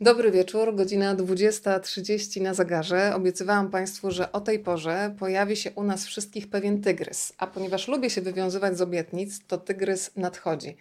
Dobry 0.00 0.30
wieczór, 0.30 0.74
godzina 0.74 1.16
20.30 1.16 2.40
na 2.42 2.54
zegarze. 2.54 3.14
Obiecywałam 3.14 3.70
Państwu, 3.70 4.10
że 4.10 4.32
o 4.32 4.40
tej 4.40 4.58
porze 4.58 5.14
pojawi 5.18 5.56
się 5.56 5.70
u 5.70 5.84
nas 5.84 6.06
wszystkich 6.06 6.50
pewien 6.50 6.82
tygrys, 6.82 7.32
a 7.38 7.46
ponieważ 7.46 7.88
lubię 7.88 8.10
się 8.10 8.20
wywiązywać 8.20 8.78
z 8.78 8.80
obietnic, 8.80 9.46
to 9.46 9.58
tygrys 9.58 10.10
nadchodzi. 10.16 10.76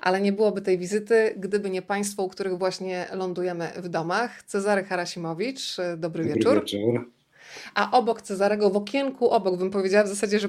Ale 0.00 0.20
nie 0.20 0.32
byłoby 0.32 0.62
tej 0.62 0.78
wizyty, 0.78 1.34
gdyby 1.36 1.70
nie 1.70 1.82
Państwo, 1.82 2.22
u 2.22 2.28
których 2.28 2.58
właśnie 2.58 3.06
lądujemy 3.12 3.68
w 3.76 3.88
domach. 3.88 4.42
Cezary 4.42 4.84
Harasimowicz, 4.84 5.76
dobry, 5.76 5.96
dobry 5.96 6.24
wieczór. 6.24 6.54
wieczór. 6.54 7.10
A 7.74 7.90
obok 7.90 8.22
Cezarego, 8.22 8.70
w 8.70 8.76
okienku 8.76 9.30
obok, 9.30 9.56
bym 9.56 9.70
powiedziała 9.70 10.04
w 10.04 10.08
zasadzie, 10.08 10.38
że 10.38 10.48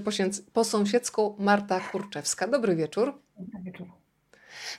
po 0.53 0.63
sąsiedzku 0.63 1.35
Marta 1.39 1.79
Kurczewska. 1.79 2.47
Dobry 2.47 2.75
wieczór. 2.75 3.13
Dobry 3.39 3.63
wieczór. 3.63 4.04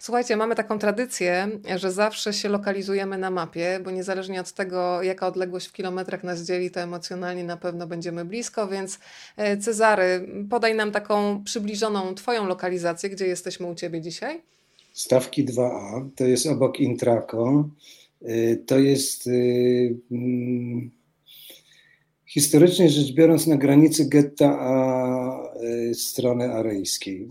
Słuchajcie, 0.00 0.36
mamy 0.36 0.54
taką 0.54 0.78
tradycję, 0.78 1.48
że 1.76 1.92
zawsze 1.92 2.32
się 2.32 2.48
lokalizujemy 2.48 3.18
na 3.18 3.30
mapie, 3.30 3.80
bo 3.84 3.90
niezależnie 3.90 4.40
od 4.40 4.52
tego, 4.52 5.02
jaka 5.02 5.26
odległość 5.26 5.66
w 5.66 5.72
kilometrach 5.72 6.24
nas 6.24 6.42
dzieli, 6.42 6.70
to 6.70 6.80
emocjonalnie 6.80 7.44
na 7.44 7.56
pewno 7.56 7.86
będziemy 7.86 8.24
blisko, 8.24 8.68
więc 8.68 8.98
e, 9.36 9.56
Cezary, 9.56 10.28
podaj 10.50 10.74
nam 10.74 10.92
taką 10.92 11.44
przybliżoną 11.44 12.14
Twoją 12.14 12.46
lokalizację, 12.46 13.10
gdzie 13.10 13.26
jesteśmy 13.26 13.66
u 13.66 13.74
Ciebie 13.74 14.00
dzisiaj. 14.00 14.42
Stawki 14.92 15.44
2A, 15.44 16.08
to 16.16 16.24
jest 16.24 16.46
obok 16.46 16.80
Intraco, 16.80 17.68
e, 18.22 18.56
to 18.56 18.78
jest 18.78 19.26
y, 19.26 19.96
mm, 20.10 20.90
historycznie 22.26 22.88
rzecz 22.88 23.12
biorąc 23.12 23.46
na 23.46 23.56
granicy 23.56 24.08
getta 24.08 24.58
a 24.60 25.52
y, 25.90 25.94
strony 25.94 26.52
arejskiej. 26.52 27.28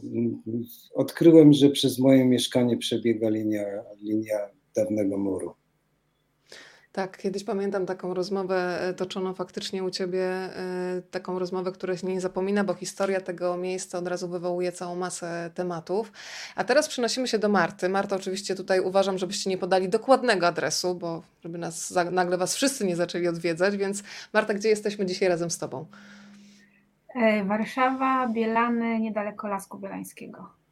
Odkryłem, 0.94 1.54
że 1.54 1.70
przez 1.70 1.99
moje 1.99 2.26
mieszkanie 2.26 2.77
przebiega 2.77 3.30
linia, 3.30 3.66
linia 4.02 4.38
dawnego 4.76 5.18
muru. 5.18 5.54
Tak, 6.95 7.17
kiedyś 7.17 7.44
pamiętam 7.44 7.85
taką 7.85 8.13
rozmowę 8.13 8.82
e, 8.82 8.93
toczoną 8.93 9.34
faktycznie 9.34 9.84
u 9.84 9.90
Ciebie, 9.90 10.24
e, 10.24 11.02
taką 11.12 11.40
rozmowę, 11.40 11.71
która 11.71 11.98
się 11.98 12.07
nie 12.07 12.21
zapomina, 12.21 12.63
bo 12.63 12.74
historia 12.74 13.21
tego 13.21 13.57
miejsca 13.57 13.98
od 13.98 14.07
razu 14.07 14.27
wywołuje 14.27 14.71
całą 14.71 14.96
masę 14.96 15.52
tematów. 15.54 16.12
A 16.55 16.63
teraz 16.63 16.87
przenosimy 16.87 17.27
się 17.27 17.40
do 17.40 17.49
Marty. 17.49 17.90
Marta, 17.90 18.15
oczywiście 18.15 18.55
tutaj 18.55 18.79
uważam, 18.79 19.18
żebyście 19.18 19.49
nie 19.49 19.57
podali 19.57 19.90
dokładnego 19.90 20.48
adresu, 20.48 20.96
bo 20.96 21.24
żeby 21.43 21.57
nas 21.57 21.93
nagle 22.12 22.37
Was 22.37 22.55
wszyscy 22.55 22.85
nie 22.85 22.96
zaczęli 22.96 23.27
odwiedzać, 23.27 23.77
więc 23.77 24.04
Marta, 24.34 24.54
gdzie 24.54 24.70
jesteśmy 24.70 25.05
dzisiaj 25.05 25.30
razem 25.30 25.49
z 25.49 25.57
Tobą? 25.57 25.85
E, 27.15 27.43
Warszawa, 27.43 28.27
Bielany, 28.27 28.99
niedaleko 28.99 29.48
Lasku 29.48 29.80
Bielańskiego. 29.80 30.65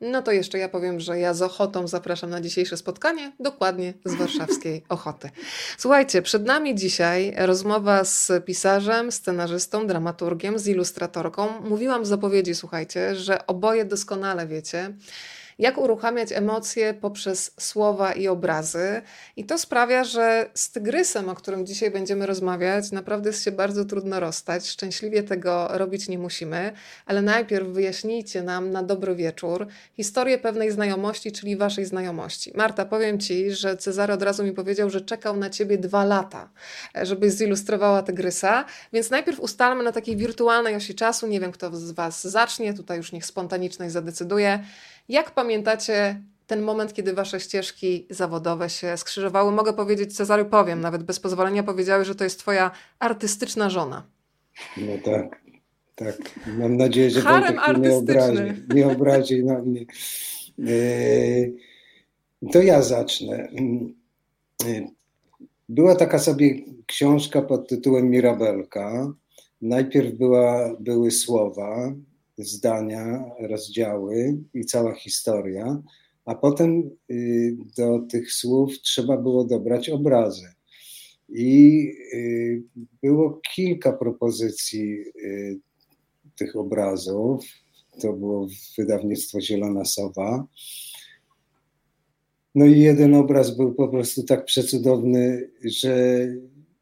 No 0.00 0.22
to 0.22 0.32
jeszcze 0.32 0.58
ja 0.58 0.68
powiem, 0.68 1.00
że 1.00 1.18
ja 1.18 1.34
z 1.34 1.42
ochotą 1.42 1.88
zapraszam 1.88 2.30
na 2.30 2.40
dzisiejsze 2.40 2.76
spotkanie, 2.76 3.32
dokładnie 3.40 3.94
z 4.04 4.14
warszawskiej 4.14 4.82
Ochoty. 4.88 5.30
Słuchajcie, 5.78 6.22
przed 6.22 6.46
nami 6.46 6.74
dzisiaj 6.74 7.34
rozmowa 7.36 8.04
z 8.04 8.32
pisarzem, 8.44 9.12
scenarzystą, 9.12 9.86
dramaturgiem, 9.86 10.58
z 10.58 10.66
ilustratorką. 10.66 11.60
Mówiłam 11.60 12.02
w 12.02 12.06
zapowiedzi, 12.06 12.54
słuchajcie, 12.54 13.16
że 13.16 13.46
oboje 13.46 13.84
doskonale 13.84 14.46
wiecie, 14.46 14.94
jak 15.58 15.78
uruchamiać 15.78 16.32
emocje 16.32 16.94
poprzez 16.94 17.50
słowa 17.60 18.12
i 18.12 18.28
obrazy. 18.28 19.02
I 19.36 19.44
to 19.44 19.58
sprawia, 19.58 20.04
że 20.04 20.50
z 20.54 20.70
tygrysem, 20.70 21.28
o 21.28 21.34
którym 21.34 21.66
dzisiaj 21.66 21.90
będziemy 21.90 22.26
rozmawiać, 22.26 22.92
naprawdę 22.92 23.28
jest 23.28 23.44
się 23.44 23.52
bardzo 23.52 23.84
trudno 23.84 24.20
rozstać. 24.20 24.68
Szczęśliwie 24.68 25.22
tego 25.22 25.68
robić 25.70 26.08
nie 26.08 26.18
musimy, 26.18 26.72
ale 27.06 27.22
najpierw 27.22 27.68
wyjaśnijcie 27.68 28.42
nam 28.42 28.70
na 28.70 28.82
dobry 28.82 29.14
wieczór 29.14 29.66
historię 29.96 30.38
pewnej 30.38 30.70
znajomości, 30.70 31.32
czyli 31.32 31.56
waszej 31.56 31.84
znajomości. 31.84 32.52
Marta, 32.54 32.84
powiem 32.84 33.18
ci, 33.20 33.50
że 33.50 33.76
Cezary 33.76 34.12
od 34.12 34.22
razu 34.22 34.44
mi 34.44 34.52
powiedział, 34.52 34.90
że 34.90 35.00
czekał 35.00 35.36
na 35.36 35.50
ciebie 35.50 35.78
dwa 35.78 36.04
lata, 36.04 36.48
żebyś 37.02 37.32
zilustrowała 37.32 38.02
tygrysa, 38.02 38.64
więc 38.92 39.10
najpierw 39.10 39.40
ustalmy 39.40 39.84
na 39.84 39.92
takiej 39.92 40.16
wirtualnej 40.16 40.76
osi 40.76 40.94
czasu. 40.94 41.26
Nie 41.26 41.40
wiem, 41.40 41.52
kto 41.52 41.76
z 41.76 41.92
was 41.92 42.26
zacznie, 42.26 42.74
tutaj 42.74 42.96
już 42.96 43.12
niech 43.12 43.26
spontaniczność 43.26 43.92
zadecyduje. 43.92 44.64
Jak 45.08 45.30
pamiętacie 45.30 46.22
ten 46.46 46.62
moment, 46.62 46.94
kiedy 46.94 47.12
wasze 47.12 47.40
ścieżki 47.40 48.06
zawodowe 48.10 48.70
się 48.70 48.96
skrzyżowały? 48.96 49.52
Mogę 49.52 49.72
powiedzieć, 49.72 50.16
Cezary, 50.16 50.44
powiem, 50.44 50.80
nawet 50.80 51.02
bez 51.02 51.20
pozwolenia 51.20 51.62
powiedziały, 51.62 52.04
że 52.04 52.14
to 52.14 52.24
jest 52.24 52.38
twoja 52.38 52.70
artystyczna 52.98 53.70
żona. 53.70 54.06
No 54.76 54.92
tak, 55.04 55.40
tak. 55.94 56.16
Mam 56.46 56.76
nadzieję, 56.76 57.10
że 57.10 57.20
Harem 57.20 57.82
nie 57.82 57.94
obrazi, 57.94 58.42
nie 58.74 58.86
obrazi 58.86 59.44
na 59.44 59.62
mnie. 59.62 59.86
E, 60.68 60.72
to 62.52 62.62
ja 62.62 62.82
zacznę. 62.82 63.48
E, 64.66 64.88
była 65.68 65.96
taka 65.96 66.18
sobie 66.18 66.54
książka 66.86 67.42
pod 67.42 67.68
tytułem 67.68 68.10
Mirabelka. 68.10 69.12
Najpierw 69.62 70.14
była, 70.14 70.76
były 70.80 71.10
słowa, 71.10 71.92
zdania, 72.38 73.24
rozdziały 73.40 74.38
i 74.54 74.64
cała 74.64 74.94
historia, 74.94 75.82
a 76.24 76.34
potem 76.34 76.90
y, 77.10 77.56
do 77.76 77.98
tych 77.98 78.32
słów 78.32 78.80
trzeba 78.82 79.16
było 79.16 79.44
dobrać 79.44 79.88
obrazy. 79.88 80.46
I 81.28 81.88
y, 82.14 82.62
było 83.02 83.40
kilka 83.54 83.92
propozycji 83.92 84.92
y, 85.00 85.58
tych 86.38 86.56
obrazów. 86.56 87.44
To 88.00 88.12
było 88.12 88.48
wydawnictwo 88.78 89.40
Zielona 89.40 89.84
Sowa. 89.84 90.46
No 92.54 92.66
i 92.66 92.80
jeden 92.80 93.14
obraz 93.14 93.56
był 93.56 93.74
po 93.74 93.88
prostu 93.88 94.22
tak 94.22 94.44
przecudowny, 94.44 95.50
że 95.64 96.26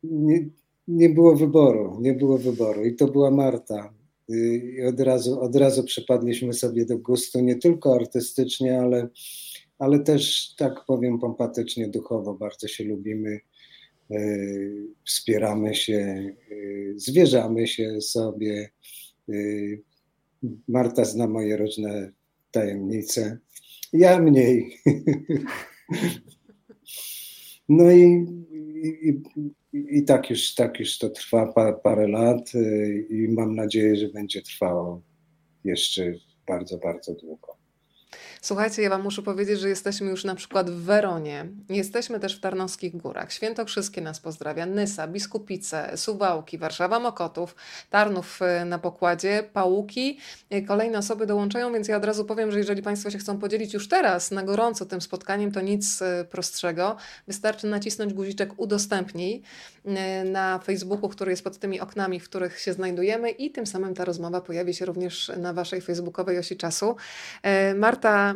nie, 0.05 0.49
nie 0.89 1.09
było 1.09 1.37
wyboru, 1.37 1.99
nie 2.01 2.13
było 2.13 2.39
wyboru. 2.39 2.85
I 2.85 2.95
to 2.95 3.09
była 3.09 3.31
Marta, 3.31 3.95
i 4.29 4.83
od 4.89 5.01
razu, 5.01 5.41
od 5.41 5.57
razu 5.57 5.85
przypadliśmy 5.85 6.53
sobie 6.53 6.87
do 6.87 6.99
gustu, 6.99 7.41
nie 7.41 7.57
tylko 7.57 7.95
artystycznie, 7.95 8.81
ale, 8.81 9.09
ale 9.79 9.99
też, 9.99 10.55
tak 10.59 10.85
powiem, 10.87 11.19
pompatycznie, 11.19 11.89
duchowo 11.89 12.35
bardzo 12.35 12.69
się 12.69 12.85
lubimy, 12.85 13.41
e, 14.11 14.19
wspieramy 15.05 15.75
się, 15.75 15.97
e, 15.97 16.55
zwierzamy 16.97 17.67
się 17.67 18.01
sobie. 18.01 18.71
Marta 20.69 21.05
zna 21.05 21.27
moje 21.27 21.57
różne 21.57 22.13
tajemnice, 22.51 23.39
ja 23.93 24.21
mniej. 24.21 24.77
No 27.69 27.93
i, 27.93 28.27
i, 28.85 29.09
i 29.11 29.21
tak 30.07 30.31
już, 30.31 30.55
tak 30.55 30.81
już 30.81 30.99
to 30.99 31.11
trwa 31.11 31.53
parę, 31.53 31.73
parę 31.83 32.09
lat 32.09 32.55
y, 32.55 33.07
i 33.11 33.29
mam 33.29 33.55
nadzieję, 33.55 33.97
że 33.97 34.09
będzie 34.09 34.43
trwało 34.43 35.03
jeszcze 35.65 36.13
bardzo, 36.47 36.79
bardzo 36.79 37.15
długo. 37.15 37.64
Słuchajcie, 38.45 38.83
ja 38.83 38.91
Wam 38.91 39.03
muszę 39.03 39.23
powiedzieć, 39.23 39.61
że 39.61 39.69
jesteśmy 39.69 40.11
już 40.11 40.25
na 40.25 40.35
przykład 40.35 40.71
w 40.71 40.83
Weronie, 40.83 41.47
jesteśmy 41.69 42.21
też 42.21 42.37
w 42.37 42.41
Tarnowskich 42.41 42.97
Górach, 42.97 43.33
Świętokrzyskie 43.33 44.01
nas 44.01 44.21
pozdrawia, 44.21 44.67
Nysa, 44.67 45.09
Biskupice, 45.09 45.97
Suwałki, 45.97 46.59
Warszawa 46.59 47.01
Mokotów, 47.01 47.57
Tarnów 47.91 48.41
y, 48.63 48.65
na 48.65 48.79
pokładzie, 48.79 49.45
Pałuki. 49.53 50.19
Y, 50.55 50.63
kolejne 50.63 50.99
osoby 50.99 51.27
dołączają, 51.27 51.73
więc 51.73 51.89
ja 51.89 51.97
od 51.97 52.05
razu 52.05 52.25
powiem, 52.25 52.53
że 52.53 52.59
jeżeli 52.59 52.83
Państwo 52.83 53.11
się 53.11 53.19
chcą 53.19 53.39
podzielić 53.39 53.75
już 53.75 53.89
teraz 53.89 54.31
na 54.31 54.43
gorąco 54.43 54.87
tym 54.87 55.01
spotkaniem, 55.01 55.53
to 55.53 55.61
nic 55.61 56.03
y, 56.03 56.25
prostszego. 56.31 56.97
Wystarczy 57.27 57.67
nacisnąć 57.67 58.15
guziczek 58.15 58.53
udostępnij 58.57 59.43
na 60.25 60.59
Facebooku, 60.59 61.09
który 61.09 61.31
jest 61.31 61.45
pod 61.45 61.59
tymi 61.59 61.81
oknami, 61.81 62.21
w 62.21 62.25
których 62.25 62.61
się 62.61 62.73
znajdujemy 62.73 63.31
i 63.31 63.51
tym 63.51 63.67
samym 63.67 63.95
ta 63.95 64.05
rozmowa 64.05 64.41
pojawi 64.41 64.75
się 64.75 64.85
również 64.85 65.33
na 65.37 65.53
Waszej 65.53 65.81
facebookowej 65.81 66.39
osi 66.39 66.57
czasu. 66.57 66.97
Marta 67.75 68.34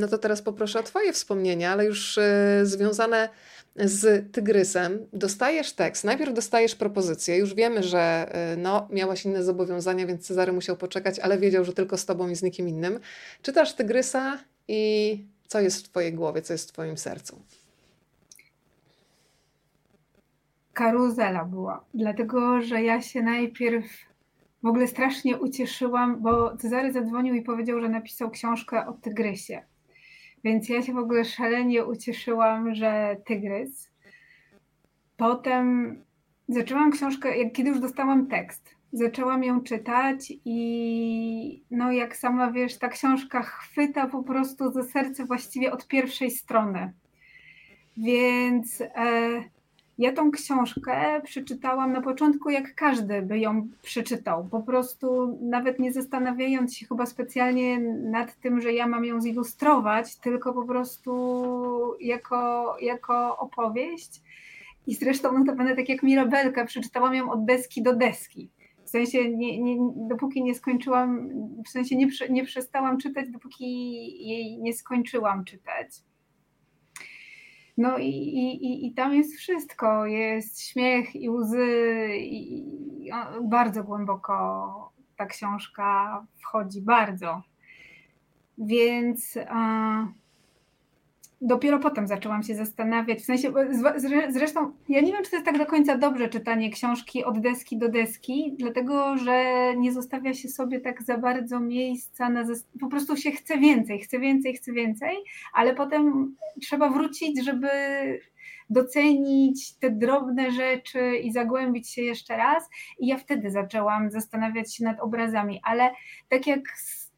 no 0.00 0.08
to 0.08 0.18
teraz 0.18 0.42
poproszę 0.42 0.78
o 0.80 0.82
Twoje 0.82 1.12
wspomnienia, 1.12 1.72
ale 1.72 1.84
już 1.84 2.18
e, 2.18 2.60
związane 2.62 3.28
z 3.76 4.32
Tygrysem. 4.32 5.06
Dostajesz 5.12 5.72
tekst, 5.72 6.04
najpierw 6.04 6.34
dostajesz 6.34 6.74
propozycję, 6.74 7.36
już 7.36 7.54
wiemy, 7.54 7.82
że 7.82 8.26
e, 8.32 8.56
no, 8.56 8.88
miałaś 8.90 9.24
inne 9.24 9.44
zobowiązania, 9.44 10.06
więc 10.06 10.26
Cezary 10.26 10.52
musiał 10.52 10.76
poczekać, 10.76 11.18
ale 11.18 11.38
wiedział, 11.38 11.64
że 11.64 11.72
tylko 11.72 11.96
z 11.96 12.06
Tobą 12.06 12.28
i 12.28 12.36
z 12.36 12.42
nikim 12.42 12.68
innym. 12.68 13.00
Czytasz 13.42 13.74
Tygrysa 13.74 14.38
i 14.68 15.24
co 15.46 15.60
jest 15.60 15.86
w 15.86 15.88
Twojej 15.88 16.12
głowie, 16.12 16.42
co 16.42 16.52
jest 16.52 16.68
w 16.68 16.72
Twoim 16.72 16.98
sercu? 16.98 17.42
Karuzela 20.74 21.44
była, 21.44 21.84
dlatego 21.94 22.62
że 22.62 22.82
ja 22.82 23.02
się 23.02 23.22
najpierw 23.22 23.84
w 24.66 24.68
ogóle 24.68 24.86
strasznie 24.86 25.38
ucieszyłam, 25.38 26.22
bo 26.22 26.56
Cezary 26.56 26.92
zadzwonił 26.92 27.34
i 27.34 27.42
powiedział, 27.42 27.80
że 27.80 27.88
napisał 27.88 28.30
książkę 28.30 28.86
o 28.86 28.92
tygrysie. 28.92 29.62
Więc 30.44 30.68
ja 30.68 30.82
się 30.82 30.92
w 30.92 30.98
ogóle 30.98 31.24
szalenie 31.24 31.84
ucieszyłam, 31.84 32.74
że 32.74 33.16
tygrys. 33.26 33.92
Potem 35.16 35.96
zaczęłam 36.48 36.90
książkę, 36.90 37.38
jak 37.38 37.52
kiedy 37.52 37.70
już 37.70 37.80
dostałam 37.80 38.26
tekst, 38.26 38.74
zaczęłam 38.92 39.44
ją 39.44 39.60
czytać 39.60 40.32
i 40.44 41.64
no 41.70 41.92
jak 41.92 42.16
sama 42.16 42.52
wiesz, 42.52 42.78
ta 42.78 42.88
książka 42.88 43.42
chwyta 43.42 44.06
po 44.06 44.22
prostu 44.22 44.72
za 44.72 44.82
serce 44.82 45.24
właściwie 45.24 45.72
od 45.72 45.88
pierwszej 45.88 46.30
strony. 46.30 46.92
Więc 47.96 48.80
e, 48.80 49.44
ja 49.98 50.12
tą 50.12 50.30
książkę 50.30 51.20
przeczytałam 51.24 51.92
na 51.92 52.00
początku, 52.00 52.50
jak 52.50 52.74
każdy 52.74 53.22
by 53.22 53.38
ją 53.38 53.68
przeczytał. 53.82 54.48
Po 54.50 54.62
prostu 54.62 55.38
nawet 55.42 55.78
nie 55.78 55.92
zastanawiając 55.92 56.76
się 56.76 56.86
chyba 56.86 57.06
specjalnie 57.06 57.78
nad 58.10 58.40
tym, 58.40 58.60
że 58.60 58.72
ja 58.72 58.86
mam 58.86 59.04
ją 59.04 59.20
zilustrować, 59.20 60.16
tylko 60.16 60.52
po 60.52 60.64
prostu 60.64 61.12
jako, 62.00 62.76
jako 62.80 63.38
opowieść. 63.38 64.22
I 64.86 64.94
zresztą 64.94 65.38
notabene 65.38 65.76
tak 65.76 65.88
jak 65.88 66.02
Mirabelka, 66.02 66.64
przeczytałam 66.64 67.14
ją 67.14 67.30
od 67.30 67.44
deski 67.44 67.82
do 67.82 67.96
deski. 67.96 68.50
W 68.84 68.90
sensie, 68.90 69.30
nie, 69.30 69.60
nie, 69.62 69.76
dopóki 69.96 70.42
nie 70.42 70.54
skończyłam, 70.54 71.28
w 71.66 71.68
sensie 71.68 71.96
nie, 71.96 72.08
nie 72.30 72.44
przestałam 72.44 72.98
czytać, 72.98 73.30
dopóki 73.30 73.66
jej 74.28 74.58
nie 74.58 74.72
skończyłam 74.72 75.44
czytać. 75.44 75.88
No 77.76 77.98
i, 77.98 78.08
i, 78.08 78.86
i 78.86 78.94
tam 78.94 79.14
jest 79.14 79.36
wszystko. 79.36 80.06
Jest 80.06 80.62
śmiech 80.62 81.16
i 81.16 81.30
łzy, 81.30 82.08
i, 82.18 82.58
i 83.06 83.10
bardzo 83.42 83.84
głęboko 83.84 84.92
ta 85.16 85.26
książka 85.26 86.24
wchodzi, 86.40 86.82
bardzo. 86.82 87.42
Więc. 88.58 89.38
Dopiero 91.40 91.78
potem 91.78 92.06
zaczęłam 92.06 92.42
się 92.42 92.54
zastanawiać, 92.54 93.18
w 93.18 93.24
sensie, 93.24 93.52
zresztą 94.28 94.72
ja 94.88 95.00
nie 95.00 95.12
wiem, 95.12 95.24
czy 95.24 95.30
to 95.30 95.36
jest 95.36 95.46
tak 95.46 95.58
do 95.58 95.66
końca 95.66 95.98
dobrze 95.98 96.28
czytanie 96.28 96.70
książki 96.70 97.24
od 97.24 97.40
deski 97.40 97.78
do 97.78 97.88
deski, 97.88 98.54
dlatego, 98.58 99.16
że 99.16 99.44
nie 99.76 99.92
zostawia 99.92 100.34
się 100.34 100.48
sobie 100.48 100.80
tak 100.80 101.02
za 101.02 101.18
bardzo 101.18 101.60
miejsca, 101.60 102.28
na 102.28 102.44
po 102.80 102.88
prostu 102.88 103.16
się 103.16 103.30
chce 103.30 103.58
więcej, 103.58 103.98
chce 103.98 104.18
więcej, 104.18 104.54
chce 104.54 104.72
więcej, 104.72 105.16
ale 105.52 105.74
potem 105.74 106.34
trzeba 106.62 106.90
wrócić, 106.90 107.44
żeby 107.44 107.68
docenić 108.70 109.74
te 109.74 109.90
drobne 109.90 110.50
rzeczy 110.50 111.16
i 111.16 111.32
zagłębić 111.32 111.90
się 111.90 112.02
jeszcze 112.02 112.36
raz. 112.36 112.68
I 112.98 113.06
ja 113.06 113.18
wtedy 113.18 113.50
zaczęłam 113.50 114.10
zastanawiać 114.10 114.74
się 114.74 114.84
nad 114.84 115.00
obrazami, 115.00 115.60
ale 115.64 115.90
tak 116.28 116.46
jak 116.46 116.60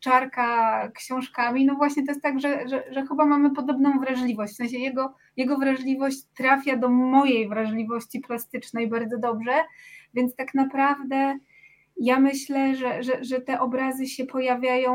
czarka 0.00 0.89
książkami, 0.95 1.67
no 1.67 1.75
właśnie 1.75 2.05
to 2.05 2.11
jest 2.11 2.23
tak, 2.23 2.41
że, 2.41 2.69
że, 2.69 2.85
że, 2.91 3.06
chyba 3.06 3.27
mamy 3.27 3.50
podobną 3.50 4.00
wrażliwość. 4.00 4.53
W 4.53 4.56
sensie 4.56 4.79
jego, 4.79 5.15
jego 5.37 5.59
wrażliwość 5.59 6.19
trafia 6.37 6.77
do 6.77 6.89
mojej 6.89 7.49
wrażliwości 7.49 8.21
plastycznej 8.21 8.89
bardzo 8.89 9.19
dobrze, 9.19 9.53
więc 10.15 10.37
tak 10.37 10.55
naprawdę 10.55 11.39
ja 12.00 12.21
myślę, 12.21 12.75
że, 12.75 13.03
że, 13.03 13.25
że 13.25 13.41
te 13.41 13.61
obrazy 13.61 14.06
się 14.06 14.27
pojawiają 14.27 14.95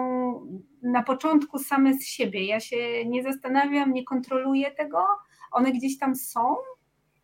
na 0.82 1.04
początku 1.04 1.60
same 1.60 1.94
z 1.94 2.06
siebie. 2.06 2.46
Ja 2.46 2.60
się 2.60 3.06
nie 3.06 3.24
zastanawiam, 3.24 3.94
nie 3.94 4.04
kontroluję 4.04 4.72
tego. 4.72 5.06
One 5.52 5.72
gdzieś 5.72 5.98
tam 5.98 6.16
są 6.16 6.56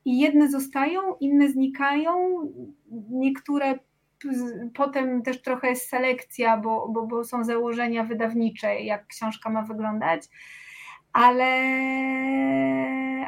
i 0.06 0.20
jedne 0.20 0.50
zostają, 0.50 1.02
inne 1.20 1.50
znikają, 1.50 2.14
niektóre 3.10 3.80
potem 4.74 5.22
też 5.22 5.42
trochę 5.42 5.70
jest 5.70 5.90
selekcja, 5.90 6.58
bo, 6.58 6.90
bo, 6.90 7.08
bo 7.08 7.24
są 7.24 7.44
założenia 7.44 8.04
wydawnicze, 8.04 8.80
jak 8.80 9.08
książka 9.08 9.50
ma 9.50 9.62
wyglądać, 9.62 10.22
ale, 11.14 11.52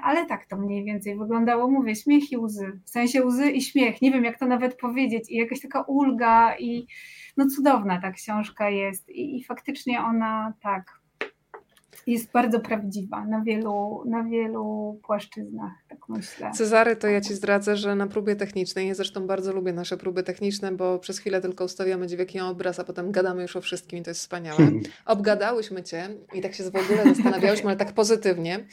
ale 0.03 0.25
tak 0.25 0.45
to 0.45 0.57
mniej 0.57 0.83
więcej 0.83 1.17
wyglądało. 1.17 1.71
Mówię, 1.71 1.95
śmiech 1.95 2.31
i 2.31 2.37
łzy, 2.37 2.79
w 2.85 2.89
sensie 2.89 3.25
łzy 3.25 3.51
i 3.51 3.61
śmiech, 3.61 4.01
nie 4.01 4.11
wiem 4.11 4.23
jak 4.23 4.39
to 4.39 4.45
nawet 4.45 4.77
powiedzieć, 4.77 5.31
i 5.31 5.35
jakaś 5.35 5.61
taka 5.61 5.81
ulga 5.81 6.55
i 6.57 6.87
no 7.37 7.45
cudowna 7.47 8.01
ta 8.01 8.11
książka 8.11 8.69
jest. 8.69 9.09
I, 9.09 9.37
i 9.37 9.43
faktycznie 9.43 10.01
ona 10.01 10.53
tak 10.61 11.01
jest 12.07 12.31
bardzo 12.31 12.59
prawdziwa 12.59 13.25
na 13.25 13.41
wielu, 13.41 14.03
na 14.05 14.23
wielu 14.23 14.99
płaszczyznach, 15.03 15.80
tak 15.91 16.09
myślę. 16.09 16.51
Cezary, 16.51 16.95
to 16.95 17.07
ja 17.07 17.21
Ci 17.21 17.33
zdradzę, 17.33 17.77
że 17.77 17.95
na 17.95 18.07
próbie 18.07 18.35
technicznej, 18.35 18.87
ja 18.87 18.95
zresztą 18.95 19.27
bardzo 19.27 19.53
lubię 19.53 19.73
nasze 19.73 19.97
próby 19.97 20.23
techniczne, 20.23 20.71
bo 20.71 20.99
przez 20.99 21.19
chwilę 21.19 21.41
tylko 21.41 21.65
ustawiamy 21.65 22.07
dźwięki 22.07 22.39
obraz, 22.39 22.79
a 22.79 22.83
potem 22.83 23.11
gadamy 23.11 23.41
już 23.41 23.55
o 23.55 23.61
wszystkim 23.61 23.99
i 23.99 24.03
to 24.03 24.09
jest 24.09 24.21
wspaniałe. 24.21 24.57
Hmm. 24.57 24.81
Obgadałyśmy 25.05 25.83
Cię 25.83 26.09
i 26.33 26.41
tak 26.41 26.55
się 26.55 26.63
w 26.63 26.75
ogóle 26.75 27.03
zastanawiałyśmy, 27.15 27.67
ale 27.67 27.77
tak 27.77 27.93
pozytywnie, 27.93 28.65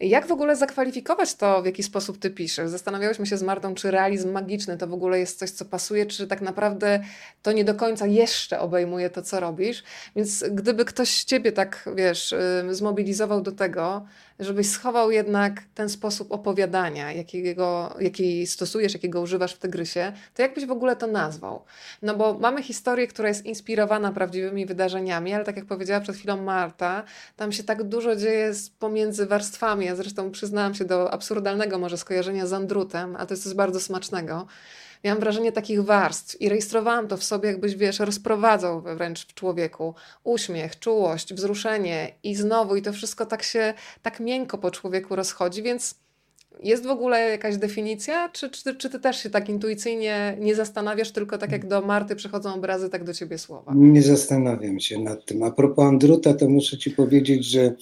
jak 0.00 0.26
w 0.26 0.32
ogóle 0.32 0.56
zakwalifikować 0.56 1.34
to, 1.34 1.62
w 1.62 1.66
jaki 1.66 1.82
sposób 1.82 2.18
Ty 2.18 2.30
piszesz. 2.30 2.70
Zastanawiałyśmy 2.70 3.26
się 3.26 3.36
z 3.36 3.42
Martą, 3.42 3.74
czy 3.74 3.90
realizm 3.90 4.32
magiczny 4.32 4.76
to 4.76 4.86
w 4.86 4.94
ogóle 4.94 5.18
jest 5.18 5.38
coś, 5.38 5.50
co 5.50 5.64
pasuje, 5.64 6.06
czy 6.06 6.26
tak 6.26 6.40
naprawdę 6.40 7.00
to 7.42 7.52
nie 7.52 7.64
do 7.64 7.74
końca 7.74 8.06
jeszcze 8.06 8.60
obejmuje 8.60 9.10
to, 9.10 9.22
co 9.22 9.40
robisz. 9.40 9.82
Więc 10.16 10.44
gdyby 10.50 10.84
ktoś 10.84 11.24
Ciebie 11.24 11.52
tak, 11.52 11.88
wiesz, 11.96 12.34
zmobilizował 12.70 13.40
do 13.40 13.52
tego, 13.52 14.06
żebyś 14.40 14.70
schował 14.70 15.10
jednak 15.10 15.62
ten 15.74 15.88
sposób 15.88 16.32
opowiadania, 16.32 17.12
jakiego, 17.12 17.94
jaki 18.00 18.46
stosujesz, 18.46 18.94
jakiego 18.94 19.20
używasz 19.20 19.54
w 19.54 19.58
Tygrysie, 19.58 20.12
to 20.34 20.42
jakbyś 20.42 20.66
w 20.66 20.70
ogóle 20.70 20.96
to 20.96 21.06
nazwał? 21.06 21.64
No 22.02 22.16
bo 22.16 22.38
mamy 22.38 22.62
historię, 22.62 23.06
która 23.06 23.28
jest 23.28 23.46
inspirowana 23.46 24.12
prawdziwymi 24.12 24.66
wydarzeniami, 24.66 25.34
ale 25.34 25.44
tak 25.44 25.56
jak 25.56 25.64
powiedziała 25.64 26.00
przed 26.00 26.16
chwilą 26.16 26.42
Marta, 26.42 27.02
tam 27.36 27.52
się 27.52 27.62
tak 27.62 27.82
dużo 27.82 28.16
dzieje 28.16 28.52
pomiędzy 28.78 29.26
warstwami. 29.26 29.86
Ja 29.86 29.96
zresztą 29.96 30.30
przyznałam 30.30 30.74
się 30.74 30.84
do 30.84 31.10
absurdalnego 31.10 31.78
może 31.78 31.98
skojarzenia 31.98 32.46
z 32.46 32.52
Andrutem, 32.52 33.16
a 33.16 33.26
to 33.26 33.34
jest 33.34 33.44
coś 33.44 33.54
bardzo 33.54 33.80
smacznego 33.80 34.46
miałam 35.04 35.20
wrażenie 35.20 35.52
takich 35.52 35.82
warstw 35.82 36.40
i 36.40 36.48
rejestrowałam 36.48 37.08
to 37.08 37.16
w 37.16 37.24
sobie, 37.24 37.48
jakbyś, 37.48 37.74
wiesz, 37.74 37.98
rozprowadzał 37.98 38.82
wręcz 38.82 39.26
w 39.26 39.34
człowieku 39.34 39.94
uśmiech, 40.24 40.78
czułość, 40.78 41.34
wzruszenie 41.34 42.12
i 42.22 42.34
znowu 42.34 42.76
i 42.76 42.82
to 42.82 42.92
wszystko 42.92 43.26
tak 43.26 43.42
się, 43.42 43.74
tak 44.02 44.20
miękko 44.20 44.58
po 44.58 44.70
człowieku 44.70 45.16
rozchodzi, 45.16 45.62
więc 45.62 45.94
jest 46.62 46.86
w 46.86 46.90
ogóle 46.90 47.30
jakaś 47.30 47.56
definicja, 47.56 48.28
czy, 48.28 48.50
czy, 48.50 48.74
czy 48.74 48.90
ty 48.90 49.00
też 49.00 49.22
się 49.22 49.30
tak 49.30 49.48
intuicyjnie 49.48 50.36
nie 50.40 50.54
zastanawiasz, 50.54 51.10
tylko 51.10 51.38
tak 51.38 51.52
jak 51.52 51.68
do 51.68 51.80
Marty 51.80 52.16
przychodzą 52.16 52.54
obrazy, 52.54 52.90
tak 52.90 53.04
do 53.04 53.14
ciebie 53.14 53.38
słowa? 53.38 53.72
Nie 53.76 54.02
zastanawiam 54.02 54.80
się 54.80 54.98
nad 54.98 55.24
tym. 55.24 55.42
A 55.42 55.50
propos 55.50 55.84
Andruta, 55.84 56.34
to 56.34 56.48
muszę 56.48 56.78
ci 56.78 56.90
powiedzieć, 56.90 57.44
że 57.44 57.74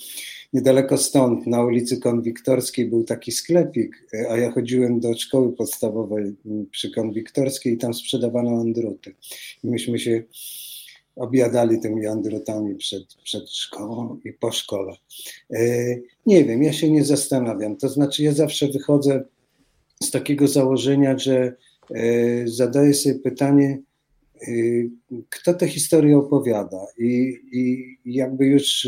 niedaleko 0.52 0.98
stąd, 0.98 1.46
na 1.46 1.64
ulicy 1.64 2.00
Konwiktorskiej, 2.00 2.86
był 2.86 3.04
taki 3.04 3.32
sklepik, 3.32 4.06
a 4.30 4.36
ja 4.36 4.50
chodziłem 4.50 5.00
do 5.00 5.14
szkoły 5.14 5.52
podstawowej 5.52 6.36
przy 6.70 6.90
Konwiktorskiej 6.90 7.74
i 7.74 7.78
tam 7.78 7.94
sprzedawano 7.94 8.60
andruty. 8.60 9.14
Myśmy 9.64 9.98
się 9.98 10.22
objadali 11.16 11.80
tymi 11.80 12.06
andrutami 12.06 12.74
przed, 12.74 13.14
przed 13.24 13.50
szkołą 13.50 14.20
i 14.24 14.32
po 14.32 14.52
szkole. 14.52 14.92
E, 15.50 15.60
nie 16.26 16.44
wiem, 16.44 16.62
ja 16.62 16.72
się 16.72 16.90
nie 16.90 17.04
zastanawiam. 17.04 17.76
To 17.76 17.88
znaczy, 17.88 18.22
ja 18.22 18.32
zawsze 18.32 18.68
wychodzę 18.68 19.24
z 20.02 20.10
takiego 20.10 20.48
założenia, 20.48 21.18
że 21.18 21.56
e, 21.94 22.48
zadaję 22.48 22.94
sobie 22.94 23.14
pytanie, 23.14 23.78
e, 24.42 24.46
kto 25.30 25.54
tę 25.54 25.68
historię 25.68 26.18
opowiada. 26.18 26.86
I, 26.98 27.34
I 27.52 27.96
jakby 28.04 28.46
już 28.46 28.86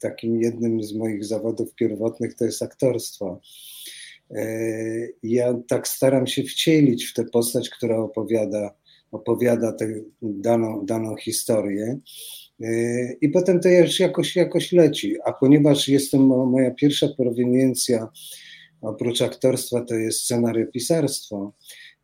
takim 0.00 0.40
jednym 0.40 0.82
z 0.82 0.94
moich 0.94 1.24
zawodów 1.24 1.74
pierwotnych 1.74 2.34
to 2.34 2.44
jest 2.44 2.62
aktorstwo. 2.62 3.40
E, 4.30 4.44
ja 5.22 5.54
tak 5.68 5.88
staram 5.88 6.26
się 6.26 6.42
wcielić 6.42 7.04
w 7.04 7.14
tę 7.14 7.24
postać, 7.24 7.70
która 7.70 7.98
opowiada, 7.98 8.74
opowiada 9.12 9.72
tę 9.72 9.88
daną, 10.22 10.86
daną 10.86 11.16
historię. 11.16 11.98
E, 12.60 13.12
I 13.20 13.28
potem 13.28 13.60
to 13.60 13.68
już 13.68 14.00
jakoś, 14.00 14.36
jakoś 14.36 14.72
leci. 14.72 15.16
A 15.24 15.32
ponieważ 15.32 15.88
jestem, 15.88 16.20
moja 16.26 16.70
pierwsza 16.70 17.08
proweniencja 17.16 18.08
oprócz 18.80 19.22
aktorstwa 19.22 19.80
to 19.84 19.94
jest 19.94 20.20
scenariopisarstwo, 20.20 21.52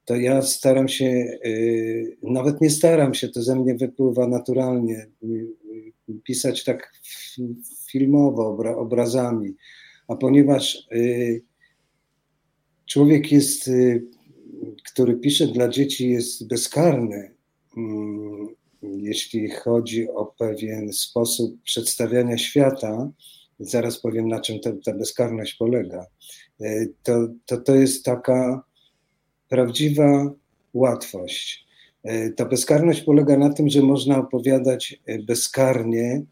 to 0.05 0.17
ja 0.17 0.43
staram 0.43 0.89
się, 0.89 1.07
e, 1.45 1.51
nawet 2.23 2.61
nie 2.61 2.71
staram 2.71 3.15
się, 3.15 3.29
to 3.29 3.43
ze 3.43 3.57
mnie 3.57 3.75
wypływa 3.75 4.29
naturalnie, 4.29 5.07
pisać 6.25 6.65
tak 6.65 6.93
filmowo, 7.99 8.49
obra, 8.49 8.77
obrazami. 8.77 9.55
A 10.09 10.17
ponieważ 10.17 10.89
y, 10.93 11.43
człowiek 12.87 13.33
jest, 13.33 13.69
y, 13.69 14.05
który 14.93 15.17
pisze 15.17 15.47
dla 15.47 15.69
dzieci, 15.69 16.11
jest 16.11 16.49
bezkarny, 16.49 17.35
mm, 17.77 18.49
jeśli 18.83 19.51
chodzi 19.51 20.09
o 20.11 20.27
pewien 20.27 20.93
sposób 20.93 21.63
przedstawiania 21.63 22.39
świata, 22.39 23.11
zaraz 23.61 24.01
powiem 24.01 24.29
na 24.29 24.41
czym 24.41 24.61
ta, 24.61 24.71
ta 24.85 24.95
bezkarność 24.95 25.55
polega, 25.55 26.07
y, 26.61 26.93
to, 27.03 27.29
to 27.47 27.57
to 27.57 27.75
jest 27.75 28.05
taka 28.05 28.63
prawdziwa 29.49 30.33
łatwość. 30.75 31.67
E, 32.07 32.31
ta 32.31 32.45
bezkarność 32.45 33.03
polega 33.03 33.37
na 33.37 33.51
tym, 33.51 33.69
że 33.69 33.83
można 33.83 34.19
opowiadać 34.19 35.01
e, 35.07 35.19
bezkarnie 35.19 36.23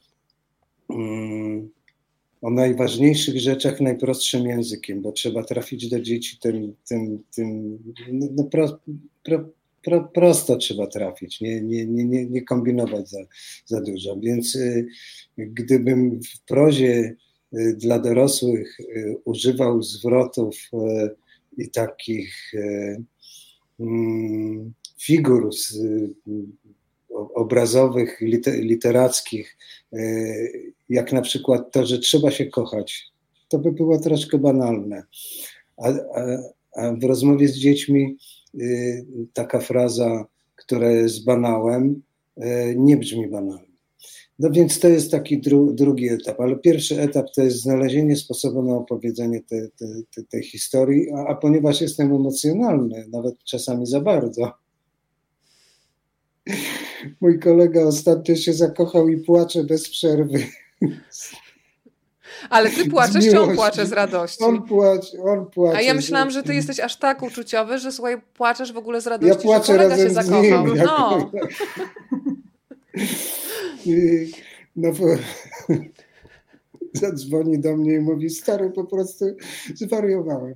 o 2.42 2.50
najważniejszych 2.50 3.40
rzeczach 3.40 3.80
najprostszym 3.80 4.46
językiem, 4.46 5.02
bo 5.02 5.12
trzeba 5.12 5.44
trafić 5.44 5.88
do 5.88 6.00
dzieci 6.00 6.38
tym, 6.38 6.74
tym, 6.88 7.22
tym 7.34 7.78
no, 8.12 8.26
no 8.36 8.44
pro, 8.44 8.78
pro, 9.22 9.48
pro, 9.84 10.04
prosto 10.04 10.56
trzeba 10.56 10.86
trafić, 10.86 11.40
nie, 11.40 11.60
nie, 11.60 11.86
nie, 11.86 12.26
nie 12.26 12.42
kombinować 12.42 13.10
za, 13.10 13.20
za 13.66 13.80
dużo. 13.80 14.16
Więc 14.16 14.54
y, 14.56 14.86
gdybym 15.38 16.20
w 16.22 16.44
prozie 16.44 17.16
dla 17.76 17.98
dorosłych 17.98 18.78
używał 19.24 19.82
zwrotów 19.82 20.70
i 21.58 21.70
takich 21.70 22.52
mm, 23.80 24.72
figur 25.00 25.50
obrazowych, 27.34 28.20
literackich, 28.46 29.56
jak 30.88 31.12
na 31.12 31.22
przykład 31.22 31.72
to, 31.72 31.86
że 31.86 31.98
trzeba 31.98 32.30
się 32.30 32.46
kochać, 32.46 33.12
to 33.48 33.58
by 33.58 33.72
było 33.72 33.98
troszkę 33.98 34.38
banalne. 34.38 35.02
A, 35.76 35.88
a, 35.88 35.92
a 36.76 36.92
w 36.92 37.04
rozmowie 37.04 37.48
z 37.48 37.56
dziećmi 37.56 38.16
y, 38.60 39.06
taka 39.32 39.60
fraza, 39.60 40.24
która 40.56 40.90
jest 40.90 41.24
banałem, 41.24 42.02
y, 42.38 42.74
nie 42.78 42.96
brzmi 42.96 43.28
banalnie. 43.28 43.74
No 44.38 44.50
więc 44.50 44.80
to 44.80 44.88
jest 44.88 45.10
taki 45.10 45.40
dru, 45.40 45.72
drugi 45.72 46.08
etap, 46.08 46.40
ale 46.40 46.56
pierwszy 46.56 47.00
etap 47.00 47.26
to 47.34 47.42
jest 47.42 47.60
znalezienie 47.60 48.16
sposobu 48.16 48.62
na 48.62 48.74
opowiedzenie 48.74 49.42
te, 49.42 49.68
te, 49.68 49.86
te, 50.14 50.22
tej 50.22 50.42
historii, 50.42 51.10
a, 51.10 51.26
a 51.26 51.34
ponieważ 51.34 51.80
jestem 51.80 52.14
emocjonalny, 52.14 53.06
nawet 53.10 53.44
czasami 53.44 53.86
za 53.86 54.00
bardzo, 54.00 54.52
mój 57.20 57.38
kolega 57.38 57.82
ostatnio 57.82 58.36
się 58.36 58.52
zakochał 58.52 59.08
i 59.08 59.16
płacze 59.16 59.64
bez 59.64 59.88
przerwy. 59.88 60.46
Ale 62.50 62.70
ty 62.70 62.90
płaczesz, 62.90 63.24
czy 63.30 63.40
on 63.40 63.54
płacze 63.54 63.86
z 63.86 63.92
radości? 63.92 64.44
On 64.44 64.62
płacze, 64.62 65.22
on 65.22 65.46
płacze. 65.46 65.78
A 65.78 65.80
ja 65.80 65.94
myślałam, 65.94 66.30
że 66.30 66.42
ty 66.42 66.54
jesteś 66.54 66.80
aż 66.80 66.96
tak 66.96 67.22
uczuciowy, 67.22 67.78
że 67.78 67.92
słuchaj, 67.92 68.20
płaczesz 68.34 68.72
w 68.72 68.76
ogóle 68.76 69.00
z 69.00 69.06
radości, 69.06 69.36
ja 69.36 69.42
płaczę 69.42 69.66
że 69.66 69.78
kolega 69.78 69.96
się 69.96 70.10
zakochał. 70.10 70.66
Nim, 70.66 70.76
no. 70.76 71.30
no 74.76 74.92
bo 74.92 75.06
zadzwoni 77.00 77.58
do 77.58 77.76
mnie 77.76 77.94
i 77.94 78.00
mówi, 78.00 78.30
stary, 78.30 78.70
po 78.70 78.84
prostu 78.84 79.24
zwariowałem. 79.74 80.54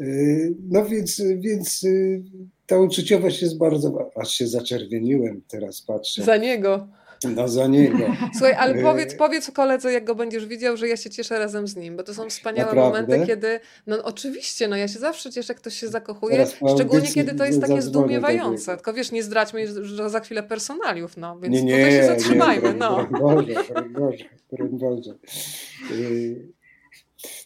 Y, 0.00 0.54
no 0.68 0.84
więc, 0.84 1.22
więc 1.36 1.84
y, 1.84 2.22
ta 2.66 2.78
uczuciowość 2.78 3.42
jest 3.42 3.58
bardzo, 3.58 4.10
aż 4.16 4.30
się 4.34 4.46
zaczerwieniłem, 4.46 5.42
teraz 5.48 5.82
patrzę. 5.82 6.22
Za 6.22 6.36
niego. 6.36 6.88
No 7.24 7.48
za 7.48 7.66
niego. 7.66 7.98
Słuchaj, 8.38 8.54
ale 8.54 8.74
y, 8.74 8.82
powiedz, 8.82 9.14
powiedz 9.14 9.50
koledze, 9.50 9.92
jak 9.92 10.04
go 10.04 10.14
będziesz 10.14 10.46
widział, 10.46 10.76
że 10.76 10.88
ja 10.88 10.96
się 10.96 11.10
cieszę 11.10 11.38
razem 11.38 11.68
z 11.68 11.76
nim, 11.76 11.96
bo 11.96 12.02
to 12.02 12.14
są 12.14 12.30
wspaniałe 12.30 12.74
Naprawdę? 12.74 13.02
momenty, 13.02 13.26
kiedy, 13.26 13.60
no 13.86 14.02
oczywiście, 14.02 14.68
no 14.68 14.76
ja 14.76 14.88
się 14.88 14.98
zawsze 14.98 15.30
cieszę, 15.30 15.52
jak 15.52 15.60
ktoś 15.60 15.74
się 15.74 15.88
zakochuje, 15.88 16.46
szczególnie 16.74 17.08
kiedy 17.08 17.34
to 17.34 17.44
jest 17.44 17.60
takie 17.60 17.82
zdumiewające. 17.82 18.76
Tylko 18.76 18.92
wiesz, 18.92 19.12
nie 19.12 19.22
zdradźmy 19.22 19.84
że 19.84 20.10
za 20.10 20.20
chwilę 20.20 20.42
personaliów, 20.42 21.16
no, 21.16 21.38
więc 21.40 21.54
nie, 21.54 21.62
nie, 21.62 21.76
tutaj 21.76 21.92
się 21.92 22.06
zatrzymajmy, 22.06 22.68
nie, 22.68 22.74
no. 22.74 23.08
Boże, 23.20 23.54
Boże, 23.90 24.24
Boże. 24.70 25.14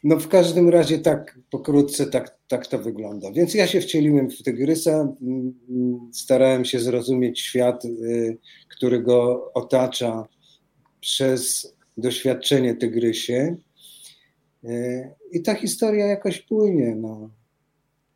No 0.05 0.17
w 0.21 0.29
każdym 0.29 0.69
razie 0.69 0.99
tak 0.99 1.39
pokrótce 1.51 2.07
tak, 2.07 2.37
tak 2.49 2.67
to 2.67 2.79
wygląda. 2.79 3.33
Więc 3.33 3.55
ja 3.55 3.67
się 3.67 3.81
wcieliłem 3.81 4.31
w 4.31 4.43
Tygrysa, 4.43 5.15
starałem 6.13 6.65
się 6.65 6.81
zrozumieć 6.81 7.41
świat, 7.41 7.85
y, 7.85 8.39
który 8.69 9.03
go 9.03 9.51
otacza 9.55 10.27
przez 11.01 11.73
doświadczenie 11.97 12.75
Tygrysie 12.75 13.57
y, 14.65 15.11
i 15.33 15.43
ta 15.43 15.55
historia 15.55 16.07
jakoś 16.07 16.41
płynie. 16.41 16.95
No. 16.97 17.31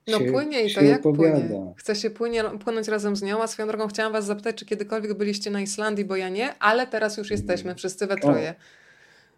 No 0.07 0.19
się, 0.19 0.25
płynie 0.25 0.63
i 0.63 0.75
to 0.75 0.81
jak 0.81 1.07
opowiada. 1.07 1.41
płynie. 1.41 1.75
Chce 1.77 1.97
się 1.97 2.11
płynie, 2.11 2.45
płynąć 2.65 2.89
razem 2.89 3.17
z 3.17 3.23
nią, 3.23 3.43
a 3.43 3.47
swoją 3.47 3.69
drogą 3.69 3.89
chciałam 3.89 4.13
was 4.13 4.27
zapytać, 4.27 4.57
czy 4.57 4.67
kiedykolwiek 4.67 5.15
byliście 5.15 5.51
na 5.51 5.61
Islandii, 5.61 6.05
bo 6.05 6.17
ja 6.17 6.29
nie, 6.29 6.59
ale 6.59 6.87
teraz 6.87 7.17
już 7.17 7.31
jesteśmy, 7.31 7.75
wszyscy 7.75 8.07
we 8.07 8.17
troje. 8.17 8.51
O. 8.51 8.86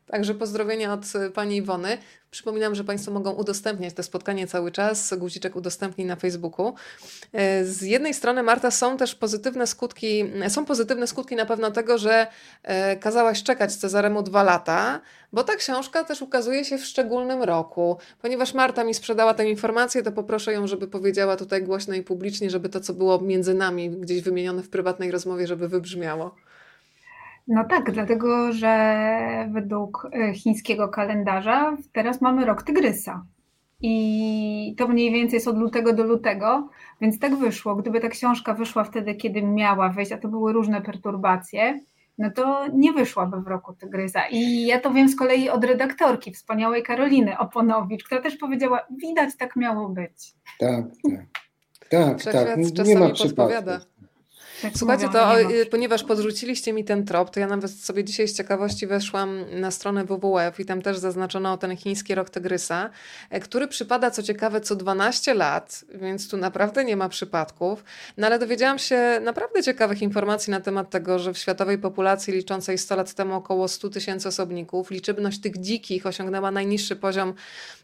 Także 0.08 0.34
pozdrowienia 0.34 0.92
od 0.92 1.04
y, 1.14 1.30
pani 1.30 1.56
Iwony. 1.56 1.98
Przypominam, 2.30 2.74
że 2.74 2.84
Państwo 2.84 3.10
mogą 3.10 3.32
udostępniać 3.32 3.94
to 3.94 4.02
spotkanie 4.02 4.46
cały 4.46 4.72
czas. 4.72 5.14
Guziczek 5.14 5.56
udostępni 5.56 6.04
na 6.04 6.16
Facebooku. 6.16 6.74
E, 7.32 7.64
z 7.64 7.82
jednej 7.82 8.14
strony, 8.14 8.42
Marta, 8.42 8.70
są 8.70 8.96
też 8.96 9.14
pozytywne 9.14 9.66
skutki, 9.66 10.24
są 10.48 10.64
pozytywne 10.64 11.06
skutki 11.06 11.36
na 11.36 11.46
pewno 11.46 11.70
tego, 11.70 11.98
że 11.98 12.26
e, 12.62 12.96
kazałaś 12.96 13.42
czekać 13.42 13.74
Cezaremu 13.74 14.22
dwa 14.22 14.42
lata, 14.42 15.00
bo 15.32 15.44
ta 15.44 15.56
książka 15.56 16.04
też 16.04 16.22
ukazuje 16.22 16.64
się 16.64 16.78
w 16.78 16.84
szczególnym 16.84 17.42
roku. 17.42 17.98
Ponieważ 18.22 18.54
Marta 18.54 18.84
mi 18.84 18.94
sprzedała 18.94 19.34
tę 19.34 19.48
informację, 19.50 20.02
to 20.02 20.12
poproszę 20.12 20.52
ją, 20.52 20.66
żeby 20.66 20.88
powiedziała 20.88 21.36
tutaj 21.36 21.62
głośno 21.62 21.94
i 21.94 22.02
publicznie, 22.02 22.50
żeby 22.50 22.68
to, 22.68 22.80
co 22.80 22.94
było 22.94 23.20
między 23.20 23.54
nami, 23.54 23.90
gdzieś 23.90 24.22
wymienione 24.22 24.62
w 24.62 24.68
prywatnej 24.68 25.10
rozmowie, 25.10 25.46
żeby 25.46 25.68
wybrzmiało. 25.68 26.34
No 27.48 27.64
tak, 27.64 27.92
dlatego 27.92 28.52
że 28.52 29.48
według 29.52 30.08
e, 30.12 30.34
chińskiego 30.34 30.88
kalendarza 30.88 31.76
teraz 31.92 32.20
mamy 32.20 32.44
rok 32.44 32.62
tygrysa. 32.62 33.24
I 33.80 34.74
to 34.78 34.88
mniej 34.88 35.12
więcej 35.12 35.36
jest 35.36 35.48
od 35.48 35.58
lutego 35.58 35.92
do 35.92 36.04
lutego, 36.04 36.68
więc 37.00 37.18
tak 37.18 37.36
wyszło. 37.36 37.76
Gdyby 37.76 38.00
ta 38.00 38.08
książka 38.08 38.54
wyszła 38.54 38.84
wtedy, 38.84 39.14
kiedy 39.14 39.42
miała 39.42 39.88
wyjść, 39.88 40.12
a 40.12 40.18
to 40.18 40.28
były 40.28 40.52
różne 40.52 40.82
perturbacje, 40.82 41.80
no 42.18 42.30
to 42.30 42.66
nie 42.72 42.92
wyszłaby 42.92 43.40
w 43.40 43.46
roku 43.46 43.72
Tygrysa. 43.72 44.20
I 44.30 44.66
ja 44.66 44.80
to 44.80 44.90
wiem 44.90 45.08
z 45.08 45.16
kolei 45.16 45.48
od 45.48 45.64
redaktorki, 45.64 46.32
wspaniałej 46.32 46.82
Karoliny 46.82 47.38
Oponowicz, 47.38 48.04
która 48.04 48.20
też 48.20 48.36
powiedziała, 48.36 48.80
widać 49.02 49.36
tak 49.36 49.56
miało 49.56 49.88
być. 49.88 50.34
Tak, 50.58 50.84
tak. 51.02 51.24
Tak, 51.90 52.32
tak. 52.32 52.86
Nie 52.86 52.98
ma 52.98 53.10
przypadku. 53.10 53.97
Słuchajcie, 54.76 55.08
to 55.08 55.40
y, 55.40 55.66
ponieważ 55.66 56.04
podrzuciliście 56.04 56.72
mi 56.72 56.84
ten 56.84 57.04
trop, 57.04 57.30
to 57.30 57.40
ja 57.40 57.46
nawet 57.46 57.70
sobie 57.70 58.04
dzisiaj 58.04 58.28
z 58.28 58.36
ciekawości 58.36 58.86
weszłam 58.86 59.44
na 59.60 59.70
stronę 59.70 60.04
WWF 60.04 60.60
i 60.60 60.64
tam 60.64 60.82
też 60.82 60.98
zaznaczono 60.98 61.58
ten 61.58 61.76
chiński 61.76 62.14
rok 62.14 62.30
tygrysa, 62.30 62.90
e, 63.30 63.40
który 63.40 63.68
przypada 63.68 64.10
co 64.10 64.22
ciekawe 64.22 64.60
co 64.60 64.76
12 64.76 65.34
lat, 65.34 65.84
więc 65.94 66.28
tu 66.28 66.36
naprawdę 66.36 66.84
nie 66.84 66.96
ma 66.96 67.08
przypadków. 67.08 67.84
No 68.16 68.26
ale 68.26 68.38
dowiedziałam 68.38 68.78
się 68.78 69.20
naprawdę 69.24 69.62
ciekawych 69.62 70.02
informacji 70.02 70.50
na 70.50 70.60
temat 70.60 70.90
tego, 70.90 71.18
że 71.18 71.32
w 71.32 71.38
światowej 71.38 71.78
populacji 71.78 72.34
liczącej 72.34 72.78
100 72.78 72.96
lat 72.96 73.14
temu 73.14 73.34
około 73.34 73.68
100 73.68 73.88
tysięcy 73.88 74.28
osobników, 74.28 74.90
liczebność 74.90 75.40
tych 75.40 75.60
dzikich 75.60 76.06
osiągnęła 76.06 76.50
najniższy 76.50 76.96
poziom 76.96 77.34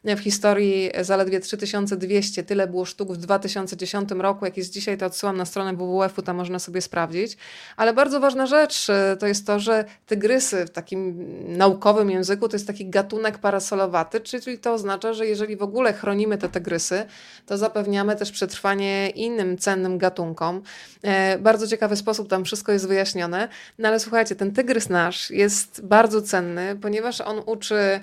w 0.04 0.20
historii 0.20 0.90
zaledwie 1.00 1.40
3200. 1.40 2.42
Tyle 2.42 2.66
było 2.66 2.84
sztuk 2.84 3.12
w 3.12 3.16
2010 3.16 4.10
roku. 4.10 4.44
Jak 4.44 4.56
jest 4.56 4.72
dzisiaj, 4.72 4.98
to 4.98 5.06
odsyłam 5.06 5.36
na 5.36 5.44
stronę 5.44 5.76
WWF-u, 5.76 6.22
tam 6.22 6.36
można 6.36 6.58
sobie 6.64 6.80
sprawdzić. 6.80 7.36
Ale 7.76 7.92
bardzo 7.92 8.20
ważna 8.20 8.46
rzecz 8.46 8.88
y, 8.88 9.16
to 9.18 9.26
jest 9.26 9.46
to, 9.46 9.60
że 9.60 9.84
tygrysy 10.06 10.66
w 10.66 10.70
takim 10.70 11.26
naukowym 11.56 12.10
języku 12.10 12.48
to 12.48 12.56
jest 12.56 12.66
taki 12.66 12.90
gatunek 12.90 13.38
parasolowaty, 13.38 14.20
czyli 14.20 14.58
to 14.58 14.72
oznacza, 14.72 15.12
że 15.12 15.26
jeżeli 15.26 15.56
w 15.56 15.62
ogóle 15.62 15.92
chronimy 15.92 16.38
te 16.38 16.48
tygrysy, 16.48 17.06
to 17.46 17.58
zapewniamy 17.58 18.16
też 18.16 18.32
przetrwanie 18.32 19.10
innym 19.10 19.58
cennym 19.58 19.98
gatunkom. 19.98 20.62
E, 21.02 21.38
bardzo 21.38 21.66
ciekawy 21.66 21.96
sposób 21.96 22.28
tam 22.28 22.44
wszystko 22.44 22.72
jest 22.72 22.88
wyjaśnione. 22.88 23.48
No 23.78 23.88
ale 23.88 24.00
słuchajcie, 24.00 24.36
ten 24.36 24.52
tygrys 24.52 24.88
nasz 24.88 25.30
jest 25.30 25.86
bardzo 25.86 26.22
cenny, 26.22 26.76
ponieważ 26.76 27.20
on 27.20 27.42
uczy 27.46 28.00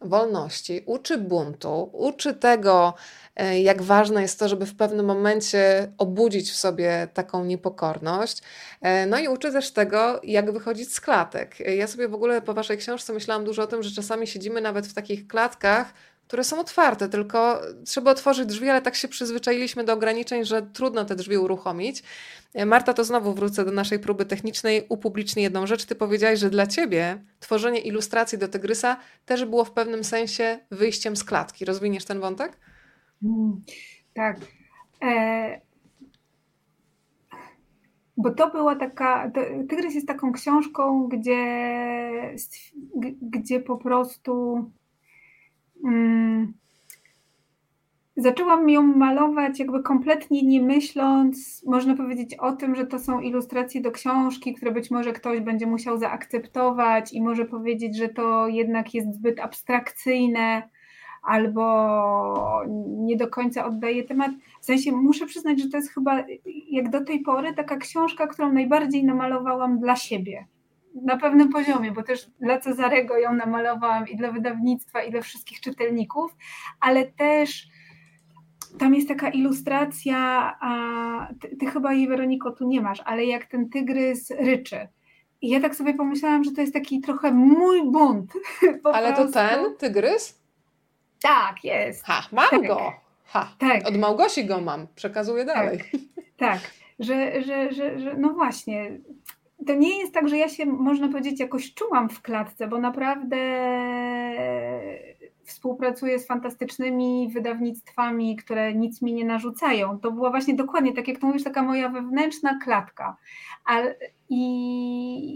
wolności, 0.00 0.82
uczy 0.86 1.18
buntu, 1.18 1.90
uczy 1.92 2.34
tego, 2.34 2.94
e, 3.36 3.60
jak 3.60 3.82
ważne 3.82 4.22
jest 4.22 4.38
to, 4.38 4.48
żeby 4.48 4.66
w 4.66 4.76
pewnym 4.76 5.06
momencie 5.06 5.92
obudzić 5.98 6.50
w 6.50 6.56
sobie 6.56 7.08
taką 7.14 7.44
niepokorność. 7.44 8.42
E, 8.80 9.06
no 9.06 9.18
i 9.18 9.28
uczy 9.28 9.52
też 9.52 9.70
tego, 9.70 10.20
jak 10.24 10.52
wychodzić 10.52 10.94
z 10.94 11.00
klatek. 11.00 11.60
E, 11.60 11.76
ja 11.76 11.86
sobie 11.86 12.08
w 12.08 12.14
ogóle 12.14 12.42
po 12.42 12.54
Waszej 12.54 12.78
książce 12.78 13.12
myślałam 13.12 13.44
dużo 13.44 13.62
o 13.62 13.66
tym, 13.66 13.82
że 13.82 13.90
czasami 13.90 14.26
siedzimy 14.26 14.60
nawet 14.60 14.86
w 14.86 14.94
takich 14.94 15.26
klatkach, 15.26 15.92
które 16.28 16.44
są 16.44 16.60
otwarte, 16.60 17.08
tylko 17.08 17.60
trzeba 17.84 18.10
otworzyć 18.10 18.46
drzwi, 18.46 18.68
ale 18.68 18.82
tak 18.82 18.94
się 18.94 19.08
przyzwyczailiśmy 19.08 19.84
do 19.84 19.92
ograniczeń, 19.92 20.44
że 20.44 20.62
trudno 20.62 21.04
te 21.04 21.16
drzwi 21.16 21.38
uruchomić. 21.38 22.02
E, 22.54 22.66
Marta, 22.66 22.94
to 22.94 23.04
znowu 23.04 23.34
wrócę 23.34 23.64
do 23.64 23.72
naszej 23.72 23.98
próby 23.98 24.26
technicznej. 24.26 24.86
Upublicznij 24.88 25.42
jedną 25.42 25.66
rzecz. 25.66 25.84
Ty 25.84 25.94
powiedziałaś, 25.94 26.38
że 26.38 26.50
dla 26.50 26.66
ciebie 26.66 27.24
tworzenie 27.40 27.80
ilustracji 27.80 28.38
do 28.38 28.48
Tygrysa 28.48 28.96
też 29.26 29.44
było 29.44 29.64
w 29.64 29.70
pewnym 29.70 30.04
sensie 30.04 30.58
wyjściem 30.70 31.16
z 31.16 31.24
klatki. 31.24 31.64
Rozwiniesz 31.64 32.04
ten 32.04 32.20
wątek? 32.20 32.58
Mm, 33.24 33.62
tak. 34.14 34.36
E... 35.04 35.60
Bo 38.16 38.30
to 38.30 38.50
była 38.50 38.76
taka. 38.76 39.30
Tygrys 39.68 39.94
jest 39.94 40.06
taką 40.06 40.32
książką, 40.32 41.08
gdzie, 41.08 42.34
gdzie 43.22 43.60
po 43.60 43.76
prostu 43.76 44.64
zaczęłam 48.16 48.70
ją 48.70 48.82
malować 48.82 49.58
jakby 49.58 49.82
kompletnie 49.82 50.42
nie 50.42 50.62
myśląc, 50.62 51.64
można 51.66 51.96
powiedzieć 51.96 52.34
o 52.34 52.52
tym, 52.52 52.74
że 52.74 52.86
to 52.86 52.98
są 52.98 53.20
ilustracje 53.20 53.80
do 53.80 53.90
książki, 53.90 54.54
które 54.54 54.72
być 54.72 54.90
może 54.90 55.12
ktoś 55.12 55.40
będzie 55.40 55.66
musiał 55.66 55.98
zaakceptować 55.98 57.12
i 57.12 57.22
może 57.22 57.44
powiedzieć, 57.44 57.96
że 57.96 58.08
to 58.08 58.48
jednak 58.48 58.94
jest 58.94 59.14
zbyt 59.14 59.40
abstrakcyjne 59.40 60.62
albo 61.22 62.64
nie 62.88 63.16
do 63.16 63.28
końca 63.28 63.66
oddaje 63.66 64.04
temat. 64.04 64.30
W 64.60 64.64
sensie 64.64 64.92
muszę 64.92 65.26
przyznać, 65.26 65.62
że 65.62 65.68
to 65.68 65.76
jest 65.76 65.94
chyba 65.94 66.24
jak 66.70 66.90
do 66.90 67.04
tej 67.04 67.20
pory 67.20 67.54
taka 67.54 67.76
książka, 67.76 68.26
którą 68.26 68.52
najbardziej 68.52 69.04
namalowałam 69.04 69.78
dla 69.78 69.96
siebie 69.96 70.46
na 70.94 71.16
pewnym 71.16 71.48
poziomie, 71.48 71.92
bo 71.92 72.02
też 72.02 72.30
dla 72.40 72.58
Cezarego 72.58 73.18
ją 73.18 73.34
namalowałam 73.34 74.08
i 74.08 74.16
dla 74.16 74.32
wydawnictwa, 74.32 75.02
i 75.02 75.10
dla 75.10 75.20
wszystkich 75.20 75.60
czytelników, 75.60 76.36
ale 76.80 77.06
też 77.06 77.68
tam 78.78 78.94
jest 78.94 79.08
taka 79.08 79.28
ilustracja, 79.28 80.18
a 80.60 80.72
ty, 81.40 81.56
ty, 81.56 81.66
chyba 81.66 81.92
jej 81.92 82.08
Weroniko 82.08 82.50
tu 82.50 82.68
nie 82.68 82.80
masz, 82.80 83.00
ale 83.04 83.24
jak 83.24 83.46
ten 83.46 83.68
tygrys 83.68 84.30
ryczy. 84.30 84.88
I 85.40 85.48
ja 85.48 85.60
tak 85.60 85.76
sobie 85.76 85.94
pomyślałam, 85.94 86.44
że 86.44 86.50
to 86.50 86.60
jest 86.60 86.72
taki 86.72 87.00
trochę 87.00 87.32
mój 87.32 87.90
bunt. 87.90 88.32
Ale 88.84 89.12
prostu. 89.12 89.32
to 89.32 89.38
ten 89.38 89.76
tygrys? 89.76 90.38
Tak, 91.22 91.64
jest. 91.64 92.04
Ha, 92.04 92.22
mam 92.32 92.50
tak. 92.50 92.66
go. 92.66 92.92
Ha, 93.24 93.54
tak. 93.58 93.88
Od 93.88 93.96
Małgosi 93.96 94.46
go 94.46 94.60
mam, 94.60 94.86
przekazuję 94.94 95.44
dalej. 95.44 95.78
Tak, 95.78 95.90
tak. 96.36 96.60
Że, 96.98 97.42
że, 97.42 97.72
że, 97.72 97.98
że 97.98 98.14
no 98.16 98.28
właśnie, 98.28 98.98
to 99.66 99.74
nie 99.74 99.98
jest 99.98 100.14
tak, 100.14 100.28
że 100.28 100.38
ja 100.38 100.48
się, 100.48 100.66
można 100.66 101.08
powiedzieć, 101.08 101.40
jakoś 101.40 101.74
czułam 101.74 102.08
w 102.08 102.22
klatce, 102.22 102.68
bo 102.68 102.78
naprawdę 102.78 103.36
współpracuję 105.44 106.18
z 106.18 106.26
fantastycznymi 106.26 107.30
wydawnictwami, 107.32 108.36
które 108.36 108.74
nic 108.74 109.02
mi 109.02 109.14
nie 109.14 109.24
narzucają. 109.24 109.98
To 109.98 110.12
była 110.12 110.30
właśnie 110.30 110.54
dokładnie, 110.54 110.92
tak 110.92 111.08
jak 111.08 111.18
to 111.18 111.26
mówisz, 111.26 111.44
taka 111.44 111.62
moja 111.62 111.88
wewnętrzna 111.88 112.58
klatka. 112.64 113.16
Ale, 113.64 113.96
i, 114.30 114.44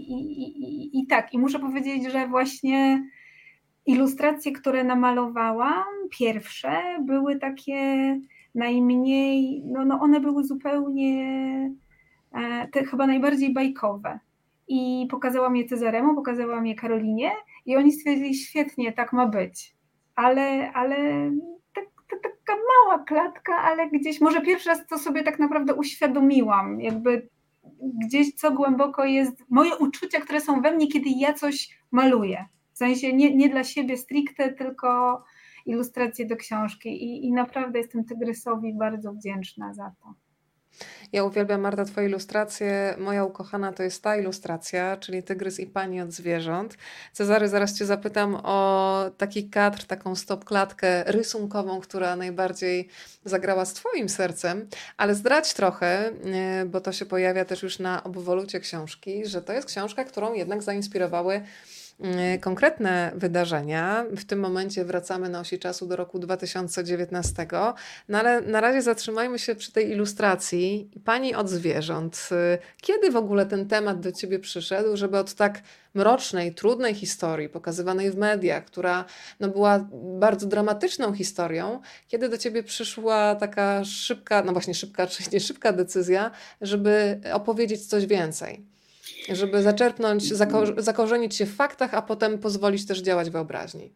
i, 0.09 0.43
i, 0.43 0.99
I 0.99 1.07
tak, 1.07 1.33
i 1.33 1.39
muszę 1.39 1.59
powiedzieć, 1.59 2.11
że 2.11 2.27
właśnie 2.27 3.07
ilustracje, 3.85 4.51
które 4.51 4.83
namalowałam, 4.83 5.83
pierwsze, 6.09 6.81
były 7.01 7.39
takie 7.39 8.19
najmniej, 8.55 9.63
no, 9.65 9.85
no 9.85 9.99
one 10.01 10.19
były 10.19 10.43
zupełnie 10.43 11.71
te 12.71 12.85
chyba 12.85 13.07
najbardziej 13.07 13.53
bajkowe. 13.53 14.19
I 14.67 15.07
pokazałam 15.11 15.55
je 15.55 15.65
Cezaremu, 15.65 16.15
pokazałam 16.15 16.67
je 16.67 16.75
Karolinie 16.75 17.31
i 17.65 17.75
oni 17.75 17.91
stwierdzili, 17.91 18.35
świetnie, 18.35 18.93
tak 18.93 19.13
ma 19.13 19.27
być. 19.27 19.75
Ale, 20.15 20.71
ale 20.73 20.95
tak, 21.75 21.85
to 22.09 22.17
taka 22.23 22.59
mała 22.61 23.03
klatka, 23.03 23.55
ale 23.55 23.89
gdzieś, 23.89 24.21
może 24.21 24.41
pierwszy 24.41 24.69
raz 24.69 24.87
to 24.87 24.97
sobie 24.97 25.23
tak 25.23 25.39
naprawdę 25.39 25.75
uświadomiłam, 25.75 26.81
jakby 26.81 27.29
gdzieś 28.05 28.33
co 28.33 28.51
głęboko 28.51 29.05
jest, 29.05 29.43
moje 29.49 29.75
uczucia, 29.75 30.21
które 30.21 30.41
są 30.41 30.61
we 30.61 30.71
mnie, 30.71 30.87
kiedy 30.87 31.09
ja 31.09 31.33
coś 31.33 31.77
maluję. 31.91 32.45
W 32.73 32.77
sensie 32.77 33.13
nie, 33.13 33.35
nie 33.35 33.49
dla 33.49 33.63
siebie 33.63 33.97
stricte, 33.97 34.53
tylko 34.53 35.23
ilustracje 35.65 36.25
do 36.25 36.35
książki 36.35 36.89
i, 36.89 37.25
i 37.25 37.31
naprawdę 37.31 37.79
jestem 37.79 38.05
Tygrysowi 38.05 38.73
bardzo 38.73 39.13
wdzięczna 39.13 39.73
za 39.73 39.91
to. 40.03 40.13
Ja 41.13 41.23
uwielbiam, 41.23 41.61
Marta, 41.61 41.85
Twoje 41.85 42.07
ilustracje. 42.07 42.95
Moja 42.97 43.23
ukochana 43.23 43.73
to 43.73 43.83
jest 43.83 44.03
ta 44.03 44.17
ilustracja, 44.17 44.97
czyli 44.97 45.23
Tygrys 45.23 45.59
i 45.59 45.67
Pani 45.67 46.01
od 46.01 46.11
zwierząt. 46.11 46.77
Cezary, 47.13 47.49
zaraz 47.49 47.77
Cię 47.77 47.85
zapytam 47.85 48.35
o 48.43 49.11
taki 49.17 49.49
kadr, 49.49 49.83
taką 49.83 50.15
stop-klatkę 50.15 51.03
rysunkową, 51.05 51.81
która 51.81 52.15
najbardziej 52.15 52.89
zagrała 53.25 53.65
z 53.65 53.73
Twoim 53.73 54.09
sercem, 54.09 54.67
ale 54.97 55.15
zdrać 55.15 55.53
trochę, 55.53 56.11
e, 56.25 56.65
bo 56.65 56.81
to 56.81 56.91
się 56.91 57.05
pojawia 57.05 57.45
też 57.45 57.63
już 57.63 57.79
na 57.79 58.03
obwolucie 58.03 58.59
książki, 58.59 59.25
że 59.25 59.41
to 59.41 59.53
jest 59.53 59.67
książka, 59.67 60.03
którą 60.03 60.33
jednak 60.33 60.63
zainspirowały 60.63 61.33
Y, 61.33 61.72
konkretne 62.41 63.11
wydarzenia. 63.15 64.05
W 64.17 64.25
tym 64.25 64.39
momencie 64.39 64.85
wracamy 64.85 65.29
na 65.29 65.39
osi 65.39 65.59
czasu 65.59 65.87
do 65.87 65.95
roku 65.95 66.19
2019, 66.19 67.47
no 68.09 68.19
ale 68.19 68.41
na 68.41 68.61
razie 68.61 68.81
zatrzymajmy 68.81 69.39
się 69.39 69.55
przy 69.55 69.71
tej 69.71 69.91
ilustracji. 69.91 70.89
Pani 71.05 71.35
od 71.35 71.49
zwierząt. 71.49 72.29
Y, 72.31 72.57
kiedy 72.81 73.11
w 73.11 73.15
ogóle 73.15 73.45
ten 73.45 73.67
temat 73.67 73.99
do 73.99 74.11
ciebie 74.11 74.39
przyszedł, 74.39 74.97
żeby 74.97 75.17
od 75.17 75.33
tak 75.33 75.61
mrocznej, 75.93 76.53
trudnej 76.53 76.95
historii 76.95 77.49
pokazywanej 77.49 78.11
w 78.11 78.17
mediach, 78.17 78.65
która 78.65 79.05
no, 79.39 79.47
była 79.47 79.87
bardzo 80.19 80.47
dramatyczną 80.47 81.13
historią, 81.13 81.81
kiedy 82.07 82.29
do 82.29 82.37
ciebie 82.37 82.63
przyszła 82.63 83.35
taka 83.35 83.85
szybka, 83.85 84.43
no 84.43 84.51
właśnie 84.51 84.73
szybka, 84.73 85.07
czy 85.11 85.23
nie 85.33 85.39
szybka 85.39 85.73
decyzja, 85.73 86.31
żeby 86.61 87.21
opowiedzieć 87.33 87.85
coś 87.85 88.05
więcej? 88.05 88.72
Żeby 89.29 89.61
zaczerpnąć, 89.61 90.33
zako 90.33 90.81
zakorzenić 90.81 91.35
się 91.35 91.45
w 91.45 91.55
faktach, 91.55 91.93
a 91.93 92.01
potem 92.01 92.39
pozwolić 92.39 92.85
też 92.85 93.01
działać 93.01 93.29
wyobraźni. 93.29 93.93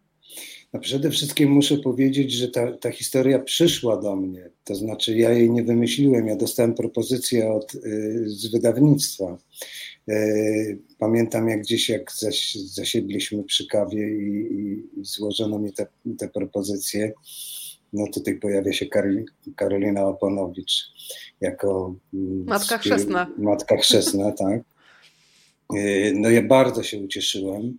No 0.73 0.79
przede 0.79 1.11
wszystkim 1.11 1.51
muszę 1.51 1.77
powiedzieć, 1.77 2.31
że 2.31 2.47
ta, 2.47 2.71
ta 2.71 2.91
historia 2.91 3.39
przyszła 3.39 3.97
do 3.97 4.15
mnie. 4.15 4.49
To 4.63 4.75
znaczy, 4.75 5.17
ja 5.17 5.31
jej 5.31 5.51
nie 5.51 5.63
wymyśliłem. 5.63 6.27
Ja 6.27 6.35
dostałem 6.35 6.73
propozycję 6.73 7.51
od, 7.51 7.75
y, 7.75 8.23
z 8.25 8.47
wydawnictwa. 8.51 9.37
Y, 10.09 10.79
pamiętam, 10.99 11.49
jak 11.49 11.61
gdzieś, 11.61 11.89
jak 11.89 12.11
zaś, 12.11 12.55
zasiedliśmy 12.55 13.43
przy 13.43 13.67
kawie 13.67 14.09
i, 14.09 14.53
i, 14.53 14.99
i 14.99 15.05
złożono 15.05 15.59
mi 15.59 15.73
te, 15.73 15.87
te 16.17 16.29
propozycje. 16.29 17.13
No 17.93 18.05
tutaj 18.13 18.35
pojawia 18.35 18.73
się 18.73 18.85
Karolina 19.55 20.07
Oponowicz 20.07 20.85
jako 21.41 21.95
mm, 22.13 22.45
matka 22.45 22.77
chrzestna. 22.77 23.31
Matka 23.37 23.77
chrzestna, 23.77 24.31
tak. 24.43 24.61
E, 25.75 26.11
no 26.13 26.29
ja 26.29 26.41
bardzo 26.41 26.83
się 26.83 26.99
ucieszyłem 26.99 27.77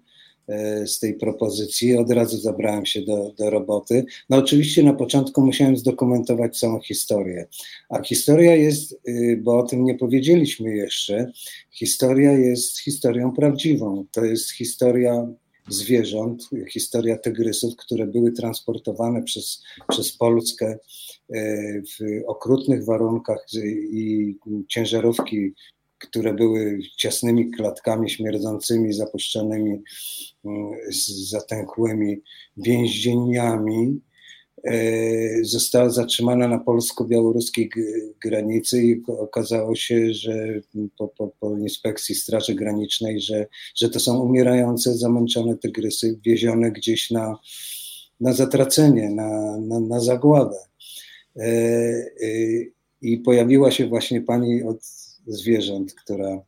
e, 0.48 0.86
z 0.86 0.98
tej 0.98 1.14
propozycji. 1.14 1.96
Od 1.96 2.10
razu 2.10 2.38
zabrałem 2.38 2.86
się 2.86 3.02
do, 3.02 3.32
do 3.38 3.50
roboty. 3.50 4.04
No 4.30 4.36
oczywiście 4.36 4.82
na 4.82 4.92
początku 4.92 5.42
musiałem 5.42 5.76
zdokumentować 5.76 6.58
całą 6.58 6.80
historię. 6.80 7.46
A 7.88 8.02
historia 8.02 8.56
jest, 8.56 9.00
y, 9.08 9.40
bo 9.42 9.58
o 9.58 9.62
tym 9.62 9.84
nie 9.84 9.94
powiedzieliśmy 9.94 10.76
jeszcze, 10.76 11.32
historia 11.70 12.32
jest 12.32 12.80
historią 12.80 13.32
prawdziwą. 13.32 14.04
To 14.12 14.24
jest 14.24 14.50
historia 14.50 15.28
zwierząt, 15.68 16.48
historia 16.70 17.18
tygrysów, 17.18 17.76
które 17.76 18.06
były 18.06 18.32
transportowane 18.32 19.22
przez, 19.22 19.62
przez 19.88 20.12
Polskę 20.12 20.66
e, 20.66 20.78
w 21.82 22.22
okrutnych 22.26 22.84
warunkach 22.84 23.46
i 23.92 24.34
ciężarówki 24.68 25.54
które 25.98 26.34
były 26.34 26.78
ciasnymi 26.96 27.50
klatkami 27.50 28.10
śmierdzącymi, 28.10 28.92
zapuszczonymi, 28.92 29.82
mm, 30.44 30.72
zatęchłymi 31.30 32.22
więzieniami, 32.56 34.00
e, 34.64 35.44
została 35.44 35.90
zatrzymana 35.90 36.48
na 36.48 36.58
polsko-białoruskiej 36.58 37.70
granicy 38.22 38.82
i 38.82 39.02
okazało 39.06 39.74
się, 39.74 40.12
że 40.14 40.60
po, 40.98 41.08
po, 41.08 41.32
po, 41.40 41.58
inspekcji 41.58 42.14
Straży 42.14 42.54
Granicznej, 42.54 43.20
że, 43.20 43.46
że 43.76 43.88
to 43.90 44.00
są 44.00 44.20
umierające, 44.20 44.94
zamęczone 44.94 45.56
tygrysy, 45.56 46.18
wiezione 46.24 46.72
gdzieś 46.72 47.10
na, 47.10 47.38
na 48.20 48.32
zatracenie, 48.32 49.10
na, 49.10 49.58
na, 49.60 49.80
na 49.80 50.00
zagładę. 50.00 50.58
E, 51.36 51.42
e, 51.42 52.06
I 53.02 53.18
pojawiła 53.18 53.70
się 53.70 53.86
właśnie 53.86 54.20
pani 54.20 54.62
od 54.62 54.97
zwierząt, 55.28 55.94
która 55.94 56.42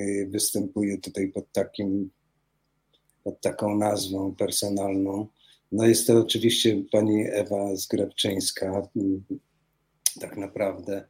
y, 0.00 0.28
występuje 0.30 0.98
tutaj 0.98 1.28
pod 1.28 1.52
takim, 1.52 2.10
pod 3.24 3.40
taką 3.40 3.76
nazwą 3.76 4.34
personalną. 4.34 5.26
No 5.72 5.86
jest 5.86 6.06
to 6.06 6.18
oczywiście 6.18 6.82
pani 6.92 7.24
Ewa 7.32 7.76
Zgrabczyńska, 7.76 8.88
tak 10.20 10.36
naprawdę 10.36 11.04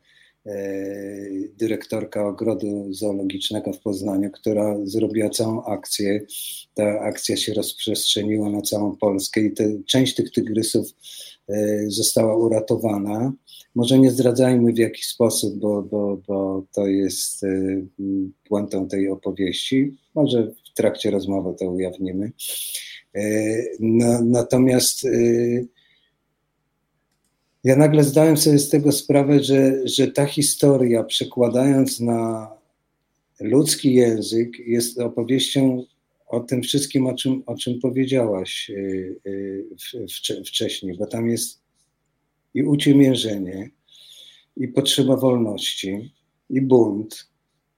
y, 0.46 1.52
dyrektorka 1.56 2.26
ogrodu 2.26 2.92
zoologicznego 2.94 3.72
w 3.72 3.80
Poznaniu, 3.80 4.30
która 4.30 4.76
zrobiła 4.84 5.30
całą 5.30 5.64
akcję. 5.64 6.26
Ta 6.74 7.00
akcja 7.00 7.36
się 7.36 7.54
rozprzestrzeniła 7.54 8.50
na 8.50 8.62
całą 8.62 8.96
Polskę 8.96 9.40
i 9.40 9.52
te, 9.52 9.82
część 9.86 10.14
tych 10.14 10.30
tygrysów 10.30 10.88
y, 11.50 11.84
została 11.88 12.36
uratowana. 12.36 13.32
Może 13.74 13.98
nie 13.98 14.10
zdradzajmy 14.10 14.72
w 14.72 14.78
jaki 14.78 15.02
sposób, 15.02 15.58
bo, 15.58 15.82
bo, 15.82 16.20
bo 16.28 16.64
to 16.72 16.86
jest 16.86 17.42
y, 17.42 17.86
puentą 18.48 18.88
tej 18.88 19.08
opowieści. 19.08 19.96
Może 20.14 20.52
w 20.72 20.74
trakcie 20.74 21.10
rozmowy 21.10 21.54
to 21.58 21.70
ujawnimy. 21.70 22.32
Y, 23.16 23.76
no, 23.80 24.20
natomiast 24.24 25.04
y, 25.04 25.68
ja 27.64 27.76
nagle 27.76 28.04
zdałem 28.04 28.36
sobie 28.36 28.58
z 28.58 28.68
tego 28.68 28.92
sprawę, 28.92 29.42
że, 29.42 29.88
że 29.88 30.06
ta 30.06 30.26
historia, 30.26 31.04
przekładając 31.04 32.00
na 32.00 32.50
ludzki 33.40 33.94
język, 33.94 34.58
jest 34.58 35.00
opowieścią 35.00 35.84
o 36.26 36.40
tym 36.40 36.62
wszystkim, 36.62 37.06
o 37.06 37.14
czym, 37.14 37.42
o 37.46 37.54
czym 37.56 37.80
powiedziałaś 37.80 38.70
wcześniej, 40.46 40.96
bo 40.98 41.06
tam 41.06 41.28
jest 41.28 41.63
i 42.54 42.62
uciemiężenie, 42.62 43.70
i 44.56 44.68
potrzeba 44.68 45.16
wolności, 45.16 46.14
i 46.50 46.60
bunt. 46.60 47.28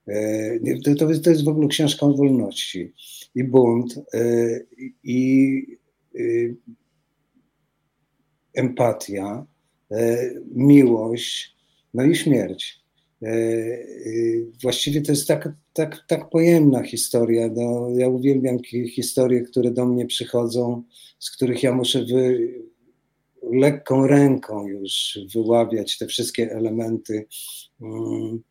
E, 0.07 0.59
to, 0.83 0.95
to, 0.95 1.19
to 1.23 1.29
jest 1.29 1.45
w 1.45 1.47
ogóle 1.47 1.67
książka 1.67 2.05
o 2.05 2.13
wolności. 2.13 2.93
I 3.35 3.43
bunt, 3.43 3.95
e, 4.13 4.59
i 5.03 5.61
e, 6.15 6.19
empatia, 8.53 9.45
miłość, 10.55 11.55
no 11.93 12.03
i 12.03 12.15
śmierć. 12.15 12.79
Właściwie 14.61 15.01
to 15.01 15.11
jest 15.11 15.27
tak, 15.27 15.49
tak, 15.73 16.05
tak 16.07 16.29
pojemna 16.29 16.83
historia. 16.83 17.49
No, 17.55 17.89
ja 17.89 18.07
uwielbiam 18.07 18.57
historie, 18.91 19.41
które 19.41 19.71
do 19.71 19.85
mnie 19.85 20.05
przychodzą, 20.05 20.83
z 21.19 21.31
których 21.31 21.63
ja 21.63 21.73
muszę 21.73 22.05
wy, 22.05 22.53
lekką 23.51 24.07
ręką 24.07 24.67
już 24.67 25.19
wyławiać 25.33 25.97
te 25.97 26.07
wszystkie 26.07 26.51
elementy, 26.51 27.25
mm, 27.81 28.43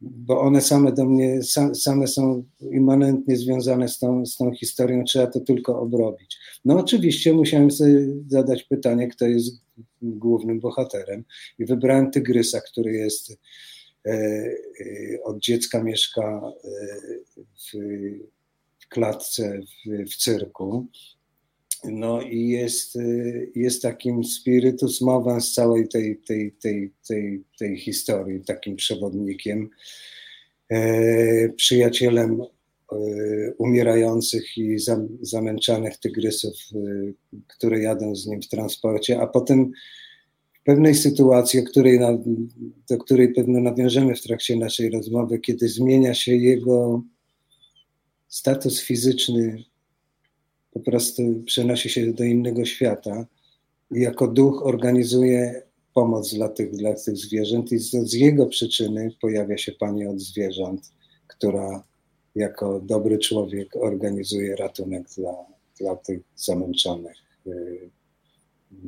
bo 0.00 0.40
one 0.40 0.60
same 0.60 0.92
do 0.92 1.04
mnie, 1.04 1.40
same 1.74 2.06
są 2.06 2.44
immanentnie 2.60 3.36
związane 3.36 3.88
z 3.88 3.98
tą, 3.98 4.26
z 4.26 4.36
tą 4.36 4.54
historią, 4.54 5.04
trzeba 5.04 5.26
to 5.26 5.40
tylko 5.40 5.80
obrobić. 5.80 6.36
No 6.64 6.78
oczywiście 6.78 7.32
musiałem 7.32 7.70
sobie 7.70 8.06
zadać 8.28 8.62
pytanie, 8.62 9.08
kto 9.08 9.26
jest 9.26 9.64
głównym 10.02 10.60
bohaterem 10.60 11.24
i 11.58 11.64
wybrałem 11.64 12.10
Tygrysa, 12.10 12.60
który 12.60 12.92
jest 12.92 13.30
e, 13.30 14.10
e, 14.10 14.52
od 15.24 15.38
dziecka 15.38 15.82
mieszka 15.82 16.42
e, 16.64 16.70
w, 17.36 17.72
klatce 18.88 19.60
w, 19.60 20.10
w 20.12 20.16
cyrku 20.16 20.86
no 21.84 22.22
i 22.22 22.48
jest, 22.48 22.96
y, 22.96 23.52
jest 23.54 23.82
takim 23.82 24.24
spiritus 24.24 25.00
movens 25.00 25.54
całej 25.54 25.88
tej, 25.88 26.16
tej, 26.16 26.52
tej, 26.52 26.92
tej, 27.08 27.44
tej 27.58 27.76
historii, 27.76 28.40
takim 28.40 28.76
przewodnikiem, 28.76 29.70
e, 30.70 31.48
przyjacielem 31.48 32.40
e, 32.40 32.96
umierających 33.58 34.58
i 34.58 34.76
zamęczanych 35.20 35.96
tygrysów, 35.96 36.54
e, 36.74 36.78
które 37.48 37.82
jadą 37.82 38.16
z 38.16 38.26
nim 38.26 38.42
w 38.42 38.48
transporcie, 38.48 39.20
a 39.20 39.26
potem 39.26 39.72
w 40.60 40.64
pewnej 40.64 40.94
sytuacji, 40.94 41.64
której 41.64 41.98
do 42.90 42.98
której 42.98 43.32
pewno 43.32 43.60
nawiążemy 43.60 44.14
w 44.14 44.22
trakcie 44.22 44.56
naszej 44.56 44.90
rozmowy, 44.90 45.38
kiedy 45.38 45.68
zmienia 45.68 46.14
się 46.14 46.36
jego 46.36 47.02
status 48.28 48.80
fizyczny 48.80 49.64
po 50.74 50.80
prostu 50.80 51.22
przenosi 51.46 51.88
się 51.88 52.12
do 52.12 52.24
innego 52.24 52.64
świata 52.64 53.26
i 53.90 54.00
jako 54.00 54.28
duch 54.28 54.66
organizuje 54.66 55.62
pomoc 55.94 56.34
dla 56.34 56.48
tych, 56.48 56.76
dla 56.76 56.94
tych 56.94 57.16
zwierząt 57.16 57.72
i 57.72 57.78
z, 57.78 57.90
z 57.90 58.12
jego 58.12 58.46
przyczyny 58.46 59.10
pojawia 59.20 59.58
się 59.58 59.72
pani 59.72 60.06
od 60.06 60.20
zwierząt, 60.20 60.92
która 61.26 61.84
jako 62.34 62.80
dobry 62.80 63.18
człowiek 63.18 63.76
organizuje 63.76 64.56
ratunek 64.56 65.06
dla, 65.16 65.34
dla 65.80 65.96
tych 65.96 66.20
zamęczonych 66.36 67.16
y, 67.46 67.90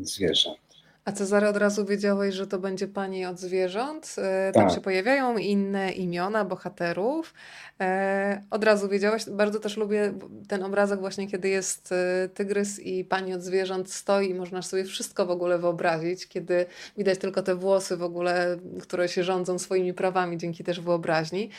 zwierząt. 0.02 0.65
A 1.06 1.12
Cezary, 1.12 1.48
od 1.48 1.56
razu 1.56 1.84
wiedziałeś, 1.84 2.34
że 2.34 2.46
to 2.46 2.58
będzie 2.58 2.88
pani 2.88 3.26
od 3.26 3.38
zwierząt? 3.38 4.16
E, 4.18 4.52
tam 4.52 4.66
tak. 4.66 4.74
się 4.74 4.80
pojawiają 4.80 5.38
inne 5.38 5.92
imiona 5.92 6.44
bohaterów. 6.44 7.34
E, 7.80 8.42
od 8.50 8.64
razu 8.64 8.88
wiedziałeś, 8.88 9.24
bardzo 9.30 9.60
też 9.60 9.76
lubię 9.76 10.12
ten 10.48 10.62
obrazek 10.62 11.00
właśnie, 11.00 11.28
kiedy 11.28 11.48
jest 11.48 11.92
e, 11.92 12.28
tygrys 12.34 12.80
i 12.80 13.04
pani 13.04 13.34
od 13.34 13.42
zwierząt 13.42 13.90
stoi 13.92 14.30
i 14.30 14.34
można 14.34 14.62
sobie 14.62 14.84
wszystko 14.84 15.26
w 15.26 15.30
ogóle 15.30 15.58
wyobrazić, 15.58 16.28
kiedy 16.28 16.66
widać 16.98 17.18
tylko 17.18 17.42
te 17.42 17.54
włosy 17.54 17.96
w 17.96 18.02
ogóle, 18.02 18.56
które 18.80 19.08
się 19.08 19.24
rządzą 19.24 19.58
swoimi 19.58 19.94
prawami 19.94 20.38
dzięki 20.38 20.64
też 20.64 20.80
wyobraźni. 20.80 21.50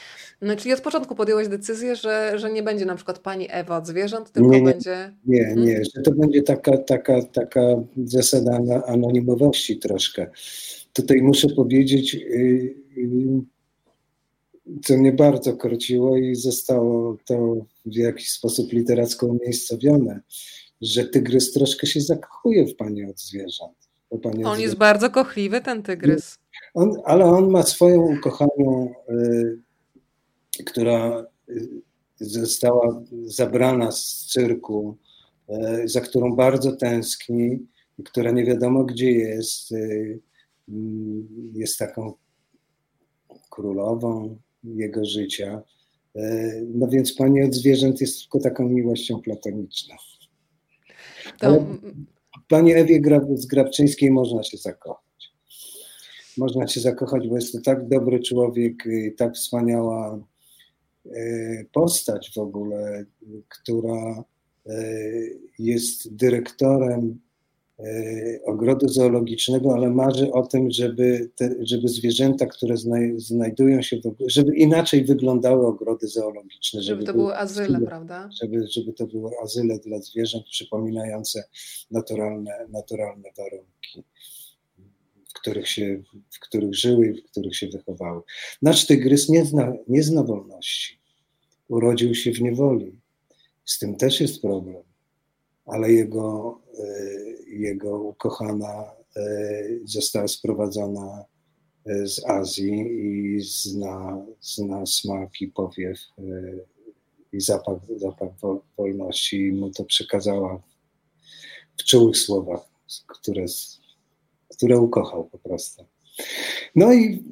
No, 0.42 0.56
czyli 0.56 0.74
od 0.74 0.82
początku 0.82 1.16
podjęłaś 1.16 1.48
decyzję, 1.48 1.96
że, 1.96 2.34
że 2.36 2.52
nie 2.52 2.64
będzie 2.64 2.86
na 2.86 2.96
przykład 2.96 3.20
pani 3.20 3.48
Ewa 3.50 3.78
od 3.78 3.88
zwierząt, 3.88 4.32
tylko 4.32 4.50
nie, 4.50 4.62
nie, 4.62 4.72
będzie... 4.72 5.14
Nie, 5.26 5.46
hmm? 5.46 5.66
nie, 5.66 5.82
że 5.96 6.02
to 6.02 6.12
będzie 6.12 6.44
taka, 6.44 6.78
taka, 6.78 7.22
taka 7.34 7.62
zasada 8.06 8.60
anonimowości 9.38 9.78
troszkę. 9.78 10.28
Tutaj 10.94 11.22
muszę 11.22 11.48
powiedzieć, 11.50 12.16
y, 12.16 12.20
y, 12.98 13.42
co 14.84 14.98
mnie 14.98 15.12
bardzo 15.12 15.58
korciło 15.58 16.18
i 16.18 16.36
zostało 16.36 17.18
to 17.26 17.56
w 17.86 17.96
jakiś 17.96 18.30
sposób 18.30 18.74
literacko 18.74 19.28
umiejscowione, 19.28 20.22
że 20.82 21.04
tygrys 21.04 21.54
troszkę 21.54 21.88
się 21.88 22.02
zakochuje 22.02 22.68
w 22.68 22.76
pani 22.76 23.06
od 23.06 23.20
zwierząt. 23.20 23.78
Pani 24.24 24.44
on 24.44 24.54
od 24.54 24.60
jest 24.60 24.76
bardzo 24.76 25.10
kochliwy, 25.10 25.62
ten 25.62 25.84
tygrys. 25.84 26.38
On, 26.74 26.92
ale 27.06 27.26
on 27.26 27.50
ma 27.50 27.64
swoją 27.64 28.18
ukochaną, 28.18 28.94
y, 29.10 30.64
która 30.66 31.26
została 32.20 33.04
zabrana 33.26 33.92
z 33.92 34.26
cyrku, 34.26 34.98
y, 35.50 35.88
za 35.88 36.02
którą 36.02 36.36
bardzo 36.36 36.72
tęskni, 36.72 37.68
która 38.06 38.32
nie 38.32 38.46
wiadomo 38.46 38.84
gdzie 38.84 39.12
jest. 39.12 39.72
Y, 39.72 40.20
mm, 40.70 41.28
jest 41.54 41.78
taką 41.78 42.14
królową, 43.50 44.38
jego 44.64 45.06
życia. 45.06 45.62
E, 46.16 46.54
no 46.74 46.88
więc 46.88 47.14
Pani 47.14 47.44
od 47.44 47.56
zwierząt 47.56 48.02
jest 48.02 48.22
tylko 48.22 48.40
taką 48.40 48.70
miłością 48.70 49.22
platoniczną. 49.22 49.96
Ale 51.40 51.66
Pani 52.48 52.74
Ewie 52.74 53.02
z 53.36 53.46
Grabczyńskiej 53.46 54.12
można 54.12 54.44
się 54.44 54.58
zakochać. 54.58 55.34
Można 56.38 56.68
się 56.68 56.82
zakochać, 56.82 57.28
bo 57.28 57.36
jest 57.36 57.54
to 57.54 57.62
tak 57.62 57.88
dobry 57.88 58.20
człowiek, 58.20 58.84
tak 59.18 59.36
wspaniała 59.36 60.20
postać 61.74 62.32
w 62.36 62.38
ogóle, 62.38 63.06
która 63.50 64.24
jest 65.60 66.16
dyrektorem 66.16 67.20
ogrodu 68.46 68.88
zoologicznego, 68.88 69.74
ale 69.74 69.90
marzy 69.90 70.32
o 70.32 70.48
tym, 70.48 70.72
żeby, 70.72 71.30
te, 71.36 71.56
żeby 71.60 71.88
zwierzęta, 71.88 72.46
które 72.46 72.78
znaj, 72.78 73.14
znajdują 73.18 73.82
się, 73.82 73.98
w, 73.98 74.16
żeby 74.28 74.56
inaczej 74.56 75.06
wyglądały 75.06 75.68
ogrody 75.68 76.08
zoologiczne. 76.08 76.82
Żeby, 76.82 77.02
żeby 77.02 77.04
to 77.06 77.14
były 77.14 77.38
azyle, 77.38 77.82
prawda? 77.82 78.30
Żeby, 78.42 78.68
żeby 78.68 78.94
to 78.94 79.08
były 79.08 79.32
azyle 79.44 79.80
dla 79.80 80.00
zwierząt 80.00 80.46
przypominające 80.46 81.44
naturalne, 81.92 82.52
naturalne 82.70 83.30
warunki, 83.38 84.04
w 85.30 85.34
których, 85.34 85.68
się, 85.68 86.04
w 86.30 86.40
których 86.40 86.76
żyły 86.76 87.08
i 87.08 87.22
w 87.22 87.26
których 87.32 87.56
się 87.56 87.68
wychowały. 87.68 88.22
Nasz 88.62 88.86
tygrys 88.86 89.30
nie 89.30 89.46
zna, 89.46 89.74
nie 89.88 90.04
zna 90.04 90.24
wolności. 90.24 91.00
Urodził 91.68 92.16
się 92.16 92.32
w 92.32 92.42
niewoli. 92.42 93.00
Z 93.66 93.80
tym 93.80 93.96
też 93.96 94.22
jest 94.22 94.42
problem 94.42 94.88
ale 95.68 95.92
jego, 95.92 96.60
e, 96.80 96.84
jego 97.60 98.00
ukochana 98.00 98.92
e, 99.16 99.64
została 99.86 100.28
sprowadzona 100.28 101.26
e, 101.86 102.08
z 102.08 102.26
Azji 102.26 102.88
i 103.00 103.42
zna, 103.42 104.26
zna 104.42 104.86
smak 104.86 105.42
i 105.42 105.48
powiew 105.48 106.00
i 107.34 107.42
zapach, 107.42 107.78
zapach 107.96 108.30
wolności 108.78 109.38
i 109.38 109.52
mu 109.52 109.70
to 109.70 109.86
przekazała 109.86 110.62
w 111.78 111.84
czułych 111.84 112.18
słowach, 112.18 112.70
które, 113.08 113.46
które 114.50 114.80
ukochał 114.80 115.26
po 115.26 115.38
prostu. 115.38 115.86
No 116.76 116.94
i 116.94 117.24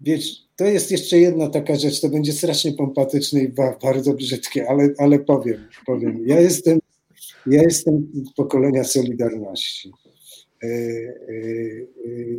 wiesz, 0.00 0.44
to 0.56 0.64
jest 0.64 0.90
jeszcze 0.90 1.18
jedna 1.18 1.48
taka 1.48 1.76
rzecz, 1.76 2.00
to 2.00 2.08
będzie 2.08 2.32
strasznie 2.32 2.72
pompatyczne 2.72 3.40
i 3.40 3.48
bardzo 3.82 4.14
brzydkie, 4.14 4.68
ale, 4.68 4.94
ale 4.98 5.18
powiem, 5.18 5.68
powiem. 5.86 6.22
Ja 6.26 6.40
jestem 6.40 6.78
ja 7.46 7.62
jestem 7.62 8.12
pokolenia 8.36 8.84
Solidarności. 8.84 9.92
E, 10.62 10.66
e, 10.66 10.70
e, 12.06 12.38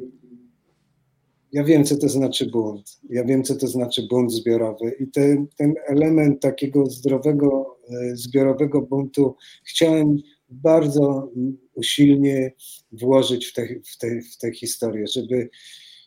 ja 1.51 1.63
wiem, 1.63 1.85
co 1.85 1.97
to 1.97 2.09
znaczy 2.09 2.45
bunt. 2.45 2.99
Ja 3.09 3.23
wiem, 3.23 3.43
co 3.43 3.55
to 3.55 3.67
znaczy 3.67 4.07
bunt 4.09 4.31
zbiorowy. 4.31 4.95
I 4.99 5.07
ten, 5.07 5.47
ten 5.57 5.73
element 5.87 6.41
takiego 6.41 6.85
zdrowego, 6.85 7.77
zbiorowego 8.13 8.81
buntu 8.81 9.35
chciałem 9.63 10.17
bardzo 10.49 11.31
usilnie 11.73 12.53
włożyć 12.91 13.45
w 13.45 13.53
tę 13.53 13.67
w 13.67 13.97
te, 13.97 14.21
w 14.21 14.37
te 14.37 14.51
historię, 14.51 15.07
żeby, 15.07 15.49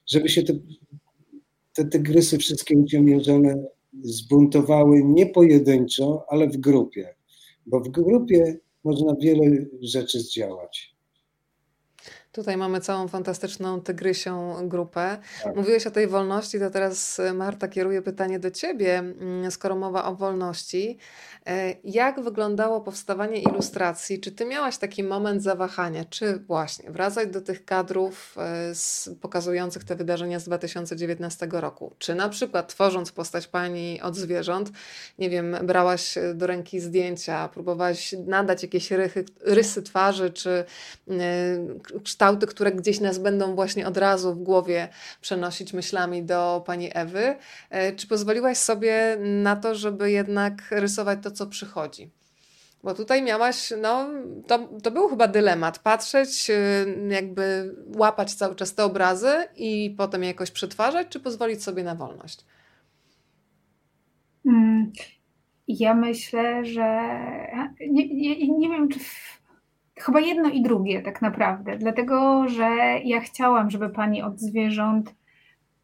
żeby 0.06 0.28
się 0.28 0.42
te, 0.42 0.52
te 1.74 1.84
tygrysy 1.84 2.38
wszystkie 2.38 2.76
uciemiężone 2.76 3.64
zbuntowały 4.02 5.04
nie 5.04 5.26
pojedynczo, 5.26 6.24
ale 6.28 6.48
w 6.48 6.56
grupie. 6.56 7.14
Bo 7.66 7.80
w 7.80 7.88
grupie 7.88 8.58
można 8.84 9.14
wiele 9.20 9.66
rzeczy 9.82 10.20
zdziałać. 10.20 10.97
Tutaj 12.38 12.56
mamy 12.56 12.80
całą 12.80 13.08
fantastyczną 13.08 13.80
tygrysią 13.80 14.68
grupę. 14.68 15.18
Tak. 15.44 15.56
Mówiłeś 15.56 15.86
o 15.86 15.90
tej 15.90 16.06
wolności, 16.06 16.58
to 16.58 16.70
teraz 16.70 17.20
e, 17.20 17.32
Marta 17.32 17.68
kieruje 17.68 18.02
pytanie 18.02 18.38
do 18.38 18.50
Ciebie, 18.50 18.98
mm, 18.98 19.50
skoro 19.50 19.76
mowa 19.76 20.04
o 20.04 20.14
wolności. 20.14 20.98
E, 21.46 21.74
jak 21.84 22.20
wyglądało 22.20 22.80
powstawanie 22.80 23.40
ilustracji? 23.42 24.20
Czy 24.20 24.32
Ty 24.32 24.44
miałaś 24.44 24.78
taki 24.78 25.04
moment 25.04 25.42
zawahania? 25.42 26.04
Czy 26.04 26.38
właśnie 26.38 26.90
wracać 26.90 27.28
do 27.28 27.40
tych 27.40 27.64
kadrów 27.64 28.34
e, 28.38 28.74
z, 28.74 29.10
pokazujących 29.20 29.84
te 29.84 29.96
wydarzenia 29.96 30.40
z 30.40 30.44
2019 30.44 31.48
roku? 31.50 31.92
Czy 31.98 32.14
na 32.14 32.28
przykład 32.28 32.68
tworząc 32.68 33.12
postać 33.12 33.46
Pani 33.46 34.00
od 34.02 34.16
zwierząt, 34.16 34.70
nie 35.18 35.30
wiem, 35.30 35.56
brałaś 35.62 36.14
do 36.34 36.46
ręki 36.46 36.80
zdjęcia, 36.80 37.48
próbowałaś 37.48 38.14
nadać 38.26 38.62
jakieś 38.62 38.90
rychy, 38.90 39.24
rysy 39.40 39.82
twarzy, 39.82 40.30
czy 40.30 40.64
kształty, 42.28 42.46
które 42.46 42.72
gdzieś 42.72 43.00
nas 43.00 43.18
będą 43.18 43.54
właśnie 43.54 43.86
od 43.86 43.96
razu 43.96 44.34
w 44.34 44.38
głowie 44.38 44.88
przenosić 45.20 45.72
myślami 45.72 46.22
do 46.22 46.62
pani 46.66 46.90
Ewy. 46.94 47.36
E, 47.70 47.92
czy 47.92 48.06
pozwoliłaś 48.06 48.58
sobie 48.58 49.16
na 49.20 49.56
to, 49.56 49.74
żeby 49.74 50.10
jednak 50.10 50.54
rysować 50.70 51.18
to, 51.22 51.30
co 51.30 51.46
przychodzi? 51.46 52.10
Bo 52.82 52.94
tutaj 52.94 53.22
miałaś, 53.22 53.72
no, 53.82 54.08
to, 54.46 54.58
to 54.82 54.90
był 54.90 55.08
chyba 55.08 55.28
dylemat. 55.28 55.78
Patrzeć, 55.78 56.50
y, 56.50 56.54
jakby 57.08 57.74
łapać 57.96 58.34
cały 58.34 58.54
czas 58.54 58.74
te 58.74 58.84
obrazy 58.84 59.32
i 59.56 59.94
potem 59.98 60.24
jakoś 60.24 60.50
przetwarzać, 60.50 61.08
czy 61.08 61.20
pozwolić 61.20 61.62
sobie 61.62 61.84
na 61.84 61.94
wolność? 61.94 62.44
Mm, 64.46 64.92
ja 65.68 65.94
myślę, 65.94 66.64
że 66.64 67.10
nie, 67.80 68.08
nie, 68.08 68.58
nie 68.58 68.68
wiem, 68.68 68.88
czy 68.88 68.98
w, 68.98 69.37
chyba 70.02 70.20
jedno 70.20 70.48
i 70.48 70.62
drugie 70.62 71.02
tak 71.02 71.22
naprawdę, 71.22 71.78
dlatego 71.78 72.48
że 72.48 72.68
ja 73.04 73.20
chciałam, 73.20 73.70
żeby 73.70 73.90
pani 73.90 74.22
od 74.22 74.40
zwierząt 74.40 75.14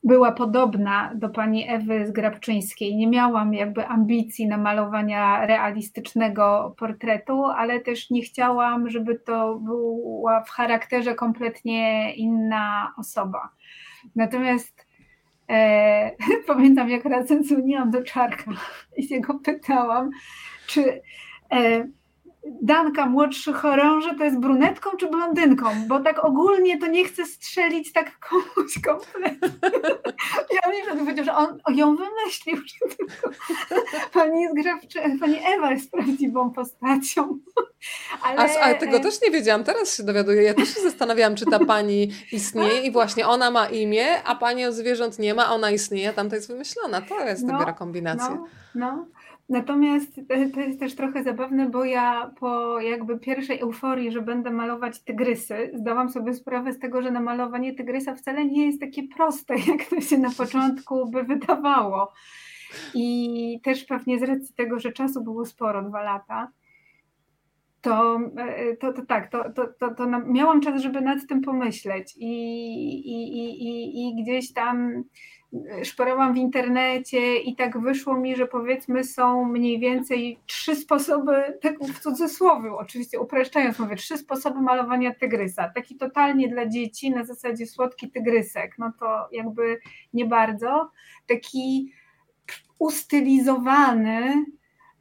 była 0.05 0.33
podobna 0.33 1.13
do 1.15 1.29
pani 1.29 1.69
Ewy 1.69 2.07
Zgrabczyńskiej. 2.07 2.97
Nie 2.97 3.07
miałam 3.07 3.55
jakby 3.55 3.87
ambicji 3.87 4.49
namalowania 4.49 5.47
realistycznego 5.47 6.75
portretu, 6.79 7.45
ale 7.45 7.81
też 7.81 8.11
nie 8.11 8.23
chciałam, 8.23 8.91
żeby 8.91 9.19
to 9.19 9.59
była 9.59 10.41
w 10.41 10.51
charakterze 10.51 11.15
kompletnie 11.15 12.15
inna 12.15 12.93
osoba. 12.99 13.49
Natomiast 14.17 14.87
e, 15.51 16.11
pamiętam, 16.47 16.89
jak 16.91 17.05
razem 17.05 17.45
dzwoniłam 17.45 17.91
do 17.91 18.03
Czarka 18.03 18.51
i 18.97 19.03
się 19.03 19.21
go 19.21 19.35
pytałam, 19.35 20.11
czy 20.67 21.01
e, 21.53 21.87
Danka, 22.47 23.07
młodszy 23.07 23.53
chorąży, 23.53 24.15
to 24.19 24.25
jest 24.25 24.39
brunetką 24.39 24.91
czy 24.97 25.11
blondynką? 25.11 25.67
Bo 25.89 26.01
tak 26.01 26.25
ogólnie 26.25 26.79
to 26.79 26.87
nie 26.87 27.05
chcę 27.05 27.27
strzelić 27.27 27.93
tak 27.93 28.19
komuś 28.19 28.79
kompletnie. 28.87 29.51
Ja 30.53 30.95
mi 30.95 30.99
powiedział, 30.99 31.25
że 31.25 31.35
on 31.35 31.59
ją 31.75 31.97
wymyślił, 31.97 32.57
że 32.57 32.97
tylko 32.97 33.31
pani, 34.13 34.49
Zgrabczy, 34.49 34.99
pani 35.21 35.39
Ewa 35.57 35.71
jest 35.71 35.91
prawdziwą 35.91 36.51
postacią. 36.51 37.39
Ale... 38.23 38.39
A, 38.39 38.61
ale 38.61 38.75
tego 38.75 39.01
też 39.01 39.23
nie 39.23 39.31
wiedziałam, 39.31 39.65
teraz 39.65 39.97
się 39.97 40.03
dowiaduję. 40.03 40.43
Ja 40.43 40.55
też 40.55 40.75
się 40.75 40.81
zastanawiałam, 40.81 41.37
czy 41.37 41.47
ta 41.47 41.59
pani 41.59 42.13
istnieje 42.33 42.81
i 42.81 42.93
właśnie 42.93 43.27
ona 43.27 43.51
ma 43.51 43.67
imię, 43.67 44.23
a 44.23 44.35
pani 44.35 44.67
od 44.67 44.75
zwierząt 44.75 45.19
nie 45.19 45.35
ma, 45.35 45.47
a 45.47 45.51
ona 45.51 45.71
istnieje, 45.71 46.09
a 46.09 46.13
tamta 46.13 46.37
jest 46.37 46.49
wymyślona. 46.49 47.01
To 47.03 47.21
jest 47.21 47.43
no, 47.43 47.53
dopiero 47.53 47.75
kombinacja. 47.75 48.31
No, 48.31 48.47
no. 48.75 49.07
Natomiast 49.49 50.21
to 50.55 50.61
jest 50.61 50.81
też 50.81 50.95
trochę 50.95 51.23
zabawne, 51.23 51.71
bo 51.71 51.85
ja 51.85 52.31
po 52.41 52.81
jakby 52.81 53.19
pierwszej 53.19 53.61
euforii, 53.61 54.13
że 54.13 54.23
będę 54.23 54.51
malować 54.51 55.01
tygrysy, 55.01 55.71
zdałam 55.75 56.09
sobie 56.11 56.35
sprawę 56.35 56.73
z 56.73 56.79
tego, 56.79 57.03
że 57.03 57.11
namalowanie 57.11 57.75
tygrysa 57.75 58.15
wcale 58.15 58.45
nie 58.45 58.67
jest 58.67 58.81
takie 58.81 59.03
proste, 59.03 59.55
jak 59.69 59.85
to 59.85 60.01
się 60.01 60.19
na 60.19 60.31
początku 60.31 61.11
by 61.11 61.23
wydawało. 61.23 62.13
I 62.95 63.61
też 63.63 63.85
pewnie 63.85 64.19
z 64.19 64.23
racji 64.23 64.55
tego, 64.55 64.79
że 64.79 64.93
czasu 64.93 65.25
było 65.25 65.47
sporo, 65.47 65.83
dwa 65.83 66.03
lata, 66.03 66.49
to, 67.81 68.21
to, 68.81 68.93
to 68.93 69.07
tak, 69.07 69.31
to, 69.31 69.53
to, 69.53 69.67
to, 69.81 69.95
to 69.95 70.07
miałam 70.27 70.61
czas, 70.61 70.83
żeby 70.83 71.01
nad 71.01 71.27
tym 71.27 71.41
pomyśleć 71.41 72.15
i, 72.17 72.33
i, 73.07 73.43
i, 73.65 74.09
i 74.09 74.23
gdzieś 74.23 74.53
tam 74.53 75.05
szperałam 75.83 76.35
w 76.35 76.37
internecie 76.37 77.37
i 77.37 77.57
tak 77.57 77.81
wyszło 77.81 78.17
mi, 78.17 78.37
że 78.37 78.47
powiedzmy 78.47 79.05
są 79.05 79.45
mniej 79.45 79.79
więcej 79.81 80.39
trzy 80.47 80.77
sposoby, 80.77 81.59
tak 81.63 81.79
w 81.79 81.99
cudzysłowie 82.01 82.73
oczywiście 82.73 83.21
upraszczając 83.21 83.79
mówię, 83.79 83.97
trzy 83.97 84.19
sposoby 84.19 84.61
malowania 84.61 85.15
tygrysa. 85.15 85.71
Taki 85.75 85.97
totalnie 85.97 86.49
dla 86.49 86.67
dzieci 86.67 87.11
na 87.11 87.25
zasadzie 87.25 87.67
słodki 87.67 88.11
tygrysek, 88.11 88.75
no 88.79 88.93
to 89.01 89.29
jakby 89.33 89.79
nie 90.13 90.25
bardzo. 90.25 90.91
Taki 91.27 91.93
ustylizowany 92.79 94.45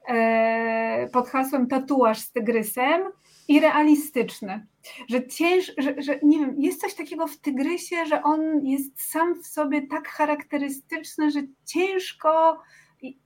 e, 0.08 1.10
pod 1.14 1.30
hasłem 1.30 1.68
tatuaż 1.68 2.20
z 2.20 2.32
tygrysem 2.32 3.02
i 3.48 3.60
realistyczny 3.60 4.68
że 5.08 5.28
cięż, 5.28 5.72
że, 5.78 6.02
że 6.02 6.20
nie 6.24 6.40
wiem, 6.40 6.56
jest 6.58 6.82
coś 6.82 6.94
takiego 6.94 7.28
w 7.28 7.38
tygrysie, 7.38 8.06
że 8.06 8.24
on 8.24 8.66
jest 8.66 9.12
sam 9.12 9.36
w 9.44 9.48
sobie 9.48 9.88
tak 9.88 10.08
charakterystyczny, 10.08 11.32
że 11.32 11.42
ciężko 11.66 12.60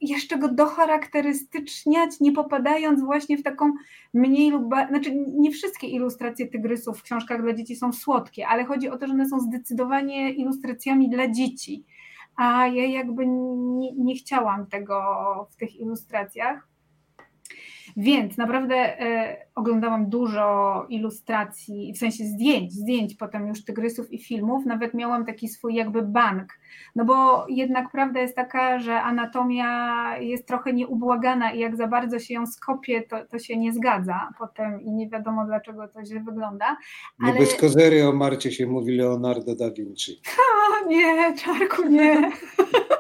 jeszcze 0.02 0.38
go 0.38 0.48
docharakterystyczniać, 0.48 2.20
nie 2.20 2.32
popadając 2.32 3.02
właśnie 3.02 3.38
w 3.38 3.44
taką 3.44 3.74
mniej 4.14 4.52
lub 4.52 4.70
ba- 4.70 4.88
znaczy 4.88 5.16
nie 5.16 5.52
wszystkie 5.52 5.88
ilustracje 5.88 6.48
tygrysów 6.48 7.00
w 7.00 7.04
książkach 7.04 7.42
dla 7.42 7.54
dzieci 7.54 7.76
są 7.76 7.94
słodkie, 7.94 8.48
ale 8.48 8.66
chodzi 8.66 8.90
o 8.90 8.98
to, 8.98 9.08
że 9.08 9.14
one 9.14 9.30
są 9.30 9.40
zdecydowanie 9.40 10.32
ilustracjami 10.32 11.10
dla 11.10 11.32
dzieci. 11.32 11.86
A 12.36 12.68
ja 12.68 12.86
jakby 12.86 13.28
nie, 13.28 13.92
nie 13.94 14.16
chciałam 14.16 14.68
tego 14.68 15.04
w 15.52 15.56
tych 15.56 15.76
ilustracjach. 15.76 16.68
Więc 18.00 18.38
naprawdę 18.38 18.76
e, 18.76 19.38
oglądałam 19.56 20.10
dużo 20.10 20.86
ilustracji, 20.90 21.94
w 21.94 21.98
sensie 21.98 22.24
zdjęć, 22.24 22.74
zdjęć 22.74 23.16
potem 23.16 23.48
już 23.48 23.66
tygrysów 23.66 24.14
i 24.14 24.20
filmów. 24.20 24.66
Nawet 24.66 24.94
miałam 24.94 25.26
taki 25.26 25.48
swój 25.48 25.76
jakby 25.76 26.02
bank. 26.02 26.54
No 26.96 27.06
bo 27.06 27.46
jednak 27.50 27.92
prawda 27.92 28.20
jest 28.20 28.36
taka, 28.36 28.80
że 28.80 29.02
anatomia 29.02 30.18
jest 30.18 30.48
trochę 30.48 30.74
nieubłagana 30.74 31.52
i 31.52 31.60
jak 31.60 31.76
za 31.76 31.88
bardzo 31.88 32.20
się 32.20 32.34
ją 32.34 32.48
skopie, 32.48 33.02
to, 33.02 33.26
to 33.26 33.40
się 33.40 33.58
nie 33.58 33.74
zgadza 33.74 34.30
potem 34.40 34.82
i 34.82 34.92
nie 34.92 35.10
wiadomo 35.10 35.46
dlaczego 35.46 35.88
to 35.88 36.06
źle 36.06 36.20
wygląda. 36.20 36.78
Ale... 37.24 37.34
Nie 37.34 37.40
bez 37.40 37.56
kozery 37.56 38.08
o 38.08 38.14
Marcie 38.14 38.52
się 38.52 38.68
mówi 38.68 38.96
Leonardo 38.96 39.56
da 39.56 39.72
Vinci. 39.72 40.22
Ha, 40.38 40.88
nie, 40.88 41.34
Czarku, 41.38 41.90
nie. 41.90 42.32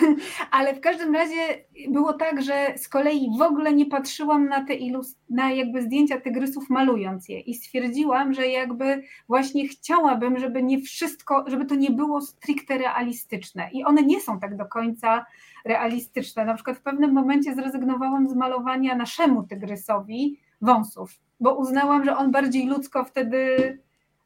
Ale 0.50 0.74
w 0.74 0.80
każdym 0.80 1.14
razie 1.14 1.64
było 1.88 2.12
tak, 2.12 2.42
że 2.42 2.74
z 2.76 2.88
kolei 2.88 3.30
w 3.38 3.42
ogóle 3.42 3.72
nie 3.72 3.86
patrzyłam 3.86 4.48
na 4.48 4.64
te 4.64 4.74
ilust- 4.74 5.18
na 5.30 5.50
jakby 5.50 5.82
zdjęcia 5.82 6.20
tygrysów 6.20 6.70
malując 6.70 7.28
je 7.28 7.40
i 7.40 7.54
stwierdziłam, 7.54 8.34
że 8.34 8.48
jakby 8.48 9.02
właśnie 9.28 9.68
chciałabym, 9.68 10.38
żeby 10.38 10.62
nie 10.62 10.80
wszystko, 10.80 11.44
żeby 11.46 11.64
to 11.64 11.74
nie 11.74 11.90
było 11.90 12.20
stricte 12.20 12.78
realistyczne 12.78 13.70
i 13.72 13.84
one 13.84 14.02
nie 14.02 14.20
są 14.20 14.40
tak 14.40 14.56
do 14.56 14.66
końca 14.66 15.26
realistyczne. 15.64 16.44
Na 16.44 16.54
przykład 16.54 16.76
w 16.76 16.82
pewnym 16.82 17.12
momencie 17.12 17.54
zrezygnowałam 17.54 18.28
z 18.28 18.34
malowania 18.34 18.96
naszemu 18.96 19.42
tygrysowi 19.42 20.38
wąsów, 20.60 21.20
bo 21.40 21.54
uznałam, 21.54 22.04
że 22.04 22.16
on 22.16 22.30
bardziej 22.30 22.66
ludzko 22.66 23.04
wtedy 23.04 23.78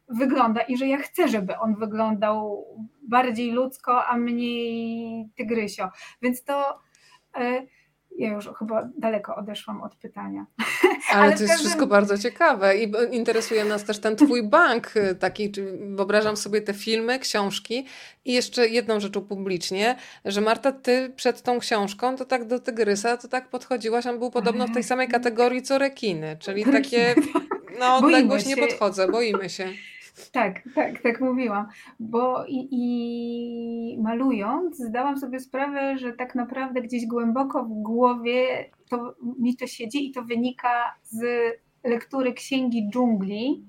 wygląda 0.09 0.61
i 0.61 0.76
że 0.76 0.87
ja 0.87 0.98
chcę, 0.98 1.29
żeby 1.29 1.59
on 1.59 1.74
wyglądał 1.74 2.64
bardziej 3.09 3.53
ludzko, 3.53 4.07
a 4.07 4.16
mniej 4.16 5.29
tygrysio. 5.37 5.88
Więc 6.23 6.45
to 6.45 6.79
e, 7.37 7.66
ja 8.19 8.33
już 8.33 8.49
chyba 8.59 8.88
daleko 8.99 9.37
odeszłam 9.37 9.83
od 9.83 9.97
pytania. 9.97 10.47
Ale, 11.11 11.23
Ale 11.23 11.33
to 11.33 11.38
jest 11.38 11.53
każdym... 11.53 11.59
wszystko 11.59 11.87
bardzo 11.87 12.19
ciekawe 12.19 12.77
i 12.77 12.92
interesuje 13.11 13.64
nas 13.64 13.85
też 13.85 13.99
ten 13.99 14.16
twój 14.16 14.49
bank 14.57 14.97
y, 14.97 15.14
taki, 15.14 15.53
wyobrażam 15.81 16.37
sobie 16.37 16.61
te 16.61 16.75
filmy, 16.75 17.19
książki 17.19 17.87
i 18.25 18.33
jeszcze 18.33 18.69
jedną 18.69 19.01
rzecz 19.01 19.19
publicznie, 19.29 19.97
że 20.25 20.40
Marta, 20.40 20.73
ty 20.73 21.12
przed 21.16 21.42
tą 21.42 21.59
książką 21.59 22.16
to 22.16 22.25
tak 22.25 22.47
do 22.47 22.61
Tygrysa 22.61 23.16
to 23.16 23.29
tak 23.29 23.49
podchodziłaś, 23.49 24.07
on 24.07 24.19
był 24.19 24.31
podobno 24.31 24.66
w 24.66 24.75
tej 24.75 24.83
samej 24.83 25.09
kategorii 25.09 25.62
co 25.62 25.79
rekiny, 25.79 26.37
czyli 26.40 26.64
takie, 26.64 27.14
no 27.79 27.97
odległość 27.99 28.47
nie 28.47 28.57
podchodzę, 28.57 29.09
boimy 29.09 29.51
się. 29.51 29.69
Tak, 30.33 30.62
tak, 30.74 31.02
tak 31.02 31.20
mówiłam. 31.20 31.66
Bo 32.00 32.44
i, 32.48 32.68
i 32.70 33.98
malując, 34.02 34.79
zdałam 34.79 35.18
sobie 35.18 35.40
sprawę, 35.40 35.98
że 35.98 36.12
tak 36.12 36.35
naprawdę 36.35 36.83
gdzieś 36.83 37.07
głęboko 37.07 37.64
w 37.64 37.68
głowie 37.68 38.70
to, 38.90 39.14
mi 39.38 39.57
to 39.57 39.66
siedzi 39.66 40.09
i 40.11 40.12
to 40.12 40.22
wynika 40.22 40.94
z 41.02 41.24
lektury 41.85 42.33
Księgi 42.33 42.88
Dżungli, 42.90 43.64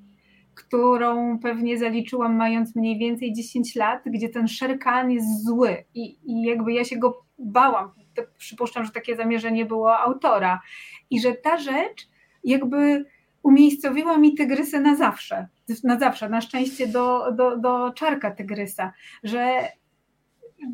którą 0.55 1.39
pewnie 1.39 1.77
zaliczyłam 1.77 2.36
mając 2.36 2.75
mniej 2.75 2.97
więcej 2.97 3.33
10 3.33 3.75
lat, 3.75 4.01
gdzie 4.05 4.29
ten 4.29 4.47
szerkan 4.47 5.12
jest 5.12 5.45
zły 5.45 5.83
i, 5.93 6.17
i 6.23 6.41
jakby 6.41 6.73
ja 6.73 6.83
się 6.83 6.97
go 6.97 7.25
bałam. 7.39 7.91
Przypuszczam, 8.38 8.86
że 8.86 8.91
takie 8.91 9.15
zamierzenie 9.15 9.65
było 9.65 9.99
autora. 9.99 10.62
I 11.10 11.21
że 11.21 11.33
ta 11.33 11.57
rzecz 11.57 12.10
jakby 12.43 13.05
umiejscowiła 13.43 14.17
mi 14.17 14.36
tygrysy 14.36 14.79
na 14.79 14.95
zawsze 14.95 15.47
na 15.84 15.99
zawsze, 15.99 16.30
na 16.30 16.41
szczęście 16.41 16.88
do, 16.88 17.32
do, 17.32 17.58
do 17.58 17.93
czarka 17.93 18.32
tygrysa, 18.32 18.93
że 19.23 19.67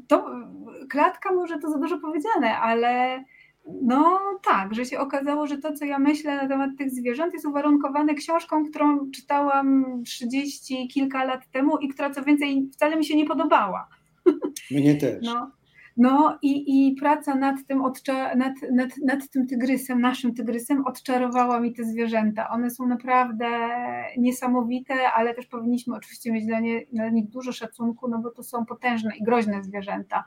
to 0.07 0.25
klatka 0.89 1.33
może 1.33 1.59
to 1.59 1.69
za 1.69 1.77
dużo 1.77 1.97
powiedziane, 1.97 2.57
ale 2.57 3.23
no 3.81 4.19
tak, 4.43 4.73
że 4.73 4.85
się 4.85 4.99
okazało, 4.99 5.47
że 5.47 5.57
to, 5.57 5.73
co 5.73 5.85
ja 5.85 5.99
myślę 5.99 6.35
na 6.35 6.47
temat 6.47 6.69
tych 6.77 6.91
zwierząt, 6.91 7.33
jest 7.33 7.45
uwarunkowane 7.45 8.13
książką, 8.13 8.65
którą 8.65 9.11
czytałam 9.11 9.85
trzydzieści 10.05 10.87
kilka 10.87 11.23
lat 11.23 11.51
temu 11.51 11.77
i 11.77 11.87
która 11.87 12.09
co 12.09 12.23
więcej 12.23 12.69
wcale 12.73 12.95
mi 12.95 13.05
się 13.05 13.15
nie 13.15 13.25
podobała. 13.25 13.87
Mnie 14.71 14.95
też. 14.95 15.25
No, 15.25 15.51
No 15.97 16.37
i, 16.41 16.87
i 16.87 16.95
praca 16.95 17.35
nad 17.35 17.55
tym, 17.67 17.81
odcza, 17.81 18.35
nad, 18.35 18.53
nad, 18.71 18.89
nad 19.05 19.29
tym 19.29 19.47
tygrysem, 19.47 20.01
naszym 20.01 20.33
tygrysem, 20.33 20.85
odczarowała 20.85 21.59
mi 21.59 21.73
te 21.73 21.83
zwierzęta. 21.83 22.49
One 22.49 22.69
są 22.69 22.87
naprawdę 22.87 23.47
niesamowite, 24.17 25.11
ale 25.11 25.33
też 25.33 25.45
powinniśmy 25.45 25.95
oczywiście 25.95 26.31
mieć 26.31 26.45
dla, 26.45 26.59
nie, 26.59 26.85
dla 26.93 27.09
nich 27.09 27.29
dużo 27.29 27.51
szacunku, 27.51 28.07
no 28.07 28.19
bo 28.19 28.31
to 28.31 28.43
są 28.43 28.65
potężne 28.65 29.17
i 29.17 29.23
groźne 29.23 29.63
zwierzęta. 29.63 30.23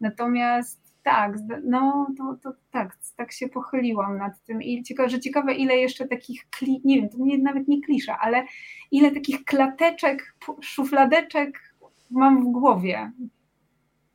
Natomiast 0.00 0.90
tak, 1.02 1.32
no 1.64 2.06
to, 2.18 2.36
to 2.42 2.58
tak, 2.70 2.98
tak 3.16 3.32
się 3.32 3.48
pochyliłam 3.48 4.18
nad 4.18 4.44
tym 4.44 4.62
i 4.62 4.82
ciekawe, 4.82 5.08
że 5.08 5.20
ciekawe 5.20 5.54
ile 5.54 5.76
jeszcze 5.76 6.08
takich, 6.08 6.50
kli, 6.50 6.80
nie 6.84 7.00
wiem, 7.00 7.08
to 7.08 7.16
nie, 7.20 7.38
nawet 7.38 7.68
nie 7.68 7.80
klisza, 7.80 8.18
ale 8.18 8.44
ile 8.90 9.10
takich 9.10 9.44
klateczek, 9.44 10.34
szufladeczek 10.60 11.74
mam 12.10 12.42
w 12.44 12.46
głowie. 12.46 13.12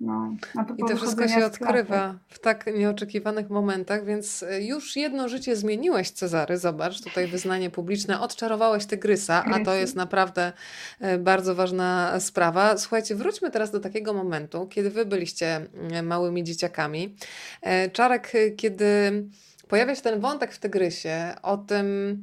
No, 0.06 0.36
I 0.78 0.84
to 0.90 0.96
wszystko 0.98 1.28
się 1.28 1.46
odkrywa 1.46 2.16
w 2.28 2.40
tak 2.40 2.66
nieoczekiwanych 2.78 3.50
momentach, 3.50 4.06
więc 4.06 4.44
e, 4.44 4.62
już 4.62 4.96
jedno 4.96 5.30
życie 5.30 5.56
zmieniłeś, 5.56 6.10
Cezary. 6.12 6.58
Zobacz, 6.58 7.02
tutaj 7.02 7.28
wyznanie 7.28 7.70
publiczne, 7.70 8.20
odczarowałeś 8.20 8.86
tygrysa, 8.86 9.44
a 9.54 9.60
to 9.66 9.76
jest 9.76 9.96
naprawdę 9.96 10.54
e, 11.00 11.18
bardzo 11.18 11.56
ważna 11.56 12.20
sprawa. 12.20 12.78
Słuchajcie, 12.78 13.16
wróćmy 13.16 13.52
teraz 13.52 13.72
do 13.72 13.80
takiego 13.80 14.14
momentu, 14.14 14.68
kiedy 14.68 14.90
wy 14.90 15.06
byliście 15.06 15.56
mm, 15.56 16.08
małymi 16.08 16.44
dzieciakami. 16.44 17.16
E, 17.62 17.90
Czarek, 17.90 18.32
kiedy 18.58 18.86
pojawia 19.68 19.96
się 19.96 20.02
ten 20.02 20.20
wątek 20.20 20.54
w 20.54 20.60
tygrysie 20.60 21.34
o 21.42 21.58
tym, 21.58 22.18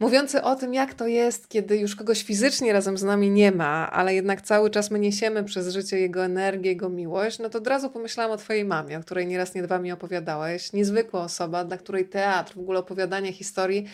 mówiący 0.00 0.42
o 0.42 0.56
tym, 0.56 0.74
jak 0.74 0.94
to 0.94 1.06
jest, 1.06 1.48
kiedy 1.48 1.76
już 1.76 1.96
kogoś 1.96 2.22
fizycznie 2.22 2.72
razem 2.72 2.98
z 2.98 3.02
nami 3.02 3.30
nie 3.30 3.52
ma, 3.52 3.90
ale 3.90 4.14
jednak 4.14 4.42
cały 4.42 4.70
czas 4.70 4.90
my 4.90 4.98
niesiemy 4.98 5.44
przez 5.44 5.72
życie 5.72 6.00
jego 6.00 6.24
energię, 6.24 6.70
jego 6.70 6.88
miłość, 6.88 7.38
no 7.38 7.48
to 7.48 7.58
od 7.58 7.66
razu 7.66 7.90
pomyślałam 7.90 8.32
o 8.32 8.36
Twojej 8.36 8.64
mamie, 8.64 8.98
o 8.98 9.00
której 9.00 9.26
nieraz 9.26 9.54
nie 9.54 9.62
dwa 9.62 9.78
mi 9.78 9.92
opowiadałeś. 9.92 10.72
Niezwykła 10.72 11.22
osoba, 11.22 11.64
dla 11.64 11.76
której 11.76 12.08
teatr, 12.08 12.54
w 12.54 12.58
ogóle 12.58 12.78
opowiadanie 12.78 13.32
historii, 13.32 13.84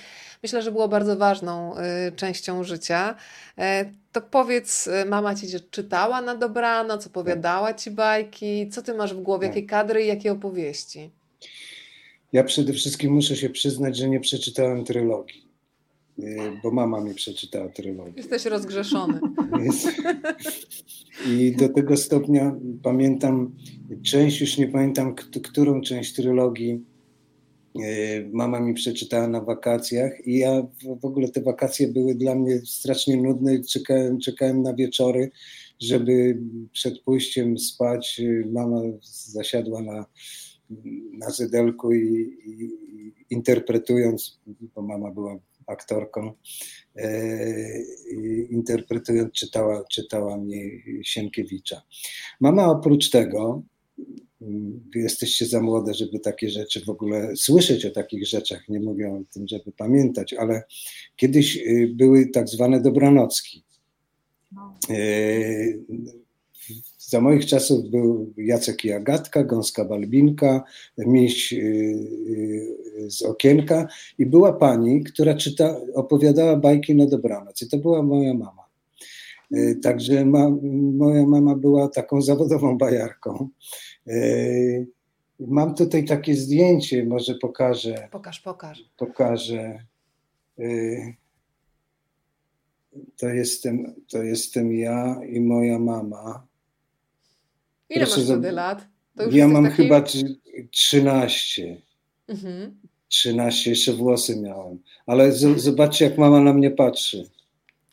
myślę, 0.43 0.63
że 0.63 0.73
było 0.73 0.89
bardzo 0.89 1.17
ważną 1.17 1.75
y, 1.79 2.13
częścią 2.13 2.65
życia. 2.65 3.15
E, 3.59 3.85
to 4.13 4.21
powiedz, 4.21 4.87
y, 4.87 5.05
mama 5.05 5.35
ci 5.35 5.47
czytała 5.71 6.21
na 6.21 6.35
dobranoc, 6.35 7.07
opowiadała 7.07 7.75
ci 7.75 7.91
bajki, 7.91 8.69
co 8.69 8.83
ty 8.83 8.95
masz 8.95 9.15
w 9.15 9.21
głowie, 9.21 9.47
jakie 9.47 9.63
kadry 9.63 10.05
i 10.05 10.07
jakie 10.07 10.33
opowieści? 10.33 11.11
Ja 12.33 12.45
przede 12.45 12.73
wszystkim 12.73 13.13
muszę 13.13 13.37
się 13.37 13.51
przyznać, 13.51 13.97
że 13.97 14.09
nie 14.09 14.21
przeczytałem 14.21 14.85
trylogii. 14.85 15.44
Y, 16.19 16.61
bo 16.63 16.71
mama 16.71 17.01
mi 17.01 17.15
przeczytała 17.15 17.69
trylogię. 17.69 18.13
Jesteś 18.17 18.45
rozgrzeszony. 18.45 19.21
I 21.31 21.53
do 21.53 21.69
tego 21.69 21.97
stopnia 21.97 22.57
pamiętam, 22.83 23.55
część 24.03 24.41
już 24.41 24.59
nie 24.59 24.69
pamiętam, 24.69 25.15
którą 25.43 25.81
część 25.81 26.15
trylogii 26.15 26.85
y, 27.79 28.31
mama 28.33 28.61
mi 28.61 28.75
przeczytała 28.75 29.29
na 29.29 29.41
wakacjach 29.41 30.27
i 30.27 30.39
ja 30.39 30.63
w 31.01 31.05
ogóle 31.05 31.29
te 31.29 31.43
wakacje 31.43 31.89
były 31.89 32.15
dla 32.15 32.35
mnie 32.35 32.61
strasznie 32.67 33.17
nudne 33.17 33.65
czekałem, 33.65 34.21
czekałem 34.21 34.63
na 34.63 34.75
wieczory, 34.75 35.31
żeby 35.81 36.41
przed 36.73 37.01
pójściem 37.01 37.59
spać 37.59 38.21
y, 38.21 38.49
mama 38.53 38.81
zasiadła 39.33 39.83
na, 39.83 40.07
na 41.13 41.31
zydelku 41.31 41.93
i, 41.93 42.39
i, 42.47 42.65
i 42.65 43.15
interpretując, 43.31 44.41
bo 44.75 44.83
mama 44.83 45.11
była 45.11 45.39
aktorką, 45.67 46.33
e, 46.97 47.09
interpretując, 48.51 49.33
czytała, 49.33 49.85
czytała 49.91 50.37
mnie 50.37 50.71
Sienkiewicza. 51.03 51.83
Mama 52.41 52.67
oprócz 52.67 53.11
tego, 53.11 53.63
mm, 54.43 54.91
jesteście 54.95 55.47
za 55.47 55.61
młode, 55.61 55.95
żeby 55.95 56.21
takie 56.21 56.51
rzeczy 56.51 56.85
w 56.85 56.89
ogóle 56.89 57.37
słyszeć 57.37 57.85
o 57.87 57.91
takich 57.91 58.27
rzeczach, 58.27 58.69
nie 58.69 58.81
mówię 58.81 59.13
o 59.13 59.33
tym, 59.33 59.49
żeby 59.49 59.73
pamiętać, 59.73 60.33
ale 60.35 60.63
kiedyś 61.17 61.57
y, 61.57 61.93
były 61.95 62.27
tak 62.27 62.49
zwane 62.49 62.81
dobranocki. 62.81 63.65
No. 64.53 64.75
Za 67.15 67.21
moich 67.21 67.47
czasów 67.47 67.91
był 67.91 68.33
Jacek 68.37 68.85
i 68.85 68.93
Agatka, 68.93 69.45
Gąska 69.45 69.85
Balbinka, 69.85 70.65
Miś 70.99 71.53
y, 71.53 71.57
y, 71.57 73.11
z 73.11 73.23
Okienka 73.23 73.87
i 74.19 74.27
była 74.27 74.53
pani, 74.53 75.05
która 75.05 75.35
czyta, 75.35 75.77
opowiadała 75.95 76.57
bajki 76.57 76.95
na 76.95 77.07
dobranoc 77.07 77.63
i 77.63 77.69
to 77.69 77.79
była 77.79 78.03
moja 78.03 78.35
mama. 78.35 78.65
Y, 79.57 79.79
także 79.83 80.25
ma, 80.25 80.51
moja 80.93 81.27
mama 81.27 81.55
była 81.57 81.89
taką 81.89 82.23
zawodową 82.23 82.79
bajarką. 82.79 83.49
Mam 85.41 85.75
tutaj 85.75 86.05
takie 86.05 86.35
zdjęcie, 86.35 87.05
może 87.05 87.35
pokażę. 87.35 88.09
Pokaż, 88.11 88.41
pokaż. 88.41 88.91
Pokażę. 88.97 89.85
To 93.17 93.29
jestem, 93.29 93.95
to 94.11 94.23
jestem 94.23 94.73
ja 94.73 95.21
i 95.29 95.41
moja 95.41 95.79
mama. 95.79 96.54
Ile 97.95 98.07
Proszę 98.07 98.21
masz 98.21 98.29
wtedy 98.29 98.53
lat? 98.53 98.87
ja 99.31 99.49
mam 99.49 99.65
taki... 99.65 99.77
chyba 99.77 100.03
13. 100.71 101.77
Mhm. 102.29 102.81
13, 103.09 103.71
jeszcze 103.71 103.93
włosy 103.93 104.41
miałem. 104.41 104.79
Ale 105.07 105.33
z, 105.33 105.61
zobaczcie, 105.61 106.05
jak 106.05 106.19
mama 106.19 106.41
na 106.41 106.53
mnie 106.53 106.71
patrzy. 106.71 107.29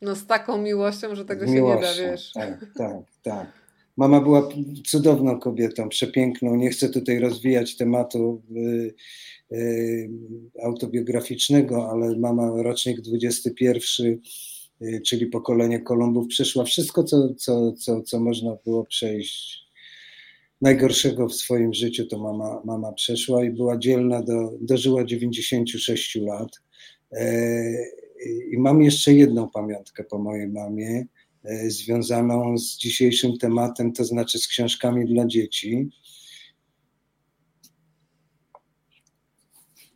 No 0.01 0.15
z 0.15 0.25
taką 0.25 0.57
miłością, 0.57 1.15
że 1.15 1.25
tego 1.25 1.45
z 1.45 1.47
się 1.47 1.53
miłością. 1.53 2.01
nie 2.01 2.05
da, 2.05 2.11
wiesz. 2.11 2.31
Tak, 2.33 2.65
tak, 2.77 3.03
tak. 3.23 3.61
Mama 3.97 4.21
była 4.21 4.49
cudowną 4.85 5.39
kobietą, 5.39 5.89
przepiękną. 5.89 6.55
Nie 6.55 6.69
chcę 6.69 6.89
tutaj 6.89 7.19
rozwijać 7.19 7.77
tematu 7.77 8.41
y, 8.55 8.93
y, 9.51 10.09
autobiograficznego, 10.63 11.89
ale 11.91 12.17
mama 12.17 12.51
rocznik 12.63 13.01
21, 13.01 14.19
y, 14.81 15.01
czyli 15.05 15.27
pokolenie 15.27 15.79
Kolumbów, 15.79 16.27
przeszła 16.27 16.63
wszystko, 16.63 17.03
co, 17.03 17.33
co, 17.33 17.71
co, 17.71 18.01
co 18.01 18.19
można 18.19 18.57
było 18.65 18.85
przejść 18.85 19.60
najgorszego 20.61 21.27
w 21.27 21.35
swoim 21.35 21.73
życiu 21.73 22.05
to 22.05 22.19
mama, 22.19 22.61
mama 22.65 22.91
przeszła 22.91 23.43
i 23.43 23.49
była 23.49 23.77
dzielna, 23.77 24.23
do, 24.23 24.53
dożyła 24.61 25.03
96 25.03 26.15
lat. 26.15 26.61
E, 27.11 27.73
I 28.51 28.57
mam 28.57 28.81
jeszcze 28.81 29.13
jedną 29.13 29.49
pamiątkę 29.49 30.03
po 30.03 30.17
mojej 30.17 30.47
mamie, 30.47 31.05
e, 31.43 31.69
związaną 31.69 32.57
z 32.57 32.77
dzisiejszym 32.77 33.37
tematem, 33.37 33.93
to 33.93 34.05
znaczy 34.05 34.39
z 34.39 34.47
książkami 34.47 35.05
dla 35.05 35.25
dzieci. 35.25 35.89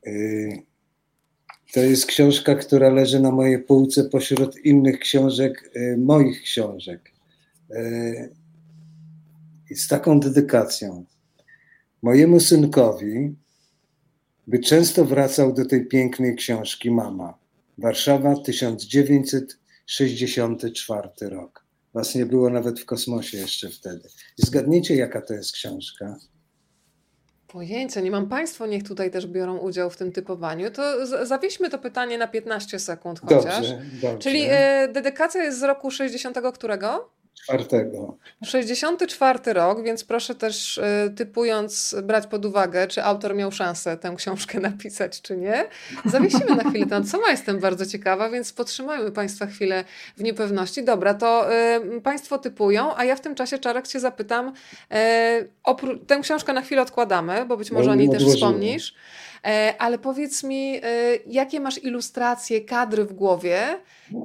E, 0.06 0.12
to 1.74 1.80
jest 1.80 2.06
książka, 2.06 2.56
która 2.56 2.90
leży 2.90 3.20
na 3.20 3.32
mojej 3.32 3.64
półce 3.64 4.10
pośród 4.10 4.66
innych 4.66 5.00
książek, 5.00 5.72
moich 5.98 6.42
książek 6.42 7.12
z 9.76 9.88
taką 9.88 10.20
dedykacją 10.20 11.06
mojemu 12.02 12.40
synkowi, 12.40 13.36
by 14.48 14.60
często 14.60 15.06
wracał 15.06 15.54
do 15.54 15.66
tej 15.66 15.88
pięknej 15.88 16.36
książki 16.36 16.92
Mama. 16.92 17.38
Warszawa 17.78 18.36
1964 18.36 21.10
rok. 21.22 21.66
Was 21.94 22.16
nie 22.16 22.26
było 22.26 22.50
nawet 22.50 22.80
w 22.80 22.86
kosmosie 22.86 23.38
jeszcze 23.38 23.70
wtedy. 23.70 24.10
I 24.38 24.46
zgadnijcie, 24.46 24.96
jaka 24.96 25.22
to 25.22 25.34
jest 25.34 25.52
książka? 25.52 26.16
Pojęcia, 27.48 28.02
nie 28.02 28.12
mam. 28.12 28.30
Państwo 28.30 28.68
niech 28.68 28.84
tutaj 28.84 29.12
też 29.12 29.28
biorą 29.28 29.58
udział 29.58 29.90
w 29.90 29.98
tym 29.98 30.12
typowaniu. 30.12 30.72
To 30.72 31.08
zawieśmy 31.26 31.70
to 31.70 31.78
pytanie 31.78 32.18
na 32.18 32.28
15 32.28 32.80
sekund 32.80 33.20
chociaż. 33.20 33.56
Dobrze, 33.56 33.82
dobrze. 34.02 34.18
Czyli 34.18 34.46
e, 34.50 34.88
dedykacja 34.88 35.44
jest 35.44 35.60
z 35.60 35.64
roku 35.64 35.92
60 35.92 36.38
którego? 36.54 37.15
Czwartego. 37.44 38.18
64 38.44 39.54
rok, 39.54 39.84
więc 39.84 40.04
proszę 40.04 40.36
też 40.36 40.78
y, 40.78 41.14
typując 41.16 41.96
brać 42.04 42.28
pod 42.28 42.46
uwagę, 42.46 42.88
czy 42.88 43.04
autor 43.04 43.36
miał 43.36 43.52
szansę 43.52 43.98
tę 43.98 44.14
książkę 44.18 44.60
napisać, 44.70 45.22
czy 45.22 45.38
nie. 45.38 45.66
Zawiesimy 46.06 46.56
na 46.56 46.70
chwilę 46.70 46.86
tam. 46.86 47.08
Sama 47.08 47.30
jestem 47.30 47.60
bardzo 47.60 47.86
ciekawa, 47.86 48.30
więc 48.30 48.54
podtrzymajmy 48.54 49.12
Państwa 49.12 49.46
chwilę 49.46 49.84
w 50.18 50.24
niepewności. 50.24 50.84
Dobra, 50.84 51.14
to 51.14 51.54
y, 51.98 52.02
Państwo 52.02 52.38
typują, 52.38 52.96
a 52.96 53.06
ja 53.06 53.16
w 53.16 53.22
tym 53.22 53.36
czasie, 53.36 53.60
Czarek, 53.60 53.88
Cię 53.88 54.00
zapytam. 54.00 54.48
Y, 54.48 56.06
tę 56.08 56.20
książkę 56.22 56.54
na 56.54 56.62
chwilę 56.62 56.82
odkładamy, 56.82 57.46
bo 57.46 57.58
być 57.58 57.72
może 57.72 57.92
o 57.92 57.96
niej 57.96 58.10
też 58.10 58.26
wspomnisz. 58.26 58.96
E, 59.46 59.76
ale 59.80 59.98
powiedz 60.00 60.44
mi, 60.44 60.76
e, 60.76 60.82
jakie 61.28 61.60
masz 61.60 61.84
ilustracje, 61.84 62.62
kadry 62.62 63.06
w 63.06 63.14
głowie 63.14 63.80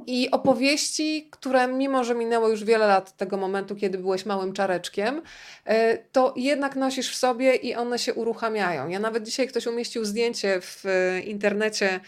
i 0.07 0.31
opowieści, 0.31 1.27
które 1.31 1.67
mimo, 1.67 2.03
że 2.03 2.15
minęło 2.15 2.49
już 2.49 2.63
wiele 2.63 2.87
lat 2.87 3.09
od 3.09 3.17
tego 3.17 3.37
momentu, 3.37 3.75
kiedy 3.75 3.97
byłeś 3.97 4.25
małym 4.25 4.53
czareczkiem, 4.53 5.21
e, 5.65 5.97
to 5.97 6.33
jednak 6.37 6.75
nosisz 6.75 7.11
w 7.11 7.15
sobie 7.15 7.55
i 7.55 7.75
one 7.75 7.99
się 7.99 8.13
uruchamiają. 8.13 8.89
Ja 8.89 8.99
nawet 8.99 9.23
dzisiaj 9.23 9.47
ktoś 9.47 9.67
umieścił 9.67 10.05
zdjęcie 10.05 10.61
w 10.61 10.83
internecie 11.25 11.99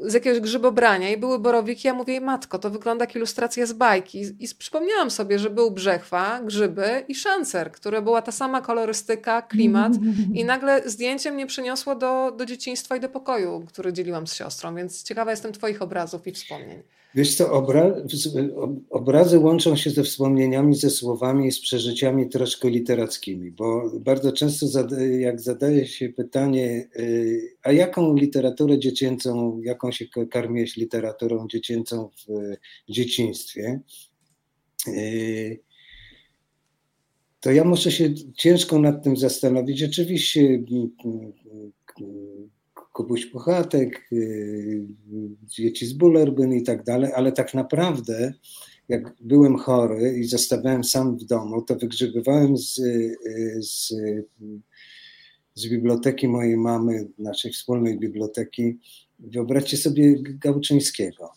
z 0.00 0.14
jakiegoś 0.14 0.40
grzybobrania 0.40 1.10
i 1.10 1.16
były 1.16 1.38
borowiki. 1.38 1.88
Ja 1.88 1.94
mówię, 1.94 2.20
matko, 2.20 2.58
to 2.58 2.70
wygląda 2.70 3.02
jak 3.02 3.16
ilustracja 3.16 3.66
z 3.66 3.72
bajki. 3.72 4.22
I, 4.22 4.44
I 4.44 4.48
przypomniałam 4.58 5.10
sobie, 5.10 5.38
że 5.38 5.50
był 5.50 5.70
brzechwa, 5.70 6.40
grzyby 6.42 7.04
i 7.08 7.14
szancer, 7.14 7.72
które 7.72 8.02
była 8.02 8.22
ta 8.22 8.32
sama 8.32 8.60
kolorystyka, 8.60 9.42
klimat. 9.42 9.92
I 10.34 10.44
nagle 10.54 10.82
zdjęcie 10.90 11.32
mnie 11.32 11.46
przeniosło 11.46 11.94
do, 11.94 12.32
do 12.36 12.46
dzieciństwa 12.46 12.96
i 12.96 13.00
do 13.00 13.08
pokoju, 13.08 13.64
który 13.68 13.92
dzieliłam 13.92 14.26
z 14.26 14.34
siostrą. 14.34 14.74
Więc 14.74 15.02
ciekawa 15.02 15.30
jestem 15.30 15.52
Twoich 15.52 15.82
obrazów 15.82 16.26
i 16.26 16.32
wspomnień. 16.32 16.82
Wiesz 17.14 17.36
co, 17.36 17.52
obra 17.52 17.96
obrazy 18.90 19.38
łączą 19.38 19.76
się 19.76 19.90
ze 19.90 20.02
wspomnieniami, 20.02 20.76
ze 20.76 20.90
słowami 20.90 21.46
i 21.46 21.52
z 21.52 21.60
przeżyciami 21.60 22.28
troszkę 22.28 22.70
literackimi, 22.70 23.50
bo 23.50 23.90
bardzo 24.00 24.32
często 24.32 24.66
jak 25.18 25.40
zadaje 25.40 25.86
się 25.86 26.08
pytanie, 26.08 26.88
y, 26.96 27.56
a 27.62 27.72
jaką 27.72 28.14
literaturę 28.14 28.78
dziecięcą, 28.78 29.60
jaką 29.62 29.92
się 29.92 30.04
karmiłeś 30.30 30.76
literaturą 30.76 31.48
dziecięcą 31.48 32.10
w 32.26 32.92
dzieciństwie, 32.92 33.80
y, 34.88 35.60
to 37.40 37.52
ja 37.52 37.64
muszę 37.64 37.92
się 37.92 38.14
ciężko 38.36 38.78
nad 38.78 39.04
tym 39.04 39.16
zastanowić. 39.16 39.82
Oczywiście 39.82 40.40
y, 40.40 40.64
Kubuś 42.94 43.26
Puchatek, 43.26 44.08
y, 44.12 44.86
dzieci 45.42 45.86
z 45.86 45.92
Bullerbyn 45.92 46.52
i 46.52 46.62
tak 46.62 46.84
dalej, 46.84 47.12
ale 47.14 47.32
tak 47.32 47.54
naprawdę 47.54 48.32
jak 48.88 49.14
byłem 49.20 49.56
chory 49.56 50.18
i 50.18 50.24
zostawałem 50.24 50.84
sam 50.84 51.18
w 51.18 51.24
domu, 51.24 51.62
to 51.62 51.76
wygrzebywałem 51.76 52.56
z, 52.56 52.78
y, 52.78 53.16
z, 53.62 53.94
z 55.54 55.68
biblioteki 55.68 56.28
mojej 56.28 56.56
mamy, 56.56 57.08
naszej 57.18 57.52
wspólnej 57.52 57.98
biblioteki, 57.98 58.78
wyobraźcie 59.18 59.76
sobie 59.76 60.14
Gałczyńskiego. 60.22 61.30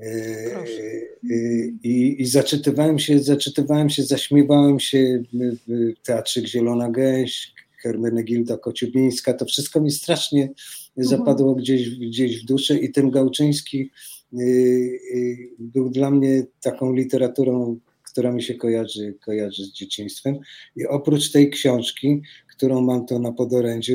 Y, 0.00 1.08
I, 1.82 2.16
I, 2.18 2.26
zaczytywałem 2.26 2.98
się, 2.98 3.18
zaczytywałem 3.18 3.90
się, 3.90 4.02
zaśmiewałem 4.02 4.80
się 4.80 5.22
w 5.68 5.92
Teatrze 6.02 6.46
Zielona 6.46 6.90
Gęś, 6.90 7.52
Hermenegilda 7.82 8.56
Kociubińska, 8.56 9.34
to 9.34 9.44
wszystko 9.44 9.80
mi 9.80 9.90
strasznie. 9.90 10.48
Zapadło 10.96 11.54
gdzieś, 11.54 11.90
gdzieś 11.90 12.42
w 12.42 12.46
duszę 12.46 12.78
i 12.78 12.92
ten 12.92 13.10
Gałczyński 13.10 13.90
y, 14.32 14.38
y, 14.38 15.50
był 15.58 15.90
dla 15.90 16.10
mnie 16.10 16.46
taką 16.60 16.92
literaturą, 16.92 17.78
która 18.02 18.32
mi 18.32 18.42
się 18.42 18.54
kojarzy, 18.54 19.14
kojarzy 19.24 19.64
z 19.64 19.72
dzieciństwem. 19.72 20.38
I 20.76 20.86
oprócz 20.86 21.32
tej 21.32 21.50
książki, 21.50 22.22
którą 22.48 22.80
mam 22.80 23.06
to 23.06 23.18
na 23.18 23.32
podorędziu, 23.32 23.94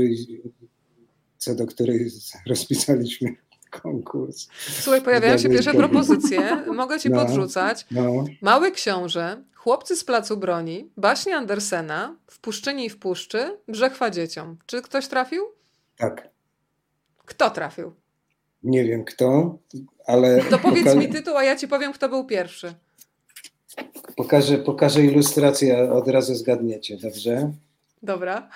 co 1.37 1.55
do 1.55 1.67
której 1.67 2.11
rozpisaliśmy 2.47 3.35
konkurs. 3.69 4.47
Słuchaj, 4.79 5.01
pojawiają 5.01 5.37
się 5.37 5.49
pierwsze 5.49 5.73
propozycje, 5.73 6.65
mogę 6.73 6.99
ci 6.99 7.09
no, 7.11 7.25
podrzucać. 7.25 7.85
No. 7.91 8.25
Mały 8.41 8.71
książę, 8.71 9.43
Chłopcy 9.55 9.95
z 9.95 10.03
placu 10.03 10.37
broni, 10.37 10.89
baśnie 10.97 11.35
Andersena, 11.35 12.15
W 12.27 12.39
puszczyni 12.39 12.85
i 12.85 12.89
w 12.89 12.99
puszczy, 12.99 13.57
Brzechwa 13.67 14.09
dzieciom. 14.09 14.57
Czy 14.65 14.81
ktoś 14.81 15.07
trafił? 15.07 15.43
Tak. 15.97 16.29
Kto 17.28 17.49
trafił? 17.49 17.91
Nie 18.63 18.86
wiem 18.86 19.05
kto, 19.05 19.57
ale... 20.05 20.43
To 20.43 20.59
powiedz 20.59 20.95
mi 20.95 21.09
tytuł, 21.09 21.38
a 21.38 21.43
ja 21.43 21.55
ci 21.55 21.67
powiem, 21.67 21.93
kto 21.93 22.09
był 22.09 22.25
pierwszy. 22.25 22.73
Pokażę, 24.15 24.57
pokażę 24.57 25.03
ilustrację, 25.03 25.78
a 25.78 25.93
od 25.93 26.07
razu 26.07 26.36
zgadniecie, 26.36 26.97
dobrze? 26.97 27.51
Dobra. 28.03 28.49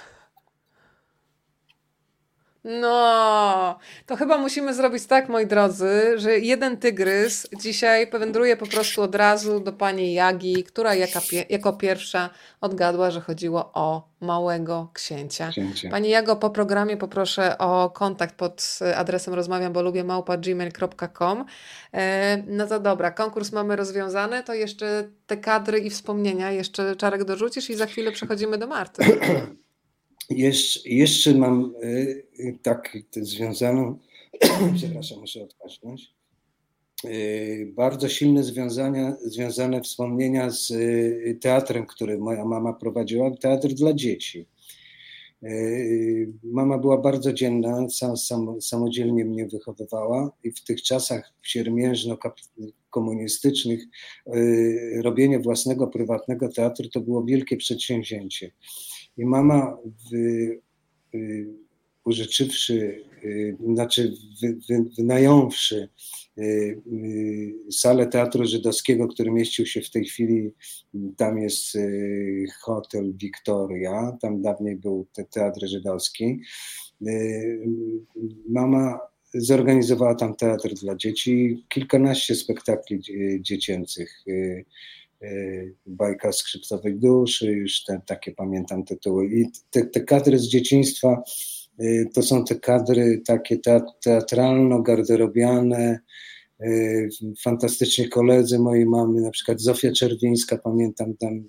No, 2.64 3.80
to 4.06 4.16
chyba 4.16 4.38
musimy 4.38 4.74
zrobić 4.74 5.06
tak, 5.06 5.30
moi 5.30 5.48
drodzy, 5.48 6.20
że 6.20 6.40
jeden 6.40 6.78
tygrys 6.78 7.48
dzisiaj 7.58 8.08
powędruje 8.08 8.58
po 8.58 8.66
prostu 8.66 9.02
od 9.02 9.16
razu 9.16 9.60
do 9.60 9.74
pani 9.74 10.14
Jagi, 10.14 10.64
która 10.64 10.96
jaka, 10.96 11.20
jako 11.50 11.74
pierwsza 11.74 12.30
odgadła, 12.62 13.12
że 13.12 13.22
chodziło 13.22 13.72
o 13.74 14.10
małego 14.20 14.90
księcia. 14.94 15.50
księcia. 15.50 15.90
Pani 15.90 16.10
Jago, 16.10 16.36
po 16.36 16.50
programie 16.50 16.98
poproszę 16.98 17.58
o 17.58 17.90
kontakt 17.90 18.36
pod 18.36 18.80
adresem 18.96 19.34
rozmawiam, 19.34 19.74
bo 19.74 19.82
lubię 19.82 20.04
małpa 20.04 20.38
gmail.com. 20.38 21.46
E, 21.94 22.44
no 22.48 22.68
to 22.68 22.80
dobra, 22.80 23.12
konkurs 23.12 23.52
mamy 23.52 23.76
rozwiązany, 23.76 24.44
to 24.44 24.54
jeszcze 24.54 25.10
te 25.28 25.38
kadry 25.38 25.80
i 25.80 25.90
wspomnienia 25.90 26.52
jeszcze 26.52 26.96
Czarek 26.96 27.24
dorzucisz 27.24 27.70
i 27.70 27.76
za 27.76 27.86
chwilę 27.86 28.12
przechodzimy 28.12 28.58
do 28.58 28.68
Marty. 28.68 29.04
Jeszcze, 30.36 30.90
jeszcze 30.90 31.34
mam 31.34 31.74
y, 31.84 32.58
tak 32.62 32.98
związaną, 33.16 33.98
przepraszam, 34.76 35.20
muszę 35.20 35.44
odkaśnąć, 35.44 36.14
y, 37.06 37.72
bardzo 37.76 38.10
silne 38.10 38.44
związania, 38.44 39.16
związane 39.26 39.82
wspomnienia 39.82 40.50
z 40.50 40.72
y, 40.72 41.38
teatrem, 41.42 41.86
który 41.86 42.18
moja 42.18 42.46
mama 42.46 42.74
prowadziła, 42.74 43.32
teatr 43.32 43.68
dla 43.68 43.94
dzieci. 43.94 44.48
Mama 46.44 46.78
była 46.78 46.98
bardzo 46.98 47.34
dzienna, 47.34 47.90
sam, 47.90 48.18
sam, 48.18 48.62
samodzielnie 48.62 49.26
mnie 49.26 49.48
wychowywała 49.48 50.32
i 50.44 50.52
w 50.52 50.64
tych 50.64 50.82
czasach 50.82 51.34
siermiężno-komunistycznych 51.42 53.84
robienie 55.02 55.40
własnego 55.40 55.88
prywatnego 55.88 56.50
teatru 56.50 56.90
to 56.90 57.00
było 57.00 57.24
wielkie 57.24 57.58
przedsięwzięcie. 57.58 58.52
I 59.18 59.26
mama, 59.26 59.78
w, 60.12 60.16
y, 61.16 61.48
użyczywszy, 62.06 63.04
y, 63.24 63.58
znaczy 63.74 64.14
wy, 64.42 64.58
wy, 64.70 64.86
wynająwszy 64.98 65.90
y, 66.38 66.82
salę 67.72 68.08
Teatru 68.08 68.46
Żydowskiego, 68.46 69.08
który 69.08 69.32
mieścił 69.32 69.66
się 69.66 69.82
w 69.82 69.90
tej 69.90 70.06
chwili, 70.06 70.54
tam 71.18 71.38
jest 71.38 71.78
hotel 72.60 73.14
Victoria, 73.14 74.18
tam 74.22 74.42
dawniej 74.42 74.76
był 74.76 75.08
teatr 75.34 75.68
żydowski. 75.68 76.40
Mama 78.50 79.00
zorganizowała 79.34 80.16
tam 80.16 80.36
teatr 80.36 80.74
dla 80.74 80.96
dzieci, 80.96 81.66
kilkanaście 81.70 82.36
spektakli 82.36 83.02
dziecięcych. 83.42 84.24
Y, 85.24 85.76
bajka 85.86 86.32
skrzypcowej 86.32 86.96
duszy, 87.00 87.52
już 87.52 87.84
te, 87.84 88.02
takie 88.06 88.32
pamiętam 88.32 88.84
tytuły. 88.84 89.28
I 89.28 89.46
te, 89.70 89.86
te 89.86 90.02
kadry 90.02 90.40
z 90.40 90.48
dzieciństwa 90.48 91.24
y, 91.82 92.10
to 92.14 92.24
są 92.24 92.46
te 92.46 92.56
kadry 92.56 93.22
takie 93.26 93.58
teatralno-garderobiane, 94.06 96.00
y, 96.62 97.10
fantastyczni 97.44 98.10
koledzy 98.10 98.60
mojej 98.60 98.86
mamy, 98.86 99.22
na 99.22 99.32
przykład 99.32 99.62
Zofia 99.62 99.92
Czerwińska, 99.92 100.58
pamiętam, 100.58 101.18
tam 101.18 101.44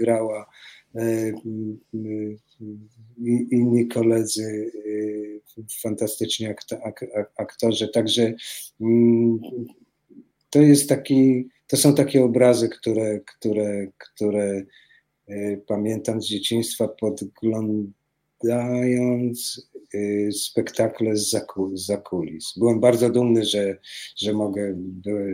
grała, 0.00 0.46
i 3.18 3.46
inni 3.50 3.88
koledzy, 3.88 4.72
fantastyczni 5.82 6.46
aktorzy, 7.36 7.88
także 7.88 8.34
mm, 8.80 9.38
to 10.50 10.60
jest 10.60 10.88
taki 10.88 11.48
to 11.66 11.76
są 11.76 11.94
takie 11.94 12.24
obrazy, 12.24 12.68
które, 12.68 13.20
które, 13.20 13.86
które 13.98 14.62
e, 15.28 15.56
pamiętam 15.56 16.22
z 16.22 16.26
dzieciństwa, 16.26 16.88
podglądając 16.88 19.68
e, 19.94 20.32
spektakle 20.32 21.16
z 21.16 21.36
zakulis. 21.74 22.52
Byłem 22.56 22.80
bardzo 22.80 23.10
dumny, 23.10 23.44
że, 23.44 23.78
że 24.16 24.32
mogę, 24.32 24.76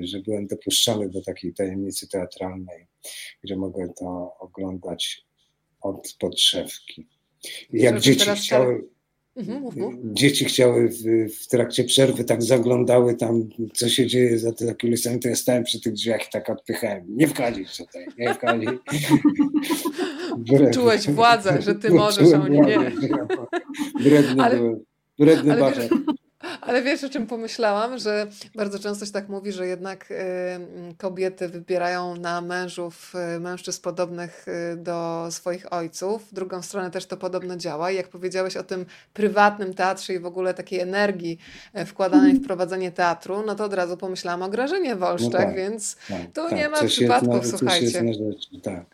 że 0.03 0.21
byłem 0.21 0.47
dopuszczony 0.47 1.09
do 1.09 1.23
takiej 1.23 1.55
tajemnicy 1.55 2.09
teatralnej, 2.09 2.87
że 3.45 3.57
mogę 3.57 3.93
to 3.99 4.37
oglądać 4.39 5.27
od 5.81 6.17
podszewki. 6.19 7.09
Jak 7.73 8.01
dzieci 8.01 8.31
chciały, 8.37 8.89
Mhm, 9.37 10.15
Dzieci 10.15 10.45
chciały 10.45 10.89
w, 10.89 11.03
w, 11.37 11.47
trakcie 11.49 11.85
przerwy 11.85 12.25
tak 12.25 12.43
zaglądały 12.43 13.15
tam, 13.15 13.49
co 13.75 13.89
się 13.89 14.07
dzieje 14.07 14.39
za 14.39 14.53
te 14.53 14.67
takie 14.67 14.89
listami, 14.89 15.21
to 15.21 15.29
ja 15.29 15.37
stałem 15.37 15.65
przy 15.65 15.81
tych 15.81 15.93
drzwiach 15.93 16.29
i 16.29 16.31
tak 16.33 16.51
odpychałem. 16.51 17.05
Nie 17.09 17.29
wchodzić 17.29 17.77
tutaj, 17.77 18.07
nie 18.19 18.35
wchodzić. 18.35 18.71
Czułeś 20.75 21.11
władzę, 21.11 21.63
że 21.63 21.75
ty 21.75 21.91
możesz, 21.91 22.33
a 22.33 22.43
oni 22.43 22.61
nie. 22.61 22.93
Wredny 24.01 24.43
ale, 24.43 24.57
byłem. 24.57 24.85
Wredny 25.19 25.53
ale, 25.53 25.89
ale 26.63 26.83
wiesz, 26.83 27.05
o 27.05 27.09
czym 27.09 27.27
pomyślałam? 27.27 27.99
Że 27.99 28.27
bardzo 28.55 28.79
często 28.79 29.07
się 29.07 29.13
tak 29.13 29.29
mówi, 29.29 29.53
że 29.53 29.67
jednak 29.67 30.11
y, 30.11 30.15
kobiety 30.99 31.49
wybierają 31.49 32.17
na 32.17 32.41
mężów 32.41 33.13
y, 33.37 33.41
mężczyzn 33.41 33.83
podobnych 33.83 34.47
y, 34.49 34.77
do 34.77 35.29
swoich 35.31 35.73
ojców. 35.73 36.29
W 36.29 36.35
drugą 36.35 36.63
stronę 36.63 36.91
też 36.91 37.07
to 37.07 37.17
podobno 37.17 37.57
działa. 37.57 37.91
I 37.91 37.97
jak 37.97 38.09
powiedziałeś 38.09 38.57
o 38.57 38.63
tym 38.63 38.87
prywatnym 39.15 39.75
teatrze 39.75 40.15
i 40.15 40.19
w 40.19 40.27
ogóle 40.27 40.55
takiej 40.55 40.81
energii 40.81 41.39
wkładanej 41.87 42.35
w 42.35 42.47
prowadzenie 42.47 42.93
teatru, 42.93 43.43
no 43.47 43.55
to 43.55 43.65
od 43.65 43.75
razu 43.75 43.97
pomyślałam 43.97 44.43
o 44.43 44.49
Grażynie 44.49 44.97
Wolszczak, 44.97 45.33
no 45.33 45.39
tak, 45.39 45.57
więc 45.57 45.97
tak, 46.09 46.21
tu 46.35 46.49
tak, 46.49 46.53
nie 46.53 46.69
ma 46.69 46.85
przypadków, 46.85 47.47
słuchajcie. 47.47 48.05
Tak, 48.63 48.63
tak. 48.63 48.85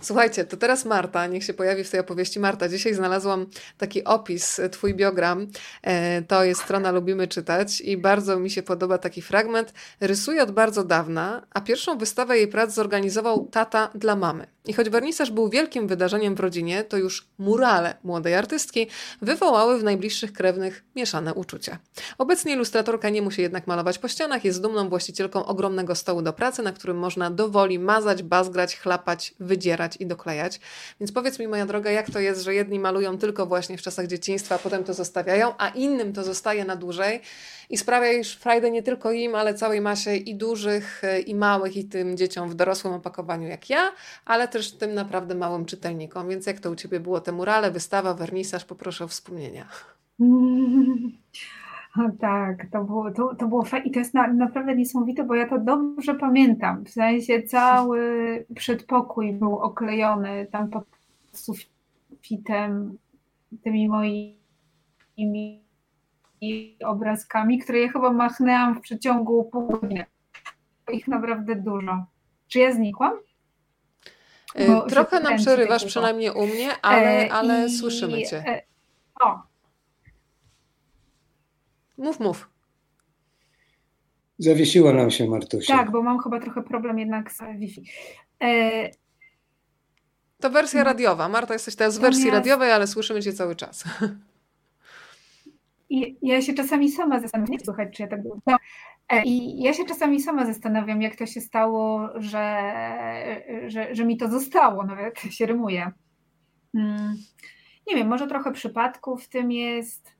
Słuchajcie, 0.00 0.44
to 0.44 0.56
teraz 0.56 0.84
Marta, 0.84 1.26
niech 1.26 1.44
się 1.44 1.54
pojawi 1.54 1.84
w 1.84 1.90
tej 1.90 2.00
opowieści. 2.00 2.40
Marta, 2.40 2.68
dzisiaj 2.68 2.94
znalazłam 2.94 3.46
taki 3.78 4.04
opis, 4.04 4.60
twój 4.70 4.94
biogram. 4.94 5.46
E, 5.82 6.22
to 6.22 6.44
jest 6.44 6.62
strona 6.62 6.90
lubi 6.90 7.08
lubimy 7.08 7.28
czytać 7.28 7.80
i 7.80 7.96
bardzo 7.96 8.38
mi 8.38 8.50
się 8.50 8.62
podoba 8.62 8.98
taki 8.98 9.22
fragment. 9.22 9.72
Rysuje 10.00 10.42
od 10.42 10.50
bardzo 10.50 10.84
dawna, 10.84 11.46
a 11.54 11.60
pierwszą 11.60 11.98
wystawę 11.98 12.38
jej 12.38 12.48
prac 12.48 12.74
zorganizował 12.74 13.46
tata 13.46 13.90
dla 13.94 14.16
mamy. 14.16 14.46
I 14.68 14.72
choć 14.72 14.90
wernisaż 14.90 15.30
był 15.30 15.48
wielkim 15.48 15.88
wydarzeniem 15.88 16.34
w 16.34 16.40
rodzinie, 16.40 16.84
to 16.84 16.96
już 16.96 17.26
murale 17.38 17.96
młodej 18.04 18.34
artystki 18.34 18.86
wywołały 19.22 19.78
w 19.78 19.84
najbliższych 19.84 20.32
krewnych 20.32 20.84
mieszane 20.96 21.34
uczucia. 21.34 21.78
Obecnie 22.18 22.52
ilustratorka 22.52 23.08
nie 23.08 23.22
musi 23.22 23.42
jednak 23.42 23.66
malować 23.66 23.98
po 23.98 24.08
ścianach, 24.08 24.44
jest 24.44 24.62
dumną 24.62 24.88
właścicielką 24.88 25.46
ogromnego 25.46 25.94
stołu 25.94 26.22
do 26.22 26.32
pracy, 26.32 26.62
na 26.62 26.72
którym 26.72 26.98
można 26.98 27.30
dowoli 27.30 27.78
mazać, 27.78 28.22
bazgrać, 28.22 28.76
chlapać, 28.76 29.34
wydzierać 29.40 29.96
i 30.00 30.06
doklejać. 30.06 30.60
Więc 31.00 31.12
powiedz 31.12 31.38
mi, 31.38 31.48
moja 31.48 31.66
droga, 31.66 31.90
jak 31.90 32.10
to 32.10 32.20
jest, 32.20 32.42
że 32.42 32.54
jedni 32.54 32.78
malują 32.78 33.18
tylko 33.18 33.46
właśnie 33.46 33.78
w 33.78 33.82
czasach 33.82 34.06
dzieciństwa, 34.06 34.54
a 34.54 34.58
potem 34.58 34.84
to 34.84 34.94
zostawiają, 34.94 35.54
a 35.58 35.68
innym 35.68 36.12
to 36.12 36.24
zostaje 36.24 36.64
na 36.64 36.76
dłużej 36.76 37.20
i 37.70 37.76
sprawia 37.76 38.12
już 38.12 38.32
frajdę 38.32 38.70
nie 38.70 38.82
tylko 38.82 39.12
im, 39.12 39.34
ale 39.34 39.54
całej 39.54 39.80
masie 39.80 40.16
i 40.16 40.34
dużych, 40.34 41.02
i 41.26 41.34
małych, 41.34 41.76
i 41.76 41.84
tym 41.84 42.16
dzieciom 42.16 42.50
w 42.50 42.54
dorosłym 42.54 42.94
opakowaniu 42.94 43.48
jak 43.48 43.70
ja, 43.70 43.92
ale 44.24 44.48
też 44.48 44.72
tym 44.72 44.94
naprawdę 44.94 45.34
małym 45.34 45.64
czytelnikom. 45.64 46.28
Więc 46.28 46.46
jak 46.46 46.60
to 46.60 46.70
u 46.70 46.74
Ciebie 46.74 47.00
było? 47.00 47.20
Te 47.20 47.32
murale, 47.32 47.70
wystawa, 47.70 48.14
wernisaż? 48.14 48.64
Poproszę 48.64 49.04
o 49.04 49.08
wspomnienia. 49.08 49.66
tak, 52.20 52.66
to 52.72 52.84
było, 52.84 53.10
to, 53.10 53.34
to 53.34 53.46
było 53.46 53.62
fajne 53.62 53.86
i 53.86 53.90
to 53.90 53.98
jest 53.98 54.14
na, 54.14 54.32
naprawdę 54.32 54.76
niesamowite, 54.76 55.24
bo 55.24 55.34
ja 55.34 55.48
to 55.48 55.58
dobrze 55.58 56.14
pamiętam. 56.14 56.84
W 56.84 56.90
sensie 56.90 57.42
cały 57.42 58.00
przedpokój 58.54 59.32
był 59.32 59.58
oklejony 59.58 60.46
tam 60.52 60.68
pod 60.68 60.84
sufitem 61.32 62.98
tymi 63.62 63.88
moimi 63.88 65.67
obrazkami, 66.84 67.58
które 67.58 67.80
ja 67.80 67.88
chyba 67.88 68.12
machnęłam 68.12 68.74
w 68.74 68.80
przeciągu 68.80 69.44
pół 69.44 69.66
godziny. 69.66 70.04
Ich 70.92 71.08
naprawdę 71.08 71.56
dużo. 71.56 72.04
Czy 72.48 72.58
ja 72.58 72.74
znikłam? 72.74 73.12
E, 74.54 74.66
bo 74.66 74.82
Trochę 74.82 75.20
nam 75.20 75.36
przerywasz, 75.36 75.84
przynajmniej 75.84 76.30
u 76.30 76.46
mnie, 76.46 76.70
ale, 76.82 77.26
e, 77.26 77.32
ale 77.32 77.66
I, 77.66 77.78
słyszymy 77.78 78.22
cię. 78.22 78.44
E, 78.46 78.62
o. 79.20 79.42
Mów, 81.98 82.20
mów. 82.20 82.50
Zawiesiła 84.38 84.92
nam 84.92 85.10
się 85.10 85.28
Martusia. 85.28 85.76
Tak, 85.76 85.90
bo 85.90 86.02
mam 86.02 86.18
chyba 86.18 86.40
trochę 86.40 86.62
problem 86.62 86.98
jednak 86.98 87.32
z 87.32 87.38
Wi-Fi. 87.58 87.82
To 90.40 90.50
wersja 90.50 90.84
radiowa. 90.84 91.28
Marta, 91.28 91.52
jesteś 91.52 91.76
teraz 91.76 91.98
w 91.98 92.00
wersji 92.00 92.30
radiowej, 92.30 92.72
ale 92.72 92.86
słyszymy 92.86 93.22
cię 93.22 93.32
cały 93.32 93.56
czas. 93.56 93.84
I 95.90 96.16
ja 96.22 96.42
się 96.42 96.54
czasami 96.54 96.90
sama 96.90 97.20
zastanawiam, 97.20 97.52
nie 97.52 97.60
słuchać, 97.60 97.88
czy 97.96 98.02
ja 98.02 98.08
tak 98.08 98.22
było. 98.22 98.38
I 99.24 99.62
ja 99.62 99.72
się 99.72 99.84
czasami 99.84 100.20
sama 100.20 100.46
zastanawiam, 100.46 101.02
jak 101.02 101.16
to 101.16 101.26
się 101.26 101.40
stało, 101.40 102.08
że, 102.16 102.72
że, 103.66 103.94
że 103.94 104.04
mi 104.04 104.16
to 104.16 104.28
zostało, 104.28 104.84
nawet 104.84 105.20
się 105.20 105.46
rymuje. 105.46 105.90
Hmm. 106.72 107.16
Nie 107.86 107.96
wiem, 107.96 108.08
może 108.08 108.26
trochę 108.26 108.52
przypadków 108.52 109.24
w 109.24 109.28
tym 109.28 109.52
jest. 109.52 110.12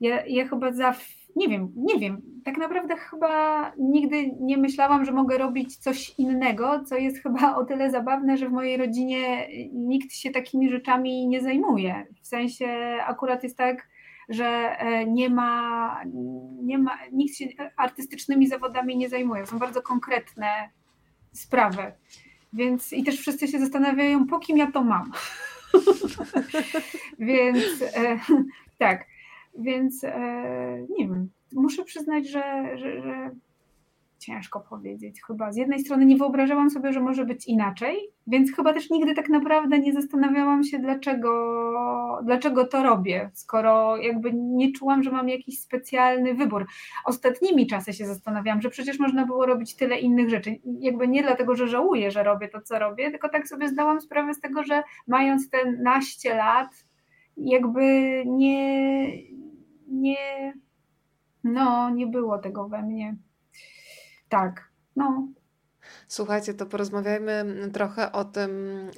Ja, 0.00 0.26
ja 0.26 0.48
chyba 0.48 0.72
zawsze, 0.72 1.14
nie 1.36 1.48
wiem, 1.48 1.72
nie 1.76 1.98
wiem, 1.98 2.22
tak 2.44 2.58
naprawdę 2.58 2.96
chyba 2.96 3.72
nigdy 3.78 4.30
nie 4.40 4.56
myślałam, 4.56 5.04
że 5.04 5.12
mogę 5.12 5.38
robić 5.38 5.76
coś 5.76 6.18
innego, 6.18 6.84
co 6.84 6.96
jest 6.96 7.22
chyba 7.22 7.56
o 7.56 7.64
tyle 7.64 7.90
zabawne, 7.90 8.36
że 8.36 8.48
w 8.48 8.52
mojej 8.52 8.76
rodzinie 8.76 9.48
nikt 9.72 10.12
się 10.12 10.30
takimi 10.30 10.70
rzeczami 10.70 11.26
nie 11.28 11.40
zajmuje. 11.40 12.06
W 12.22 12.26
sensie 12.26 12.66
akurat 13.06 13.42
jest 13.42 13.58
tak, 13.58 13.88
że 14.32 14.46
e, 14.78 15.06
nie 15.06 15.30
ma, 15.30 16.02
nie 16.62 16.78
ma, 16.78 16.98
nikt 17.12 17.36
się 17.36 17.46
artystycznymi 17.76 18.48
zawodami 18.48 18.96
nie 18.96 19.08
zajmuje. 19.08 19.46
Są 19.46 19.58
bardzo 19.58 19.82
konkretne 19.82 20.70
sprawy. 21.32 21.92
Więc 22.52 22.92
i 22.92 23.04
też 23.04 23.20
wszyscy 23.20 23.48
się 23.48 23.58
zastanawiają, 23.58 24.26
po 24.26 24.38
kim 24.38 24.56
ja 24.56 24.72
to 24.72 24.82
mam. 24.82 25.12
Więc 27.18 27.82
e, 27.82 28.20
tak, 28.78 29.06
więc 29.58 30.04
e, 30.04 30.86
nie 30.98 31.08
wiem. 31.08 31.30
Muszę 31.52 31.84
przyznać, 31.84 32.28
że, 32.28 32.70
że, 32.78 33.02
że 33.02 33.30
ciężko 34.22 34.60
powiedzieć. 34.60 35.22
Chyba 35.26 35.52
z 35.52 35.56
jednej 35.56 35.80
strony 35.80 36.06
nie 36.06 36.16
wyobrażałam 36.16 36.70
sobie, 36.70 36.92
że 36.92 37.00
może 37.00 37.24
być 37.24 37.48
inaczej, 37.48 37.96
więc 38.26 38.52
chyba 38.56 38.72
też 38.72 38.90
nigdy 38.90 39.14
tak 39.14 39.28
naprawdę 39.28 39.78
nie 39.78 39.92
zastanawiałam 39.92 40.64
się, 40.64 40.78
dlaczego, 40.78 41.30
dlaczego 42.24 42.66
to 42.66 42.82
robię, 42.82 43.30
skoro 43.34 43.96
jakby 43.96 44.32
nie 44.34 44.72
czułam, 44.72 45.02
że 45.02 45.10
mam 45.10 45.28
jakiś 45.28 45.60
specjalny 45.60 46.34
wybór. 46.34 46.66
Ostatnimi 47.04 47.66
czasy 47.66 47.92
się 47.92 48.06
zastanawiałam, 48.06 48.62
że 48.62 48.70
przecież 48.70 48.98
można 48.98 49.26
było 49.26 49.46
robić 49.46 49.76
tyle 49.76 49.98
innych 49.98 50.30
rzeczy. 50.30 50.58
Jakby 50.64 51.08
nie 51.08 51.22
dlatego, 51.22 51.54
że 51.54 51.68
żałuję, 51.68 52.10
że 52.10 52.22
robię 52.22 52.48
to, 52.48 52.60
co 52.60 52.78
robię, 52.78 53.10
tylko 53.10 53.28
tak 53.28 53.48
sobie 53.48 53.68
zdałam 53.68 54.00
sprawę 54.00 54.34
z 54.34 54.40
tego, 54.40 54.64
że 54.64 54.82
mając 55.06 55.50
te 55.50 55.72
naście 55.72 56.34
lat, 56.34 56.68
jakby 57.36 57.82
nie, 58.26 59.08
nie, 59.88 60.52
no, 61.44 61.90
nie 61.90 62.06
było 62.06 62.38
tego 62.38 62.68
we 62.68 62.82
mnie. 62.82 63.16
Tak, 64.32 64.68
no. 64.96 65.28
Słuchajcie, 66.08 66.54
to 66.54 66.66
porozmawiajmy 66.66 67.44
trochę 67.72 68.12
o 68.12 68.24
tym, 68.24 68.50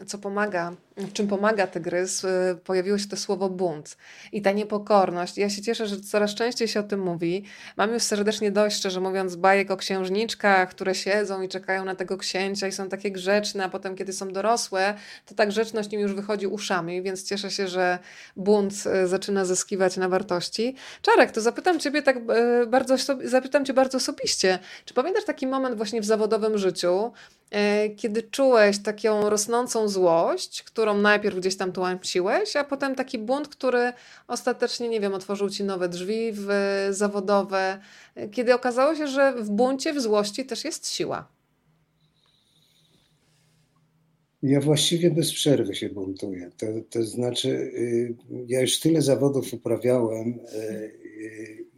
co 0.06 0.18
pomaga, 0.18 0.72
w 0.96 1.12
czym 1.12 1.28
pomaga 1.28 1.66
tygrys. 1.66 2.26
Pojawiło 2.64 2.98
się 2.98 3.08
to 3.08 3.16
słowo 3.16 3.50
bunt 3.50 3.96
i 4.32 4.42
ta 4.42 4.52
niepokorność. 4.52 5.38
Ja 5.38 5.50
się 5.50 5.62
cieszę, 5.62 5.86
że 5.86 6.00
coraz 6.00 6.34
częściej 6.34 6.68
się 6.68 6.80
o 6.80 6.82
tym 6.82 7.00
mówi. 7.00 7.44
Mam 7.76 7.92
już 7.92 8.02
serdecznie 8.02 8.50
dość, 8.50 8.76
szczerze 8.76 9.00
mówiąc, 9.00 9.36
bajek 9.36 9.70
o 9.70 9.76
księżniczkach, 9.76 10.68
które 10.68 10.94
siedzą 10.94 11.42
i 11.42 11.48
czekają 11.48 11.84
na 11.84 11.94
tego 11.94 12.16
księcia 12.18 12.68
i 12.68 12.72
są 12.72 12.88
takie 12.88 13.10
grzeczne, 13.10 13.64
a 13.64 13.68
potem, 13.68 13.96
kiedy 13.96 14.12
są 14.12 14.32
dorosłe, 14.32 14.94
to 15.26 15.34
ta 15.34 15.46
grzeczność 15.46 15.92
im 15.92 16.00
już 16.00 16.14
wychodzi 16.14 16.46
uszami, 16.46 17.02
więc 17.02 17.28
cieszę 17.28 17.50
się, 17.50 17.68
że 17.68 17.98
bunt 18.36 18.74
e, 18.86 19.06
zaczyna 19.06 19.44
zyskiwać 19.44 19.96
na 19.96 20.08
wartości. 20.08 20.76
Czarek, 21.02 21.30
to 21.30 21.40
zapytam 21.40 21.80
Ciebie 21.80 22.02
tak 22.02 22.16
e, 22.16 22.66
bardzo, 22.66 22.96
zapytam 23.24 23.64
Cię 23.64 23.74
bardzo 23.74 23.98
osobiście. 23.98 24.58
Czy 24.84 24.94
pamiętasz 24.94 25.24
taki 25.24 25.46
moment 25.46 25.76
właśnie 25.76 26.00
w 26.00 26.04
zawodowym 26.04 26.58
życiu, 26.58 27.12
kiedy 27.96 28.22
czułeś 28.22 28.78
taką 28.78 29.30
rosnącą 29.30 29.88
złość, 29.88 30.64
którą 30.84 30.98
najpierw 30.98 31.36
gdzieś 31.36 31.56
tam 31.56 31.72
tłamsiłeś, 31.72 32.56
a 32.56 32.64
potem 32.64 32.94
taki 32.94 33.18
bunt, 33.18 33.48
który 33.48 33.92
ostatecznie, 34.28 34.88
nie 34.88 35.00
wiem, 35.00 35.14
otworzył 35.14 35.50
ci 35.50 35.64
nowe 35.64 35.88
drzwi 35.88 36.32
w, 36.32 36.48
zawodowe, 36.90 37.80
e, 38.14 38.28
kiedy 38.28 38.54
okazało 38.54 38.94
się, 38.94 39.06
że 39.06 39.34
w 39.36 39.50
buncie, 39.50 39.92
w 39.92 40.00
złości 40.00 40.44
też 40.46 40.64
jest 40.64 40.88
siła. 40.88 41.28
Ja 44.42 44.60
właściwie 44.60 45.10
bez 45.10 45.32
przerwy 45.32 45.74
się 45.74 45.88
buntuję. 45.88 46.50
To, 46.56 46.66
to 46.90 47.02
znaczy, 47.02 47.48
y, 47.48 48.14
ja 48.48 48.60
już 48.60 48.80
tyle 48.80 49.02
zawodów 49.02 49.54
uprawiałem 49.54 50.28
y, 50.28 50.94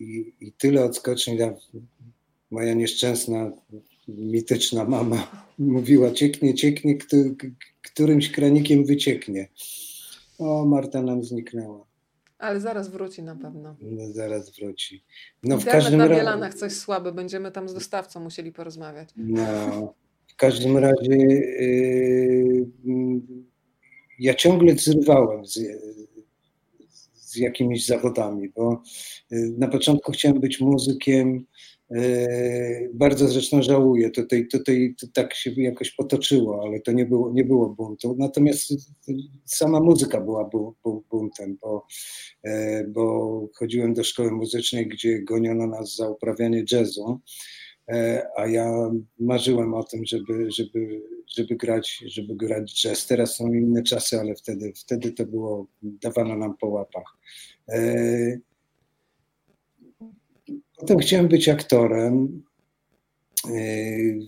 i, 0.00 0.32
i 0.40 0.52
tyle 0.52 0.84
odskoczni. 0.84 1.38
Moja 2.50 2.74
nieszczęsna 2.74 3.52
mityczna 4.08 4.84
mama 4.84 5.46
mówiła, 5.58 6.10
cieknie, 6.10 6.54
cieknie, 6.54 6.98
którymś 7.82 8.30
kranikiem 8.30 8.84
wycieknie. 8.84 9.48
O, 10.38 10.64
Marta 10.64 11.02
nam 11.02 11.24
zniknęła. 11.24 11.86
Ale 12.38 12.60
zaraz 12.60 12.88
wróci 12.88 13.22
na 13.22 13.36
pewno. 13.36 13.76
No, 13.80 14.12
zaraz 14.12 14.50
wróci. 14.50 15.04
No, 15.42 15.58
w 15.58 15.64
każdym 15.64 15.98
na 15.98 16.08
Bielanach 16.08 16.54
coś 16.54 16.72
słabe, 16.72 17.12
będziemy 17.12 17.52
tam 17.52 17.68
z 17.68 17.74
dostawcą 17.74 18.20
musieli 18.20 18.52
porozmawiać. 18.52 19.08
No, 19.16 19.94
w 20.26 20.36
każdym 20.36 20.76
razie 20.76 21.16
yy, 21.16 22.66
ja 24.18 24.34
ciągle 24.34 24.74
zrywałem 24.74 25.46
z, 25.46 25.58
z 27.14 27.36
jakimiś 27.36 27.86
zawodami, 27.86 28.48
bo 28.48 28.82
yy, 29.30 29.54
na 29.58 29.68
początku 29.68 30.12
chciałem 30.12 30.40
być 30.40 30.60
muzykiem, 30.60 31.46
bardzo 32.94 33.28
zresztą 33.28 33.62
żałuję, 33.62 34.10
tutaj, 34.10 34.48
tutaj 34.48 34.94
to 35.00 35.06
tak 35.14 35.34
się 35.34 35.50
jakoś 35.56 35.90
potoczyło, 35.90 36.62
ale 36.64 36.80
to 36.80 36.92
nie 36.92 37.06
było, 37.06 37.32
nie 37.32 37.44
było 37.44 37.68
buntu. 37.68 38.16
Natomiast 38.18 38.72
sama 39.44 39.80
muzyka 39.80 40.20
była 40.20 40.50
buntem, 41.10 41.58
bo, 41.60 41.86
e, 42.42 42.84
bo 42.84 43.48
chodziłem 43.54 43.94
do 43.94 44.04
szkoły 44.04 44.30
muzycznej, 44.30 44.88
gdzie 44.88 45.22
goniono 45.22 45.66
nas 45.66 45.96
za 45.96 46.10
uprawianie 46.10 46.64
jazzu, 46.72 47.20
e, 47.88 48.26
a 48.36 48.46
ja 48.46 48.90
marzyłem 49.18 49.74
o 49.74 49.84
tym, 49.84 50.06
żeby, 50.06 50.50
żeby, 50.50 51.02
żeby, 51.36 51.56
grać, 51.56 52.04
żeby 52.06 52.36
grać 52.36 52.82
jazz. 52.82 53.06
Teraz 53.06 53.36
są 53.36 53.52
inne 53.52 53.82
czasy, 53.82 54.20
ale 54.20 54.34
wtedy, 54.34 54.72
wtedy 54.76 55.12
to 55.12 55.26
było, 55.26 55.66
dawano 55.82 56.36
nam 56.36 56.56
po 56.56 56.66
łapach. 56.66 57.16
Potem 60.76 60.98
chciałem 60.98 61.28
być 61.28 61.48
aktorem. 61.48 62.42
Yy, 63.50 64.18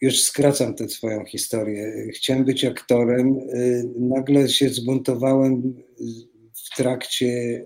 już 0.00 0.22
skracam 0.22 0.74
tę 0.74 0.88
swoją 0.88 1.24
historię. 1.24 2.08
Chciałem 2.14 2.44
być 2.44 2.64
aktorem. 2.64 3.34
Yy, 3.34 3.90
nagle 3.98 4.48
się 4.48 4.68
zbuntowałem 4.68 5.74
w 6.64 6.76
trakcie 6.76 7.64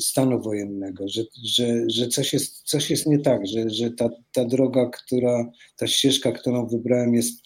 stanu 0.00 0.42
wojennego, 0.42 1.08
że, 1.08 1.22
że, 1.44 1.84
że 1.90 2.08
coś, 2.08 2.32
jest, 2.32 2.62
coś 2.62 2.90
jest 2.90 3.06
nie 3.06 3.18
tak, 3.18 3.46
że, 3.46 3.70
że 3.70 3.90
ta, 3.90 4.08
ta 4.32 4.44
droga, 4.44 4.90
która, 4.90 5.50
ta 5.76 5.86
ścieżka, 5.86 6.32
którą 6.32 6.66
wybrałem 6.66 7.14
jest 7.14 7.40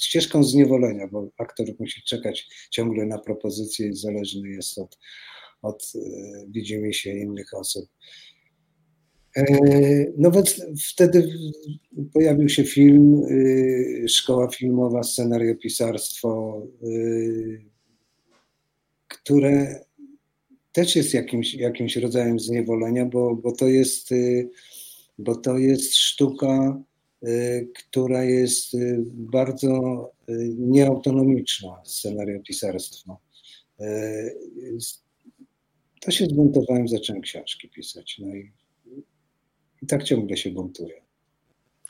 ścieżką 0.00 0.44
zniewolenia, 0.44 1.08
bo 1.08 1.28
aktor 1.38 1.66
musi 1.78 2.02
czekać 2.02 2.48
ciągle 2.70 3.06
na 3.06 3.18
propozycję 3.18 3.88
i 3.88 3.94
zależny 3.94 4.48
jest 4.48 4.78
od, 4.78 4.98
od 5.62 5.92
widzimy 6.48 6.92
się 6.92 7.10
innych 7.10 7.54
osób. 7.54 7.88
E, 9.36 9.44
no 10.16 10.30
więc 10.30 10.62
wtedy 10.90 11.28
pojawił 12.14 12.48
się 12.48 12.64
film, 12.64 13.22
y, 13.30 14.04
szkoła 14.08 14.48
filmowa, 14.48 15.02
scenariopisarstwo, 15.02 16.62
które 19.08 19.84
też 20.72 20.96
jest 20.96 21.14
jakimś, 21.14 21.54
jakimś 21.54 21.96
rodzajem 21.96 22.40
zniewolenia, 22.40 23.06
bo, 23.06 23.36
bo, 23.36 23.52
to 23.52 23.68
jest, 23.68 24.10
bo 25.18 25.36
to 25.36 25.58
jest 25.58 25.94
sztuka, 25.94 26.82
która 27.74 28.24
jest 28.24 28.76
bardzo 29.12 30.10
nieautonomiczna, 30.58 31.80
scenariopisarstwo. 31.84 33.18
To 36.00 36.10
się 36.10 36.26
zbuntowałem, 36.26 36.88
zacząłem 36.88 37.22
książki 37.22 37.68
pisać. 37.68 38.16
No 38.18 38.34
i 38.34 38.52
i 39.82 39.86
tak 39.86 40.04
ciągle 40.04 40.36
się 40.36 40.50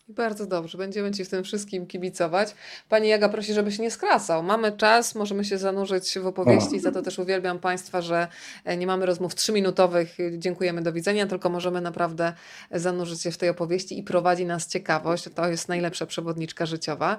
buntuje. 0.08 0.28
Bardzo 0.28 0.46
dobrze, 0.46 0.78
będziemy 0.78 1.10
Ci 1.10 1.24
w 1.24 1.28
tym 1.28 1.44
wszystkim 1.44 1.86
kibicować. 1.86 2.54
Pani 2.88 3.08
Jaga 3.08 3.28
prosi, 3.28 3.54
żebyś 3.54 3.78
nie 3.78 3.90
skracał. 3.90 4.42
Mamy 4.42 4.72
czas, 4.72 5.14
możemy 5.14 5.44
się 5.44 5.58
zanurzyć 5.58 6.18
w 6.18 6.26
opowieści. 6.26 6.80
Za 6.80 6.92
to 6.92 7.02
też 7.02 7.18
uwielbiam 7.18 7.58
Państwa, 7.58 8.02
że 8.02 8.28
e, 8.64 8.76
nie 8.76 8.86
mamy 8.86 9.06
rozmów 9.06 9.34
trzyminutowych. 9.34 10.16
Dziękujemy, 10.38 10.82
do 10.82 10.92
widzenia, 10.92 11.26
tylko 11.26 11.50
możemy 11.50 11.80
naprawdę 11.80 12.32
zanurzyć 12.70 13.22
się 13.22 13.30
w 13.30 13.38
tej 13.38 13.48
opowieści 13.48 13.98
i 13.98 14.02
prowadzi 14.02 14.46
nas 14.46 14.66
ciekawość. 14.66 15.24
To 15.34 15.48
jest 15.48 15.68
najlepsza 15.68 16.06
przewodniczka 16.06 16.66
życiowa. 16.66 17.16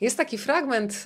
Jest 0.00 0.16
taki 0.16 0.38
fragment 0.38 1.04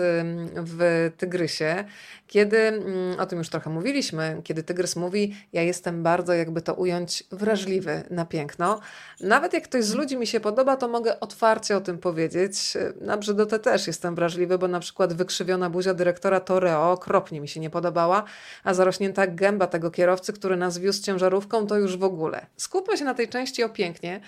w 0.55 1.11
Tygrysie, 1.17 1.85
kiedy, 2.27 2.59
mm, 2.59 3.21
o 3.21 3.27
tym 3.27 3.39
już 3.39 3.49
trochę 3.49 3.71
mówiliśmy, 3.71 4.41
kiedy 4.45 4.63
Tygrys 4.63 4.97
mówi, 4.97 5.37
ja 5.53 5.63
jestem 5.63 6.03
bardzo, 6.03 6.33
jakby 6.33 6.63
to 6.63 6.75
ująć, 6.75 7.25
wrażliwy 7.31 8.03
na 8.11 8.25
piękno. 8.25 8.81
Nawet 9.21 9.53
jak 9.53 9.65
ktoś 9.65 9.85
z 9.85 9.95
ludzi 9.95 10.17
mi 10.17 10.27
się 10.27 10.41
podoba, 10.41 10.77
to 10.77 10.89
mogę 10.89 11.21
otwarcie 11.27 11.77
o 11.77 11.81
tym 11.81 11.99
powiedzieć. 11.99 12.77
Na 13.01 13.17
brzydotę 13.17 13.59
też 13.59 13.87
jestem 13.87 14.15
wrażliwy, 14.15 14.59
bo 14.59 14.69
na 14.69 14.81
przykład 14.81 15.13
wykrzywiona 15.13 15.71
buzia 15.71 15.95
dyrektora 15.95 16.41
Toreo 16.41 16.93
okropnie 16.93 17.41
mi 17.41 17.49
się 17.49 17.61
nie 17.61 17.71
podobała, 17.71 18.25
a 18.65 18.75
zarośnięta 18.75 19.27
gęba 19.27 19.67
tego 19.67 19.91
kierowcy, 19.91 20.33
który 20.33 20.57
nas 20.57 20.79
wiózł 20.79 21.03
ciężarówką, 21.03 21.67
to 21.67 21.79
już 21.79 21.97
w 21.97 22.05
ogóle. 22.05 22.47
Skupmy 22.57 22.97
się 22.97 23.05
na 23.05 23.15
tej 23.15 23.29
części 23.29 23.65
o 23.65 23.69
pięknie. 23.69 24.21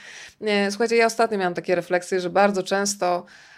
Słuchajcie, 0.71 0.97
ja 0.97 1.07
ostatnio 1.07 1.39
miałam 1.39 1.55
takie 1.55 1.75
refleksje, 1.75 2.21
że 2.21 2.31
bardzo 2.31 2.63
często 2.63 3.27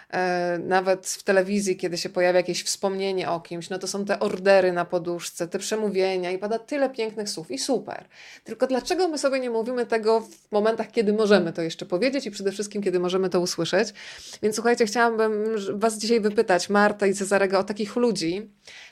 nawet 0.59 1.07
w 1.07 1.23
telewizji, 1.23 1.77
kiedy 1.77 1.97
się 1.97 2.09
pojawia 2.09 2.39
jakieś 2.39 2.63
wspomnienie 2.63 3.29
o 3.29 3.39
kimś, 3.39 3.69
no 3.69 3.79
to 3.79 3.87
są 3.87 4.05
te 4.05 4.19
ordery 4.19 4.71
na 4.71 4.85
poduszce, 4.85 5.47
te 5.47 5.59
przemówienia 5.59 6.31
i 6.31 6.37
pada 6.37 6.59
tyle 6.59 6.89
pięknych 6.89 7.29
słów 7.29 7.51
i 7.51 7.59
super. 7.59 8.05
Tylko 8.43 8.67
dlaczego 8.67 9.07
my 9.07 9.17
sobie 9.17 9.39
nie 9.39 9.49
mówimy 9.49 9.85
tego 9.85 10.21
w 10.21 10.51
momentach, 10.51 10.91
kiedy 10.91 11.13
możemy 11.13 11.53
to 11.53 11.61
jeszcze 11.61 11.85
powiedzieć 11.85 12.25
i 12.25 12.31
przede 12.31 12.51
wszystkim, 12.51 12.81
kiedy 12.81 12.99
możemy 12.99 13.29
to 13.29 13.39
usłyszeć? 13.39 13.93
Więc 14.43 14.55
słuchajcie, 14.55 14.85
chciałabym 14.85 15.31
Was 15.73 15.97
dzisiaj 15.97 16.21
wypytać, 16.21 16.69
Marta 16.69 17.07
i 17.07 17.13
Cezarego, 17.13 17.59
o 17.59 17.63
takich 17.63 17.95
ludzi, 17.95 18.49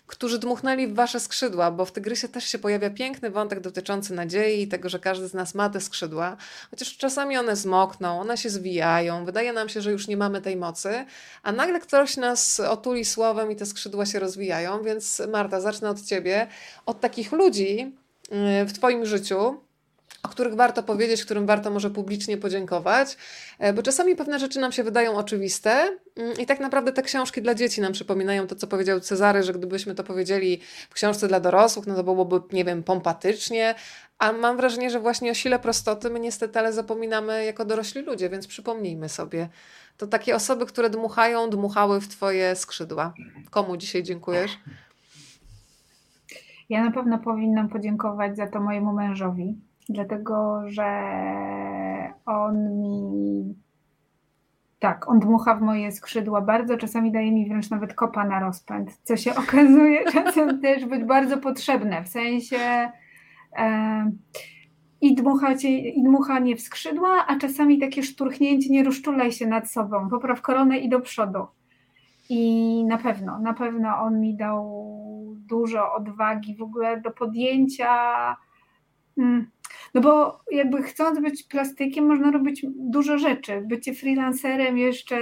którzy 0.09 0.39
dmuchnęli 0.39 0.87
w 0.87 0.93
wasze 0.93 1.19
skrzydła, 1.19 1.71
bo 1.71 1.85
w 1.85 1.91
Tygrysie 1.91 2.27
też 2.27 2.45
się 2.45 2.59
pojawia 2.59 2.89
piękny 2.89 3.29
wątek 3.29 3.59
dotyczący 3.59 4.13
nadziei 4.13 4.61
i 4.61 4.67
tego, 4.67 4.89
że 4.89 4.99
każdy 4.99 5.27
z 5.27 5.33
nas 5.33 5.55
ma 5.55 5.69
te 5.69 5.81
skrzydła, 5.81 6.37
chociaż 6.71 6.97
czasami 6.97 7.37
one 7.37 7.55
zmokną, 7.55 8.19
one 8.19 8.37
się 8.37 8.49
zwijają, 8.49 9.25
wydaje 9.25 9.53
nam 9.53 9.69
się, 9.69 9.81
że 9.81 9.91
już 9.91 10.07
nie 10.07 10.17
mamy 10.17 10.41
tej 10.41 10.55
mocy, 10.55 11.05
a 11.43 11.51
nagle 11.51 11.79
ktoś 11.79 12.17
nas 12.17 12.59
otuli 12.59 13.05
słowem 13.05 13.51
i 13.51 13.55
te 13.55 13.65
skrzydła 13.65 14.05
się 14.05 14.19
rozwijają, 14.19 14.83
więc 14.83 15.21
Marta, 15.31 15.61
zacznę 15.61 15.89
od 15.89 16.01
ciebie, 16.01 16.47
od 16.85 16.99
takich 16.99 17.31
ludzi 17.31 17.95
y, 18.61 18.65
w 18.65 18.73
twoim 18.73 19.05
życiu, 19.05 19.68
o 20.23 20.27
których 20.27 20.55
warto 20.55 20.83
powiedzieć, 20.83 21.25
którym 21.25 21.45
warto 21.45 21.71
może 21.71 21.89
publicznie 21.89 22.37
podziękować, 22.37 23.17
e, 23.59 23.73
bo 23.73 23.83
czasami 23.83 24.15
pewne 24.15 24.39
rzeczy 24.39 24.59
nam 24.59 24.71
się 24.71 24.83
wydają 24.83 25.17
oczywiste 25.17 25.97
mm, 26.15 26.33
i 26.39 26.45
tak 26.45 26.59
naprawdę 26.59 26.91
te 26.91 27.01
książki 27.01 27.41
dla 27.41 27.55
dzieci 27.55 27.81
nam 27.81 27.93
przypominają 27.93 28.47
to, 28.47 28.55
co 28.55 28.67
powiedział 28.67 28.99
Cezary, 28.99 29.43
że 29.43 29.53
gdybyśmy 29.53 29.95
to 29.95 30.03
powiedzieli 30.03 30.61
w 30.89 30.93
książce 30.93 31.27
dla 31.27 31.39
dorosłych, 31.39 31.87
no 31.87 31.95
to 31.95 32.03
byłoby, 32.03 32.41
nie 32.51 32.65
wiem, 32.65 32.83
pompatycznie, 32.83 33.75
a 34.19 34.31
mam 34.31 34.57
wrażenie, 34.57 34.89
że 34.89 34.99
właśnie 34.99 35.31
o 35.31 35.33
sile 35.33 35.59
prostoty 35.59 36.09
my 36.09 36.19
niestety 36.19 36.59
ale 36.59 36.73
zapominamy 36.73 37.45
jako 37.45 37.65
dorośli 37.65 38.01
ludzie, 38.01 38.29
więc 38.29 38.47
przypomnijmy 38.47 39.09
sobie. 39.09 39.49
To 39.97 40.07
takie 40.07 40.35
osoby, 40.35 40.65
które 40.65 40.89
dmuchają, 40.89 41.49
dmuchały 41.49 42.01
w 42.01 42.07
Twoje 42.07 42.55
skrzydła. 42.55 43.13
Komu 43.49 43.77
dzisiaj 43.77 44.03
dziękujesz? 44.03 44.59
Ja 46.69 46.85
na 46.85 46.91
pewno 46.91 47.19
powinnam 47.19 47.69
podziękować 47.69 48.37
za 48.37 48.47
to 48.47 48.61
mojemu 48.61 48.93
mężowi, 48.93 49.55
dlatego 49.89 50.61
że 50.67 50.89
on 52.25 52.79
mi. 52.79 53.55
Tak, 54.79 55.09
on 55.09 55.19
dmucha 55.19 55.55
w 55.55 55.61
moje 55.61 55.91
skrzydła 55.91 56.41
bardzo, 56.41 56.77
czasami 56.77 57.11
daje 57.11 57.31
mi 57.31 57.49
wręcz 57.49 57.69
nawet 57.69 57.93
kopa 57.93 58.25
na 58.25 58.39
rozpęd, 58.39 58.97
co 59.03 59.17
się 59.17 59.35
okazuje 59.43 60.11
czasem 60.11 60.61
też 60.61 60.85
być 60.85 61.03
bardzo 61.03 61.37
potrzebne, 61.37 62.03
w 62.03 62.07
sensie 62.07 62.91
e, 63.57 64.11
i, 65.01 65.15
dmuchacie, 65.15 65.79
i 65.79 66.03
dmuchanie 66.03 66.55
w 66.55 66.61
skrzydła, 66.61 67.25
a 67.27 67.37
czasami 67.37 67.79
takie 67.79 68.03
szturchnięcie, 68.03 68.69
nie 68.69 68.83
rozczulaj 68.83 69.31
się 69.31 69.47
nad 69.47 69.71
sobą, 69.71 70.09
popraw 70.09 70.41
koronę 70.41 70.77
i 70.77 70.89
do 70.89 70.99
przodu. 70.99 71.47
I 72.29 72.85
na 72.85 72.97
pewno, 72.97 73.39
na 73.39 73.53
pewno 73.53 73.97
on 73.97 74.19
mi 74.19 74.35
dał 74.35 74.85
dużo 75.35 75.93
odwagi 75.93 76.55
w 76.55 76.61
ogóle 76.61 77.01
do 77.01 77.11
podjęcia 77.11 77.89
mm, 79.17 79.51
no 79.93 80.01
bo 80.01 80.39
jakby 80.51 80.83
chcąc 80.83 81.19
być 81.19 81.43
plastykiem, 81.43 82.05
można 82.05 82.31
robić 82.31 82.65
dużo 82.69 83.17
rzeczy. 83.17 83.61
Bycie 83.65 83.93
freelancerem 83.93 84.77
jeszcze 84.77 85.19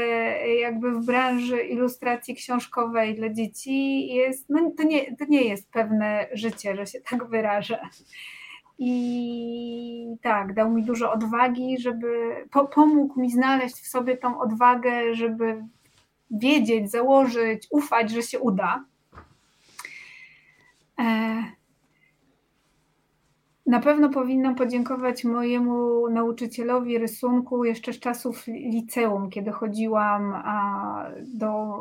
jakby 0.61 0.91
w 0.91 1.05
branży 1.05 1.61
ilustracji 1.61 2.35
książkowej 2.35 3.15
dla 3.15 3.29
dzieci 3.29 4.07
jest, 4.07 4.49
no 4.49 4.71
to 4.77 4.83
nie, 4.83 5.15
to 5.15 5.25
nie 5.29 5.43
jest 5.43 5.71
pewne 5.71 6.27
życie, 6.33 6.75
że 6.75 6.85
się 6.85 6.99
tak 7.01 7.29
wyrażę. 7.29 7.79
I 8.79 10.15
tak, 10.21 10.53
dał 10.53 10.71
mi 10.71 10.83
dużo 10.83 11.11
odwagi, 11.11 11.77
żeby 11.79 12.35
po, 12.51 12.67
pomógł 12.67 13.19
mi 13.21 13.31
znaleźć 13.31 13.75
w 13.75 13.87
sobie 13.87 14.17
tą 14.17 14.39
odwagę, 14.39 15.15
żeby 15.15 15.63
wiedzieć, 16.31 16.91
założyć, 16.91 17.67
ufać, 17.71 18.11
że 18.11 18.21
się 18.21 18.39
uda. 18.39 18.85
E, 20.99 21.43
na 23.67 23.79
pewno 23.79 24.09
powinnam 24.09 24.55
podziękować 24.55 25.23
mojemu 25.23 26.09
nauczycielowi 26.09 26.97
rysunku 26.97 27.65
jeszcze 27.65 27.93
z 27.93 27.99
czasów 27.99 28.47
liceum, 28.47 29.29
kiedy 29.29 29.51
chodziłam 29.51 30.43
do 31.25 31.77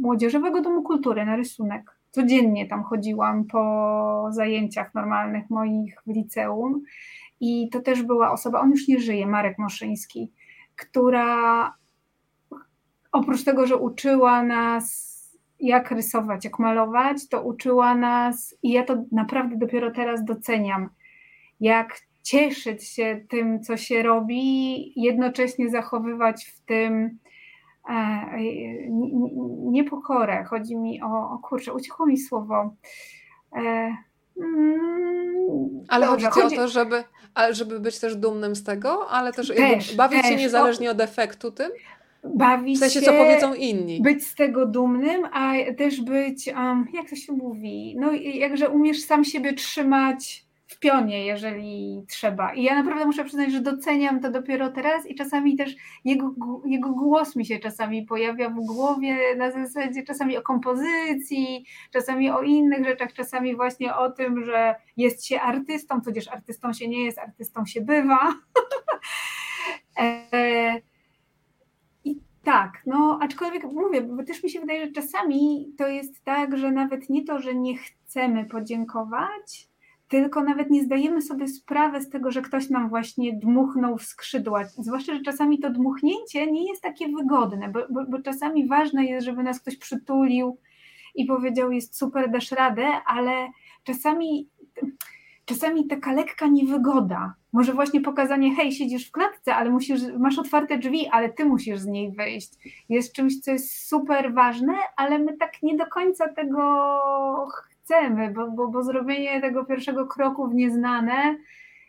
Młodzieżowego 0.00 0.60
Domu 0.60 0.82
Kultury 0.82 1.26
na 1.26 1.36
rysunek. 1.36 1.96
Codziennie 2.10 2.68
tam 2.68 2.82
chodziłam 2.82 3.44
po 3.44 4.26
zajęciach 4.30 4.94
normalnych 4.94 5.50
moich 5.50 6.02
w 6.06 6.10
liceum. 6.10 6.82
I 7.40 7.68
to 7.72 7.80
też 7.80 8.02
była 8.02 8.32
osoba, 8.32 8.60
on 8.60 8.70
już 8.70 8.88
nie 8.88 9.00
żyje, 9.00 9.26
Marek 9.26 9.58
Moszyński, 9.58 10.30
która 10.76 11.74
oprócz 13.12 13.44
tego, 13.44 13.66
że 13.66 13.76
uczyła 13.76 14.42
nas 14.42 15.13
jak 15.66 15.90
rysować, 15.90 16.44
jak 16.44 16.58
malować, 16.58 17.28
to 17.28 17.42
uczyła 17.42 17.94
nas 17.94 18.54
i 18.62 18.72
ja 18.72 18.84
to 18.84 19.04
naprawdę 19.12 19.56
dopiero 19.56 19.90
teraz 19.90 20.24
doceniam, 20.24 20.88
jak 21.60 22.00
cieszyć 22.22 22.88
się 22.88 23.20
tym, 23.28 23.62
co 23.62 23.76
się 23.76 24.02
robi, 24.02 24.92
jednocześnie 25.02 25.70
zachowywać 25.70 26.44
w 26.44 26.60
tym 26.60 27.18
e, 27.90 28.38
niepokorę. 29.70 30.44
Chodzi 30.44 30.76
mi 30.76 31.02
o, 31.02 31.30
o 31.30 31.38
kurczę, 31.38 31.72
uciekło 31.72 32.06
mi 32.06 32.18
słowo. 32.18 32.74
E, 33.56 33.96
mm, 34.40 35.84
ale 35.88 36.06
Dobrze, 36.06 36.30
chodzi, 36.30 36.42
chodzi 36.42 36.58
o 36.58 36.58
to, 36.58 36.68
żeby, 36.68 37.04
żeby 37.50 37.80
być 37.80 37.98
też 37.98 38.16
dumnym 38.16 38.56
z 38.56 38.64
tego, 38.64 39.08
ale 39.10 39.32
też, 39.32 39.48
też 39.48 39.96
bawić 39.96 40.22
też, 40.22 40.30
się 40.30 40.36
niezależnie 40.36 40.90
od 40.90 41.00
efektu 41.00 41.50
tym? 41.50 41.70
Bawić 42.24 42.76
w 42.76 42.80
sensie, 42.80 43.00
się, 43.00 43.06
co 43.06 43.12
powiedzą 43.12 43.54
inni. 43.54 44.02
Być 44.02 44.26
z 44.26 44.34
tego 44.34 44.66
dumnym, 44.66 45.24
a 45.32 45.52
też 45.78 46.00
być, 46.00 46.48
um, 46.48 46.86
jak 46.92 47.10
to 47.10 47.16
się 47.16 47.32
mówi, 47.32 47.96
no 47.98 48.12
jakże 48.12 48.68
umiesz 48.68 49.02
sam 49.02 49.24
siebie 49.24 49.52
trzymać 49.52 50.44
w 50.66 50.78
pionie, 50.78 51.26
jeżeli 51.26 52.04
trzeba. 52.08 52.54
I 52.54 52.62
ja 52.62 52.74
naprawdę 52.74 53.06
muszę 53.06 53.24
przyznać, 53.24 53.52
że 53.52 53.60
doceniam 53.60 54.20
to 54.20 54.30
dopiero 54.30 54.68
teraz 54.68 55.06
i 55.06 55.14
czasami 55.14 55.56
też 55.56 55.74
jego, 56.04 56.34
jego 56.66 56.90
głos 56.90 57.36
mi 57.36 57.46
się 57.46 57.58
czasami 57.58 58.02
pojawia 58.02 58.50
w 58.50 58.54
głowie 58.54 59.16
na 59.36 59.50
zasadzie 59.50 60.02
czasami 60.02 60.36
o 60.36 60.42
kompozycji, 60.42 61.64
czasami 61.92 62.30
o 62.30 62.42
innych 62.42 62.84
rzeczach, 62.84 63.12
czasami 63.12 63.56
właśnie 63.56 63.94
o 63.94 64.10
tym, 64.10 64.44
że 64.44 64.74
jest 64.96 65.26
się 65.26 65.40
artystą, 65.40 66.00
tudzież 66.00 66.28
artystą 66.28 66.72
się 66.72 66.88
nie 66.88 67.04
jest, 67.04 67.18
artystą 67.18 67.66
się 67.66 67.80
bywa. 67.80 68.34
e 70.00 70.93
tak, 72.44 72.82
no 72.86 73.18
aczkolwiek 73.22 73.64
mówię, 73.64 74.00
bo 74.00 74.24
też 74.24 74.42
mi 74.42 74.50
się 74.50 74.60
wydaje, 74.60 74.86
że 74.86 74.92
czasami 74.92 75.72
to 75.78 75.88
jest 75.88 76.24
tak, 76.24 76.58
że 76.58 76.70
nawet 76.70 77.10
nie 77.10 77.24
to, 77.24 77.38
że 77.38 77.54
nie 77.54 77.76
chcemy 77.76 78.44
podziękować, 78.44 79.68
tylko 80.08 80.42
nawet 80.42 80.70
nie 80.70 80.82
zdajemy 80.82 81.22
sobie 81.22 81.48
sprawy 81.48 82.00
z 82.00 82.10
tego, 82.10 82.30
że 82.30 82.42
ktoś 82.42 82.70
nam 82.70 82.88
właśnie 82.88 83.32
dmuchnął 83.32 83.98
w 83.98 84.02
skrzydła. 84.02 84.64
Zwłaszcza, 84.64 85.14
że 85.14 85.22
czasami 85.22 85.58
to 85.58 85.70
dmuchnięcie 85.70 86.52
nie 86.52 86.68
jest 86.68 86.82
takie 86.82 87.08
wygodne, 87.08 87.68
bo, 87.68 87.80
bo, 87.90 88.04
bo 88.08 88.22
czasami 88.22 88.68
ważne 88.68 89.04
jest, 89.04 89.26
żeby 89.26 89.42
nas 89.42 89.60
ktoś 89.60 89.76
przytulił 89.76 90.58
i 91.14 91.24
powiedział: 91.26 91.72
Jest 91.72 91.98
super, 91.98 92.30
dasz 92.30 92.52
radę, 92.52 92.86
ale 93.06 93.48
czasami 93.84 94.48
czasami 95.44 95.86
taka 95.86 96.12
lekka 96.12 96.46
niewygoda, 96.46 97.34
może 97.54 97.72
właśnie 97.72 98.00
pokazanie, 98.00 98.54
hej, 98.54 98.72
siedzisz 98.72 99.08
w 99.08 99.12
klatce, 99.12 99.54
ale 99.54 99.70
musisz, 99.70 100.00
masz 100.18 100.38
otwarte 100.38 100.78
drzwi, 100.78 101.08
ale 101.12 101.28
ty 101.28 101.44
musisz 101.44 101.78
z 101.78 101.86
niej 101.86 102.12
wyjść, 102.12 102.50
jest 102.88 103.12
czymś, 103.12 103.40
co 103.40 103.50
jest 103.50 103.88
super 103.88 104.34
ważne, 104.34 104.72
ale 104.96 105.18
my 105.18 105.36
tak 105.36 105.62
nie 105.62 105.76
do 105.76 105.86
końca 105.86 106.28
tego 106.28 106.62
chcemy, 107.48 108.30
bo, 108.30 108.50
bo, 108.50 108.68
bo 108.68 108.82
zrobienie 108.82 109.40
tego 109.40 109.64
pierwszego 109.64 110.06
kroku 110.06 110.48
w 110.48 110.54
nieznane 110.54 111.36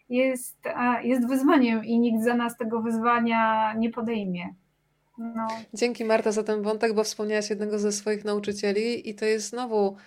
jest, 0.10 0.58
jest 1.04 1.28
wyzwaniem 1.28 1.86
i 1.86 2.00
nikt 2.00 2.24
za 2.24 2.36
nas 2.36 2.58
tego 2.58 2.82
wyzwania 2.82 3.74
nie 3.74 3.90
podejmie. 3.90 4.54
No. 5.18 5.48
Dzięki 5.74 6.06
Marta 6.06 6.32
za 6.32 6.44
ten 6.44 6.62
wątek, 6.62 6.94
bo 6.94 7.04
wspomniałaś 7.04 7.50
jednego 7.50 7.80
ze 7.80 7.92
swoich 7.92 8.26
nauczycieli 8.26 9.10
i 9.10 9.16
to 9.16 9.26
jest 9.26 9.50
znowu 9.50 9.98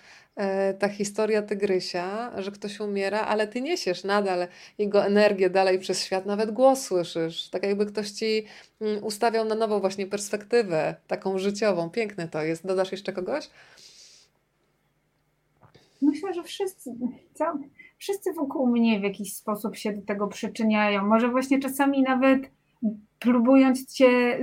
ta 0.79 0.89
historia 0.89 1.41
tygrysia, 1.41 2.31
że 2.41 2.51
ktoś 2.51 2.79
umiera, 2.79 3.21
ale 3.21 3.47
ty 3.47 3.61
niesiesz 3.61 4.03
nadal 4.03 4.47
jego 4.77 5.05
energię 5.05 5.49
dalej 5.49 5.79
przez 5.79 6.03
świat, 6.03 6.25
nawet 6.25 6.51
głos 6.51 6.81
słyszysz. 6.81 7.49
Tak 7.49 7.63
jakby 7.63 7.85
ktoś 7.85 8.11
ci 8.11 8.45
mm, 8.81 9.03
ustawiał 9.03 9.45
na 9.45 9.55
nową 9.55 9.79
właśnie 9.79 10.07
perspektywę, 10.07 10.95
taką 11.07 11.37
życiową. 11.37 11.89
Piękne 11.89 12.27
to 12.27 12.43
jest. 12.43 12.67
Dodasz 12.67 12.91
jeszcze 12.91 13.13
kogoś? 13.13 13.49
Myślę, 16.01 16.33
że 16.33 16.43
wszyscy, 16.43 16.95
wszyscy 17.97 18.33
wokół 18.33 18.67
mnie 18.67 18.99
w 18.99 19.03
jakiś 19.03 19.33
sposób 19.33 19.75
się 19.75 19.93
do 19.93 20.01
tego 20.01 20.27
przyczyniają. 20.27 21.05
Może 21.05 21.29
właśnie 21.29 21.59
czasami 21.59 22.01
nawet 22.01 22.51
próbując 23.19 23.93
cię 23.93 24.39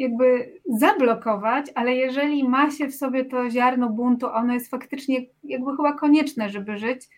jakby 0.00 0.52
zablokować, 0.68 1.66
ale 1.74 1.94
jeżeli 1.94 2.48
ma 2.48 2.70
się 2.70 2.88
w 2.88 2.94
sobie 2.94 3.24
to 3.24 3.50
ziarno 3.50 3.88
buntu, 3.90 4.26
ono 4.26 4.52
jest 4.52 4.70
faktycznie 4.70 5.20
jakby 5.44 5.76
chyba 5.76 5.92
konieczne, 5.92 6.48
żeby 6.48 6.78
żyć, 6.78 7.08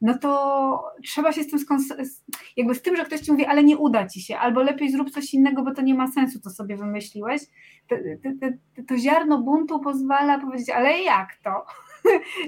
no 0.00 0.18
to 0.18 0.84
trzeba 1.04 1.32
się 1.32 1.42
z 1.42 1.50
tym 1.50 1.78
jakby 2.56 2.74
z 2.74 2.82
tym, 2.82 2.96
że 2.96 3.04
ktoś 3.04 3.20
ci 3.20 3.32
mówi, 3.32 3.46
ale 3.46 3.64
nie 3.64 3.76
uda 3.76 4.06
ci 4.06 4.22
się, 4.22 4.38
albo 4.38 4.62
lepiej 4.62 4.90
zrób 4.90 5.10
coś 5.10 5.34
innego, 5.34 5.62
bo 5.62 5.74
to 5.74 5.82
nie 5.82 5.94
ma 5.94 6.06
sensu, 6.06 6.40
co 6.40 6.50
sobie 6.50 6.76
wymyśliłeś. 6.76 7.42
To, 7.88 7.96
to, 7.96 8.46
to, 8.76 8.82
to 8.88 8.98
ziarno 8.98 9.38
buntu 9.38 9.80
pozwala 9.80 10.38
powiedzieć, 10.38 10.70
ale 10.70 11.02
jak 11.02 11.28
to? 11.44 11.50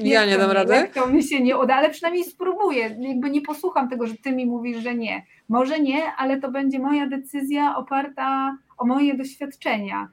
Ja 0.00 0.26
nie 0.26 0.38
dam 0.38 0.50
rady. 0.50 0.74
Jak 0.74 0.94
to 0.94 1.06
mi 1.06 1.22
się 1.22 1.40
nie 1.40 1.58
uda, 1.58 1.74
ale 1.74 1.90
przynajmniej 1.90 2.24
spróbuję. 2.24 2.96
Jakby 3.00 3.30
nie 3.30 3.40
posłucham 3.40 3.88
tego, 3.88 4.06
że 4.06 4.14
ty 4.14 4.32
mi 4.32 4.46
mówisz, 4.46 4.78
że 4.78 4.94
nie. 4.94 5.26
Może 5.48 5.80
nie, 5.80 6.12
ale 6.12 6.40
to 6.40 6.50
będzie 6.50 6.78
moja 6.78 7.06
decyzja 7.06 7.76
oparta 7.76 8.56
o 8.80 8.86
moje 8.86 9.16
doświadczenia. 9.16 10.08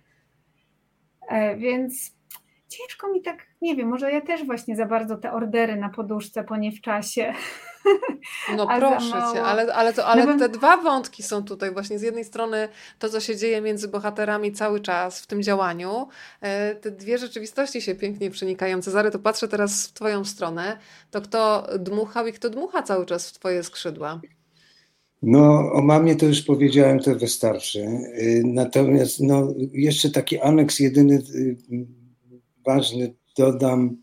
E, 1.29 1.57
więc 1.57 2.17
ciężko 2.67 3.11
mi 3.11 3.21
tak, 3.21 3.47
nie 3.61 3.75
wiem, 3.75 3.87
może 3.87 4.11
ja 4.11 4.21
też 4.21 4.45
właśnie 4.45 4.75
za 4.75 4.85
bardzo 4.85 5.17
te 5.17 5.31
ordery 5.31 5.75
na 5.75 5.89
poduszce, 5.89 6.43
po 6.43 6.57
nie 6.57 6.71
w 6.71 6.81
czasie. 6.81 7.33
No 8.55 8.67
proszę 8.79 9.23
cię, 9.33 9.43
ale, 9.43 9.73
ale, 9.73 9.93
to, 9.93 10.05
ale 10.05 10.25
no 10.25 10.37
te 10.39 10.49
dwa 10.49 10.77
wątki 10.77 11.23
są 11.23 11.43
tutaj 11.43 11.71
właśnie. 11.71 11.99
Z 11.99 12.01
jednej 12.01 12.25
strony 12.25 12.69
to, 12.99 13.09
co 13.09 13.19
się 13.19 13.35
dzieje 13.35 13.61
między 13.61 13.87
bohaterami 13.87 14.51
cały 14.51 14.79
czas 14.79 15.21
w 15.21 15.27
tym 15.27 15.43
działaniu, 15.43 16.07
e, 16.41 16.75
te 16.75 16.91
dwie 16.91 17.17
rzeczywistości 17.17 17.81
się 17.81 17.95
pięknie 17.95 18.31
przenikają. 18.31 18.81
Cezary, 18.81 19.11
to 19.11 19.19
patrzę 19.19 19.47
teraz 19.47 19.87
w 19.87 19.93
twoją 19.93 20.25
stronę, 20.25 20.77
to 21.11 21.21
kto 21.21 21.67
dmuchał 21.79 22.27
i 22.27 22.33
kto 22.33 22.49
dmucha 22.49 22.83
cały 22.83 23.05
czas 23.05 23.29
w 23.29 23.33
twoje 23.33 23.63
skrzydła? 23.63 24.19
No, 25.21 25.71
o 25.71 25.81
mamie 25.81 26.15
to 26.15 26.25
już 26.25 26.41
powiedziałem, 26.41 26.99
to 26.99 27.15
wystarczy. 27.15 27.79
Y, 27.79 28.43
natomiast 28.45 29.19
no, 29.19 29.53
jeszcze 29.73 30.09
taki 30.09 30.39
aneks 30.39 30.79
jedyny 30.79 31.15
y, 31.35 31.57
ważny 32.65 33.13
dodam, 33.37 33.97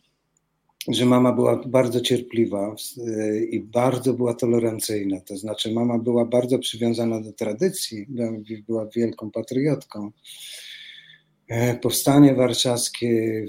że 0.89 1.07
mama 1.07 1.33
była 1.33 1.57
bardzo 1.67 2.01
cierpliwa 2.01 2.77
y, 2.99 3.47
i 3.51 3.61
bardzo 3.61 4.15
była 4.15 4.35
tolerancyjna. 4.35 5.21
To 5.21 5.37
znaczy, 5.37 5.73
mama 5.73 5.99
była 5.99 6.25
bardzo 6.25 6.59
przywiązana 6.59 7.21
do 7.21 7.33
tradycji, 7.33 8.07
była 8.67 8.87
wielką 8.87 9.31
patriotką. 9.31 10.11
E, 11.49 11.75
powstanie 11.75 12.35
warszawskie, 12.35 13.47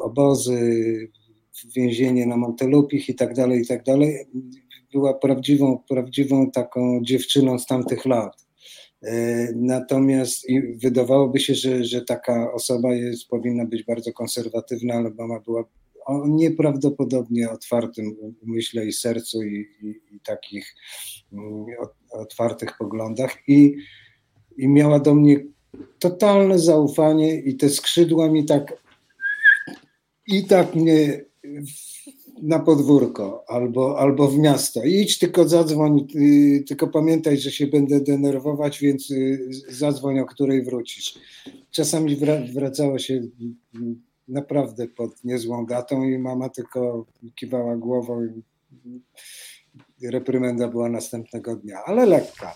obozy, 0.00 0.60
więzienie 1.76 2.26
na 2.26 2.36
Montelupich 2.36 3.08
i 3.08 3.14
tak 3.14 3.34
dalej, 3.34 3.60
i 3.60 3.66
tak 3.66 3.84
dalej 3.84 4.26
była 4.92 5.14
prawdziwą, 5.14 5.78
prawdziwą 5.88 6.50
taką 6.50 7.00
dziewczyną 7.02 7.58
z 7.58 7.66
tamtych 7.66 8.06
lat. 8.06 8.46
E, 9.02 9.48
natomiast 9.54 10.46
wydawałoby 10.76 11.40
się, 11.40 11.54
że, 11.54 11.84
że 11.84 12.02
taka 12.02 12.52
osoba 12.52 12.94
jest, 12.94 13.28
powinna 13.28 13.64
być 13.64 13.82
bardzo 13.84 14.12
konserwatywna, 14.12 14.94
ale 14.94 15.10
mama 15.10 15.40
była 15.40 15.64
o 16.06 16.28
nieprawdopodobnie 16.28 17.50
otwartym 17.50 18.16
umyśle 18.42 18.86
i 18.86 18.92
sercu 18.92 19.42
i, 19.42 19.68
i, 19.82 20.16
i 20.16 20.20
takich 20.20 20.74
mm, 21.32 21.66
otwartych 22.10 22.76
poglądach 22.78 23.36
i, 23.48 23.76
i 24.56 24.68
miała 24.68 25.00
do 25.00 25.14
mnie 25.14 25.44
totalne 25.98 26.58
zaufanie 26.58 27.40
i 27.40 27.56
te 27.56 27.68
skrzydła 27.68 28.28
mi 28.28 28.44
tak 28.44 28.82
i 30.26 30.46
tak 30.46 30.74
mnie 30.74 31.24
na 32.42 32.58
podwórko 32.58 33.44
albo, 33.48 33.98
albo 33.98 34.28
w 34.28 34.38
miasto. 34.38 34.84
Idź, 34.84 35.18
tylko 35.18 35.48
zadzwoń, 35.48 36.06
y, 36.16 36.64
tylko 36.68 36.88
pamiętaj, 36.88 37.38
że 37.38 37.50
się 37.50 37.66
będę 37.66 38.00
denerwować, 38.00 38.80
więc 38.80 39.10
y, 39.10 39.48
zadzwoń, 39.68 40.18
o 40.18 40.26
której 40.26 40.64
wrócisz. 40.64 41.14
Czasami 41.70 42.16
wracało 42.54 42.98
się 42.98 43.14
y, 43.14 43.28
naprawdę 44.28 44.88
pod 44.88 45.24
niezłą 45.24 45.66
gatą 45.66 46.04
i 46.04 46.18
mama 46.18 46.48
tylko 46.48 47.06
kiwała 47.34 47.76
głową 47.76 48.24
i 50.00 50.10
reprymenda 50.10 50.68
była 50.68 50.88
następnego 50.88 51.56
dnia, 51.56 51.78
ale 51.84 52.06
lekka. 52.06 52.54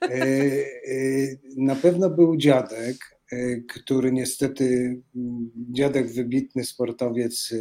Na 1.56 1.76
pewno 1.76 2.10
był 2.10 2.36
dziadek, 2.36 2.96
który 3.68 4.12
niestety, 4.12 5.00
dziadek 5.70 6.12
wybitny 6.12 6.64
sportowiec, 6.64 7.54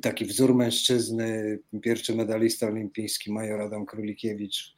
taki 0.00 0.24
wzór 0.24 0.54
mężczyzny, 0.54 1.58
pierwszy 1.82 2.14
medalista 2.16 2.66
olimpijski, 2.66 3.32
major 3.32 3.60
Adam 3.60 3.86
Królikiewicz, 3.86 4.74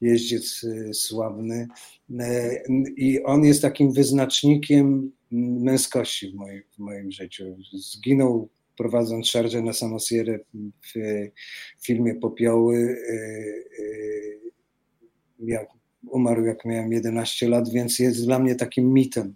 jeździec 0.00 0.64
y, 0.64 0.94
sławny. 0.94 1.68
Y, 2.10 2.62
I 2.96 3.22
on 3.22 3.44
jest 3.44 3.62
takim 3.62 3.92
wyznacznikiem 3.92 5.12
męskości 5.60 6.30
w 6.30 6.34
moim, 6.34 6.62
w 6.72 6.78
moim 6.78 7.12
życiu. 7.12 7.56
Zginął 7.72 8.48
prowadząc 8.76 9.28
szarżę 9.28 9.62
na 9.62 9.72
Samosierę 9.72 10.38
w 10.80 10.92
filmie 11.82 12.14
Popioły. 12.14 12.76
Y, 12.78 14.40
jak 15.38 15.79
umarł 16.02 16.44
jak 16.44 16.64
miałem 16.64 16.92
11 16.92 17.48
lat, 17.48 17.68
więc 17.68 17.98
jest 17.98 18.24
dla 18.24 18.38
mnie 18.38 18.54
takim 18.54 18.92
mitem 18.92 19.34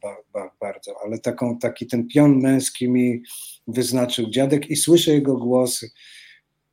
bardzo, 0.61 0.95
ale 1.05 1.19
taką, 1.19 1.59
taki 1.59 1.87
ten 1.87 2.09
pion 2.09 2.41
męski 2.41 2.89
mi 2.89 3.23
wyznaczył 3.67 4.31
dziadek 4.31 4.71
i 4.71 4.77
słyszę 4.77 5.13
jego 5.13 5.37
głosy. 5.37 5.91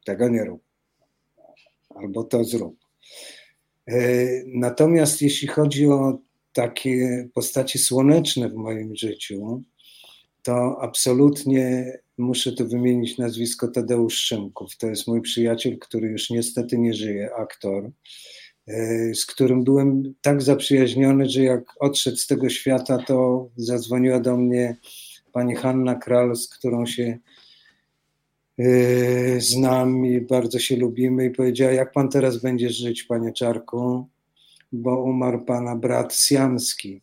Tego 0.05 0.29
nie 0.29 0.45
rób. 0.45 0.63
Albo 1.89 2.23
to 2.23 2.43
zrób. 2.43 2.77
E, 3.87 4.27
natomiast 4.45 5.21
jeśli 5.21 5.47
chodzi 5.47 5.87
o 5.87 6.19
takie 6.53 7.27
postacie 7.33 7.79
słoneczne 7.79 8.49
w 8.49 8.53
moim 8.53 8.95
życiu, 8.95 9.63
to 10.43 10.77
absolutnie 10.81 11.93
muszę 12.17 12.51
tu 12.51 12.67
wymienić 12.67 13.17
nazwisko 13.17 13.67
Tadeusz 13.67 14.15
Szymków. 14.15 14.77
To 14.77 14.87
jest 14.87 15.07
mój 15.07 15.21
przyjaciel, 15.21 15.79
który 15.79 16.07
już 16.07 16.29
niestety 16.29 16.77
nie 16.77 16.93
żyje, 16.93 17.29
aktor, 17.35 17.91
z 19.13 19.25
którym 19.25 19.63
byłem 19.63 20.13
tak 20.21 20.41
zaprzyjaźniony, 20.41 21.29
że 21.29 21.43
jak 21.43 21.63
odszedł 21.79 22.17
z 22.17 22.27
tego 22.27 22.49
świata, 22.49 22.97
to 23.07 23.49
zadzwoniła 23.55 24.19
do 24.19 24.37
mnie 24.37 24.77
pani 25.31 25.55
Hanna 25.55 25.95
Kral, 25.95 26.35
z 26.35 26.49
którą 26.49 26.85
się 26.85 27.17
znam 29.37 30.05
i 30.05 30.21
bardzo 30.21 30.59
się 30.59 30.75
lubimy 30.75 31.25
i 31.25 31.31
powiedziała, 31.31 31.71
jak 31.71 31.91
pan 31.91 32.09
teraz 32.09 32.41
będziesz 32.41 32.77
żyć, 32.77 33.03
panie 33.03 33.33
Czarku, 33.33 34.07
bo 34.71 35.03
umarł 35.03 35.45
pana 35.45 35.75
brat 35.75 36.15
Siamski. 36.15 37.01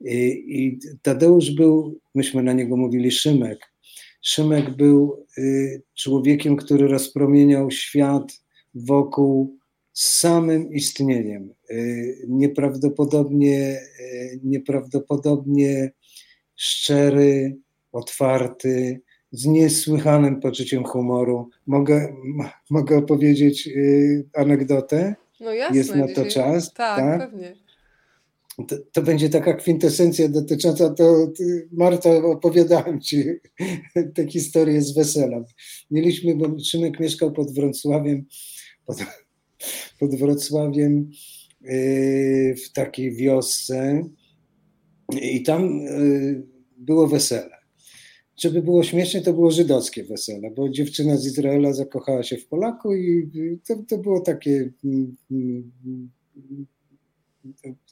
I, 0.00 0.44
I 0.48 0.78
Tadeusz 1.02 1.50
był, 1.50 1.98
myśmy 2.14 2.42
na 2.42 2.52
niego 2.52 2.76
mówili 2.76 3.10
Szymek. 3.10 3.72
Szymek 4.22 4.76
był 4.76 5.26
y, 5.38 5.82
człowiekiem, 5.94 6.56
który 6.56 6.88
rozpromieniał 6.88 7.70
świat 7.70 8.32
wokół 8.74 9.56
samym 9.98 10.72
istnieniem. 10.72 11.54
Y, 11.70 12.24
nieprawdopodobnie, 12.28 13.80
y, 14.00 14.40
nieprawdopodobnie 14.44 15.92
szczery, 16.56 17.56
otwarty, 17.92 19.00
z 19.30 19.46
niesłychanym 19.46 20.40
poczuciem 20.40 20.84
humoru. 20.84 21.50
Mogę, 21.66 22.16
mogę 22.70 22.96
opowiedzieć 22.96 23.68
anegdotę? 24.34 25.14
No 25.40 25.52
jasne. 25.52 25.76
Jest 25.76 25.94
na 25.94 26.06
to 26.06 26.24
dzisiaj... 26.24 26.30
czas? 26.30 26.72
Tak, 26.72 26.98
tak, 26.98 27.30
pewnie. 27.30 27.56
To, 28.68 28.76
to, 28.92 29.02
będzie 29.02 29.28
taka 29.28 29.54
kwintesencja 29.54 30.28
dotycząca, 30.28 30.90
to 30.90 31.32
Marta, 31.72 32.10
opowiadałem 32.10 33.00
Ci 33.00 33.24
tę 34.14 34.28
historię 34.28 34.82
z 34.82 34.94
wesela. 34.94 35.44
Mieliśmy, 35.90 36.36
bo 36.36 36.58
Szymek 36.58 37.00
mieszkał 37.00 37.32
pod 37.32 37.54
Wrocławiem, 37.54 38.24
pod, 38.86 38.96
pod 40.00 40.14
Wrocławiem 40.14 41.10
yy, 41.60 42.54
w 42.54 42.72
takiej 42.72 43.16
wiosce 43.16 44.04
i 45.22 45.42
tam 45.42 45.80
yy, 45.80 46.46
było 46.76 47.06
wesele. 47.06 47.56
Żeby 48.36 48.62
było 48.62 48.82
śmiesznie, 48.82 49.20
to 49.22 49.32
było 49.32 49.50
żydowskie 49.50 50.04
wesele, 50.04 50.50
bo 50.50 50.68
dziewczyna 50.68 51.16
z 51.16 51.26
Izraela 51.26 51.72
zakochała 51.72 52.22
się 52.22 52.36
w 52.36 52.46
Polaku 52.46 52.94
i 52.94 53.30
to, 53.68 53.76
to 53.88 53.98
było 53.98 54.20
takie 54.20 54.70
mm, 54.84 55.16
mm, 55.30 55.70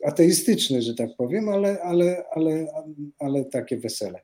ateistyczne, 0.05 0.83
że 0.83 0.95
tak 0.95 1.17
powiem, 1.17 1.49
ale, 1.49 1.83
ale, 1.83 2.25
ale, 2.35 2.67
ale 3.19 3.45
takie 3.45 3.77
wesele. 3.77 4.21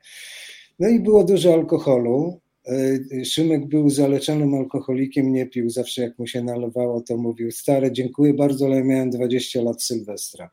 No 0.79 0.89
i 0.89 1.01
było 1.01 1.25
dużo 1.25 1.55
alkoholu. 1.55 2.41
E, 2.71 3.25
Szymek 3.25 3.67
był 3.67 3.91
zaleczonym 3.91 4.55
alkoholikiem, 4.55 5.33
nie 5.33 5.47
pił. 5.47 5.71
Zawsze 5.71 6.03
jak 6.03 6.19
mu 6.19 6.27
się 6.27 6.45
nalewało, 6.45 7.01
to 7.01 7.17
mówił: 7.17 7.51
Stare, 7.51 7.93
dziękuję 7.93 8.35
bardzo, 8.35 8.67
ale 8.67 8.85
miałem 8.85 9.11
20 9.11 9.63
lat 9.63 9.83
Sylwestra. 9.83 10.51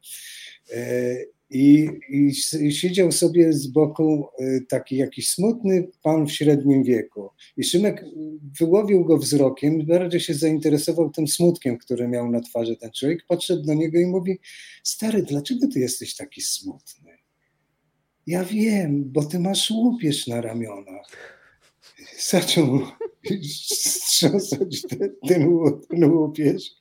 E, 0.73 1.15
i, 1.49 1.89
i, 2.09 2.31
I, 2.61 2.71
siedział 2.71 3.11
sobie 3.11 3.53
z 3.53 3.67
boku 3.67 4.27
y, 4.39 4.65
taki 4.69 4.97
jakiś 4.97 5.29
smutny 5.29 5.87
pan 6.03 6.27
w 6.27 6.31
średnim 6.31 6.83
wieku. 6.83 7.29
I 7.57 7.63
Szymek 7.63 8.05
wyłowił 8.59 9.05
go 9.05 9.17
wzrokiem, 9.17 9.85
bardziej 9.85 10.19
się 10.19 10.33
zainteresował 10.33 11.09
tym 11.09 11.27
smutkiem, 11.27 11.77
który 11.77 12.07
miał 12.07 12.31
na 12.31 12.41
twarzy 12.41 12.75
ten 12.75 12.91
człowiek. 12.91 13.25
Podszedł 13.27 13.63
do 13.63 13.73
niego 13.73 13.99
i 13.99 14.05
mówi: 14.05 14.39
Stary, 14.83 15.23
dlaczego 15.23 15.67
ty 15.67 15.79
jesteś 15.79 16.15
taki 16.15 16.41
smutny? 16.41 17.11
Ja 18.27 18.45
wiem, 18.45 19.03
bo 19.11 19.25
ty 19.25 19.39
masz 19.39 19.71
łupież 19.71 20.27
na 20.27 20.41
ramionach. 20.41 21.36
Zaczął 22.19 22.79
strząsać 23.43 24.81
ten, 24.81 25.15
ten, 25.27 25.47
łupież. 26.03 26.71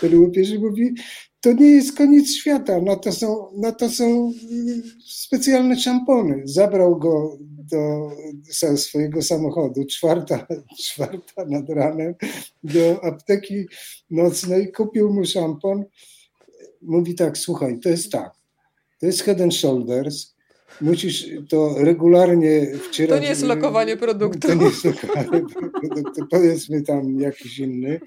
Ten 0.00 0.18
łupież 0.18 0.58
mówi: 0.58 0.94
to 1.40 1.52
nie 1.52 1.66
jest 1.66 1.96
koniec 1.96 2.30
świata, 2.30 2.80
na 2.80 2.96
to 2.96 3.12
są, 3.12 3.52
na 3.56 3.72
to 3.72 3.90
są 3.90 4.30
y, 4.30 4.82
specjalne 5.06 5.76
szampony. 5.76 6.42
Zabrał 6.44 6.98
go 6.98 7.38
do 7.40 8.10
swojego 8.76 9.22
samochodu, 9.22 9.84
czwarta, 9.86 10.46
czwarta 10.84 11.44
nad 11.44 11.68
ranem, 11.68 12.14
do 12.64 13.04
apteki 13.04 13.66
nocnej, 14.10 14.72
kupił 14.72 15.12
mu 15.12 15.24
szampon. 15.24 15.84
Mówi 16.82 17.14
tak, 17.14 17.38
słuchaj, 17.38 17.80
to 17.80 17.88
jest 17.88 18.12
tak, 18.12 18.32
to 19.00 19.06
jest 19.06 19.22
Head 19.22 19.40
and 19.40 19.54
Shoulders, 19.54 20.34
musisz 20.80 21.26
to 21.48 21.74
regularnie 21.78 22.66
wcierać. 22.88 23.18
To 23.18 23.22
nie 23.22 23.28
jest 23.28 23.42
lokowanie 23.42 23.96
produktu. 23.96 24.48
To 24.48 24.54
nie 24.54 24.64
jest 24.64 24.84
lokowanie 24.84 25.46
produktu, 25.80 26.26
powiedzmy 26.30 26.82
tam 26.82 27.20
jakiś 27.20 27.58
inny. 27.58 28.00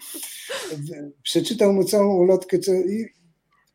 Przeczytał 1.23 1.73
mu 1.73 1.83
całą 1.83 2.15
ulotkę 2.15 2.59
co, 2.59 2.73
i 2.73 3.05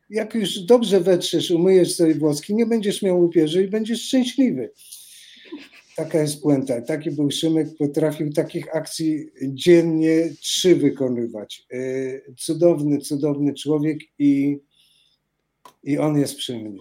jak 0.09 0.35
już 0.35 0.59
dobrze 0.59 1.01
wetrzesz, 1.01 1.51
umyjesz 1.51 1.95
sobie 1.95 2.15
włoski, 2.15 2.55
nie 2.55 2.65
będziesz 2.65 3.01
miał 3.01 3.19
łupieży 3.19 3.63
i 3.63 3.67
będziesz 3.67 4.01
szczęśliwy. 4.01 4.71
Taka 5.95 6.21
jest 6.21 6.41
puenta. 6.41 6.81
Taki 6.81 7.11
był 7.11 7.31
Szymek, 7.31 7.67
potrafił 7.77 8.33
takich 8.33 8.75
akcji 8.75 9.29
dziennie 9.43 10.29
trzy 10.41 10.75
wykonywać. 10.75 11.65
E, 11.71 11.79
cudowny, 12.37 12.97
cudowny 12.97 13.53
człowiek 13.53 13.99
i, 14.19 14.59
i 15.83 15.97
on 15.97 16.19
jest 16.19 16.35
przy 16.35 16.59
mnie. 16.59 16.79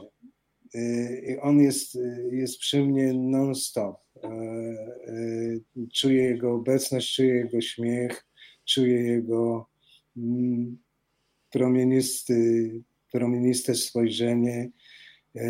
E, 0.74 1.14
I 1.32 1.38
on 1.38 1.60
jest, 1.60 1.98
jest 2.32 2.58
przy 2.58 2.84
mnie 2.84 3.12
non-stop. 3.14 3.96
E, 4.24 4.30
czuję 5.92 6.22
jego 6.22 6.54
obecność, 6.54 7.14
czuję 7.14 7.34
jego 7.34 7.60
śmiech, 7.60 8.26
czuję 8.64 9.02
jego 9.02 9.68
mm, 10.16 10.78
promienisty 11.50 12.70
promieniste 13.12 13.74
spojrzenie. 13.74 14.70
E, 15.36 15.48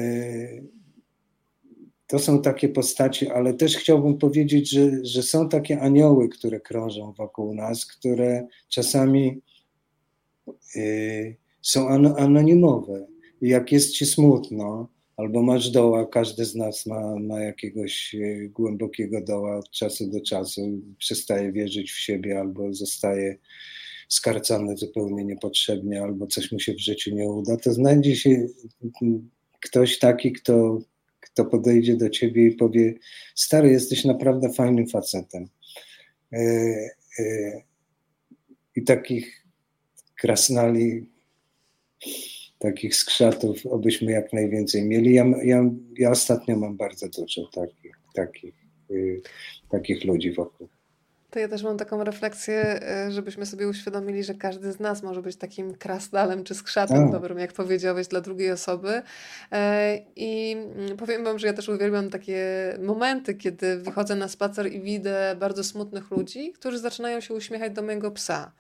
to 2.06 2.18
są 2.18 2.42
takie 2.42 2.68
postaci, 2.68 3.28
ale 3.28 3.54
też 3.54 3.76
chciałbym 3.76 4.18
powiedzieć, 4.18 4.70
że, 4.70 5.04
że 5.04 5.22
są 5.22 5.48
takie 5.48 5.80
anioły, 5.80 6.28
które 6.28 6.60
krążą 6.60 7.12
wokół 7.12 7.54
nas, 7.54 7.86
które 7.86 8.46
czasami 8.68 9.40
e, 10.76 10.82
są 11.62 11.88
anonimowe. 12.16 13.06
Jak 13.40 13.72
jest 13.72 13.90
ci 13.90 14.06
smutno, 14.06 14.88
albo 15.18 15.42
masz 15.42 15.70
doła, 15.70 16.06
każdy 16.06 16.44
z 16.44 16.54
nas 16.54 16.86
ma, 16.86 17.16
ma 17.20 17.40
jakiegoś 17.40 18.14
e, 18.14 18.48
głębokiego 18.48 19.20
doła 19.20 19.56
od 19.56 19.70
czasu 19.70 20.10
do 20.10 20.20
czasu, 20.20 20.80
przestaje 20.98 21.52
wierzyć 21.52 21.92
w 21.92 21.98
siebie 21.98 22.40
albo 22.40 22.74
zostaje 22.74 23.38
skarcany 24.08 24.76
zupełnie 24.76 25.24
niepotrzebnie 25.24 26.02
albo 26.02 26.26
coś 26.26 26.52
mu 26.52 26.60
się 26.60 26.74
w 26.74 26.80
życiu 26.80 27.14
nie 27.14 27.28
uda, 27.28 27.56
to 27.56 27.72
znajdzie 27.72 28.16
się 28.16 28.46
ktoś 29.60 29.98
taki, 29.98 30.32
kto, 30.32 30.78
kto 31.20 31.44
podejdzie 31.44 31.96
do 31.96 32.10
ciebie 32.10 32.46
i 32.46 32.54
powie: 32.54 32.94
Stary, 33.34 33.70
jesteś 33.70 34.04
naprawdę 34.04 34.52
fajnym 34.52 34.86
facetem. 34.86 35.48
E, 36.32 36.38
e, 37.18 37.62
I 38.76 38.84
takich 38.84 39.44
krasnali, 40.20 41.06
takich 42.58 42.96
skrzatów, 42.96 43.66
obyśmy 43.66 44.12
jak 44.12 44.32
najwięcej 44.32 44.84
mieli. 44.84 45.14
Ja, 45.14 45.24
ja, 45.42 45.70
ja 45.98 46.10
ostatnio 46.10 46.56
mam 46.56 46.76
bardzo 46.76 47.08
dużo 47.08 47.50
takich, 47.54 47.98
takich, 48.14 48.54
y, 48.90 49.22
takich 49.70 50.04
ludzi 50.04 50.32
wokół. 50.32 50.68
To 51.30 51.38
ja 51.38 51.48
też 51.48 51.62
mam 51.62 51.78
taką 51.78 52.04
refleksję, 52.04 52.82
e, 52.82 53.12
żebyśmy 53.12 53.46
sobie 53.46 53.68
uświadomili, 53.68 54.24
że 54.24 54.34
każdy 54.34 54.72
z 54.72 54.80
nas 54.80 55.02
może 55.02 55.22
być 55.22 55.36
takim 55.36 55.74
krasnalem 55.74 56.44
czy 56.44 56.54
skrzatem 56.54 57.02
tak. 57.02 57.12
dobrym, 57.12 57.38
jak 57.38 57.52
powiedziałeś, 57.52 58.06
dla 58.06 58.20
drugiej 58.20 58.50
osoby. 58.50 59.02
E, 59.52 59.98
I 60.16 60.56
mm, 60.76 60.96
powiem 60.96 61.24
Wam, 61.24 61.38
że 61.38 61.46
ja 61.46 61.52
też 61.52 61.68
uwielbiam 61.68 62.10
takie 62.10 62.44
momenty, 62.82 63.34
kiedy 63.34 63.78
wychodzę 63.78 64.16
na 64.16 64.28
spacer 64.28 64.72
i 64.72 64.80
widzę 64.80 65.36
bardzo 65.40 65.64
smutnych 65.64 66.10
ludzi, 66.10 66.52
którzy 66.52 66.78
zaczynają 66.78 67.20
się 67.20 67.34
uśmiechać 67.34 67.72
do 67.72 67.82
mojego 67.82 68.10
psa. 68.10 68.52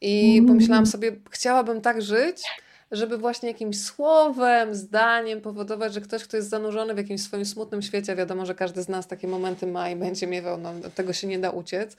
I 0.00 0.34
mm. 0.36 0.48
pomyślałam 0.48 0.86
sobie, 0.86 1.12
chciałabym 1.30 1.80
tak 1.80 2.02
żyć, 2.02 2.42
żeby 2.90 3.18
właśnie 3.18 3.48
jakimś 3.48 3.80
słowem, 3.80 4.74
zdaniem 4.74 5.40
powodować, 5.40 5.94
że 5.94 6.00
ktoś, 6.00 6.24
kto 6.24 6.36
jest 6.36 6.48
zanurzony 6.48 6.94
w 6.94 6.96
jakimś 6.96 7.22
swoim 7.22 7.44
smutnym 7.44 7.82
świecie, 7.82 8.16
wiadomo, 8.16 8.46
że 8.46 8.54
każdy 8.54 8.82
z 8.82 8.88
nas 8.88 9.06
takie 9.06 9.28
momenty 9.28 9.66
ma 9.66 9.90
i 9.90 9.96
będzie 9.96 10.26
miewał, 10.26 10.58
no, 10.58 10.72
tego 10.94 11.12
się 11.12 11.26
nie 11.26 11.38
da 11.38 11.50
uciec, 11.50 11.96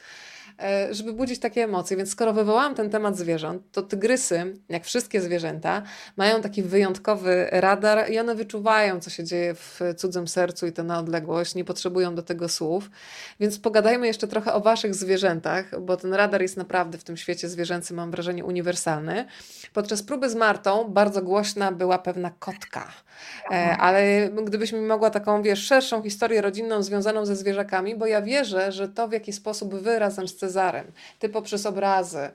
żeby 0.91 1.13
budzić 1.13 1.39
takie 1.39 1.63
emocje. 1.63 1.97
Więc 1.97 2.11
skoro 2.11 2.33
wywołałam 2.33 2.75
ten 2.75 2.89
temat 2.89 3.17
zwierząt, 3.17 3.61
to 3.71 3.81
tygrysy, 3.81 4.53
jak 4.69 4.85
wszystkie 4.85 5.21
zwierzęta, 5.21 5.81
mają 6.17 6.41
taki 6.41 6.63
wyjątkowy 6.63 7.47
radar 7.51 8.11
i 8.11 8.19
one 8.19 8.35
wyczuwają, 8.35 8.99
co 8.99 9.09
się 9.09 9.23
dzieje 9.23 9.55
w 9.55 9.79
cudzym 9.97 10.27
sercu 10.27 10.67
i 10.67 10.71
to 10.71 10.83
na 10.83 10.99
odległość, 10.99 11.55
nie 11.55 11.65
potrzebują 11.65 12.15
do 12.15 12.23
tego 12.23 12.49
słów. 12.49 12.89
Więc 13.39 13.59
pogadajmy 13.59 14.07
jeszcze 14.07 14.27
trochę 14.27 14.53
o 14.53 14.61
waszych 14.61 14.95
zwierzętach, 14.95 15.81
bo 15.81 15.97
ten 15.97 16.13
radar 16.13 16.41
jest 16.41 16.57
naprawdę 16.57 16.97
w 16.97 17.03
tym 17.03 17.17
świecie 17.17 17.49
zwierzęcym, 17.49 17.97
mam 17.97 18.11
wrażenie, 18.11 18.45
uniwersalny. 18.45 19.25
Podczas 19.73 20.03
próby 20.03 20.29
z 20.29 20.35
Martą 20.35 20.83
bardzo 20.83 21.21
głośna 21.21 21.71
była 21.71 21.97
pewna 21.97 22.31
kotka. 22.39 22.91
E, 23.51 23.77
ale 23.77 24.29
gdybyś 24.29 24.71
mi 24.71 24.79
mogła 24.79 25.09
taką, 25.09 25.41
wiesz, 25.41 25.65
szerszą 25.65 26.03
historię 26.03 26.41
rodzinną 26.41 26.83
związaną 26.83 27.25
ze 27.25 27.35
zwierzakami, 27.35 27.95
bo 27.95 28.05
ja 28.05 28.21
wierzę, 28.21 28.71
że 28.71 28.87
to 28.87 29.07
w 29.07 29.11
jaki 29.11 29.33
sposób 29.33 29.75
wy 29.75 29.99
razem 29.99 30.27
z 30.27 30.35
Cezarem, 30.35 30.91
ty 31.19 31.29
poprzez 31.29 31.65
obrazy, 31.65 32.29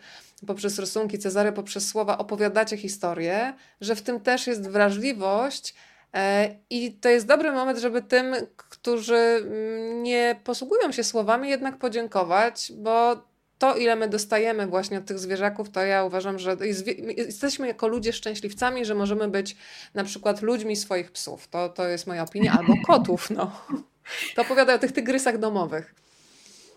poprzez 0.47 0.79
rysunki 0.79 1.19
Cezary, 1.19 1.53
poprzez 1.53 1.89
słowa 1.89 2.19
opowiadacie 2.19 2.77
historię, 2.77 3.55
że 3.81 3.95
w 3.95 4.03
tym 4.03 4.21
też 4.21 4.47
jest 4.47 4.69
wrażliwość 4.71 5.75
E, 6.15 6.57
I 6.71 6.93
to 6.93 7.09
jest 7.09 7.27
dobry 7.27 7.53
moment, 7.53 7.79
żeby 7.79 8.03
tym, 8.03 8.35
którzy 8.57 9.17
mm, 9.17 10.03
nie 10.03 10.41
posługują 10.45 10.93
się 10.93 11.05
słowami, 11.05 11.49
jednak 11.49 11.79
podziękować, 11.79 12.73
bo 12.77 13.23
to, 13.65 13.77
ile 13.77 13.97
my 13.97 14.09
dostajemy 14.09 14.67
właśnie 14.67 14.99
od 14.99 15.05
tych 15.05 15.19
zwierzaków, 15.19 15.71
to 15.71 15.83
ja 15.83 16.05
uważam, 16.05 16.39
że 16.39 16.57
jesteśmy 17.17 17.67
jako 17.67 17.89
ludzie 17.89 18.13
szczęśliwcami, 18.13 18.85
że 18.85 18.95
możemy 18.95 19.29
być 19.29 19.57
na 19.95 20.05
przykład 20.05 20.43
ludźmi 20.43 20.77
swoich 20.77 21.13
psów. 21.13 21.49
To, 21.49 21.69
to 21.69 21.89
jest 21.89 22.07
moja 22.07 22.23
opinia, 22.23 22.53
albo 22.59 22.75
kotów. 22.87 23.31
No. 23.31 23.51
To 24.37 24.43
opowiadaj 24.43 24.77
o 24.77 24.79
tych 24.79 24.93
tygrysach 24.93 25.39
domowych. 25.39 25.95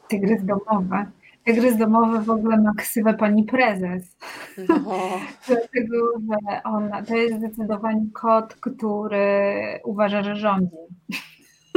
Tygrys 0.07 0.45
domowe. 0.45 1.05
Tygrys 1.45 1.77
domowy 1.77 2.19
w 2.19 2.29
ogóle 2.29 2.57
ma 2.57 2.71
ksywę 2.77 3.13
pani 3.13 3.43
prezes. 3.43 4.03
No. 4.69 5.09
Dlatego, 5.47 5.97
że 6.29 6.63
ona 6.63 7.03
to 7.03 7.15
jest 7.15 7.37
zdecydowanie 7.37 8.05
kot, 8.13 8.55
który 8.55 9.79
uważa, 9.83 10.23
że 10.23 10.35
rządzi. 10.35 10.77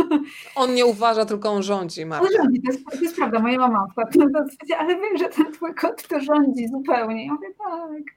On 0.55 0.75
nie 0.75 0.87
uważa, 0.87 1.25
tylko 1.25 1.51
on 1.51 1.63
rządzi, 1.63 2.07
Marta. 2.07 2.27
On 2.27 2.33
rządzi, 2.43 2.63
to 2.63 2.73
jest, 2.73 2.85
to 2.91 3.01
jest 3.01 3.17
prawda, 3.17 3.39
moja 3.39 3.59
mama 3.59 3.87
wpadła 3.93 4.25
na 4.25 4.41
to, 4.41 4.79
ale 4.79 4.95
wiem, 4.95 5.19
że 5.19 5.29
ten 5.29 5.53
twój 5.53 5.75
kot 5.75 6.09
to 6.09 6.21
rządzi 6.21 6.69
zupełnie. 6.69 7.27
Ja 7.27 7.33
mówię, 7.33 7.49
tak. 7.59 8.15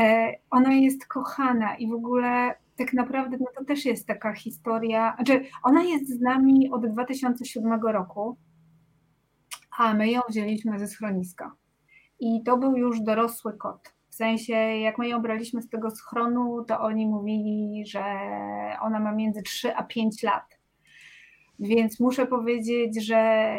E, 0.00 0.32
ona 0.50 0.72
jest 0.72 1.06
kochana 1.06 1.76
i 1.76 1.88
w 1.88 1.92
ogóle 1.92 2.54
tak 2.76 2.92
naprawdę 2.92 3.36
no 3.40 3.46
to 3.58 3.64
też 3.64 3.84
jest 3.84 4.06
taka 4.06 4.32
historia, 4.32 5.14
znaczy 5.16 5.44
ona 5.62 5.82
jest 5.82 6.08
z 6.08 6.20
nami 6.20 6.70
od 6.72 6.86
2007 6.86 7.80
roku, 7.82 8.36
a 9.78 9.94
my 9.94 10.10
ją 10.10 10.20
wzięliśmy 10.28 10.78
ze 10.78 10.86
schroniska. 10.86 11.52
I 12.20 12.42
to 12.42 12.56
był 12.56 12.76
już 12.76 13.00
dorosły 13.00 13.56
kot. 13.58 13.94
W 14.08 14.14
sensie, 14.14 14.52
jak 14.52 14.98
my 14.98 15.08
ją 15.08 15.22
braliśmy 15.22 15.62
z 15.62 15.68
tego 15.68 15.90
schronu, 15.90 16.64
to 16.64 16.80
oni 16.80 17.06
mówili, 17.06 17.86
że 17.86 18.04
ona 18.80 19.00
ma 19.00 19.12
między 19.12 19.42
3 19.42 19.76
a 19.76 19.82
5 19.82 20.22
lat. 20.22 20.55
Więc 21.58 22.00
muszę 22.00 22.26
powiedzieć, 22.26 23.06
że 23.06 23.52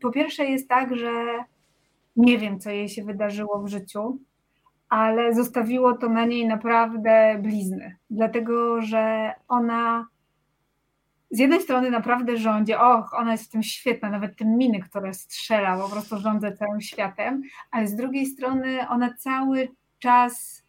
po 0.00 0.10
pierwsze 0.10 0.44
jest 0.44 0.68
tak, 0.68 0.96
że 0.96 1.44
nie 2.16 2.38
wiem, 2.38 2.60
co 2.60 2.70
jej 2.70 2.88
się 2.88 3.04
wydarzyło 3.04 3.62
w 3.62 3.68
życiu, 3.68 4.18
ale 4.88 5.34
zostawiło 5.34 5.96
to 5.96 6.08
na 6.08 6.24
niej 6.24 6.46
naprawdę 6.46 7.38
blizny, 7.42 7.96
dlatego 8.10 8.82
że 8.82 9.32
ona 9.48 10.06
z 11.30 11.38
jednej 11.38 11.60
strony 11.60 11.90
naprawdę 11.90 12.36
rządzi, 12.36 12.74
och, 12.74 13.14
ona 13.14 13.32
jest 13.32 13.44
w 13.44 13.50
tym 13.50 13.62
świetna, 13.62 14.10
nawet 14.10 14.36
tym 14.36 14.56
miny, 14.56 14.80
które 14.80 15.14
strzela, 15.14 15.78
po 15.78 15.88
prostu 15.88 16.18
rządzę 16.18 16.52
całym 16.52 16.80
światem, 16.80 17.42
ale 17.70 17.86
z 17.86 17.96
drugiej 17.96 18.26
strony 18.26 18.88
ona 18.88 19.14
cały 19.14 19.68
czas 19.98 20.59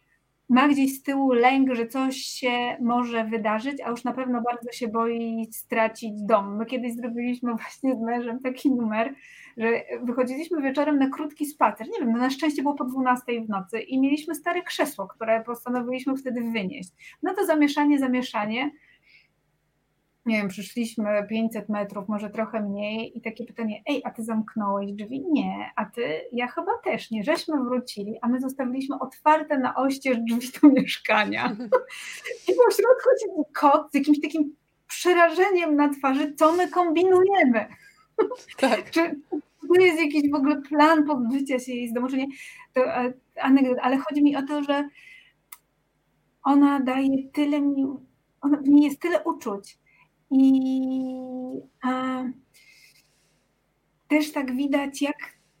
ma 0.52 0.68
gdzieś 0.68 0.98
z 0.98 1.02
tyłu 1.02 1.32
lęk, 1.32 1.74
że 1.74 1.86
coś 1.86 2.16
się 2.16 2.76
może 2.80 3.24
wydarzyć, 3.24 3.80
a 3.80 3.90
już 3.90 4.04
na 4.04 4.12
pewno 4.12 4.42
bardzo 4.42 4.72
się 4.72 4.88
boi 4.88 5.48
stracić 5.52 6.12
dom. 6.22 6.56
My 6.56 6.66
kiedyś 6.66 6.94
zrobiliśmy 6.94 7.54
właśnie 7.62 7.96
z 7.96 8.00
mężem 8.00 8.40
taki 8.40 8.70
numer, 8.70 9.14
że 9.56 9.82
wychodziliśmy 10.02 10.62
wieczorem 10.62 10.98
na 10.98 11.10
krótki 11.10 11.46
spacer. 11.46 11.86
Nie 11.88 12.00
wiem, 12.00 12.12
no 12.12 12.18
na 12.18 12.30
szczęście 12.30 12.62
było 12.62 12.74
po 12.74 12.84
12 12.84 13.40
w 13.40 13.48
nocy 13.48 13.80
i 13.80 14.00
mieliśmy 14.00 14.34
stare 14.34 14.62
krzesło, 14.62 15.06
które 15.06 15.42
postanowiliśmy 15.44 16.16
wtedy 16.16 16.40
wynieść. 16.40 16.90
No 17.22 17.34
to 17.34 17.46
zamieszanie, 17.46 17.98
zamieszanie 17.98 18.70
nie 20.26 20.36
wiem, 20.36 20.48
przyszliśmy 20.48 21.26
500 21.28 21.68
metrów, 21.68 22.08
może 22.08 22.30
trochę 22.30 22.60
mniej 22.60 23.18
i 23.18 23.20
takie 23.20 23.44
pytanie, 23.44 23.82
ej, 23.86 24.02
a 24.04 24.10
ty 24.10 24.24
zamknąłeś 24.24 24.92
drzwi? 24.92 25.24
Nie, 25.32 25.70
a 25.76 25.84
ty? 25.84 26.20
Ja 26.32 26.46
chyba 26.48 26.72
też 26.84 27.10
nie. 27.10 27.24
Żeśmy 27.24 27.64
wrócili, 27.64 28.18
a 28.22 28.28
my 28.28 28.40
zostawiliśmy 28.40 28.98
otwarte 28.98 29.58
na 29.58 29.74
oścież 29.74 30.18
drzwi 30.18 30.48
do 30.62 30.68
mieszkania. 30.68 31.56
I 32.48 32.54
po 32.54 32.70
środku 32.70 33.10
siedzi 33.20 33.52
kot 33.54 33.90
z 33.90 33.94
jakimś 33.94 34.20
takim 34.20 34.56
przerażeniem 34.88 35.76
na 35.76 35.88
twarzy, 35.88 36.34
co 36.34 36.52
my 36.52 36.68
kombinujemy. 36.68 37.66
Tak. 38.56 38.90
Czy 38.90 39.20
to 39.68 39.80
jest 39.80 40.00
jakiś 40.00 40.30
w 40.30 40.34
ogóle 40.34 40.62
plan 40.62 41.04
pozbycia 41.06 41.58
się 41.58 41.72
jej 41.72 41.88
z 41.88 41.92
domu, 41.92 42.08
czy 42.08 42.16
nie? 42.16 42.26
To 42.72 42.80
anegdot, 43.40 43.78
ale 43.82 43.98
chodzi 43.98 44.22
mi 44.22 44.36
o 44.36 44.42
to, 44.42 44.62
że 44.62 44.88
ona 46.42 46.80
daje 46.80 47.28
tyle 47.32 47.60
mi, 47.60 47.86
ona, 48.40 48.58
niej 48.64 48.84
jest 48.84 49.00
tyle 49.00 49.24
uczuć, 49.24 49.78
i 50.32 50.62
a, 51.82 52.22
też 54.08 54.32
tak 54.32 54.56
widać, 54.56 55.02
jak, 55.02 55.16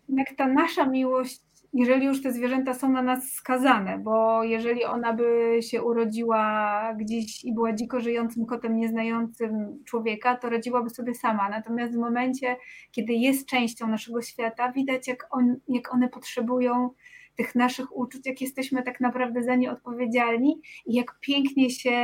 jak 0.08 0.36
ta 0.36 0.48
nasza 0.48 0.86
miłość, 0.86 1.40
jeżeli 1.72 2.06
już 2.06 2.22
te 2.22 2.32
zwierzęta 2.32 2.74
są 2.74 2.92
na 2.92 3.02
nas 3.02 3.32
skazane, 3.32 3.98
bo 3.98 4.44
jeżeli 4.44 4.84
ona 4.84 5.12
by 5.12 5.58
się 5.62 5.82
urodziła 5.82 6.94
gdzieś 6.96 7.44
i 7.44 7.54
była 7.54 7.72
dziko 7.72 8.00
żyjącym 8.00 8.46
kotem 8.46 8.76
nieznającym 8.76 9.84
człowieka, 9.84 10.36
to 10.36 10.50
radziłaby 10.50 10.90
sobie 10.90 11.14
sama. 11.14 11.48
Natomiast 11.48 11.94
w 11.94 11.98
momencie, 11.98 12.56
kiedy 12.90 13.12
jest 13.12 13.48
częścią 13.48 13.88
naszego 13.88 14.22
świata, 14.22 14.72
widać, 14.72 15.08
jak, 15.08 15.26
on, 15.30 15.56
jak 15.68 15.94
one 15.94 16.08
potrzebują 16.08 16.90
tych 17.36 17.54
naszych 17.54 17.96
uczuć, 17.96 18.26
jak 18.26 18.40
jesteśmy 18.40 18.82
tak 18.82 19.00
naprawdę 19.00 19.42
za 19.42 19.54
nie 19.54 19.70
odpowiedzialni 19.70 20.60
i 20.86 20.94
jak 20.94 21.18
pięknie 21.20 21.70
się 21.70 21.96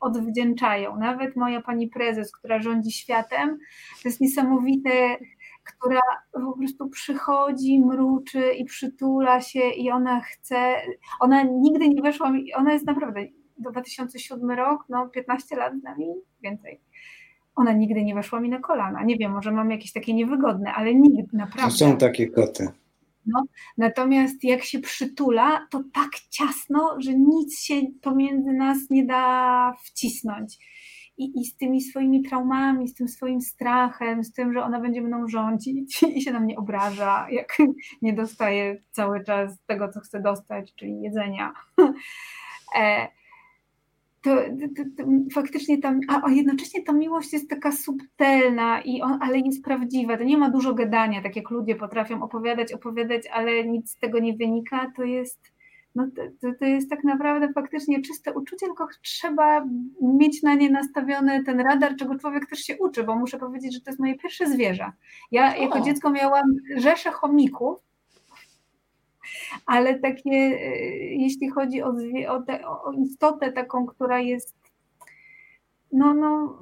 odwdzięczają. 0.00 0.96
Nawet 0.96 1.36
moja 1.36 1.62
pani 1.62 1.88
prezes, 1.88 2.32
która 2.32 2.62
rządzi 2.62 2.92
światem, 2.92 3.58
to 4.02 4.08
jest 4.08 4.20
niesamowite, 4.20 5.16
która 5.64 6.00
po 6.32 6.56
prostu 6.58 6.88
przychodzi, 6.88 7.80
mruczy 7.80 8.52
i 8.52 8.64
przytula 8.64 9.40
się 9.40 9.70
i 9.70 9.90
ona 9.90 10.20
chce, 10.20 10.74
ona 11.20 11.42
nigdy 11.42 11.88
nie 11.88 12.02
weszła, 12.02 12.32
ona 12.56 12.72
jest 12.72 12.86
naprawdę, 12.86 13.20
2007 13.58 14.50
rok, 14.50 14.84
no 14.88 15.08
15 15.08 15.56
lat 15.56 15.72
z 15.80 15.82
nami, 15.82 16.06
więcej 16.42 16.80
ona 17.54 17.72
nigdy 17.72 18.04
nie 18.04 18.14
weszła 18.14 18.40
mi 18.40 18.48
na 18.48 18.58
kolana. 18.58 19.04
Nie 19.04 19.16
wiem, 19.16 19.32
może 19.32 19.52
mam 19.52 19.70
jakieś 19.70 19.92
takie 19.92 20.14
niewygodne, 20.14 20.72
ale 20.72 20.94
nigdy, 20.94 21.36
naprawdę. 21.36 21.70
To 21.70 21.76
są 21.76 21.96
takie 21.96 22.28
koty. 22.28 22.68
No, 23.26 23.44
natomiast 23.78 24.44
jak 24.44 24.64
się 24.64 24.80
przytula, 24.80 25.66
to 25.70 25.82
tak 25.94 26.10
ciasno, 26.30 26.96
że 26.98 27.14
nic 27.14 27.60
się 27.60 27.74
pomiędzy 28.02 28.52
nas 28.52 28.78
nie 28.90 29.06
da 29.06 29.74
wcisnąć. 29.84 30.58
I, 31.16 31.40
I 31.40 31.44
z 31.44 31.56
tymi 31.56 31.80
swoimi 31.80 32.22
traumami, 32.22 32.88
z 32.88 32.94
tym 32.94 33.08
swoim 33.08 33.40
strachem, 33.40 34.24
z 34.24 34.32
tym, 34.32 34.52
że 34.52 34.62
ona 34.62 34.80
będzie 34.80 35.02
mną 35.02 35.28
rządzić 35.28 36.02
i 36.16 36.22
się 36.22 36.32
na 36.32 36.40
mnie 36.40 36.56
obraża, 36.56 37.26
jak 37.30 37.58
nie 38.02 38.12
dostaje 38.12 38.82
cały 38.90 39.24
czas 39.24 39.58
tego, 39.66 39.88
co 39.88 40.00
chce 40.00 40.20
dostać, 40.20 40.74
czyli 40.74 41.00
jedzenia. 41.00 41.52
To, 44.22 44.36
to, 44.76 44.82
to, 44.96 45.04
faktycznie 45.34 45.78
tam, 45.78 46.00
a, 46.08 46.26
a 46.26 46.30
jednocześnie 46.30 46.82
ta 46.82 46.92
miłość 46.92 47.32
jest 47.32 47.50
taka 47.50 47.72
subtelna, 47.72 48.80
i 48.80 49.02
on, 49.02 49.18
ale 49.22 49.38
jest 49.38 49.64
prawdziwa. 49.64 50.16
To 50.16 50.24
nie 50.24 50.38
ma 50.38 50.50
dużo 50.50 50.74
gadania, 50.74 51.22
tak 51.22 51.36
jak 51.36 51.50
ludzie 51.50 51.74
potrafią 51.76 52.22
opowiadać, 52.22 52.72
opowiadać, 52.72 53.26
ale 53.32 53.64
nic 53.64 53.90
z 53.90 53.98
tego 53.98 54.18
nie 54.18 54.36
wynika. 54.36 54.92
To 54.96 55.04
jest, 55.04 55.40
no 55.94 56.06
to, 56.40 56.52
to 56.58 56.64
jest 56.64 56.90
tak 56.90 57.04
naprawdę 57.04 57.52
faktycznie 57.52 58.02
czyste 58.02 58.32
uczucie, 58.32 58.66
tylko 58.66 58.88
trzeba 59.02 59.64
mieć 60.02 60.42
na 60.42 60.54
nie 60.54 60.70
nastawiony 60.70 61.44
ten 61.44 61.60
radar, 61.60 61.96
czego 61.96 62.18
człowiek 62.18 62.46
też 62.46 62.58
się 62.58 62.78
uczy, 62.78 63.04
bo 63.04 63.16
muszę 63.16 63.38
powiedzieć, 63.38 63.74
że 63.74 63.80
to 63.80 63.90
jest 63.90 64.00
moje 64.00 64.18
pierwsze 64.18 64.46
zwierzę. 64.46 64.92
Ja 65.30 65.56
o. 65.56 65.62
jako 65.62 65.80
dziecko 65.80 66.10
miałam 66.10 66.46
rzesze 66.76 67.10
chomików, 67.10 67.91
ale 69.66 69.98
takie, 69.98 70.30
e, 70.30 70.76
jeśli 70.96 71.50
chodzi 71.50 71.82
o, 71.82 71.94
o, 72.28 72.42
te, 72.42 72.68
o 72.68 72.92
istotę 72.92 73.52
taką, 73.52 73.86
która 73.86 74.20
jest 74.20 74.62
no, 75.92 76.14
no, 76.14 76.58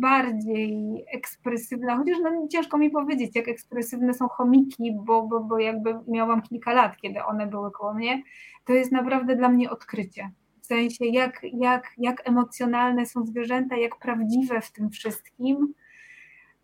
bardziej 0.00 1.04
ekspresywna, 1.14 1.96
chociaż 1.96 2.18
no, 2.22 2.48
ciężko 2.48 2.78
mi 2.78 2.90
powiedzieć, 2.90 3.36
jak 3.36 3.48
ekspresywne 3.48 4.14
są 4.14 4.28
chomiki, 4.28 4.92
bo, 5.04 5.22
bo, 5.22 5.40
bo 5.40 5.58
jakby 5.58 5.94
miałam 6.08 6.42
kilka 6.42 6.72
lat, 6.72 6.96
kiedy 6.96 7.24
one 7.24 7.46
były 7.46 7.70
koło 7.70 7.94
mnie, 7.94 8.22
to 8.64 8.72
jest 8.72 8.92
naprawdę 8.92 9.36
dla 9.36 9.48
mnie 9.48 9.70
odkrycie. 9.70 10.30
W 10.60 10.66
sensie, 10.66 11.06
jak, 11.06 11.40
jak, 11.52 11.92
jak 11.98 12.28
emocjonalne 12.28 13.06
są 13.06 13.26
zwierzęta, 13.26 13.76
jak 13.76 13.98
prawdziwe 13.98 14.60
w 14.60 14.72
tym 14.72 14.90
wszystkim 14.90 15.74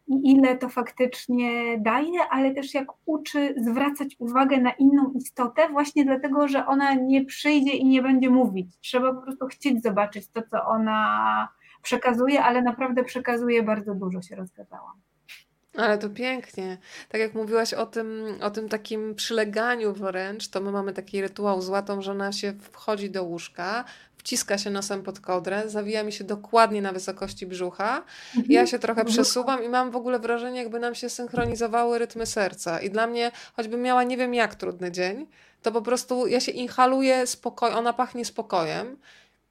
i 0.08 0.32
ile 0.32 0.58
to 0.58 0.68
faktycznie 0.68 1.78
daje, 1.78 2.20
ale 2.30 2.54
też 2.54 2.74
jak 2.74 2.86
uczy 3.06 3.54
zwracać 3.56 4.16
uwagę 4.18 4.58
na 4.58 4.70
inną 4.70 5.12
istotę, 5.14 5.68
właśnie 5.68 6.04
dlatego, 6.04 6.48
że 6.48 6.66
ona 6.66 6.94
nie 6.94 7.24
przyjdzie 7.24 7.72
i 7.72 7.84
nie 7.84 8.02
będzie 8.02 8.30
mówić. 8.30 8.78
Trzeba 8.80 9.14
po 9.14 9.22
prostu 9.22 9.46
chcieć 9.46 9.82
zobaczyć 9.82 10.28
to, 10.28 10.42
co 10.42 10.66
ona 10.66 11.48
przekazuje, 11.82 12.44
ale 12.44 12.62
naprawdę 12.62 13.04
przekazuje 13.04 13.62
bardzo 13.62 13.94
dużo, 13.94 14.22
się 14.22 14.36
rozgadałam. 14.36 15.07
Ale 15.76 15.98
to 15.98 16.10
pięknie. 16.10 16.78
Tak 17.08 17.20
jak 17.20 17.34
mówiłaś 17.34 17.74
o 17.74 17.86
tym, 17.86 18.38
o 18.40 18.50
tym 18.50 18.68
takim 18.68 19.14
przyleganiu 19.14 19.92
wręcz, 19.92 20.48
to 20.48 20.60
my 20.60 20.72
mamy 20.72 20.92
taki 20.92 21.22
rytuał 21.22 21.62
z 21.62 21.68
łatą, 21.68 22.02
że 22.02 22.12
ona 22.12 22.32
się 22.32 22.54
wchodzi 22.72 23.10
do 23.10 23.24
łóżka, 23.24 23.84
wciska 24.16 24.58
się 24.58 24.70
nosem 24.70 25.02
pod 25.02 25.20
kodrę, 25.20 25.68
zawija 25.68 26.02
mi 26.02 26.12
się 26.12 26.24
dokładnie 26.24 26.82
na 26.82 26.92
wysokości 26.92 27.46
brzucha. 27.46 28.04
Mhm. 28.36 28.52
Ja 28.52 28.66
się 28.66 28.78
trochę 28.78 29.04
przesuwam 29.04 29.64
i 29.64 29.68
mam 29.68 29.90
w 29.90 29.96
ogóle 29.96 30.18
wrażenie, 30.18 30.58
jakby 30.58 30.78
nam 30.78 30.94
się 30.94 31.08
synchronizowały 31.10 31.98
rytmy 31.98 32.26
serca. 32.26 32.80
I 32.80 32.90
dla 32.90 33.06
mnie, 33.06 33.30
choćbym 33.56 33.82
miała 33.82 34.02
nie 34.02 34.16
wiem 34.16 34.34
jak 34.34 34.54
trudny 34.54 34.92
dzień, 34.92 35.26
to 35.62 35.72
po 35.72 35.82
prostu 35.82 36.26
ja 36.26 36.40
się 36.40 36.52
inhaluję 36.52 37.26
spokoj, 37.26 37.72
ona 37.72 37.92
pachnie 37.92 38.24
spokojem. 38.24 38.96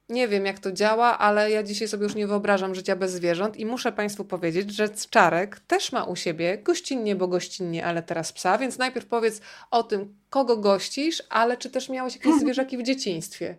Nie 0.08 0.28
wiem, 0.28 0.46
jak 0.46 0.58
to 0.58 0.72
działa, 0.72 1.18
ale 1.18 1.50
ja 1.50 1.62
dzisiaj 1.62 1.88
sobie 1.88 2.04
już 2.04 2.14
nie 2.14 2.26
wyobrażam 2.26 2.74
życia 2.74 2.96
bez 2.96 3.12
zwierząt 3.12 3.56
i 3.56 3.66
muszę 3.66 3.92
Państwu 3.92 4.24
powiedzieć, 4.24 4.74
że 4.74 4.88
Czarek 5.10 5.60
też 5.60 5.92
ma 5.92 6.04
u 6.04 6.16
siebie 6.16 6.58
gościnnie, 6.64 7.16
bo 7.16 7.28
gościnnie, 7.28 7.84
ale 7.84 8.02
teraz 8.02 8.32
psa, 8.32 8.58
więc 8.58 8.78
najpierw 8.78 9.06
powiedz 9.06 9.40
o 9.70 9.82
tym, 9.82 10.14
kogo 10.30 10.56
gościsz, 10.56 11.22
ale 11.30 11.56
czy 11.56 11.70
też 11.70 11.88
miałeś 11.88 12.14
jakieś 12.14 12.34
zwierzaki 12.40 12.78
w 12.78 12.82
dzieciństwie? 12.82 13.56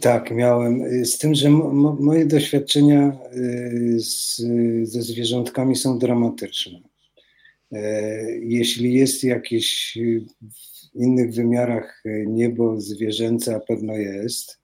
Tak, 0.00 0.30
miałem. 0.30 1.04
Z 1.04 1.18
tym, 1.18 1.34
że 1.34 1.50
moje 2.00 2.26
doświadczenia 2.26 3.12
y, 3.36 4.00
z, 4.00 4.36
ze 4.82 5.02
zwierzątkami 5.02 5.76
są 5.76 5.98
dramatyczne. 5.98 6.80
E, 7.72 7.80
jeśli 8.30 8.94
jest 8.94 9.24
jakieś 9.24 9.98
w 10.94 10.96
innych 10.96 11.34
wymiarach 11.34 12.02
niebo 12.26 12.80
zwierzęce, 12.80 13.56
a 13.56 13.60
pewno 13.60 13.92
jest, 13.92 14.63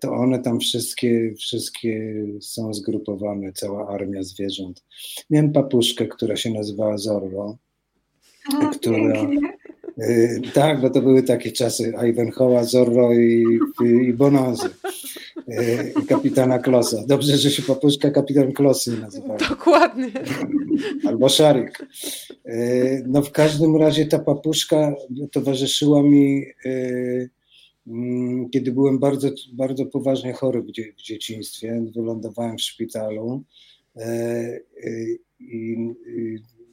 to 0.00 0.12
one 0.12 0.38
tam 0.38 0.60
wszystkie, 0.60 1.34
wszystkie 1.38 2.14
są 2.40 2.74
zgrupowane, 2.74 3.52
cała 3.52 3.88
armia 3.88 4.22
zwierząt. 4.22 4.84
Miałem 5.30 5.52
papuszkę, 5.52 6.06
która 6.06 6.36
się 6.36 6.50
nazywała 6.50 6.98
Zorro, 6.98 7.58
o, 8.54 8.68
która. 8.68 9.26
Y, 10.00 10.40
tak, 10.54 10.80
bo 10.80 10.90
to 10.90 11.02
były 11.02 11.22
takie 11.22 11.52
czasy 11.52 11.92
Ivanhoe'a, 11.92 12.64
Zorro 12.64 13.14
i, 13.14 13.58
i 14.08 14.12
Bonazy. 14.12 14.68
Y, 15.48 15.92
kapitana 16.08 16.58
Klosa. 16.58 16.96
Dobrze, 17.06 17.36
że 17.36 17.50
się 17.50 17.62
papuszka 17.62 18.10
kapitan 18.10 18.52
Klosy 18.52 19.00
nazywała. 19.00 19.38
Dokładnie. 19.48 20.10
Albo 21.08 21.28
Szarik. 21.28 21.86
No 23.06 23.22
w 23.22 23.32
każdym 23.32 23.76
razie 23.76 24.06
ta 24.06 24.18
papuszka 24.18 24.94
towarzyszyła 25.32 26.02
mi, 26.02 26.46
kiedy 28.52 28.72
byłem 28.72 28.98
bardzo, 28.98 29.30
bardzo 29.52 29.86
poważnie 29.86 30.32
chory 30.32 30.62
w, 30.62 30.70
dzie 30.70 30.92
w 30.92 31.02
dzieciństwie. 31.02 31.84
Wylądowałem 31.94 32.56
w 32.56 32.62
szpitalu 32.62 33.44
i 35.40 35.76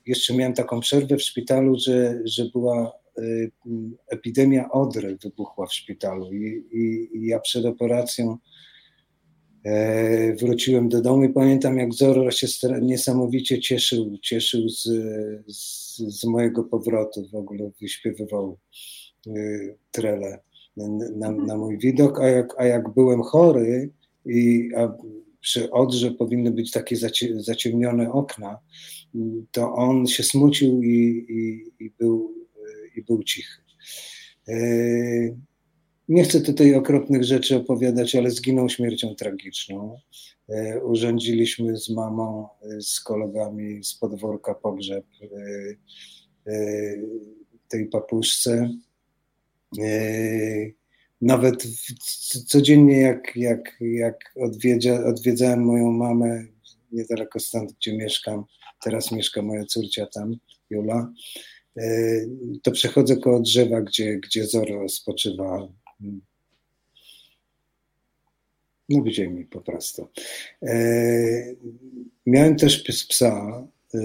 jeszcze 0.06 0.34
miałem 0.36 0.54
taką 0.54 0.80
przerwę 0.80 1.18
w 1.18 1.22
szpitalu, 1.22 1.80
że, 1.80 2.22
że 2.26 2.46
była 2.46 2.92
epidemia 4.08 4.72
odry 4.72 5.18
wybuchła 5.24 5.68
w 5.68 5.74
szpitalu 5.74 6.34
i, 6.34 6.64
i, 6.72 7.10
i 7.18 7.28
ja 7.28 7.40
przed 7.40 7.66
operacją 7.66 8.38
e, 9.66 10.36
wróciłem 10.36 10.90
do 10.90 11.02
domu 11.02 11.24
i 11.24 11.30
pamiętam, 11.30 11.78
jak 11.78 11.94
Zorro 11.94 12.32
się 12.32 12.48
niesamowicie 12.82 13.62
cieszył, 13.62 14.18
cieszył 14.18 14.70
z, 14.70 14.84
z, 15.48 15.98
z 15.98 16.24
mojego 16.24 16.64
powrotu, 16.64 17.28
w 17.32 17.36
ogóle 17.36 17.72
wyśpiewywał 17.82 18.58
trele 19.92 20.40
na, 20.78 21.32
na, 21.32 21.58
mój 21.58 21.78
widok, 21.78 22.20
a 22.22 22.28
jak, 22.28 22.54
a 22.58 22.66
jak 22.66 22.94
byłem 22.94 23.22
chory 23.22 23.90
i 24.26 24.70
a 24.78 24.94
przy 25.42 25.72
Odrze 25.72 26.12
powinny 26.12 26.52
być 26.52 26.72
takie 26.72 26.96
zaciemnione 27.36 28.12
okna, 28.12 28.60
to 29.52 29.74
on 29.74 30.08
się 30.08 30.24
smucił 30.24 30.84
i, 30.84 31.26
i, 31.30 31.84
i 31.86 31.92
był 32.00 32.34
i 32.96 33.04
był 33.04 33.24
cichy. 33.24 33.62
E, 34.48 34.56
nie 36.10 36.24
chcę 36.24 36.42
tutaj 36.42 36.76
okropnych 36.76 37.24
rzeczy 37.24 37.56
opowiadać, 37.56 38.16
ale 38.16 38.32
zginął 38.32 38.70
śmiercią 38.70 39.16
tragiczną. 39.16 40.00
E, 40.50 40.84
urządziliśmy 40.84 41.78
z 41.78 41.90
mamą, 41.90 42.48
e, 42.62 42.82
z 42.82 43.00
kolegami 43.00 43.84
z 43.84 43.94
podwórka 43.96 44.54
pogrzeb 44.54 45.06
tej 47.68 47.86
papuszce. 47.86 48.70
Nawet 51.22 51.64
codziennie, 52.48 53.00
jak, 53.00 53.36
jak, 53.36 53.78
jak 53.82 54.34
odwiedza, 54.36 55.06
odwiedzałem 55.06 55.66
moją 55.66 55.92
mamę 55.92 56.46
niedaleko 56.92 57.40
stąd, 57.40 57.74
gdzie 57.74 57.98
mieszkam, 57.98 58.44
teraz 58.84 59.12
mieszka 59.12 59.42
moja 59.42 59.66
córcia 59.66 60.06
tam, 60.06 60.36
Jula, 60.70 61.12
E, 61.78 61.86
to 62.64 62.72
przechodzę 62.72 63.18
koło 63.18 63.40
drzewa, 63.40 63.82
gdzie, 63.82 64.18
gdzie 64.18 64.48
Zoro 64.48 64.90
spoczywa. 64.90 65.68
No 68.90 69.04
w 69.04 69.08
ziemi 69.08 69.46
po 69.46 69.62
prostu. 69.62 70.08
E, 70.64 70.76
miałem 72.26 72.56
też 72.56 72.84
psa, 73.08 73.68
e. 73.94 74.00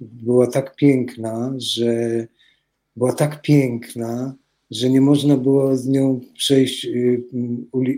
Była 0.00 0.46
tak 0.46 0.76
piękna, 0.76 1.54
że 1.58 2.26
była 2.96 3.12
tak 3.12 3.42
piękna, 3.42 4.34
że 4.70 4.90
nie 4.90 5.00
można 5.00 5.36
było 5.36 5.76
z 5.76 5.88
nią 5.88 6.20
przejść 6.34 6.88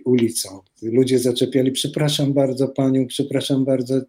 ulicą. 0.05 0.61
Ludzie 0.82 1.18
zaczepiali, 1.18 1.72
przepraszam 1.72 2.32
bardzo 2.32 2.68
panią, 2.68 3.07
przepraszam 3.07 3.64
bardzo, 3.64 4.01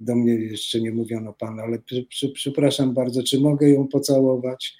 do 0.00 0.16
mnie 0.16 0.34
jeszcze 0.34 0.80
nie 0.80 0.92
mówiono 0.92 1.32
pan, 1.32 1.60
ale 1.60 1.78
przy, 1.78 2.02
przy, 2.04 2.28
przepraszam 2.28 2.94
bardzo, 2.94 3.22
czy 3.22 3.40
mogę 3.40 3.70
ją 3.70 3.88
pocałować? 3.88 4.76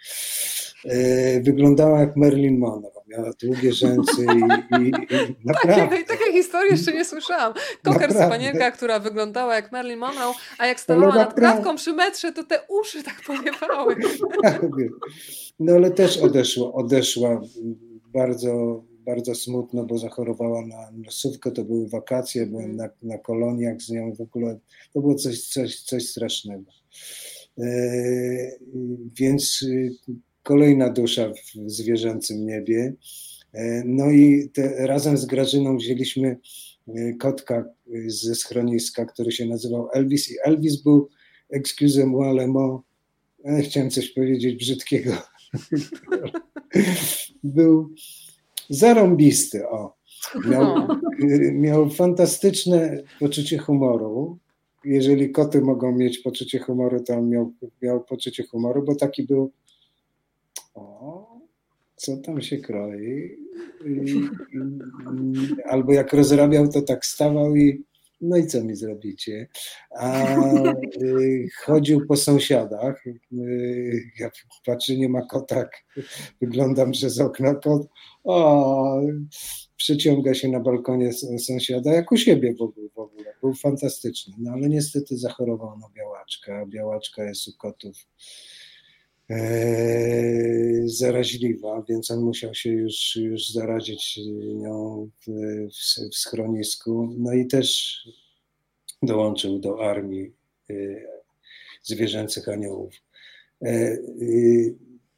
E, 0.84 1.40
wyglądała 1.40 2.00
jak 2.00 2.16
Marilyn 2.16 2.58
Monroe, 2.58 2.95
miała 3.06 3.30
długie 3.42 3.72
rzęsy 3.72 4.26
i, 4.34 4.38
i, 4.76 4.88
i 4.88 4.90
naprawdę. 5.44 5.88
Takie, 5.88 6.04
takie 6.04 6.32
historie 6.32 6.70
jeszcze 6.70 6.92
nie 6.92 7.04
słyszałam. 7.04 7.52
Koker 7.82 8.12
spanielka, 8.12 8.70
która 8.70 8.98
wyglądała 8.98 9.54
jak 9.54 9.72
Marilyn 9.72 9.98
Monroe, 9.98 10.34
a 10.58 10.66
jak 10.66 10.80
stawała 10.80 11.14
nad 11.14 11.34
krawką 11.34 11.76
przy 11.76 11.92
metrze, 11.92 12.32
to 12.32 12.44
te 12.44 12.60
uszy 12.68 13.02
tak 13.02 13.22
powiewały. 13.26 13.96
No 15.58 15.72
ale 15.72 15.90
też 15.90 16.18
odeszła, 16.18 16.72
odeszła 16.72 17.40
bardzo 18.12 18.82
bardzo 19.06 19.34
smutno, 19.34 19.84
bo 19.84 19.98
zachorowała 19.98 20.66
na 20.66 20.90
nosówkę, 21.04 21.50
to 21.50 21.64
były 21.64 21.88
wakacje, 21.88 22.46
byłem 22.46 22.70
mhm. 22.70 22.90
na, 23.02 23.14
na 23.14 23.18
koloniach 23.18 23.82
z 23.82 23.90
nią, 23.90 24.14
w 24.14 24.20
ogóle 24.20 24.58
to 24.92 25.00
było 25.00 25.14
coś, 25.14 25.40
coś, 25.40 25.80
coś 25.80 26.08
strasznego. 26.08 26.72
E, 27.58 27.64
więc 29.20 29.62
y, 29.62 29.94
kolejna 30.46 30.90
dusza 30.90 31.32
w 31.32 31.70
zwierzęcym 31.70 32.46
niebie. 32.46 32.94
E, 33.52 33.82
no 33.84 34.10
i 34.10 34.50
te, 34.54 34.86
razem 34.86 35.16
z 35.16 35.26
Grażyną 35.26 35.76
wzięliśmy 35.76 36.38
e, 36.88 37.12
kotka 37.12 37.64
ze 38.06 38.34
schroniska, 38.34 39.04
który 39.04 39.32
się 39.32 39.46
nazywał 39.46 39.88
Elvis 39.92 40.30
i 40.30 40.34
Elvis 40.44 40.82
był, 40.82 41.08
excusez-moi 41.50 42.34
le 42.36 42.46
mot, 42.46 42.82
chciałem 43.62 43.90
coś 43.90 44.10
powiedzieć 44.10 44.56
brzydkiego, 44.56 45.12
był 47.58 47.94
zarąbisty, 48.70 49.68
o. 49.68 49.96
Miał, 50.48 50.64
no. 50.64 51.00
miał 51.52 51.90
fantastyczne 51.90 53.02
poczucie 53.20 53.58
humoru. 53.58 54.38
Jeżeli 54.84 55.30
koty 55.30 55.60
mogą 55.60 55.92
mieć 55.92 56.18
poczucie 56.18 56.58
humoru, 56.58 57.04
to 57.04 57.14
on 57.14 57.28
miał, 57.28 57.52
miał 57.82 58.04
poczucie 58.04 58.44
humoru, 58.44 58.84
bo 58.84 58.94
taki 58.94 59.22
był 59.22 59.52
o, 60.76 61.40
co 61.96 62.16
tam 62.16 62.40
się 62.40 62.58
kroi. 62.58 63.36
I, 63.86 63.88
i, 63.88 64.28
albo 65.64 65.92
jak 65.92 66.12
rozrabiał, 66.12 66.68
to 66.68 66.82
tak 66.82 67.06
stawał 67.06 67.56
i 67.56 67.84
no 68.20 68.36
i 68.36 68.46
co 68.46 68.64
mi 68.64 68.76
zrobicie? 68.76 69.48
A 69.90 70.36
y, 71.02 71.48
chodził 71.64 72.06
po 72.06 72.16
sąsiadach. 72.16 73.06
Y, 73.06 74.10
ja 74.18 74.30
patrzę, 74.66 74.96
nie 74.96 75.08
ma 75.08 75.22
kotak. 75.22 75.84
Wyglądam 76.40 76.92
przez 76.92 77.20
okno. 77.20 77.54
Kot 77.54 77.88
o, 78.24 79.00
przyciąga 79.76 80.34
się 80.34 80.48
na 80.48 80.60
balkonie 80.60 81.10
sąsiada, 81.38 81.92
jak 81.92 82.12
u 82.12 82.16
siebie 82.16 82.54
w 82.54 82.62
ogóle. 82.62 82.88
W 82.88 82.98
ogóle. 82.98 83.34
Był 83.40 83.54
fantastyczny. 83.54 84.34
No 84.38 84.52
ale 84.52 84.68
niestety 84.68 85.16
zachorował 85.16 85.78
na 85.78 85.88
białaczkę, 85.94 86.66
białaczka 86.68 87.24
jest 87.24 87.48
u 87.48 87.52
kotów 87.58 87.96
zaraźliwa, 90.84 91.84
więc 91.88 92.10
on 92.10 92.20
musiał 92.20 92.54
się 92.54 92.70
już, 92.70 93.16
już 93.16 93.48
zarazić 93.48 94.20
nią 94.54 95.08
w, 95.26 95.30
w, 95.70 96.10
w 96.12 96.16
schronisku. 96.16 97.14
No 97.18 97.32
i 97.32 97.46
też 97.46 97.98
dołączył 99.02 99.58
do 99.58 99.90
armii 99.90 100.32
e, 100.70 100.74
zwierzęcych 101.82 102.48
aniołów. 102.48 102.94
E, 103.62 103.96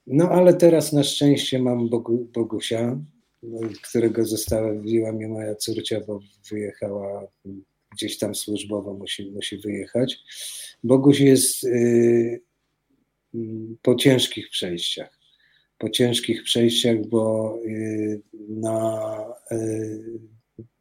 no 0.07 0.31
ale 0.31 0.55
teraz 0.55 0.93
na 0.93 1.03
szczęście 1.03 1.59
mam 1.59 1.89
Bogu, 1.89 2.29
Bogusia, 2.35 3.01
którego 3.83 4.25
zostawiła 4.25 5.13
mi 5.13 5.27
moja 5.27 5.55
córcia, 5.55 6.01
bo 6.07 6.21
wyjechała 6.51 7.29
gdzieś 7.93 8.19
tam 8.19 8.35
służbowo, 8.35 8.95
musi, 8.95 9.31
musi 9.31 9.59
wyjechać. 9.59 10.19
Boguś 10.85 11.21
jest 11.21 11.65
y, 11.65 12.43
po 13.83 13.95
ciężkich 13.95 14.51
przejściach. 14.51 15.19
Po 15.79 15.91
ciężkich 15.91 16.43
przejściach, 16.43 17.07
bo 17.07 17.55
y, 17.65 18.23
na, 18.49 19.35
y, 19.53 20.21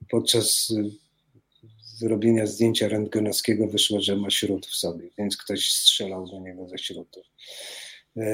podczas 0.10 0.74
zrobienia 1.98 2.46
zdjęcia 2.46 2.88
rentgenowskiego 2.88 3.68
wyszło, 3.68 4.02
że 4.02 4.16
ma 4.16 4.30
śród 4.30 4.66
w 4.66 4.76
sobie, 4.76 5.10
więc 5.18 5.38
ktoś 5.38 5.72
strzelał 5.72 6.28
do 6.28 6.40
niego 6.40 6.68
ze 6.68 6.78
śrutu. 6.78 7.22
E, 8.18 8.26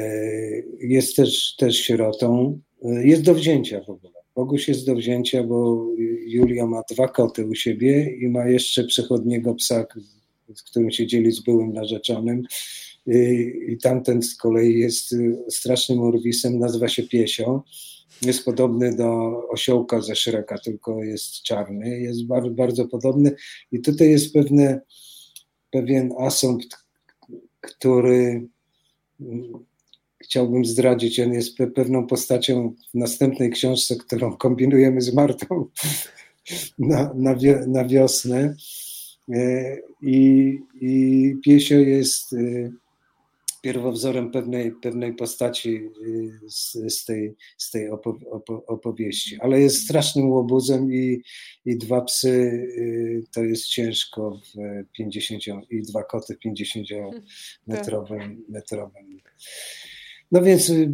jest 0.79 1.15
też, 1.15 1.55
też 1.55 1.77
sierotą. 1.77 2.59
jest 2.83 3.23
do 3.23 3.33
wzięcia 3.33 3.81
w 3.81 3.89
ogóle. 3.89 4.13
Boguś 4.35 4.67
jest 4.67 4.85
do 4.85 4.95
wzięcia, 4.95 5.43
bo 5.43 5.87
Julia 6.27 6.65
ma 6.65 6.81
dwa 6.91 7.07
koty 7.07 7.45
u 7.45 7.55
siebie 7.55 8.15
i 8.17 8.29
ma 8.29 8.47
jeszcze 8.47 8.83
przechodniego 8.83 9.55
psa, 9.55 9.85
z 10.55 10.63
którym 10.63 10.91
się 10.91 11.07
dzieli 11.07 11.31
z 11.31 11.39
byłym 11.39 11.73
narzeczonym. 11.73 12.43
I 13.07 13.77
tamten 13.81 14.23
z 14.23 14.35
kolei 14.35 14.79
jest 14.79 15.15
strasznym 15.49 15.99
urwisem, 15.99 16.59
nazywa 16.59 16.87
się 16.87 17.03
Piesio. 17.03 17.63
Jest 18.21 18.45
podobny 18.45 18.95
do 18.95 19.41
osiołka 19.49 20.01
ze 20.01 20.15
Szreka, 20.15 20.57
tylko 20.57 21.03
jest 21.03 21.41
czarny. 21.41 21.99
Jest 21.99 22.25
bardzo, 22.25 22.49
bardzo 22.49 22.87
podobny. 22.87 23.35
I 23.71 23.79
tutaj 23.79 24.09
jest 24.09 24.33
pewne, 24.33 24.81
pewien 25.71 26.13
asumpt, 26.19 26.77
który 27.61 28.47
chciałbym 30.19 30.65
zdradzić. 30.65 31.19
On 31.19 31.33
jest 31.33 31.57
pewną 31.75 32.07
postacią 32.07 32.75
w 32.93 32.97
następnej 32.97 33.51
książce, 33.51 33.95
którą 33.95 34.37
kombinujemy 34.37 35.01
z 35.01 35.13
Martą 35.13 35.65
na, 36.79 37.13
na, 37.15 37.35
na 37.67 37.85
wiosnę. 37.85 38.55
E, 39.29 39.77
I, 40.01 40.59
I 40.81 41.35
Piesio 41.45 41.75
jest 41.75 42.35
pierwowzorem 43.63 44.31
pewnej, 44.31 44.71
pewnej 44.71 45.13
postaci 45.13 45.69
y, 46.07 46.39
z, 46.47 46.73
z 46.73 47.05
tej, 47.05 47.35
z 47.57 47.71
tej 47.71 47.89
opo, 47.89 48.19
opo, 48.31 48.65
opowieści. 48.67 49.37
Ale 49.41 49.61
jest 49.61 49.83
strasznym 49.83 50.29
łobuzem 50.29 50.93
i, 50.93 51.21
i 51.65 51.77
dwa 51.77 52.01
psy 52.01 52.29
y, 52.29 53.23
to 53.33 53.43
jest 53.43 53.65
ciężko 53.65 54.39
w 54.55 54.83
50 54.91 55.43
i 55.69 55.81
dwa 55.81 56.03
koty 56.03 56.35
w 56.35 56.39
50 56.39 56.87
metrowym, 57.67 58.43
metrowym. 58.49 59.19
No 60.31 60.41
więc 60.41 60.69
y, 60.69 60.93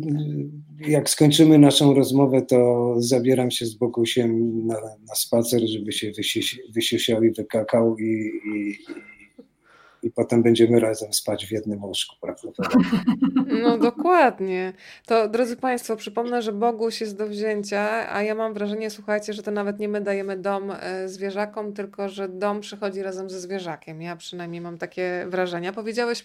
jak 0.87 1.09
skończymy 1.09 1.57
naszą 1.57 1.93
rozmowę, 1.93 2.41
to 2.41 2.95
zabieram 2.97 3.51
się 3.51 3.65
z 3.65 3.73
Bogusiem 3.73 4.61
na, 4.67 4.75
na 5.07 5.15
spacer, 5.15 5.61
żeby 5.67 5.91
się 5.91 6.11
wysiusiał 6.75 7.23
i 7.23 7.31
wykakał 7.31 7.97
i, 7.97 8.31
i, 8.55 8.77
i 10.03 10.11
potem 10.11 10.43
będziemy 10.43 10.79
razem 10.79 11.13
spać 11.13 11.45
w 11.47 11.51
jednym 11.51 11.83
łóżku 11.83 12.15
prawdopodobnie. 12.21 12.89
No 13.63 13.77
dokładnie. 13.77 14.73
To 15.05 15.29
drodzy 15.29 15.57
Państwo, 15.57 15.95
przypomnę, 15.95 16.41
że 16.41 16.51
Boguś 16.53 17.01
jest 17.01 17.17
do 17.17 17.27
wzięcia, 17.27 18.13
a 18.13 18.23
ja 18.23 18.35
mam 18.35 18.53
wrażenie, 18.53 18.89
słuchajcie, 18.89 19.33
że 19.33 19.43
to 19.43 19.51
nawet 19.51 19.79
nie 19.79 19.89
my 19.89 20.01
dajemy 20.01 20.37
dom 20.37 20.71
e, 20.71 21.07
zwierzakom, 21.07 21.73
tylko 21.73 22.09
że 22.09 22.29
dom 22.29 22.61
przychodzi 22.61 23.03
razem 23.03 23.29
ze 23.29 23.39
zwierzakiem. 23.39 24.01
Ja 24.01 24.15
przynajmniej 24.15 24.61
mam 24.61 24.77
takie 24.77 25.25
wrażenia. 25.27 25.73
Powiedziałeś 25.73 26.23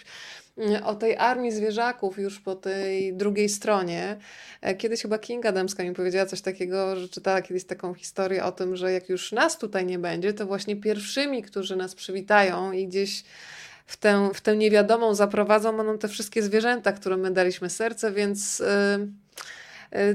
o 0.85 0.95
tej 0.95 1.17
armii 1.17 1.53
zwierzaków 1.53 2.19
już 2.19 2.41
po 2.41 2.55
tej 2.55 3.15
drugiej 3.15 3.49
stronie. 3.49 4.17
E, 4.61 4.75
kiedyś 4.75 5.03
chyba 5.03 5.19
Kinga 5.19 5.53
Dębska 5.53 5.83
mi 5.83 5.93
powiedziała 5.93 6.27
coś 6.27 6.41
takiego, 6.41 6.97
że 6.97 7.09
czytała 7.09 7.43
kiedyś 7.43 7.65
taką 7.65 7.95
historię 7.95 8.45
o 8.45 8.53
tym, 8.53 8.77
że 8.77 8.93
jak 8.93 9.09
już 9.09 9.33
nas 9.33 9.59
tutaj 9.59 9.87
nie 9.87 9.99
będzie, 9.99 10.33
to 10.33 10.47
właśnie 10.47 10.77
pierwszymi, 10.77 11.43
którzy 11.43 11.77
nas 11.77 11.95
przywitają 11.95 12.73
i 12.73 12.87
gdzieś 12.89 13.25
w 13.87 13.97
tę, 13.97 14.31
w 14.35 14.41
tę 14.41 14.57
niewiadomą 14.57 15.15
zaprowadzą 15.15 15.77
będą 15.77 15.99
te 15.99 16.09
wszystkie 16.09 16.43
zwierzęta, 16.43 16.93
którym 16.93 17.21
my 17.21 17.31
daliśmy 17.31 17.71
serce, 17.71 18.13
więc 18.13 18.61
y, 18.61 18.65
y, 18.65 19.24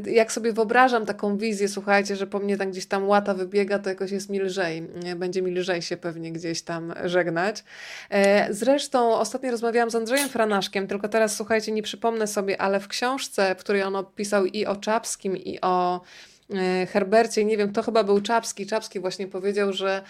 jak 0.05 0.31
sobie 0.31 0.53
wyobrażam 0.53 1.05
taką 1.05 1.37
wizję, 1.37 1.67
słuchajcie, 1.67 2.15
że 2.15 2.27
po 2.27 2.39
mnie 2.39 2.57
tam 2.57 2.71
gdzieś 2.71 2.85
tam 2.85 3.07
łata 3.07 3.33
wybiega, 3.33 3.79
to 3.79 3.89
jakoś 3.89 4.11
jest 4.11 4.29
mi 4.29 4.39
lżej. 4.39 4.87
Będzie 5.15 5.41
mi 5.41 5.51
lżej 5.51 5.81
się 5.81 5.97
pewnie 5.97 6.31
gdzieś 6.31 6.61
tam 6.61 6.93
żegnać. 7.05 7.63
E, 8.09 8.53
zresztą 8.53 9.13
ostatnio 9.13 9.51
rozmawiałam 9.51 9.91
z 9.91 9.95
Andrzejem 9.95 10.29
Franaszkiem, 10.29 10.87
tylko 10.87 11.09
teraz 11.09 11.35
słuchajcie, 11.35 11.71
nie 11.71 11.83
przypomnę 11.83 12.27
sobie, 12.27 12.61
ale 12.61 12.79
w 12.79 12.87
książce, 12.87 13.55
w 13.55 13.59
której 13.59 13.83
on 13.83 13.95
opisał 13.95 14.45
i 14.45 14.65
o 14.65 14.75
Czapskim, 14.75 15.37
i 15.37 15.61
o 15.61 16.01
e, 16.53 16.85
Herbercie, 16.85 17.45
nie 17.45 17.57
wiem, 17.57 17.73
to 17.73 17.83
chyba 17.83 18.03
był 18.03 18.21
Czapski. 18.21 18.65
Czapski 18.65 18.99
właśnie 18.99 19.27
powiedział, 19.27 19.73
że 19.73 20.03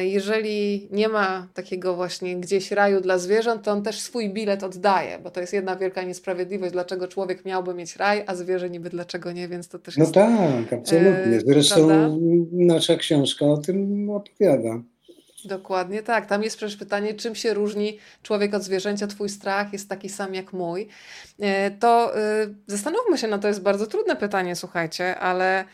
jeżeli 0.00 0.88
nie 0.90 1.08
ma 1.08 1.48
takiego 1.54 1.96
właśnie 1.96 2.36
gdzieś 2.36 2.70
raju 2.70 3.00
dla 3.00 3.18
zwierząt, 3.18 3.62
to 3.62 3.72
on 3.72 3.82
też 3.82 4.00
swój 4.00 4.30
bilet 4.30 4.62
oddaje, 4.62 5.18
bo 5.18 5.30
to 5.30 5.40
jest 5.40 5.52
jedna 5.52 5.76
wielka 5.76 6.02
niesprawiedliwość, 6.02 6.72
dlaczego 6.72 7.08
człowiek 7.08 7.44
miałby 7.44 7.74
mieć 7.74 7.96
raj, 7.96 8.24
a 8.26 8.34
zwierzę 8.34 8.70
niby 8.70 8.90
dlaczego 8.90 9.32
nie, 9.32 9.48
więc 9.48 9.68
to 9.68 9.78
też 9.78 9.96
no 9.96 10.04
jest... 10.04 10.16
No 10.16 10.22
tak, 10.22 10.72
absolutnie. 10.72 11.40
Zresztą 11.46 11.86
prawda? 11.86 12.16
nasza 12.52 12.96
książka 12.96 13.46
o 13.46 13.56
tym 13.56 14.10
opowiada. 14.10 14.80
Dokładnie 15.46 16.02
tak. 16.02 16.26
Tam 16.26 16.42
jest 16.42 16.56
przecież 16.56 16.76
pytanie, 16.76 17.14
czym 17.14 17.34
się 17.34 17.54
różni 17.54 17.98
człowiek 18.22 18.54
od 18.54 18.62
zwierzęcia, 18.62 19.06
twój 19.06 19.28
strach 19.28 19.72
jest 19.72 19.88
taki 19.88 20.08
sam 20.08 20.34
jak 20.34 20.52
mój. 20.52 20.88
E, 21.40 21.70
to 21.70 22.18
e, 22.18 22.46
zastanówmy 22.66 23.18
się, 23.18 23.28
no 23.28 23.38
to 23.38 23.48
jest 23.48 23.62
bardzo 23.62 23.86
trudne 23.86 24.16
pytanie, 24.16 24.56
słuchajcie, 24.56 25.18
ale 25.18 25.64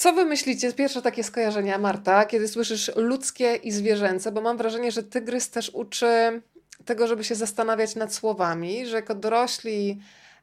co 0.00 0.12
wy 0.12 0.24
myślicie? 0.24 0.72
Pierwsze 0.72 1.02
takie 1.02 1.24
skojarzenia, 1.24 1.78
Marta, 1.78 2.24
kiedy 2.24 2.48
słyszysz 2.48 2.90
ludzkie 2.96 3.54
i 3.54 3.72
zwierzęce, 3.72 4.32
bo 4.32 4.40
mam 4.40 4.56
wrażenie, 4.56 4.92
że 4.92 5.02
tygrys 5.02 5.50
też 5.50 5.70
uczy 5.74 6.42
tego, 6.84 7.06
żeby 7.06 7.24
się 7.24 7.34
zastanawiać 7.34 7.94
nad 7.94 8.14
słowami, 8.14 8.86
że 8.86 8.96
jako 8.96 9.14
dorośli 9.14 9.98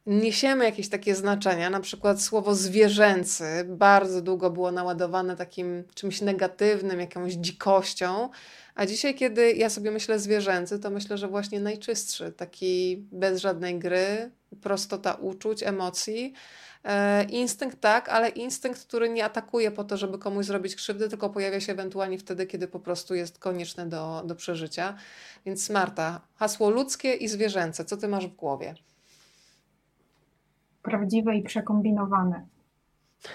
niesiemy 0.06 0.66
jakieś 0.66 0.90
takie 0.90 1.16
znaczenia, 1.16 1.70
na 1.70 1.80
przykład 1.80 2.22
słowo 2.22 2.56
zwierzęcy 2.56 3.46
bardzo 3.66 4.22
długo 4.22 4.50
było 4.50 4.72
naładowane 4.72 5.36
takim 5.36 5.84
czymś 5.94 6.22
negatywnym, 6.22 7.00
jakąś 7.00 7.34
dzikością, 7.34 8.30
a 8.76 8.86
dzisiaj, 8.86 9.16
kiedy 9.16 9.54
ja 9.54 9.70
sobie 9.70 9.92
myślę 9.92 10.20
zwierzęcy, 10.20 10.80
to 10.80 10.90
myślę, 10.90 11.18
że 11.18 11.28
właśnie 11.28 11.60
najczystszy, 11.60 12.32
taki 12.32 13.04
bez 13.12 13.42
żadnej 13.42 13.80
gry, 13.80 14.32
prostota 14.62 15.14
uczuć, 15.14 15.64
emocji, 15.64 16.34
instynkt 17.30 17.82
tak, 17.82 18.10
ale 18.10 18.30
instynkt, 18.30 18.88
który 18.88 19.10
nie 19.10 19.26
atakuje 19.26 19.72
po 19.72 19.84
to, 19.84 19.98
żeby 19.98 20.18
komuś 20.18 20.46
zrobić 20.46 20.76
krzywdę, 20.76 21.10
tylko 21.10 21.30
pojawia 21.30 21.60
się 21.60 21.72
ewentualnie 21.72 22.18
wtedy, 22.18 22.46
kiedy 22.46 22.68
po 22.68 22.80
prostu 22.80 23.16
jest 23.16 23.40
konieczne 23.40 23.86
do, 23.86 24.24
do 24.26 24.36
przeżycia. 24.36 24.96
Więc 25.46 25.70
Marta, 25.70 26.22
hasło 26.36 26.70
ludzkie 26.70 27.14
i 27.14 27.28
zwierzęce, 27.28 27.86
co 27.86 27.98
ty 27.98 28.08
masz 28.08 28.28
w 28.28 28.36
głowie? 28.36 28.76
Prawdziwe 30.84 31.36
i 31.36 31.44
przekombinowane. 31.44 32.46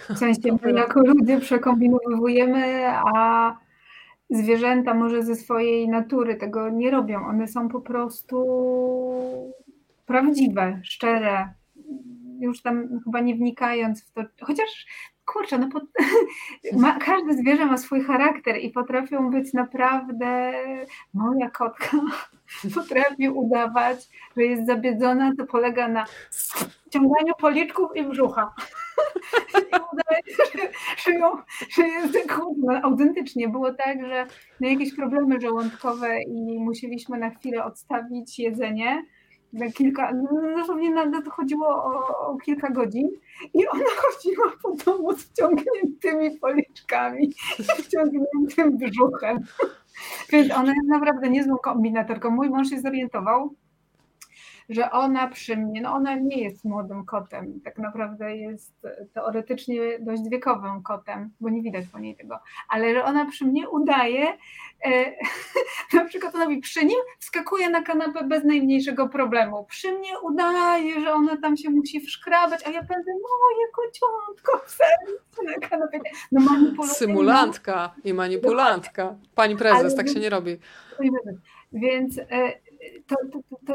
W 0.08 0.18
sensie 0.18 0.56
my 0.62 0.72
jako 0.72 1.00
ludzie 1.00 1.40
przekombinowujemy, 1.40 2.88
a 2.88 3.56
zwierzęta 4.30 4.94
może 4.94 5.22
ze 5.22 5.36
swojej 5.36 5.88
natury 5.88 6.36
tego 6.36 6.68
nie 6.68 6.90
robią. 6.90 7.26
One 7.26 7.48
są 7.48 7.68
po 7.68 7.80
prostu 7.80 8.36
prawdziwe, 10.06 10.80
szczere, 10.84 11.54
już 12.42 12.62
tam 12.62 13.00
chyba 13.04 13.20
nie 13.20 13.34
wnikając 13.34 14.04
w 14.04 14.12
to, 14.12 14.22
chociaż 14.40 14.86
kurczę, 15.26 15.58
no 15.58 15.68
pod, 15.68 15.84
ma, 16.82 16.98
każde 16.98 17.34
zwierzę 17.34 17.66
ma 17.66 17.76
swój 17.76 18.04
charakter 18.04 18.58
i 18.58 18.70
potrafią 18.70 19.30
być 19.30 19.52
naprawdę, 19.52 20.52
moja 21.14 21.50
kotka 21.50 21.90
potrafi 22.74 23.28
udawać, 23.28 24.08
że 24.36 24.42
jest 24.42 24.66
zabiedzona, 24.66 25.32
to 25.38 25.46
polega 25.46 25.88
na 25.88 26.04
ciąganiu 26.90 27.34
policzków 27.40 27.90
i 27.94 28.02
brzucha. 28.02 28.54
Że, 31.04 31.12
ją, 31.12 31.36
że 31.70 31.88
jest 31.88 32.18
no, 32.58 32.72
autentycznie. 32.82 33.48
Było 33.48 33.74
tak, 33.74 34.06
że 34.06 34.26
na 34.60 34.68
jakieś 34.68 34.96
problemy 34.96 35.40
żołądkowe 35.40 36.22
i 36.22 36.58
musieliśmy 36.58 37.18
na 37.18 37.30
chwilę 37.30 37.64
odstawić 37.64 38.38
jedzenie, 38.38 39.02
kilka, 39.74 40.12
no, 40.12 40.56
dosłownie 40.56 40.90
na, 40.90 41.22
to 41.22 41.30
chodziło 41.30 41.68
o, 41.68 42.18
o, 42.18 42.36
kilka 42.36 42.70
godzin 42.70 43.08
i 43.54 43.68
ona 43.68 43.84
chodziła 44.02 44.52
po 44.62 44.72
domu 44.84 45.12
z 45.12 45.24
wciągniętymi 45.24 46.38
policzkami 46.38 47.32
i 47.58 47.82
wciągniętym 47.82 48.78
brzuchem. 48.78 49.38
Więc 50.32 50.52
ona 50.52 50.72
jest 50.72 50.88
naprawdę 50.88 51.30
niezłą 51.30 51.56
kombinatorką. 51.56 52.30
Mój 52.30 52.50
mąż 52.50 52.68
się 52.68 52.80
zorientował, 52.80 53.54
że 54.68 54.90
ona 54.90 55.28
przy 55.28 55.56
mnie, 55.56 55.80
no 55.80 55.92
ona 55.94 56.14
nie 56.14 56.42
jest 56.42 56.64
młodym 56.64 57.04
kotem, 57.04 57.60
tak 57.64 57.78
naprawdę 57.78 58.36
jest 58.36 58.74
teoretycznie 59.12 59.98
dość 60.00 60.22
wiekowym 60.30 60.82
kotem, 60.82 61.30
bo 61.40 61.48
nie 61.48 61.62
widać 61.62 61.86
po 61.86 61.98
niej 61.98 62.16
tego, 62.16 62.38
ale 62.68 62.94
że 62.94 63.04
ona 63.04 63.26
przy 63.26 63.44
mnie 63.44 63.68
udaje, 63.68 64.38
e, 64.84 65.12
na 65.98 66.04
przykład 66.04 66.34
ona 66.34 66.46
mi 66.46 66.60
przy 66.60 66.84
nim 66.84 66.98
wskakuje 67.18 67.70
na 67.70 67.82
kanapę 67.82 68.24
bez 68.24 68.44
najmniejszego 68.44 69.08
problemu. 69.08 69.64
Przy 69.64 69.92
mnie 69.92 70.18
udaje, 70.18 71.00
że 71.00 71.12
ona 71.12 71.36
tam 71.36 71.56
się 71.56 71.70
musi 71.70 72.00
wszkrabać, 72.00 72.66
a 72.66 72.70
ja 72.70 72.82
będę 72.82 73.12
moje 73.12 73.66
kociątko 73.74 74.62
w 74.66 74.70
sercu 74.70 75.42
na 75.44 75.68
kanapie. 75.68 76.00
No 76.32 76.40
Symulantka 76.86 77.94
i 78.04 78.14
manipulantka. 78.14 79.14
Pani 79.34 79.56
prezes, 79.56 79.84
ale, 79.84 79.94
tak 79.94 80.08
się 80.08 80.20
nie 80.20 80.30
robi. 80.30 80.58
Więc 81.72 82.18
e, 82.18 82.52
to, 83.06 83.16
to, 83.32 83.38
to, 83.50 83.56
to 83.66 83.74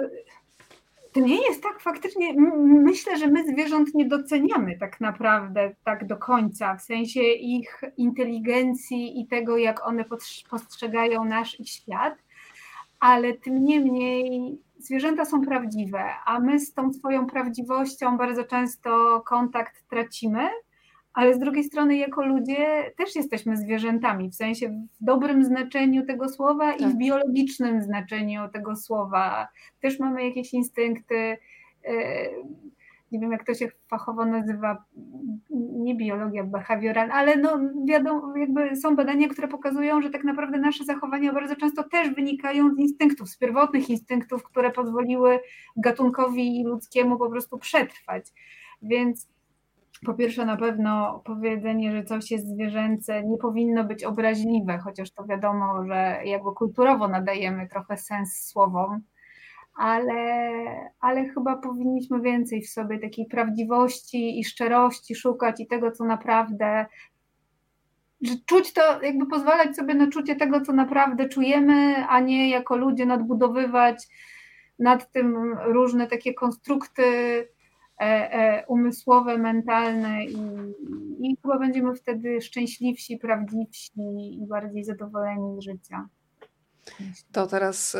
to 1.17 1.27
nie 1.27 1.47
jest 1.47 1.63
tak 1.63 1.81
faktycznie. 1.81 2.33
Myślę, 2.63 3.17
że 3.17 3.27
my 3.27 3.47
zwierząt 3.47 3.93
nie 3.93 4.05
doceniamy 4.05 4.77
tak 4.77 5.01
naprawdę 5.01 5.75
tak 5.83 6.07
do 6.07 6.17
końca, 6.17 6.75
w 6.75 6.81
sensie 6.81 7.21
ich 7.23 7.81
inteligencji 7.97 9.21
i 9.21 9.27
tego, 9.27 9.57
jak 9.57 9.87
one 9.87 10.05
postrzegają 10.49 11.25
nasz 11.25 11.59
ich 11.59 11.69
świat, 11.69 12.15
ale 12.99 13.33
tym 13.33 13.63
niemniej 13.63 14.57
zwierzęta 14.79 15.25
są 15.25 15.41
prawdziwe, 15.41 16.03
a 16.25 16.39
my 16.39 16.59
z 16.59 16.73
tą 16.73 16.93
swoją 16.93 17.25
prawdziwością 17.25 18.17
bardzo 18.17 18.43
często 18.43 19.21
kontakt 19.25 19.89
tracimy, 19.89 20.49
ale 21.17 21.33
z 21.33 21.39
drugiej 21.39 21.63
strony 21.63 21.97
jako 21.97 22.25
ludzie 22.25 22.91
też 22.97 23.15
jesteśmy 23.15 23.57
zwierzętami, 23.57 24.29
w 24.29 24.35
sensie 24.35 24.69
w 24.69 25.05
dobrym 25.05 25.43
znaczeniu 25.43 26.05
tego 26.05 26.29
słowa 26.29 26.71
tak. 26.71 26.81
i 26.81 26.83
w 26.83 26.87
tak. 26.87 26.97
biologicznym 26.97 27.81
znaczeniu 27.81 28.49
tego 28.53 28.75
słowa. 28.75 29.47
Też 29.81 29.99
mamy 29.99 30.25
jakieś 30.25 30.53
instynkty, 30.53 31.37
e, 31.85 31.97
nie 33.11 33.19
wiem 33.19 33.31
jak 33.31 33.45
to 33.45 33.53
się 33.53 33.67
fachowo 33.87 34.25
nazywa, 34.25 34.83
nie 35.79 35.95
biologia 35.95 36.43
behawioralna, 36.43 37.13
ale 37.13 37.37
no 37.37 37.59
wiadomo, 37.87 38.37
jakby 38.37 38.75
są 38.75 38.95
badania, 38.95 39.27
które 39.27 39.47
pokazują, 39.47 40.01
że 40.01 40.09
tak 40.09 40.23
naprawdę 40.23 40.57
nasze 40.57 40.85
zachowania 40.85 41.33
bardzo 41.33 41.55
często 41.55 41.83
też 41.83 42.09
wynikają 42.09 42.75
z 42.75 42.79
instynktów, 42.79 43.29
z 43.29 43.37
pierwotnych 43.37 43.89
instynktów, 43.89 44.43
które 44.43 44.71
pozwoliły 44.71 45.39
gatunkowi 45.77 46.63
ludzkiemu 46.65 47.17
po 47.17 47.29
prostu 47.29 47.57
przetrwać. 47.57 48.25
Więc 48.81 49.27
po 50.05 50.13
pierwsze, 50.13 50.45
na 50.45 50.57
pewno 50.57 51.21
powiedzenie, 51.25 51.91
że 51.91 52.03
coś 52.03 52.31
jest 52.31 52.47
zwierzęce, 52.47 53.23
nie 53.23 53.37
powinno 53.37 53.83
być 53.83 54.03
obraźliwe, 54.03 54.77
chociaż 54.77 55.11
to 55.11 55.25
wiadomo, 55.25 55.85
że 55.85 56.19
jakby 56.25 56.51
kulturowo 56.51 57.07
nadajemy 57.07 57.67
trochę 57.67 57.97
sens 57.97 58.49
słowom, 58.49 59.01
ale, 59.77 60.61
ale 60.99 61.25
chyba 61.25 61.55
powinniśmy 61.55 62.21
więcej 62.21 62.61
w 62.61 62.69
sobie 62.69 62.99
takiej 62.99 63.25
prawdziwości 63.25 64.39
i 64.39 64.43
szczerości 64.43 65.15
szukać 65.15 65.59
i 65.59 65.67
tego, 65.67 65.91
co 65.91 66.05
naprawdę. 66.05 66.85
Że 68.21 68.33
czuć 68.45 68.73
to, 68.73 69.01
jakby 69.01 69.25
pozwalać 69.25 69.75
sobie 69.75 69.93
na 69.93 70.07
czucie 70.07 70.35
tego, 70.35 70.61
co 70.61 70.73
naprawdę 70.73 71.29
czujemy, 71.29 72.07
a 72.07 72.19
nie 72.19 72.49
jako 72.49 72.77
ludzie 72.77 73.05
nadbudowywać 73.05 74.07
nad 74.79 75.11
tym 75.11 75.57
różne 75.65 76.07
takie 76.07 76.33
konstrukty 76.33 77.03
umysłowe, 78.67 79.37
mentalne 79.37 80.25
i, 80.25 80.37
i 81.19 81.37
chyba 81.41 81.59
będziemy 81.59 81.95
wtedy 81.95 82.41
szczęśliwsi, 82.41 83.17
prawdziwsi 83.17 83.91
i 84.41 84.47
bardziej 84.47 84.83
zadowoleni 84.83 85.61
z 85.61 85.63
życia. 85.63 86.07
To 87.31 87.47
teraz 87.47 87.95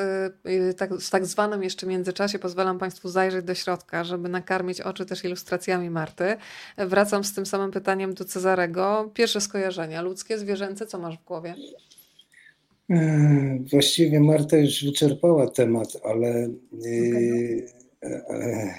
y, 0.70 0.74
tak, 0.74 0.94
w 0.94 1.10
tak 1.10 1.26
zwanym 1.26 1.64
jeszcze 1.64 1.88
międzyczasie 1.88 2.40
pozwalam 2.40 2.80
Państwu 2.80 3.10
zajrzeć 3.10 3.46
do 3.46 3.56
środka, 3.56 4.04
żeby 4.04 4.30
nakarmić 4.30 4.82
oczy 4.82 5.06
też 5.06 5.26
ilustracjami 5.26 5.90
Marty. 5.90 6.36
Wracam 6.78 7.24
z 7.24 7.34
tym 7.34 7.46
samym 7.46 7.72
pytaniem 7.72 8.14
do 8.14 8.26
Cezarego. 8.26 9.12
Pierwsze 9.14 9.42
skojarzenia, 9.42 10.02
ludzkie, 10.02 10.38
zwierzęce, 10.38 10.86
co 10.86 11.00
masz 11.00 11.18
w 11.18 11.24
głowie? 11.24 11.56
E, 12.90 13.60
właściwie 13.72 14.20
Marta 14.20 14.58
już 14.58 14.86
wyczerpała 14.86 15.50
temat, 15.50 15.88
ale 16.04 16.50
okay. 16.86 17.66
No 18.02 18.72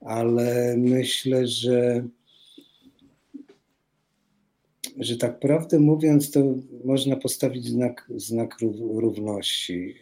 ale 0.00 0.74
myślę, 0.76 1.46
że, 1.46 2.08
że 4.96 5.16
tak 5.16 5.40
prawdę 5.40 5.78
mówiąc, 5.78 6.30
to 6.30 6.54
można 6.84 7.16
postawić 7.16 7.64
znak, 7.64 8.08
znak 8.16 8.56
równości. 8.94 9.94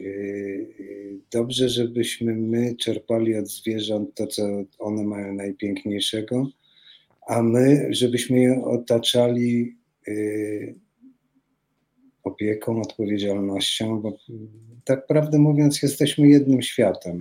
Dobrze, 1.31 1.69
żebyśmy 1.69 2.35
my 2.35 2.77
czerpali 2.77 3.37
od 3.37 3.49
zwierząt 3.49 4.15
to, 4.15 4.27
co 4.27 4.43
one 4.79 5.05
mają 5.05 5.35
najpiękniejszego, 5.35 6.49
a 7.27 7.43
my, 7.43 7.87
żebyśmy 7.91 8.41
je 8.41 8.65
otaczali 8.65 9.77
y, 10.09 10.75
opieką, 12.25 12.81
odpowiedzialnością, 12.81 14.01
bo 14.01 14.19
tak 14.85 15.07
prawdę 15.07 15.39
mówiąc, 15.39 15.83
jesteśmy 15.83 16.29
jednym 16.29 16.63
światem. 16.63 17.19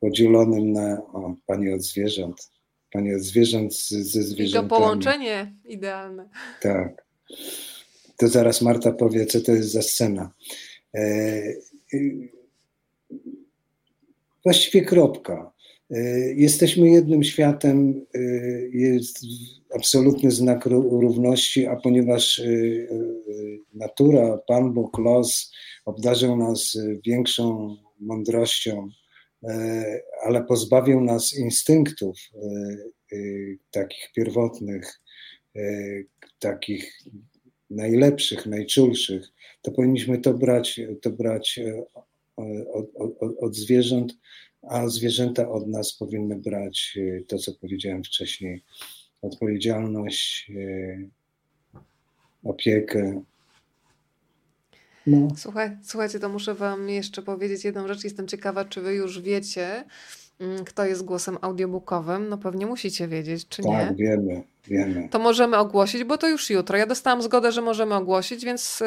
Podzielonym 0.00 0.72
na 0.72 1.02
o, 1.12 1.34
Pani 1.46 1.72
od 1.72 1.82
zwierząt. 1.82 2.50
Pani 2.92 3.14
od 3.14 3.22
zwierząt 3.22 3.74
z, 3.74 3.90
ze 3.90 4.22
zwierzętami. 4.22 4.66
I 4.66 4.70
to 4.70 4.76
połączenie 4.76 5.54
idealne. 5.64 6.28
Tak. 6.60 7.04
To 8.16 8.28
zaraz 8.28 8.62
Marta 8.62 8.92
powie, 8.92 9.26
co 9.26 9.40
to 9.40 9.52
jest 9.52 9.72
za 9.72 9.82
scena. 9.82 10.34
E, 10.94 11.42
właściwie 14.44 14.84
kropka. 14.84 15.52
E, 15.90 16.00
jesteśmy 16.34 16.90
jednym 16.90 17.24
światem, 17.24 18.06
e, 18.14 18.20
jest 18.72 19.20
absolutny 19.74 20.30
znak 20.30 20.66
równości, 20.66 21.66
a 21.66 21.76
ponieważ 21.76 22.38
e, 22.38 22.44
natura, 23.74 24.38
Pan 24.46 24.72
Bóg, 24.72 24.98
los 24.98 25.52
obdarzył 25.84 26.36
nas 26.36 26.78
większą 27.06 27.76
mądrością, 28.00 28.88
E, 28.88 29.01
ale 30.22 30.44
pozbawił 30.44 31.00
nas 31.00 31.34
instynktów 31.34 32.18
e, 32.18 32.38
e, 33.12 33.18
takich 33.70 34.12
pierwotnych, 34.14 35.00
takich 36.38 37.02
najlepszych, 37.70 38.46
najczulszych, 38.46 39.28
to 39.62 39.72
powinniśmy 39.72 40.18
to 40.18 40.34
brać, 40.34 40.80
to 41.02 41.10
brać 41.10 41.60
od, 42.72 42.96
od, 42.96 43.38
od, 43.38 43.56
zwierząt, 43.56 44.16
a 44.62 44.88
zwierzęta 44.88 45.50
od 45.50 45.68
nas 45.68 45.92
powinny 45.92 46.36
brać 46.36 46.98
to, 47.26 47.38
co 47.38 47.52
powiedziałem 47.54 48.04
wcześniej, 48.04 48.62
odpowiedzialność, 49.22 50.52
opiekę, 52.44 53.22
no. 55.06 55.28
Słuchaj, 55.36 55.70
słuchajcie, 55.82 56.18
to 56.18 56.28
muszę 56.28 56.54
Wam 56.54 56.88
jeszcze 56.88 57.22
powiedzieć 57.22 57.64
jedną 57.64 57.88
rzecz. 57.88 58.04
Jestem 58.04 58.28
ciekawa, 58.28 58.64
czy 58.64 58.80
Wy 58.80 58.94
już 58.94 59.20
wiecie, 59.20 59.84
mm, 60.40 60.64
kto 60.64 60.84
jest 60.84 61.04
głosem 61.04 61.38
audiobookowym. 61.40 62.28
No 62.28 62.38
pewnie 62.38 62.66
musicie 62.66 63.08
wiedzieć, 63.08 63.48
czy 63.48 63.62
tak, 63.62 63.72
nie? 63.72 63.78
Tak, 63.78 63.96
wiemy, 63.96 64.42
wiemy. 64.68 65.08
To 65.10 65.18
możemy 65.18 65.58
ogłosić, 65.58 66.04
bo 66.04 66.18
to 66.18 66.28
już 66.28 66.50
jutro. 66.50 66.78
Ja 66.78 66.86
dostałam 66.86 67.22
zgodę, 67.22 67.52
że 67.52 67.62
możemy 67.62 67.94
ogłosić, 67.94 68.44
więc 68.44 68.80
y, 68.80 68.84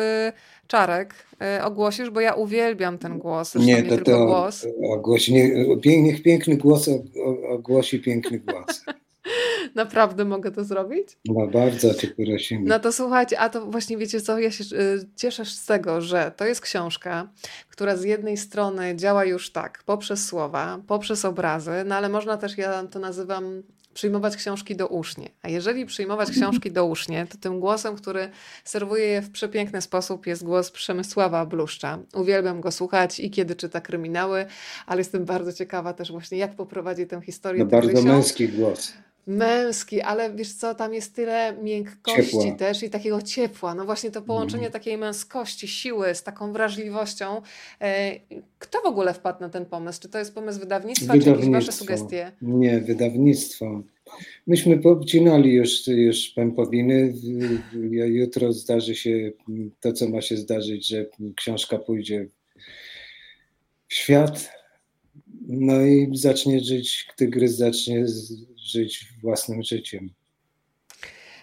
Czarek, 0.67 1.15
y, 1.59 1.63
ogłosisz, 1.63 2.09
bo 2.09 2.19
ja 2.19 2.33
uwielbiam 2.33 2.97
ten 2.97 3.19
głos. 3.19 3.51
Zresztą 3.51 3.67
nie, 3.67 3.83
to, 3.83 3.97
to 3.97 4.25
głos. 4.25 4.67
Ogłosi, 4.83 5.33
nie, 5.33 6.01
niech 6.01 6.23
piękny 6.23 6.57
głos 6.57 6.89
ogłosi 7.49 7.99
piękny 7.99 8.39
głos. 8.39 8.85
Naprawdę 9.75 10.25
mogę 10.25 10.51
to 10.51 10.63
zrobić? 10.63 11.07
No 11.25 11.47
bardzo 11.47 11.93
cię 11.93 12.07
prosimy. 12.07 12.69
No 12.69 12.79
to 12.79 12.91
słuchajcie, 12.91 13.39
a 13.39 13.49
to 13.49 13.65
właśnie 13.65 13.97
wiecie 13.97 14.21
co, 14.21 14.39
ja 14.39 14.51
się 14.51 14.63
y, 14.63 15.07
cieszę 15.15 15.45
z 15.45 15.65
tego, 15.65 16.01
że 16.01 16.31
to 16.37 16.45
jest 16.45 16.61
książka, 16.61 17.29
która 17.69 17.95
z 17.95 18.03
jednej 18.03 18.37
strony 18.37 18.95
działa 18.95 19.25
już 19.25 19.51
tak, 19.51 19.83
poprzez 19.85 20.25
słowa, 20.25 20.79
poprzez 20.87 21.25
obrazy, 21.25 21.71
no 21.85 21.95
ale 21.95 22.09
można 22.09 22.37
też, 22.37 22.57
ja 22.57 22.83
to 22.83 22.99
nazywam 22.99 23.63
przyjmować 23.95 24.35
książki 24.35 24.75
do 24.75 24.87
usznie. 24.87 25.29
A 25.41 25.49
jeżeli 25.49 25.85
przyjmować 25.85 26.31
książki 26.37 26.71
do 26.71 26.85
usznie, 26.85 27.27
to 27.29 27.37
tym 27.37 27.59
głosem, 27.59 27.95
który 27.95 28.29
serwuje 28.63 29.05
je 29.05 29.21
w 29.21 29.31
przepiękny 29.31 29.81
sposób 29.81 30.27
jest 30.27 30.43
głos 30.43 30.71
Przemysława 30.71 31.45
Bluszcza. 31.45 31.99
Uwielbiam 32.13 32.61
go 32.61 32.71
słuchać 32.71 33.19
i 33.19 33.31
kiedy 33.31 33.55
czyta 33.55 33.81
kryminały, 33.81 34.45
ale 34.85 34.99
jestem 34.99 35.25
bardzo 35.25 35.53
ciekawa 35.53 35.93
też 35.93 36.11
właśnie, 36.11 36.37
jak 36.37 36.55
poprowadzi 36.55 37.07
tę 37.07 37.21
historię. 37.21 37.63
No 37.63 37.69
bardzo 37.69 38.01
męski 38.01 38.49
głos 38.49 38.93
męski, 39.27 40.01
ale 40.01 40.33
wiesz 40.33 40.53
co, 40.53 40.75
tam 40.75 40.93
jest 40.93 41.15
tyle 41.15 41.57
miękkości 41.63 42.31
ciepła. 42.31 42.55
też 42.55 42.83
i 42.83 42.89
takiego 42.89 43.21
ciepła. 43.21 43.75
No 43.75 43.85
właśnie 43.85 44.11
to 44.11 44.21
połączenie 44.21 44.63
mm. 44.63 44.73
takiej 44.73 44.97
męskości, 44.97 45.67
siły 45.67 46.15
z 46.15 46.23
taką 46.23 46.53
wrażliwością. 46.53 47.41
E, 47.81 48.19
kto 48.59 48.81
w 48.81 48.85
ogóle 48.85 49.13
wpadł 49.13 49.41
na 49.41 49.49
ten 49.49 49.65
pomysł? 49.65 50.01
Czy 50.01 50.09
to 50.09 50.19
jest 50.19 50.35
pomysł 50.35 50.59
wydawnictwa, 50.59 51.13
wydawnictwo. 51.13 51.33
czy 51.33 51.47
jakieś 51.47 51.65
wasze 51.65 51.71
sugestie? 51.71 52.31
Nie, 52.41 52.81
wydawnictwo. 52.81 53.83
Myśmy 54.47 54.77
poobcinali 54.77 55.53
już, 55.53 55.87
już 55.87 56.29
pępowiny. 56.29 57.13
Jutro 57.91 58.53
zdarzy 58.53 58.95
się 58.95 59.31
to, 59.79 59.93
co 59.93 60.09
ma 60.09 60.21
się 60.21 60.37
zdarzyć, 60.37 60.87
że 60.87 61.05
książka 61.35 61.77
pójdzie 61.77 62.27
w 63.87 63.93
świat. 63.93 64.49
No 65.47 65.81
i 65.81 66.09
zacznie 66.13 66.59
żyć, 66.59 67.07
tygrys 67.15 67.55
zacznie 67.55 68.05
żyć 68.65 69.05
własnym 69.21 69.63
życiem. 69.63 70.09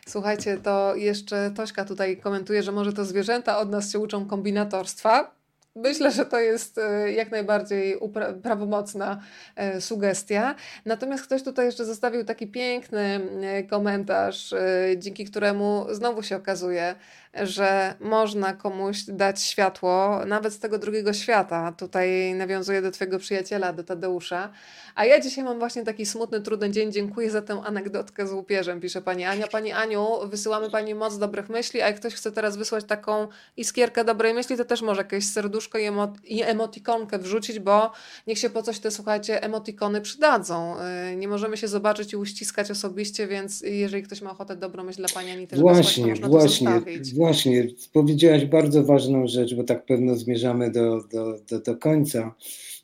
Słuchajcie, 0.06 0.58
to 0.58 0.96
jeszcze 0.96 1.50
Tośka 1.56 1.84
tutaj 1.84 2.16
komentuje, 2.16 2.62
że 2.62 2.72
może 2.72 2.92
to 2.92 3.04
zwierzęta 3.04 3.58
od 3.58 3.70
nas 3.70 3.92
się 3.92 3.98
uczą 3.98 4.26
kombinatorstwa. 4.26 5.42
Myślę, 5.76 6.10
że 6.10 6.26
to 6.26 6.40
jest 6.40 6.78
e, 6.78 7.12
jak 7.12 7.30
najbardziej 7.30 7.96
prawomocna 8.42 9.22
e, 9.56 9.80
sugestia. 9.80 10.54
Natomiast 10.84 11.24
ktoś 11.24 11.42
tutaj 11.42 11.66
jeszcze 11.66 11.84
zostawił 11.84 12.24
taki 12.24 12.46
piękny 12.46 13.20
e, 13.42 13.62
komentarz, 13.62 14.54
dzięki 14.96 15.24
któremu 15.24 15.86
znowu 15.90 16.22
się 16.22 16.36
okazuje, 16.36 16.94
że 17.34 17.94
można 18.00 18.52
komuś 18.52 19.02
dać 19.08 19.42
światło 19.42 20.20
nawet 20.26 20.52
z 20.52 20.58
tego 20.58 20.78
drugiego 20.78 21.12
świata. 21.12 21.72
Tutaj 21.78 22.34
nawiązuję 22.34 22.82
do 22.82 22.90
Twojego 22.90 23.18
przyjaciela, 23.18 23.72
do 23.72 23.84
Tadeusza. 23.84 24.50
A 24.94 25.04
ja 25.04 25.20
dzisiaj 25.20 25.44
mam 25.44 25.58
właśnie 25.58 25.84
taki 25.84 26.06
smutny, 26.06 26.40
trudny 26.40 26.70
dzień. 26.70 26.92
Dziękuję 26.92 27.30
za 27.30 27.42
tę 27.42 27.62
anegdotkę 27.64 28.26
z 28.26 28.32
łupieżem, 28.32 28.80
pisze 28.80 29.02
Pani 29.02 29.24
Ania. 29.24 29.46
Pani 29.48 29.72
Aniu, 29.72 30.06
wysyłamy 30.24 30.70
Pani 30.70 30.94
moc 30.94 31.18
dobrych 31.18 31.48
myśli, 31.48 31.82
a 31.82 31.86
jak 31.86 31.96
ktoś 31.96 32.14
chce 32.14 32.32
teraz 32.32 32.56
wysłać 32.56 32.84
taką 32.84 33.28
iskierkę 33.56 34.04
dobrej 34.04 34.34
myśli, 34.34 34.56
to 34.56 34.64
też 34.64 34.82
może 34.82 35.00
jakieś 35.00 35.26
serduszko 35.26 35.78
i, 35.78 35.84
emo 35.84 36.12
i 36.24 36.42
emotikonkę 36.42 37.18
wrzucić, 37.18 37.58
bo 37.58 37.92
niech 38.26 38.38
się 38.38 38.50
po 38.50 38.62
coś 38.62 38.78
te, 38.78 38.90
słuchajcie, 38.90 39.42
emotikony 39.42 40.00
przydadzą. 40.00 40.76
Y, 41.12 41.16
nie 41.16 41.28
możemy 41.28 41.56
się 41.56 41.68
zobaczyć 41.68 42.12
i 42.12 42.16
uściskać 42.16 42.70
osobiście, 42.70 43.26
więc 43.26 43.60
jeżeli 43.60 44.02
ktoś 44.02 44.22
ma 44.22 44.30
ochotę 44.30 44.56
dobrą 44.56 44.84
myśl 44.84 44.98
dla 44.98 45.08
Pani 45.14 45.30
Anity, 45.30 45.56
żeby 45.56 45.68
właśnie, 45.68 46.06
można 46.06 46.28
właśnie, 46.28 46.80
właśnie. 47.22 47.66
Powiedziałaś 47.92 48.44
bardzo 48.44 48.84
ważną 48.84 49.26
rzecz, 49.26 49.54
bo 49.54 49.64
tak 49.64 49.86
pewno 49.86 50.16
zmierzamy 50.16 50.70
do, 50.70 51.04
do, 51.12 51.38
do, 51.50 51.60
do 51.60 51.76
końca. 51.76 52.34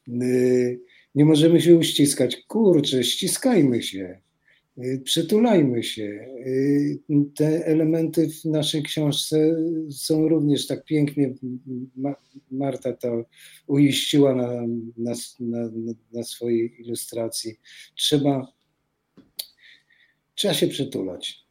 Y, 0.09 0.81
nie 1.15 1.24
możemy 1.24 1.60
się 1.60 1.77
uściskać. 1.77 2.36
Kurczę, 2.36 3.05
ściskajmy 3.05 3.82
się 3.82 4.20
Y, 4.85 5.01
przytulajmy 5.05 5.82
się. 5.82 6.02
Y, 6.47 6.98
te 7.35 7.66
elementy 7.66 8.28
w 8.28 8.44
naszej 8.44 8.82
książce 8.82 9.56
są 9.90 10.28
również 10.28 10.66
tak 10.66 10.85
pięknie. 10.85 11.35
Marta 12.51 12.93
to 12.93 13.24
uiściła 13.66 14.35
na, 14.35 14.66
na, 14.97 15.15
na, 15.40 15.70
na 16.12 16.23
swojej 16.23 16.81
ilustracji. 16.81 17.56
Trzeba, 17.94 18.52
trzeba 20.35 20.55
się 20.55 20.69
przytulać. 20.69 21.48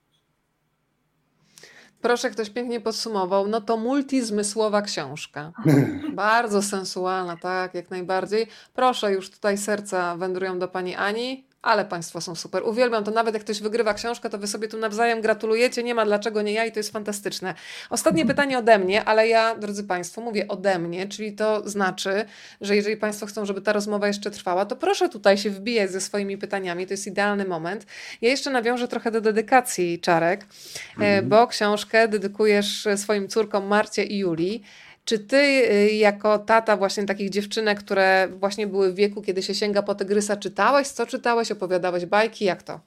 Proszę, 2.07 2.29
ktoś 2.29 2.49
pięknie 2.49 2.79
podsumował. 2.79 3.47
No 3.47 3.61
to 3.61 3.77
multizmysłowa 3.77 4.81
książka. 4.81 5.51
Bardzo 6.13 6.61
sensualna, 6.61 7.37
tak, 7.37 7.73
jak 7.73 7.91
najbardziej. 7.91 8.47
Proszę, 8.73 9.11
już 9.11 9.29
tutaj 9.29 9.57
serca 9.57 10.15
wędrują 10.17 10.59
do 10.59 10.67
pani 10.67 10.95
Ani. 10.95 11.46
Ale 11.67 11.85
Państwo 11.85 12.21
są 12.21 12.35
super. 12.35 12.63
Uwielbiam 12.65 13.03
to. 13.03 13.11
Nawet 13.11 13.33
jak 13.33 13.43
ktoś 13.43 13.61
wygrywa 13.61 13.93
książkę, 13.93 14.29
to 14.29 14.37
Wy 14.37 14.47
sobie 14.47 14.67
tu 14.67 14.77
nawzajem 14.77 15.21
gratulujecie. 15.21 15.83
Nie 15.83 15.95
ma 15.95 16.05
dlaczego 16.05 16.41
nie 16.41 16.53
ja 16.53 16.65
i 16.65 16.71
to 16.71 16.79
jest 16.79 16.91
fantastyczne. 16.91 17.53
Ostatnie 17.89 18.21
mhm. 18.21 18.35
pytanie 18.35 18.57
ode 18.57 18.79
mnie, 18.79 19.03
ale 19.03 19.27
ja, 19.27 19.55
drodzy 19.55 19.83
Państwo, 19.83 20.21
mówię 20.21 20.47
ode 20.47 20.79
mnie, 20.79 21.07
czyli 21.07 21.33
to 21.33 21.69
znaczy, 21.69 22.25
że 22.61 22.75
jeżeli 22.75 22.97
Państwo 22.97 23.25
chcą, 23.25 23.45
żeby 23.45 23.61
ta 23.61 23.73
rozmowa 23.73 24.07
jeszcze 24.07 24.31
trwała, 24.31 24.65
to 24.65 24.75
proszę 24.75 25.09
tutaj 25.09 25.37
się 25.37 25.49
wbijać 25.49 25.91
ze 25.91 26.01
swoimi 26.01 26.37
pytaniami. 26.37 26.87
To 26.87 26.93
jest 26.93 27.07
idealny 27.07 27.45
moment. 27.45 27.85
Ja 28.21 28.29
jeszcze 28.29 28.49
nawiążę 28.51 28.87
trochę 28.87 29.11
do 29.11 29.21
dedykacji, 29.21 29.99
Czarek, 29.99 30.41
e, 30.41 30.45
mhm. 30.93 31.29
bo 31.29 31.47
książkę 31.47 32.07
dedykujesz 32.07 32.87
swoim 32.95 33.27
córkom 33.27 33.67
Marcie 33.67 34.03
i 34.03 34.17
Julii. 34.17 34.63
Czy 35.07 35.19
ty, 35.19 35.37
y, 35.37 35.91
jako 35.91 36.39
tata 36.39 36.77
właśnie 36.77 37.03
takich 37.03 37.29
dziewczynek, 37.29 37.79
które 37.79 38.29
właśnie 38.39 38.67
były 38.67 38.93
w 38.93 38.95
wieku, 38.95 39.21
kiedy 39.21 39.43
się 39.43 39.55
sięga 39.55 39.83
po 39.83 39.95
tygrysa, 39.95 40.37
czytałeś? 40.37 40.87
Co 40.87 41.05
czytałeś? 41.05 41.51
Opowiadałeś 41.51 42.05
bajki? 42.05 42.45
Jak 42.45 42.63
to? 42.63 42.79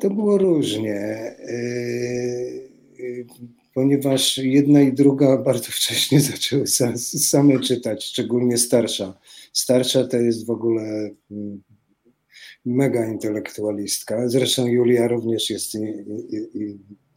To 0.00 0.10
było 0.10 0.38
różnie, 0.38 1.34
y, 1.48 2.70
y, 3.00 3.26
ponieważ 3.74 4.38
jedna 4.38 4.80
i 4.80 4.92
druga 4.92 5.36
bardzo 5.48 5.70
wcześnie 5.70 6.20
zaczęły 6.20 6.66
same 6.96 7.60
czytać, 7.60 8.04
szczególnie 8.04 8.58
starsza. 8.58 9.18
Starsza 9.52 10.06
to 10.06 10.16
jest 10.16 10.46
w 10.46 10.50
ogóle 10.50 11.10
mm, 11.30 11.62
mega 12.64 13.06
intelektualistka. 13.06 14.28
Zresztą 14.28 14.66
Julia 14.66 15.08
również 15.08 15.50
jest 15.50 15.76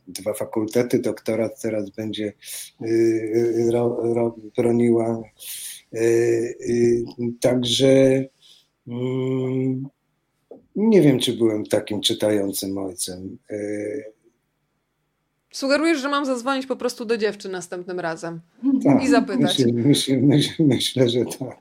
dwa 0.08 0.34
fakultety, 0.34 1.00
doktorat 1.00 1.62
teraz 1.62 1.90
będzie 1.90 2.34
y, 2.82 2.86
y, 2.88 3.72
ro, 3.72 4.14
ro, 4.14 4.36
broniła. 4.58 5.22
Y, 5.94 7.04
także 7.42 8.26
mm, 8.88 9.88
nie 10.76 11.02
wiem, 11.02 11.20
czy 11.20 11.34
byłem 11.34 11.66
takim 11.66 12.02
czytającym 12.02 12.78
ojcem. 12.78 13.38
Sugerujesz, 15.52 16.00
że 16.00 16.10
mam 16.10 16.26
zadzwonić 16.26 16.66
po 16.66 16.76
prostu 16.76 17.06
do 17.06 17.18
dziewczyn 17.18 17.52
następnym 17.52 18.00
razem 18.00 18.42
tak, 18.84 19.04
i 19.04 19.08
zapytać. 19.08 19.60
Myślę, 19.60 19.74
myślę, 19.74 20.18
myślę, 20.18 20.66
myślę 20.66 21.10
że 21.10 21.26
tak. 21.26 21.58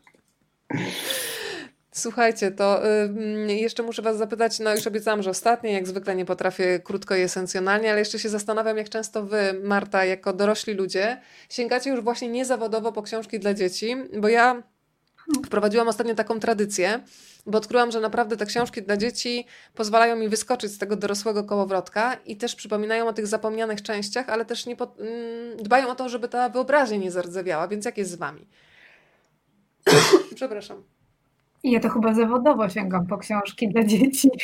Słuchajcie, 1.96 2.50
to 2.50 2.86
y, 2.86 3.54
jeszcze 3.54 3.82
muszę 3.82 4.02
Was 4.02 4.18
zapytać, 4.18 4.58
no 4.58 4.74
już 4.74 4.86
obiecałam, 4.86 5.22
że 5.22 5.30
ostatnie, 5.30 5.72
jak 5.72 5.86
zwykle 5.86 6.16
nie 6.16 6.24
potrafię 6.24 6.80
krótko 6.84 7.16
i 7.16 7.20
esencjonalnie, 7.20 7.90
ale 7.90 7.98
jeszcze 7.98 8.18
się 8.18 8.28
zastanawiam, 8.28 8.76
jak 8.76 8.88
często 8.88 9.22
Wy, 9.22 9.60
Marta, 9.62 10.04
jako 10.04 10.32
dorośli 10.32 10.74
ludzie, 10.74 11.20
sięgacie 11.48 11.90
już 11.90 12.00
właśnie 12.00 12.28
niezawodowo 12.28 12.92
po 12.92 13.02
książki 13.02 13.38
dla 13.38 13.54
dzieci, 13.54 13.96
bo 14.20 14.28
ja 14.28 14.62
wprowadziłam 15.46 15.88
ostatnio 15.88 16.14
taką 16.14 16.40
tradycję, 16.40 17.00
bo 17.46 17.58
odkryłam, 17.58 17.90
że 17.90 18.00
naprawdę 18.00 18.36
te 18.36 18.46
książki 18.46 18.82
dla 18.82 18.96
dzieci 18.96 19.46
pozwalają 19.74 20.16
mi 20.16 20.28
wyskoczyć 20.28 20.72
z 20.72 20.78
tego 20.78 20.96
dorosłego 20.96 21.44
kołowrotka 21.44 22.14
i 22.26 22.36
też 22.36 22.54
przypominają 22.54 23.08
o 23.08 23.12
tych 23.12 23.26
zapomnianych 23.26 23.82
częściach, 23.82 24.28
ale 24.28 24.44
też 24.44 24.66
nie 24.66 24.76
po, 24.76 24.94
dbają 25.62 25.88
o 25.88 25.94
to, 25.94 26.08
żeby 26.08 26.28
ta 26.28 26.48
wyobraźnia 26.48 26.96
nie 26.96 27.10
zardzewiała, 27.10 27.68
więc 27.68 27.84
jak 27.84 27.98
jest 27.98 28.10
z 28.10 28.14
Wami? 28.14 28.46
Przepraszam. 30.36 30.93
Ja 31.64 31.80
to 31.80 31.88
chyba 31.88 32.14
zawodowo 32.14 32.68
sięgam 32.68 33.06
po 33.06 33.18
książki 33.18 33.68
dla 33.68 33.84
dzieci. 33.84 34.28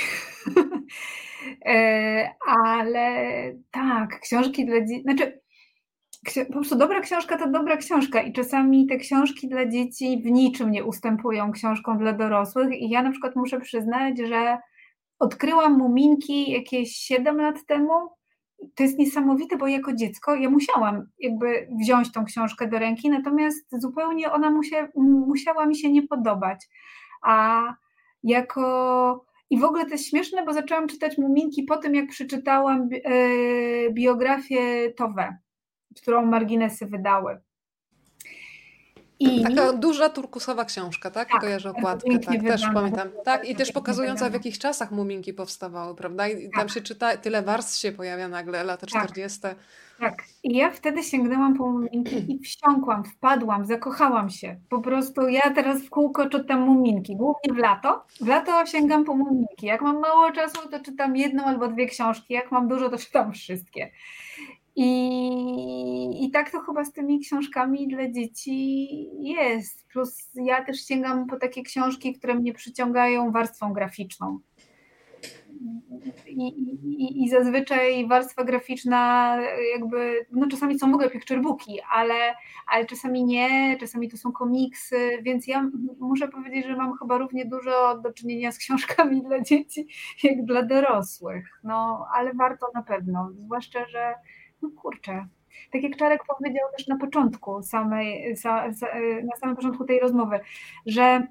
E, 1.67 2.31
ale 2.47 3.33
tak, 3.71 4.21
książki 4.21 4.67
dla 4.67 4.81
dzieci. 4.81 5.03
Znaczy, 5.03 5.41
po 6.47 6.53
prostu 6.53 6.79
dobra 6.79 7.01
książka 7.01 7.39
to 7.39 7.51
dobra 7.51 7.77
książka 7.77 8.23
i 8.23 8.33
czasami 8.33 8.87
te 8.87 8.97
książki 8.97 9.49
dla 9.49 9.69
dzieci 9.69 10.23
w 10.25 10.31
niczym 10.31 10.71
nie 10.71 10.85
ustępują 10.85 11.53
książkom 11.53 11.99
dla 11.99 12.13
dorosłych. 12.13 12.73
I 12.73 12.91
ja 12.91 13.03
na 13.03 13.11
przykład 13.11 13.37
muszę 13.37 13.61
przyznać, 13.61 14.19
że 14.19 14.59
odkryłam 15.19 15.79
muminki 15.79 16.51
jakieś 16.51 16.97
7 16.97 17.37
lat 17.37 17.67
temu. 17.67 17.93
To 18.75 18.83
jest 18.83 18.99
niesamowite, 18.99 19.57
bo 19.57 19.67
jako 19.67 19.93
dziecko 19.93 20.35
ja 20.35 20.51
musiałam 20.51 21.07
jakby 21.19 21.69
wziąć 21.81 22.13
tą 22.13 22.25
książkę 22.25 22.69
do 22.69 22.79
ręki, 22.79 23.11
natomiast 23.11 23.67
zupełnie 23.73 24.33
ona 24.33 24.51
musia, 24.51 24.89
musiała 25.27 25.67
mi 25.67 25.77
się 25.77 25.93
nie 25.93 26.03
podobać 26.07 26.69
a 27.23 27.63
jako. 28.23 29.27
I 29.51 29.61
w 29.61 29.65
ogóle 29.65 29.85
to 29.85 29.91
jest 29.91 30.09
śmieszne, 30.09 30.45
bo 30.45 30.53
zaczęłam 30.53 30.89
czytać 30.89 31.19
Muminki 31.19 31.63
po 31.63 31.77
tym, 31.77 31.95
jak 31.95 32.09
przeczytałam 32.09 32.89
e, 33.05 33.91
biografię 33.91 34.93
Towe, 34.97 35.39
którą 35.97 36.27
marginesy 36.27 36.87
wydały. 36.87 37.41
I... 39.21 39.43
Taka 39.43 39.73
duża 39.73 40.09
turkusowa 40.09 40.65
książka, 40.65 41.11
tak? 41.11 41.29
tak 41.29 41.41
Kojarzę 41.41 41.71
okładkę, 41.71 42.19
tak, 42.19 42.43
też 42.43 42.63
pamiętam. 42.75 43.09
Tak, 43.25 43.49
i 43.49 43.55
też 43.55 43.73
pokazująca 43.73 44.31
w 44.31 44.33
jakich 44.33 44.59
czasach 44.59 44.91
muminki 44.91 45.35
powstawały, 45.35 45.95
prawda? 45.95 46.29
I 46.29 46.43
tam 46.43 46.51
tak. 46.67 46.71
się 46.71 46.81
czyta, 46.81 47.17
tyle 47.17 47.43
warstw 47.43 47.79
się 47.79 47.93
pojawia 47.93 48.29
nagle, 48.29 48.65
lata 48.65 48.87
40. 48.87 49.41
Tak. 49.41 49.57
tak. 50.01 50.25
I 50.43 50.57
ja 50.57 50.71
wtedy 50.71 51.03
sięgnęłam 51.03 51.59
po 51.59 51.67
muminki 51.67 52.33
i 52.33 52.39
wsiąkłam, 52.39 53.05
wpadłam, 53.05 53.67
zakochałam 53.67 54.31
się. 54.31 54.57
Po 54.69 54.81
prostu 54.81 55.29
ja 55.29 55.51
teraz 55.55 55.83
w 55.83 55.91
kółko 55.91 56.29
czytam 56.29 56.61
muminki, 56.61 57.17
głównie 57.17 57.55
w 57.55 57.57
lato. 57.57 58.05
W 58.21 58.27
lato 58.27 58.67
sięgam 58.67 59.05
po 59.05 59.15
muminki. 59.15 59.67
Jak 59.67 59.83
mam 59.83 60.01
mało 60.01 60.33
czasu, 60.33 60.69
to 60.69 60.81
czytam 60.81 61.17
jedną 61.17 61.45
albo 61.45 61.69
dwie 61.69 61.87
książki. 61.87 62.35
Jak 62.35 62.53
mam 62.53 62.69
dużo, 62.69 62.91
to 62.91 62.99
czytam 62.99 63.33
wszystkie. 63.33 63.91
I, 64.77 66.25
I 66.25 66.31
tak 66.31 66.51
to 66.51 66.61
chyba 66.61 66.85
z 66.85 66.93
tymi 66.93 67.21
książkami 67.21 67.89
dla 67.89 68.11
dzieci 68.11 68.89
jest. 69.21 69.89
Plus 69.89 70.31
ja 70.35 70.65
też 70.65 70.87
sięgam 70.87 71.27
po 71.27 71.37
takie 71.37 71.63
książki, 71.63 72.15
które 72.15 72.35
mnie 72.35 72.53
przyciągają 72.53 73.33
warstwą 73.33 73.73
graficzną. 73.73 74.39
I, 76.27 76.49
i, 76.49 77.25
i 77.25 77.29
zazwyczaj 77.29 78.09
warstwa 78.09 78.45
graficzna 78.45 79.37
jakby, 79.73 80.27
no 80.33 80.49
czasami 80.49 80.79
są 80.79 80.91
w 80.91 80.95
ogóle 80.95 81.11
picturebooki, 81.11 81.79
ale, 81.93 82.35
ale 82.67 82.87
czasami 82.87 83.25
nie, 83.25 83.77
czasami 83.81 84.11
to 84.11 84.17
są 84.17 84.33
komiksy, 84.33 85.19
więc 85.23 85.47
ja 85.47 85.71
muszę 85.99 86.29
powiedzieć, 86.29 86.67
że 86.67 86.77
mam 86.77 86.99
chyba 86.99 87.19
równie 87.19 87.47
dużo 87.47 87.99
do 87.99 88.13
czynienia 88.13 88.53
z 88.53 88.59
książkami 88.59 89.23
dla 89.23 89.41
dzieci, 89.41 89.87
jak 90.23 90.45
dla 90.45 90.63
dorosłych. 90.63 91.61
No, 91.65 92.07
ale 92.15 92.35
warto 92.35 92.67
na 92.75 92.83
pewno, 92.83 93.31
zwłaszcza, 93.33 93.87
że 93.87 94.15
no 94.63 94.71
kurczę, 94.77 95.27
tak 95.73 95.83
jak 95.83 95.97
Czarek 95.97 96.23
powiedział 96.25 96.69
też 96.77 96.87
na 96.87 96.97
początku 96.97 97.63
samej, 97.63 98.35
na 99.25 99.37
samym 99.37 99.57
początku 99.57 99.85
tej 99.85 100.01
rozmowy, 100.01 100.41
że 100.87 101.27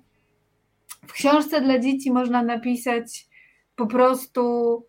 w 1.07 1.14
książce 1.14 1.61
dla 1.61 1.80
dzieci 1.80 2.11
można 2.11 2.43
napisać 2.43 3.27
po 3.76 3.88
prostu 3.88 4.85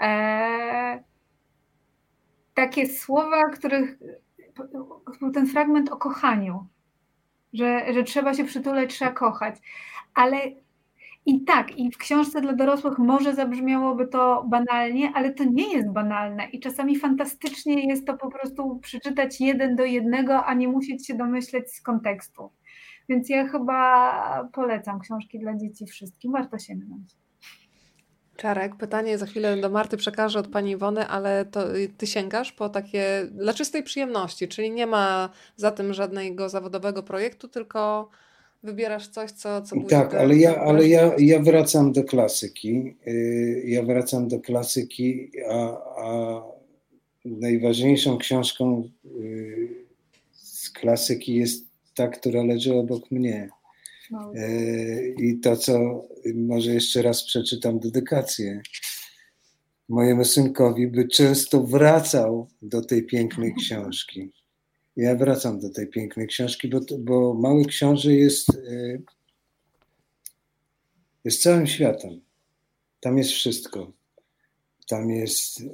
e, 0.00 1.04
takie 2.54 2.86
słowa, 2.86 3.50
których 3.50 3.98
ten 5.34 5.46
fragment 5.46 5.90
o 5.90 5.96
kochaniu, 5.96 6.66
że, 7.52 7.92
że 7.92 8.02
trzeba 8.02 8.34
się 8.34 8.44
przytulać, 8.44 8.94
trzeba 8.94 9.12
kochać, 9.12 9.56
ale 10.14 10.38
i 11.26 11.44
tak, 11.44 11.78
i 11.78 11.90
w 11.90 11.98
książce 11.98 12.40
dla 12.40 12.52
dorosłych 12.52 12.98
może 12.98 13.34
zabrzmiałoby 13.34 14.06
to 14.06 14.44
banalnie, 14.48 15.12
ale 15.14 15.34
to 15.34 15.44
nie 15.44 15.72
jest 15.72 15.92
banalne 15.92 16.44
i 16.52 16.60
czasami 16.60 16.98
fantastycznie 16.98 17.88
jest 17.88 18.06
to 18.06 18.16
po 18.16 18.30
prostu 18.30 18.78
przeczytać 18.78 19.40
jeden 19.40 19.76
do 19.76 19.84
jednego, 19.84 20.44
a 20.44 20.54
nie 20.54 20.68
musieć 20.68 21.06
się 21.06 21.14
domyśleć 21.14 21.74
z 21.74 21.82
kontekstu. 21.82 22.50
Więc 23.08 23.28
ja 23.28 23.48
chyba 23.48 24.48
polecam 24.52 25.00
książki 25.00 25.38
dla 25.38 25.56
dzieci 25.56 25.86
wszystkim, 25.86 26.32
warto 26.32 26.58
sięgnąć. 26.58 27.16
Czarek, 28.36 28.76
pytanie 28.76 29.18
za 29.18 29.26
chwilę 29.26 29.56
do 29.56 29.70
Marty 29.70 29.96
przekażę 29.96 30.38
od 30.38 30.48
pani 30.48 30.70
Iwony, 30.70 31.06
ale 31.06 31.44
to 31.44 31.64
ty 31.96 32.06
sięgasz 32.06 32.52
po 32.52 32.68
takie 32.68 33.26
dla 33.30 33.54
czystej 33.54 33.82
przyjemności, 33.82 34.48
czyli 34.48 34.70
nie 34.70 34.86
ma 34.86 35.30
za 35.56 35.70
tym 35.70 35.94
żadnego 35.94 36.48
zawodowego 36.48 37.02
projektu, 37.02 37.48
tylko 37.48 38.10
wybierasz 38.62 39.08
coś, 39.08 39.30
co, 39.30 39.62
co 39.62 39.76
Tak, 39.88 40.14
ale 40.14 40.36
ja, 40.36 40.56
ale 40.56 40.88
ja, 40.88 41.12
ja 41.18 41.42
wracam 41.42 41.92
do 41.92 42.04
klasyki. 42.04 42.96
Y, 43.06 43.62
ja 43.66 43.82
wracam 43.82 44.28
do 44.28 44.40
klasyki, 44.40 45.30
a, 45.48 45.76
a 46.02 46.42
najważniejszą 47.24 48.18
książką 48.18 48.88
y, 49.04 49.68
z 50.32 50.70
klasyki 50.70 51.34
jest 51.34 51.66
ta, 51.94 52.08
która 52.08 52.42
leży 52.42 52.74
obok 52.74 53.10
mnie. 53.10 53.48
E, 54.34 55.08
I 55.08 55.40
to, 55.40 55.56
co 55.56 56.04
może 56.34 56.74
jeszcze 56.74 57.02
raz 57.02 57.24
przeczytam 57.24 57.78
dedykację 57.78 58.62
mojemu 59.88 60.24
synkowi, 60.24 60.86
by 60.86 61.08
często 61.08 61.62
wracał 61.62 62.48
do 62.62 62.84
tej 62.84 63.06
pięknej 63.06 63.54
książki. 63.54 64.32
Ja 65.00 65.14
wracam 65.14 65.60
do 65.60 65.70
tej 65.70 65.86
pięknej 65.86 66.26
książki, 66.26 66.68
bo, 66.68 66.80
bo 66.98 67.34
Mały 67.34 67.64
Książę 67.64 68.14
jest, 68.14 68.48
e, 68.50 68.98
jest 71.24 71.42
całym 71.42 71.66
światem. 71.66 72.20
Tam 73.00 73.18
jest 73.18 73.30
wszystko. 73.30 73.92
Tam 74.88 75.10
jest 75.10 75.60
e, 75.60 75.64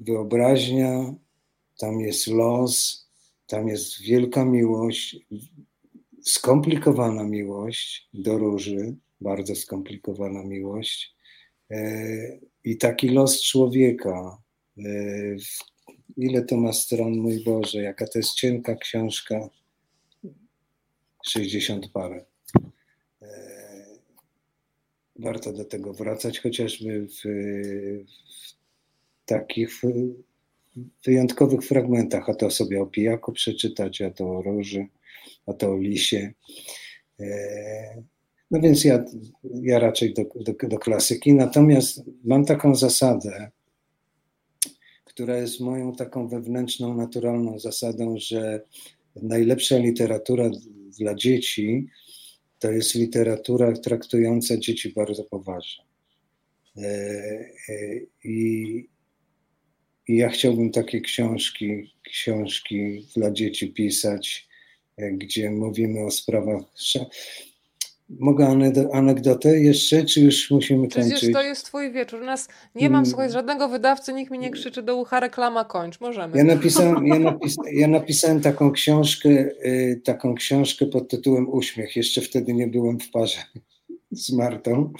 wyobraźnia, 0.00 1.14
tam 1.78 2.00
jest 2.00 2.26
los, 2.26 3.06
tam 3.46 3.68
jest 3.68 4.00
wielka 4.02 4.44
miłość, 4.44 5.16
skomplikowana 6.22 7.24
miłość 7.24 8.08
do 8.14 8.38
róży, 8.38 8.96
bardzo 9.20 9.54
skomplikowana 9.54 10.44
miłość 10.44 11.14
e, 11.70 12.38
i 12.64 12.76
taki 12.76 13.08
los 13.08 13.42
człowieka. 13.42 14.38
Ile 16.16 16.42
to 16.42 16.56
ma 16.56 16.72
stron, 16.72 17.16
mój 17.16 17.44
Boże, 17.44 17.82
jaka 17.82 18.06
to 18.06 18.18
jest 18.18 18.34
cienka 18.34 18.76
książka, 18.76 19.48
60 21.26 21.88
parę. 21.88 22.24
E, 23.22 23.26
warto 25.18 25.52
do 25.52 25.64
tego 25.64 25.94
wracać, 25.94 26.40
chociażby 26.40 27.06
w, 27.06 27.20
w 28.26 28.56
takich 29.26 29.82
wyjątkowych 31.04 31.60
fragmentach, 31.60 32.30
a 32.30 32.34
to 32.34 32.50
sobie 32.50 32.82
o 32.82 32.86
pijaku 32.86 33.32
przeczytać, 33.32 34.02
a 34.02 34.10
to 34.10 34.30
o 34.30 34.42
róży 34.42 34.86
a 35.46 35.52
to 35.52 35.72
o 35.72 35.76
lisie. 35.76 36.32
E, 37.20 38.02
no 38.50 38.60
więc 38.60 38.84
ja, 38.84 39.04
ja 39.44 39.78
raczej 39.78 40.14
do, 40.14 40.22
do, 40.34 40.68
do 40.68 40.78
klasyki. 40.78 41.34
Natomiast 41.34 42.02
mam 42.24 42.44
taką 42.44 42.74
zasadę, 42.74 43.50
która 45.16 45.36
jest 45.36 45.60
moją 45.60 45.92
taką 45.92 46.28
wewnętrzną, 46.28 46.94
naturalną 46.94 47.58
zasadą, 47.58 48.14
że 48.18 48.60
najlepsza 49.22 49.78
literatura 49.78 50.50
dla 50.98 51.14
dzieci 51.14 51.86
to 52.58 52.70
jest 52.70 52.94
literatura 52.94 53.72
traktująca 53.72 54.56
dzieci 54.56 54.92
bardzo 54.92 55.24
poważnie. 55.24 55.84
E, 56.76 56.82
e, 57.68 58.00
I, 58.24 58.88
I 60.08 60.16
ja 60.16 60.28
chciałbym 60.28 60.70
takie 60.70 61.00
książki, 61.00 61.94
książki 62.02 63.06
dla 63.16 63.30
dzieci 63.30 63.72
pisać, 63.72 64.48
gdzie 65.12 65.50
mówimy 65.50 66.04
o 66.04 66.10
sprawach. 66.10 66.64
Mogę 68.08 68.58
anegdotę 68.92 69.60
jeszcze, 69.60 70.04
czy 70.04 70.20
już 70.20 70.50
musimy 70.50 70.88
kończyć? 70.88 71.12
Przecież 71.12 71.32
to 71.32 71.42
jest 71.42 71.64
twój 71.64 71.92
wieczór. 71.92 72.24
Nas 72.24 72.48
nie 72.74 72.90
mam, 72.90 72.98
mm. 72.98 73.06
słuchaj, 73.06 73.30
żadnego 73.30 73.68
wydawcy, 73.68 74.12
nikt 74.12 74.30
mi 74.30 74.38
nie 74.38 74.50
krzyczy 74.50 74.82
do 74.82 74.96
ucha, 74.96 75.20
reklama 75.20 75.64
kończ, 75.64 76.00
możemy. 76.00 76.38
Ja 76.38 76.44
napisałem, 76.44 77.06
ja 77.06 77.38
ja 77.72 77.88
napisałem 77.88 78.40
taką 78.40 78.72
książkę, 78.72 79.28
y, 79.28 80.00
taką 80.04 80.34
książkę 80.34 80.86
pod 80.86 81.08
tytułem 81.08 81.48
Uśmiech. 81.48 81.96
Jeszcze 81.96 82.20
wtedy 82.20 82.54
nie 82.54 82.66
byłem 82.66 83.00
w 83.00 83.10
parze 83.10 83.38
z 84.10 84.32
Martą. 84.32 84.92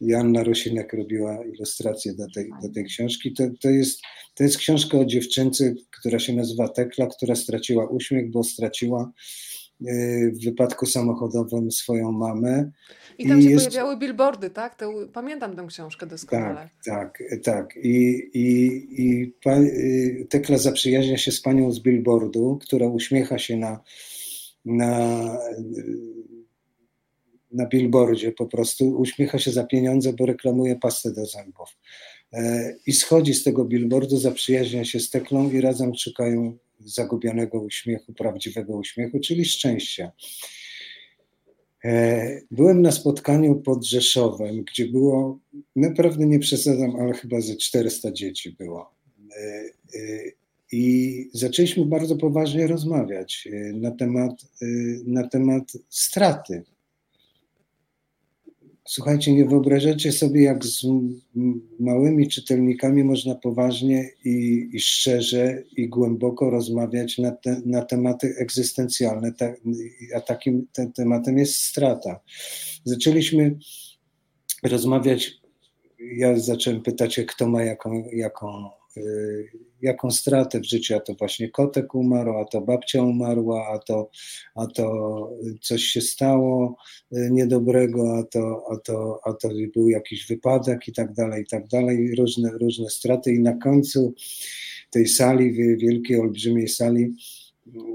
Joanna 0.00 0.44
Rosinek 0.44 0.92
robiła 0.92 1.44
ilustrację 1.44 2.14
do 2.14 2.26
tej, 2.34 2.50
do 2.62 2.68
tej 2.68 2.84
książki. 2.84 3.32
To, 3.32 3.44
to, 3.60 3.70
jest, 3.70 4.00
to 4.34 4.44
jest 4.44 4.58
książka 4.58 4.98
o 4.98 5.04
dziewczynce, 5.04 5.74
która 5.98 6.18
się 6.18 6.32
nazywa 6.32 6.68
Tekla, 6.68 7.06
która 7.06 7.34
straciła 7.34 7.86
uśmiech, 7.86 8.30
bo 8.30 8.44
straciła 8.44 9.12
w 10.32 10.44
wypadku 10.44 10.86
samochodowym 10.86 11.70
swoją 11.70 12.12
mamę. 12.12 12.70
I 13.18 13.28
tam 13.28 13.40
I 13.40 13.42
się 13.42 13.50
jest... 13.50 13.68
pojawiały 13.68 13.96
billboardy, 13.96 14.50
tak? 14.50 14.74
To, 14.74 14.92
pamiętam 15.12 15.56
tę 15.56 15.64
książkę 15.68 16.06
doskonale. 16.06 16.68
Tak, 16.84 17.22
tak, 17.30 17.42
tak. 17.44 17.76
I, 17.76 18.30
i, 18.34 18.76
i 19.02 19.34
pa, 19.44 19.58
y, 19.60 20.26
Tekla 20.30 20.58
zaprzyjaźnia 20.58 21.18
się 21.18 21.32
z 21.32 21.40
panią 21.40 21.72
z 21.72 21.80
billboardu, 21.80 22.58
która 22.62 22.86
uśmiecha 22.86 23.38
się 23.38 23.56
na, 23.56 23.80
na 24.64 25.18
na 27.52 27.66
billboardzie 27.66 28.32
po 28.32 28.46
prostu 28.46 28.88
uśmiecha 28.88 29.38
się 29.38 29.50
za 29.50 29.64
pieniądze, 29.64 30.12
bo 30.12 30.26
reklamuje 30.26 30.76
pastę 30.76 31.12
do 31.12 31.26
zębów. 31.26 31.78
E, 32.32 32.74
I 32.86 32.92
schodzi 32.92 33.34
z 33.34 33.44
tego 33.44 33.64
billboardu, 33.64 34.16
zaprzyjaźnia 34.16 34.84
się 34.84 35.00
z 35.00 35.10
Teklą 35.10 35.50
i 35.50 35.60
razem 35.60 35.94
szukają 35.94 36.58
zagubionego 36.84 37.60
uśmiechu, 37.60 38.12
prawdziwego 38.12 38.76
uśmiechu, 38.76 39.20
czyli 39.20 39.44
szczęścia. 39.44 40.12
E, 41.84 42.40
byłem 42.50 42.82
na 42.82 42.92
spotkaniu 42.92 43.54
pod 43.54 43.84
Rzeszowem, 43.84 44.64
gdzie 44.64 44.88
było, 44.88 45.38
naprawdę 45.76 46.26
nie 46.26 46.38
przesadzam, 46.38 46.96
ale 46.96 47.12
chyba 47.12 47.40
ze 47.40 47.56
400 47.56 48.12
dzieci 48.12 48.56
było. 48.58 48.94
E, 49.36 49.64
I 50.72 51.30
zaczęliśmy 51.32 51.86
bardzo 51.86 52.16
poważnie 52.16 52.66
rozmawiać 52.66 53.48
na 53.74 53.90
temat, 53.90 54.32
na 55.06 55.28
temat 55.28 55.72
straty 55.88 56.64
Słuchajcie, 58.84 59.32
nie 59.32 59.44
wyobrażacie 59.44 60.12
sobie, 60.12 60.42
jak 60.42 60.64
z 60.64 60.86
małymi 61.80 62.28
czytelnikami 62.28 63.04
można 63.04 63.34
poważnie 63.34 64.10
i, 64.24 64.68
i 64.72 64.80
szczerze 64.80 65.62
i 65.76 65.88
głęboko 65.88 66.50
rozmawiać 66.50 67.18
na, 67.18 67.30
te, 67.30 67.62
na 67.66 67.84
tematy 67.84 68.34
egzystencjalne, 68.38 69.32
a 70.14 70.20
takim 70.20 70.66
te, 70.72 70.86
tematem 70.94 71.38
jest 71.38 71.54
strata. 71.54 72.20
Zaczęliśmy 72.84 73.58
rozmawiać, 74.62 75.40
ja 76.16 76.38
zacząłem 76.38 76.82
pytać, 76.82 77.20
kto 77.28 77.48
ma 77.48 77.62
jaką, 77.62 78.04
jaką 78.12 78.70
jaką 79.82 80.10
stratę 80.10 80.60
w 80.60 80.64
życiu, 80.64 80.96
a 80.96 81.00
to 81.00 81.14
właśnie 81.14 81.50
kotek 81.50 81.94
umarł, 81.94 82.38
a 82.38 82.44
to 82.44 82.60
babcia 82.60 83.02
umarła, 83.02 83.68
a 83.68 83.78
to, 83.78 84.10
a 84.54 84.66
to 84.66 85.30
coś 85.60 85.82
się 85.82 86.00
stało 86.00 86.76
y, 87.12 87.28
niedobrego, 87.30 88.18
a 88.18 88.22
to, 88.22 88.64
a 88.70 88.76
to, 88.76 89.20
a 89.24 89.32
to 89.32 89.48
był 89.74 89.88
jakiś 89.88 90.26
wypadek 90.26 90.88
i 90.88 90.92
tak 90.92 91.12
dalej, 91.12 91.42
i 91.42 91.46
tak 91.46 91.68
dalej, 91.68 92.14
różne, 92.18 92.50
różne 92.50 92.90
straty. 92.90 93.34
I 93.34 93.40
na 93.40 93.52
końcu 93.52 94.14
tej 94.90 95.08
sali, 95.08 95.76
wielkiej, 95.76 96.20
olbrzymiej 96.20 96.68
sali, 96.68 97.14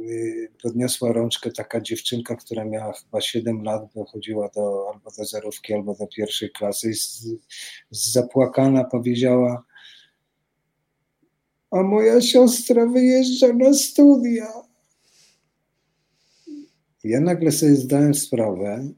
y, 0.10 0.52
podniosła 0.64 1.14
rączkę 1.14 1.52
taka 1.52 1.82
dziewczynka, 1.82 2.36
która 2.36 2.66
miała 2.66 2.94
chyba 2.94 3.22
7 3.22 3.64
lat, 3.64 3.82
bo 3.96 4.06
chodziła 4.06 4.50
do, 4.56 4.92
albo 4.94 5.12
do 5.18 5.26
zerówki, 5.26 5.74
albo 5.74 5.96
do 5.96 6.08
pierwszej 6.08 6.50
klasy 6.50 6.90
i 6.90 6.94
z 6.94 7.28
zapłakana 7.92 8.84
powiedziała, 8.84 9.67
a 11.72 11.84
moja 11.84 12.22
siostra 12.22 12.86
wyjeżdża 12.86 13.54
na 13.54 13.74
studia. 13.74 14.48
Ja 17.04 17.20
nagle 17.20 17.52
sobie 17.52 17.76
zdałem 17.76 18.14
sprawę, 18.14 18.90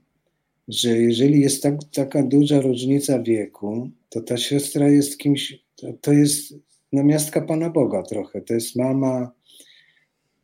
że 0.68 0.98
jeżeli 0.98 1.42
jest 1.42 1.64
tak, 1.64 1.76
taka 1.94 2.24
duża 2.24 2.62
różnica 2.62 3.24
wieku, 3.24 3.90
to 4.10 4.22
ta 4.22 4.38
siostra 4.38 4.90
jest 4.90 5.18
kimś, 5.18 5.64
to, 5.76 5.94
to 6.02 6.14
jest 6.14 6.54
namiastka 6.94 7.42
Pana 7.42 7.70
Boga 7.70 8.04
trochę. 8.04 8.42
To 8.42 8.54
jest 8.54 8.76
mama, 8.76 9.32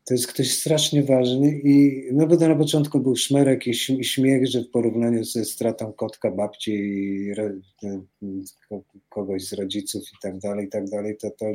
to 0.06 0.14
jest 0.14 0.28
ktoś 0.28 0.52
strasznie 0.52 1.04
ważny 1.04 1.60
i 1.64 2.04
no 2.14 2.28
bo 2.28 2.38
to 2.38 2.48
na 2.48 2.56
początku 2.56 3.00
był 3.00 3.16
szmerek 3.16 3.68
i 3.68 3.74
śmiech, 4.04 4.48
że 4.48 4.62
w 4.62 4.70
porównaniu 4.70 5.24
ze 5.24 5.46
stratą 5.46 5.94
kotka, 5.94 6.32
babci 6.32 6.72
i 6.72 7.34
kogoś 9.10 9.44
z 9.44 9.54
rodziców 9.54 10.04
i 10.04 10.16
tak 10.22 10.40
dalej, 10.40 10.66
i 10.66 10.70
tak 10.70 10.90
dalej, 10.90 11.18
to, 11.18 11.30
to 11.30 11.46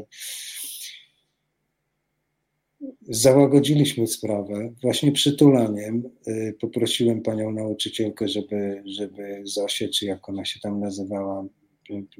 załagodziliśmy 3.08 4.06
sprawę. 4.06 4.72
Właśnie 4.82 5.12
przytulaniem 5.12 6.02
y, 6.28 6.56
poprosiłem 6.60 7.22
panią 7.22 7.52
nauczycielkę, 7.52 8.28
żeby, 8.28 8.82
żeby 8.86 9.40
Zosię, 9.44 9.88
czy 9.88 10.06
jak 10.06 10.28
ona 10.28 10.44
się 10.44 10.60
tam 10.60 10.80
nazywała, 10.80 11.46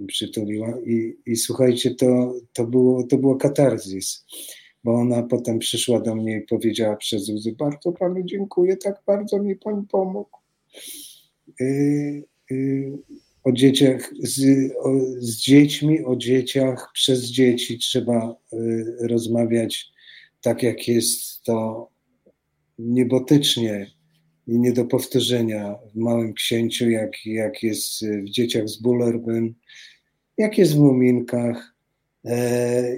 przytuliła 0.06 0.78
i, 0.86 1.16
i 1.26 1.36
słuchajcie, 1.36 1.94
to, 1.94 2.34
to, 2.52 2.64
było, 2.66 3.02
to 3.02 3.18
było 3.18 3.36
katarzis, 3.36 4.26
bo 4.84 4.94
ona 4.94 5.22
potem 5.22 5.58
przyszła 5.58 6.00
do 6.00 6.14
mnie 6.14 6.36
i 6.36 6.46
powiedziała 6.46 6.96
przez 6.96 7.28
łzy, 7.28 7.52
bardzo 7.52 7.92
panu 7.92 8.22
dziękuję, 8.24 8.76
tak 8.76 9.02
bardzo 9.06 9.42
mi 9.42 9.56
pan 9.56 9.86
pomógł. 9.86 10.38
Yy, 11.60 12.24
yy, 12.50 12.98
o 13.44 13.52
dzieciach, 13.52 14.12
z, 14.22 14.42
o, 14.78 14.90
z 15.18 15.36
dziećmi, 15.36 16.04
o 16.04 16.16
dzieciach, 16.16 16.90
przez 16.94 17.24
dzieci 17.24 17.78
trzeba 17.78 18.36
y, 18.52 19.08
rozmawiać 19.08 19.92
tak, 20.40 20.62
jak 20.62 20.88
jest 20.88 21.42
to 21.42 21.88
niebotycznie 22.78 23.90
i 24.46 24.58
nie 24.58 24.72
do 24.72 24.84
powtórzenia 24.84 25.78
w 25.94 25.96
Małym 25.96 26.34
Księciu, 26.34 26.90
jak, 26.90 27.26
jak 27.26 27.62
jest 27.62 28.06
w 28.06 28.30
Dzieciach 28.30 28.68
z 28.68 28.82
Bullerbyn, 28.82 29.54
jak 30.38 30.58
jest 30.58 30.74
w 30.74 30.78
Muminkach, 30.78 31.69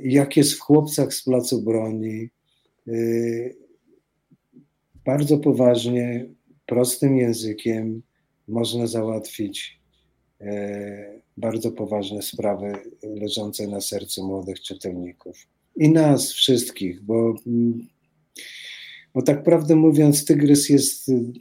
jak 0.02 0.36
jest 0.36 0.52
w 0.52 0.60
Chłopcach 0.60 1.14
z 1.14 1.22
Placu 1.22 1.62
Broni. 1.62 2.30
E, 2.88 2.92
bardzo 5.04 5.38
poważnie, 5.38 6.26
prostym 6.66 7.16
językiem 7.16 8.02
można 8.48 8.86
załatwić 8.86 9.80
e, 10.40 11.22
bardzo 11.36 11.72
poważne 11.72 12.22
sprawy 12.22 12.72
leżące 13.02 13.66
na 13.66 13.80
sercu 13.80 14.26
młodych 14.26 14.60
czytelników. 14.60 15.46
I 15.76 15.88
nas 15.88 16.32
wszystkich, 16.32 17.02
bo 17.02 17.34
mm, 17.46 17.88
bo 19.14 19.22
tak 19.22 19.42
prawdę 19.42 19.76
mówiąc, 19.76 20.24
Tygrys 20.24 20.68
jest 20.68 21.08
y, 21.08 21.32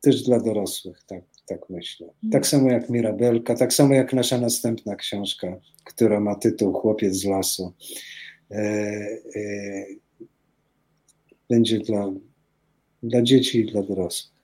też 0.00 0.22
dla 0.22 0.40
dorosłych, 0.40 1.02
tak, 1.06 1.24
tak 1.48 1.70
myślę. 1.70 2.08
Tak 2.32 2.46
samo 2.46 2.70
jak 2.70 2.90
Mirabelka, 2.90 3.54
tak 3.54 3.72
samo 3.72 3.94
jak 3.94 4.12
nasza 4.12 4.38
następna 4.38 4.96
książka, 4.96 5.60
która 5.84 6.20
ma 6.20 6.34
tytuł 6.34 6.72
Chłopiec 6.72 7.14
z 7.14 7.24
lasu. 7.24 7.74
E, 8.50 8.54
e, 8.56 9.86
będzie 11.50 11.78
dla, 11.78 12.12
dla 13.02 13.22
dzieci 13.22 13.60
i 13.60 13.72
dla 13.72 13.82
dorosłych. 13.82 14.38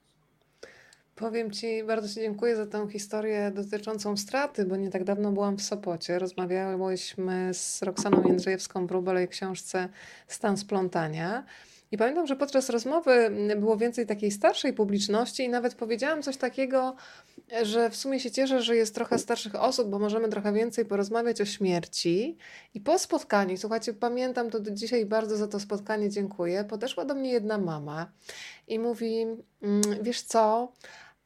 Powiem 1.15 1.51
Ci, 1.51 1.85
bardzo 1.87 2.09
Ci 2.09 2.15
dziękuję 2.15 2.57
za 2.57 2.67
tę 2.67 2.87
historię 2.91 3.53
dotyczącą 3.55 4.17
straty, 4.17 4.65
bo 4.65 4.77
nie 4.77 4.91
tak 4.91 5.05
dawno 5.05 5.33
byłam 5.33 5.57
w 5.57 5.63
Sopocie. 5.63 6.19
Rozmawiałyśmy 6.19 7.55
z 7.55 7.83
Roxaną 7.83 8.29
Jędrzejewską 8.29 8.87
w 8.87 8.91
Rubelej 8.91 9.29
książce 9.29 9.89
Stan 10.29 10.57
splątania. 10.57 11.45
I 11.95 11.99
pamiętam, 11.99 12.27
że 12.27 12.37
podczas 12.37 12.71
rozmowy 12.71 13.31
było 13.57 13.77
więcej 13.77 14.07
takiej 14.07 14.31
starszej 14.31 14.73
publiczności 14.73 15.45
i 15.45 15.49
nawet 15.49 15.75
powiedziałam 15.75 16.23
coś 16.23 16.37
takiego, 16.37 16.97
że 17.63 17.91
w 17.91 17.97
sumie 17.97 18.21
się 18.21 18.31
cieszę, 18.31 18.63
że 18.63 18.77
jest 18.77 18.95
trochę 18.95 19.19
starszych 19.19 19.55
osób, 19.55 19.89
bo 19.89 19.99
możemy 19.99 20.29
trochę 20.29 20.53
więcej 20.53 20.85
porozmawiać 20.85 21.41
o 21.41 21.45
śmierci. 21.45 22.37
I 22.75 22.81
po 22.81 22.99
spotkaniu, 22.99 23.57
słuchajcie, 23.57 23.93
pamiętam 23.93 24.51
to 24.51 24.61
do 24.61 24.71
dzisiaj 24.71 25.07
bardzo 25.07 25.37
za 25.37 25.49
to 25.49 25.61
spotkanie 25.61 26.11
dziękuję. 26.11 26.65
Podeszła 26.65 27.05
do 27.05 27.15
mnie 27.15 27.33
jedna 27.33 27.59
mama 27.59 28.13
i 28.69 28.79
mówi: 28.79 29.27
mm, 29.63 29.83
Wiesz 30.03 30.23
co? 30.23 30.73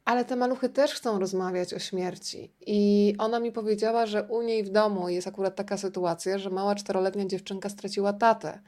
ale 0.05 0.25
te 0.25 0.35
maluchy 0.35 0.69
też 0.69 0.93
chcą 0.93 1.19
rozmawiać 1.19 1.73
o 1.73 1.79
śmierci. 1.79 2.51
I 2.65 3.15
ona 3.17 3.39
mi 3.39 3.51
powiedziała, 3.51 4.05
że 4.05 4.23
u 4.23 4.41
niej 4.41 4.63
w 4.63 4.69
domu 4.69 5.09
jest 5.09 5.27
akurat 5.27 5.55
taka 5.55 5.77
sytuacja, 5.77 6.37
że 6.37 6.49
mała 6.49 6.75
czteroletnia 6.75 7.25
dziewczynka 7.25 7.69
straciła 7.69 8.13
tatę. 8.13 8.59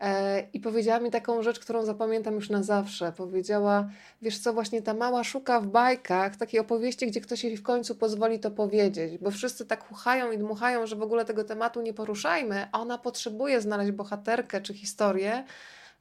E, 0.00 0.40
I 0.52 0.60
powiedziała 0.60 1.00
mi 1.00 1.10
taką 1.10 1.42
rzecz, 1.42 1.58
którą 1.60 1.84
zapamiętam 1.84 2.34
już 2.34 2.50
na 2.50 2.62
zawsze. 2.62 3.12
Powiedziała, 3.12 3.88
wiesz 4.22 4.38
co, 4.38 4.52
właśnie 4.52 4.82
ta 4.82 4.94
mała 4.94 5.24
szuka 5.24 5.60
w 5.60 5.66
bajkach 5.66 6.36
takiej 6.36 6.60
opowieści, 6.60 7.06
gdzie 7.06 7.20
ktoś 7.20 7.44
jej 7.44 7.56
w 7.56 7.62
końcu 7.62 7.94
pozwoli 7.94 8.40
to 8.40 8.50
powiedzieć, 8.50 9.18
bo 9.18 9.30
wszyscy 9.30 9.66
tak 9.66 9.88
chuchają 9.88 10.32
i 10.32 10.38
dmuchają, 10.38 10.86
że 10.86 10.96
w 10.96 11.02
ogóle 11.02 11.24
tego 11.24 11.44
tematu 11.44 11.82
nie 11.82 11.94
poruszajmy, 11.94 12.68
a 12.72 12.80
ona 12.80 12.98
potrzebuje 12.98 13.60
znaleźć 13.60 13.92
bohaterkę 13.92 14.60
czy 14.60 14.74
historię, 14.74 15.44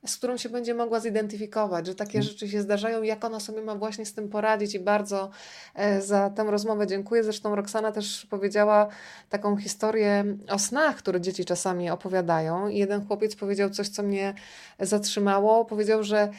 z 0.05 0.17
którą 0.17 0.37
się 0.37 0.49
będzie 0.49 0.73
mogła 0.73 0.99
zidentyfikować, 0.99 1.87
że 1.87 1.95
takie 1.95 2.17
mhm. 2.17 2.23
rzeczy 2.23 2.49
się 2.49 2.61
zdarzają, 2.61 3.03
jak 3.03 3.25
ona 3.25 3.39
sobie 3.39 3.61
ma 3.61 3.75
właśnie 3.75 4.05
z 4.05 4.13
tym 4.13 4.29
poradzić 4.29 4.75
i 4.75 4.79
bardzo 4.79 5.29
e, 5.75 6.01
za 6.01 6.29
tę 6.29 6.43
rozmowę 6.43 6.87
dziękuję. 6.87 7.23
Zresztą 7.23 7.55
Roxana 7.55 7.91
też 7.91 8.25
powiedziała 8.29 8.87
taką 9.29 9.57
historię 9.57 10.25
o 10.49 10.59
snach, 10.59 10.95
które 10.95 11.21
dzieci 11.21 11.45
czasami 11.45 11.89
opowiadają. 11.89 12.67
I 12.67 12.77
jeden 12.77 13.07
chłopiec 13.07 13.35
powiedział 13.35 13.69
coś, 13.69 13.89
co 13.89 14.03
mnie 14.03 14.33
zatrzymało. 14.79 15.65
Powiedział, 15.65 16.03
że 16.03 16.19
e, 16.19 16.29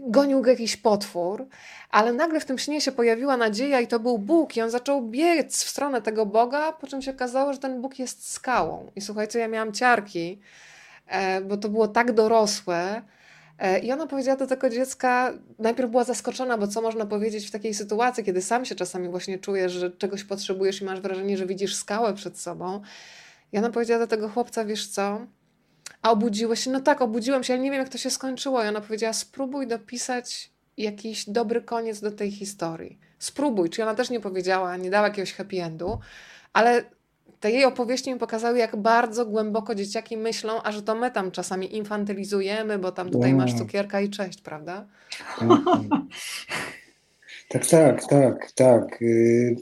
gonił 0.00 0.42
go 0.42 0.50
jakiś 0.50 0.76
potwór, 0.76 1.46
ale 1.90 2.12
nagle 2.12 2.40
w 2.40 2.44
tym 2.44 2.58
śnie 2.58 2.80
się 2.80 2.92
pojawiła 2.92 3.36
nadzieja 3.36 3.80
i 3.80 3.86
to 3.86 4.00
był 4.00 4.18
Bóg 4.18 4.56
i 4.56 4.62
on 4.62 4.70
zaczął 4.70 5.02
biec 5.02 5.64
w 5.64 5.68
stronę 5.68 6.02
tego 6.02 6.26
Boga, 6.26 6.72
po 6.72 6.86
czym 6.86 7.02
się 7.02 7.10
okazało, 7.10 7.52
że 7.52 7.58
ten 7.58 7.80
Bóg 7.80 7.98
jest 7.98 8.32
skałą. 8.32 8.90
I 8.96 9.00
słuchajcie, 9.00 9.38
ja 9.38 9.48
miałam 9.48 9.72
ciarki, 9.72 10.40
bo 11.48 11.56
to 11.56 11.68
było 11.68 11.88
tak 11.88 12.12
dorosłe. 12.12 13.02
E, 13.58 13.78
I 13.78 13.92
ona 13.92 14.06
powiedziała 14.06 14.36
do 14.36 14.46
tego 14.46 14.70
dziecka, 14.70 15.32
najpierw 15.58 15.90
była 15.90 16.04
zaskoczona, 16.04 16.58
bo 16.58 16.66
co 16.66 16.82
można 16.82 17.06
powiedzieć 17.06 17.48
w 17.48 17.50
takiej 17.50 17.74
sytuacji, 17.74 18.24
kiedy 18.24 18.42
sam 18.42 18.64
się 18.64 18.74
czasami 18.74 19.08
właśnie 19.08 19.38
czujesz, 19.38 19.72
że 19.72 19.90
czegoś 19.90 20.24
potrzebujesz 20.24 20.80
i 20.82 20.84
masz 20.84 21.00
wrażenie, 21.00 21.36
że 21.36 21.46
widzisz 21.46 21.76
skałę 21.76 22.14
przed 22.14 22.38
sobą. 22.38 22.80
I 23.52 23.58
ona 23.58 23.70
powiedziała 23.70 24.00
do 24.00 24.06
tego 24.06 24.28
chłopca, 24.28 24.64
wiesz 24.64 24.86
co? 24.86 25.26
A 26.02 26.10
obudziłeś 26.10 26.60
się? 26.60 26.70
No 26.70 26.80
tak, 26.80 27.02
obudziłem 27.02 27.44
się, 27.44 27.54
ale 27.54 27.62
nie 27.62 27.70
wiem, 27.70 27.80
jak 27.80 27.88
to 27.88 27.98
się 27.98 28.10
skończyło. 28.10 28.64
I 28.64 28.68
ona 28.68 28.80
powiedziała, 28.80 29.12
spróbuj 29.12 29.66
dopisać 29.66 30.50
jakiś 30.76 31.30
dobry 31.30 31.62
koniec 31.62 32.00
do 32.00 32.10
tej 32.10 32.30
historii. 32.30 32.98
Spróbuj. 33.18 33.70
Czyli 33.70 33.82
ona 33.82 33.94
też 33.94 34.10
nie 34.10 34.20
powiedziała, 34.20 34.76
nie 34.76 34.90
dała 34.90 35.08
jakiegoś 35.08 35.32
happy 35.32 35.62
endu, 35.62 35.98
ale 36.52 36.84
te 37.40 37.50
jej 37.50 37.64
opowieści 37.64 38.12
mi 38.12 38.18
pokazały, 38.18 38.58
jak 38.58 38.76
bardzo 38.76 39.26
głęboko 39.26 39.74
dzieciaki 39.74 40.16
myślą, 40.16 40.62
a 40.62 40.72
że 40.72 40.82
to 40.82 40.94
my 40.94 41.10
tam 41.10 41.30
czasami 41.30 41.76
infantylizujemy, 41.76 42.78
bo 42.78 42.92
tam 42.92 43.10
tutaj 43.10 43.34
masz 43.34 43.54
cukierka 43.54 44.00
i 44.00 44.10
cześć, 44.10 44.40
prawda? 44.40 44.86
Tak, 47.48 47.66
tak, 47.66 48.06
tak, 48.06 48.52
tak. 48.52 49.02
Y, 49.02 49.56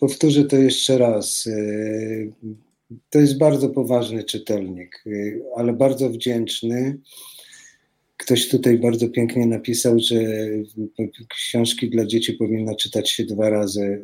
powtórzę 0.00 0.44
to 0.44 0.56
jeszcze 0.56 0.98
raz. 0.98 1.46
Y, 1.46 2.32
to 3.10 3.18
jest 3.18 3.38
bardzo 3.38 3.68
poważny 3.68 4.24
czytelnik, 4.24 5.02
y, 5.06 5.42
ale 5.56 5.72
bardzo 5.72 6.10
wdzięczny. 6.10 6.98
Ktoś 8.16 8.48
tutaj 8.48 8.78
bardzo 8.78 9.08
pięknie 9.08 9.46
napisał, 9.46 9.98
że 9.98 10.16
książki 11.28 11.90
dla 11.90 12.06
dzieci 12.06 12.32
powinno 12.32 12.74
czytać 12.74 13.10
się 13.10 13.24
dwa 13.24 13.50
razy 13.50 14.02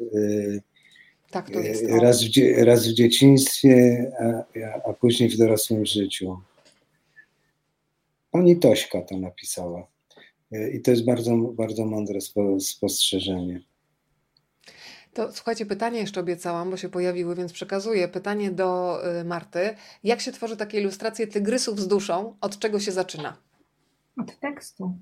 tak 1.33 1.51
to 1.51 1.61
jest. 1.61 1.85
E, 1.85 2.01
raz 2.01 2.25
w, 2.25 2.29
raz 2.65 2.89
w 2.89 2.93
dzieciństwie, 2.93 4.07
a, 4.21 4.89
a 4.89 4.93
później 4.93 5.29
w 5.29 5.37
dorosłym 5.37 5.87
życiu. 5.87 6.39
Pani 8.31 8.59
Tośka 8.59 9.03
to 9.03 9.19
napisała. 9.19 9.87
E, 10.53 10.71
I 10.71 10.83
to 10.83 10.91
jest 10.91 11.05
bardzo, 11.05 11.37
bardzo 11.37 11.87
mądre 11.87 12.19
spostrzeżenie. 12.61 13.63
To 15.15 15.33
słuchajcie, 15.33 15.67
pytanie 15.67 15.99
jeszcze 15.99 16.21
obiecałam, 16.21 16.71
bo 16.71 16.77
się 16.77 16.89
pojawiły, 16.89 17.35
więc 17.35 17.53
przekazuję 17.53 18.09
pytanie 18.09 18.51
do 18.51 18.99
y, 19.21 19.25
Marty. 19.25 19.75
Jak 20.05 20.21
się 20.21 20.33
tworzy 20.33 20.57
takie 20.57 20.81
ilustracje 20.81 21.27
tygrysów 21.27 21.81
z 21.81 21.89
duszą? 21.89 22.37
Od 22.41 22.59
czego 22.59 22.81
się 22.81 22.93
zaczyna? 22.93 23.37
Od 24.19 24.41
tekstu. 24.41 24.99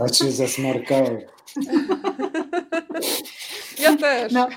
A 0.00 0.08
się 0.08 0.30
zasmarkałem. 0.30 1.20
Ja 3.78 3.96
też. 3.96 4.32
No. 4.32 4.48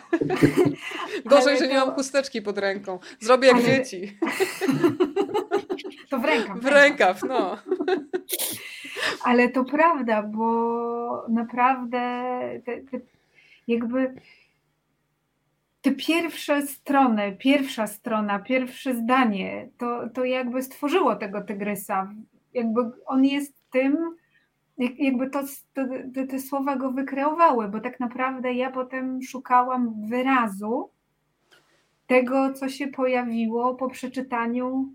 Gorzej, 1.26 1.58
że 1.60 1.68
nie 1.68 1.78
mam 1.78 1.91
chusteczki 1.91 2.41
pod 2.41 2.58
ręką. 2.58 3.00
Zrobię 3.20 3.48
jak 3.48 3.58
Ale... 3.58 3.66
dzieci. 3.66 4.18
To 6.10 6.20
w 6.20 6.26
rękaw. 6.26 6.60
W 6.60 6.66
rękaw, 6.66 7.24
no. 7.24 7.58
Ale 9.24 9.50
to 9.50 9.64
prawda, 9.64 10.24
bo 10.24 11.26
naprawdę 11.30 12.00
te, 12.66 12.82
te, 12.82 13.00
jakby 13.68 14.14
te 15.82 15.91
pierwsze 15.91 16.68
strony, 16.68 17.36
pierwsza 17.40 17.88
strona, 17.88 18.40
pierwsze 18.40 18.96
zdanie, 18.96 19.70
to, 19.78 20.10
to 20.14 20.26
jakby 20.26 20.64
stworzyło 20.64 21.16
tego 21.16 21.41
tygrysa. 21.41 22.14
Jakby 22.54 22.82
on 23.06 23.26
jest 23.26 23.54
tym, 23.72 24.16
jakby 24.80 25.30
to, 25.30 25.43
to, 25.73 25.81
te 26.30 26.39
słowa 26.39 26.76
go 26.76 26.91
wykreowały, 26.91 27.68
bo 27.68 27.80
tak 27.80 27.99
naprawdę 27.99 28.53
ja 28.53 28.72
potem 28.72 29.22
szukałam 29.22 30.06
wyrazu 30.07 30.89
tego, 32.07 32.53
co 32.53 32.69
się 32.69 32.88
pojawiło 32.88 33.76
po 33.76 33.89
przeczytaniu 33.89 34.93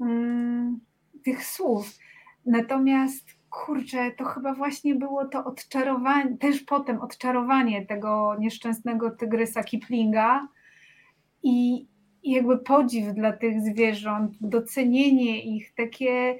mm, 0.00 0.80
tych 1.24 1.44
słów. 1.44 1.98
Natomiast 2.46 3.26
kurczę, 3.50 4.10
to 4.10 4.24
chyba 4.24 4.54
właśnie 4.54 4.94
było 4.94 5.24
to 5.24 5.44
odczarowanie, 5.44 6.36
też 6.36 6.60
potem 6.60 7.00
odczarowanie 7.00 7.86
tego 7.86 8.36
nieszczęsnego 8.38 9.10
tygrysa 9.10 9.64
Kiplinga 9.64 10.48
i, 11.42 11.86
i 12.22 12.32
jakby 12.32 12.58
podziw 12.58 13.14
dla 13.14 13.32
tych 13.32 13.60
zwierząt, 13.60 14.32
docenienie 14.40 15.56
ich, 15.56 15.74
takie 15.74 16.38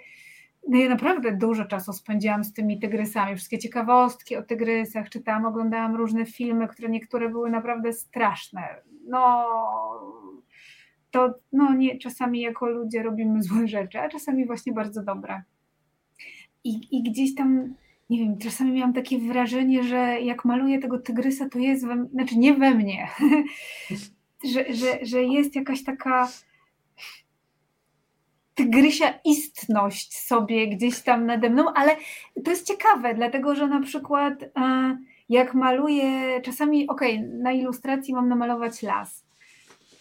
no 0.69 0.78
ja 0.78 0.89
naprawdę 0.89 1.36
dużo 1.36 1.65
czasu 1.65 1.93
spędziłam 1.93 2.45
z 2.45 2.53
tymi 2.53 2.78
tygrysami, 2.78 3.36
wszystkie 3.36 3.59
ciekawostki 3.59 4.36
o 4.36 4.43
tygrysach, 4.43 5.11
czytałam, 5.11 5.47
oglądałam 5.47 5.97
różne 5.97 6.27
filmy, 6.27 6.69
które 6.69 6.89
niektóre 6.89 7.28
były 7.28 7.51
naprawdę 7.51 7.93
straszne. 7.93 8.62
No, 9.09 9.47
to 11.11 11.35
no 11.53 11.74
nie, 11.74 11.99
czasami 11.99 12.40
jako 12.40 12.66
ludzie 12.66 13.03
robimy 13.03 13.43
złe 13.43 13.69
rzeczy, 13.69 14.01
a 14.01 14.09
czasami 14.09 14.47
właśnie 14.47 14.73
bardzo 14.73 15.03
dobre. 15.03 15.43
I, 16.65 16.99
i 16.99 17.03
gdzieś 17.03 17.35
tam 17.35 17.74
nie 18.11 18.19
wiem, 18.19 18.39
czasami 18.39 18.73
miałam 18.73 18.93
takie 18.93 19.19
wrażenie, 19.19 19.82
że 19.82 20.20
jak 20.20 20.45
maluję 20.45 20.78
tego 20.78 20.99
tygrysa, 20.99 21.49
to 21.49 21.59
jest 21.59 21.86
we, 21.86 22.07
znaczy 22.12 22.39
nie 22.39 22.55
we 22.55 22.74
mnie, 22.74 23.09
że, 24.53 24.65
że, 24.74 24.99
że 25.03 25.23
jest 25.23 25.57
jakaś 25.57 25.85
taka 25.85 26.28
tygrysia 28.59 29.14
istność 29.24 30.18
sobie 30.26 30.68
gdzieś 30.68 31.02
tam 31.02 31.26
nade 31.26 31.51
mną, 31.51 31.64
ale 31.74 31.97
to 32.44 32.51
jest 32.51 32.66
ciekawe, 32.66 33.14
dlatego 33.14 33.55
że 33.55 33.66
na 33.66 33.80
przykład 33.80 34.43
e, 34.43 34.98
jak 35.28 35.55
maluję, 35.55 36.40
czasami, 36.43 36.89
okej, 36.89 37.16
okay, 37.16 37.39
na 37.43 37.52
ilustracji 37.52 38.14
mam 38.14 38.28
namalować 38.28 38.82
las. 38.82 39.26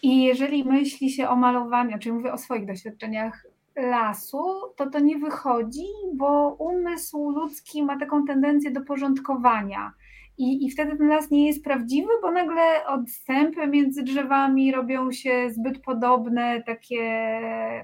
I 0.02 0.22
jeżeli 0.22 0.64
myśli 0.64 1.10
się 1.10 1.28
o 1.28 1.36
malowaniu, 1.36 1.98
czyli 1.98 2.12
mówię 2.12 2.32
o 2.32 2.38
swoich 2.38 2.66
doświadczeniach 2.66 3.46
lasu, 3.76 4.44
to 4.76 4.90
to 4.90 4.98
nie 4.98 5.18
wychodzi, 5.18 5.86
bo 6.14 6.56
umysł 6.58 7.30
ludzki 7.30 7.82
ma 7.82 7.98
taką 7.98 8.24
tendencję 8.24 8.70
do 8.70 8.80
porządkowania. 8.80 9.92
I, 10.38 10.66
I 10.66 10.70
wtedy 10.70 10.96
ten 10.96 11.08
las 11.08 11.30
nie 11.30 11.46
jest 11.46 11.64
prawdziwy, 11.64 12.08
bo 12.22 12.30
nagle 12.30 12.86
odstępy 12.86 13.66
między 13.66 14.02
drzewami 14.02 14.72
robią 14.72 15.12
się 15.12 15.50
zbyt 15.50 15.82
podobne, 15.82 16.62
takie 16.62 17.40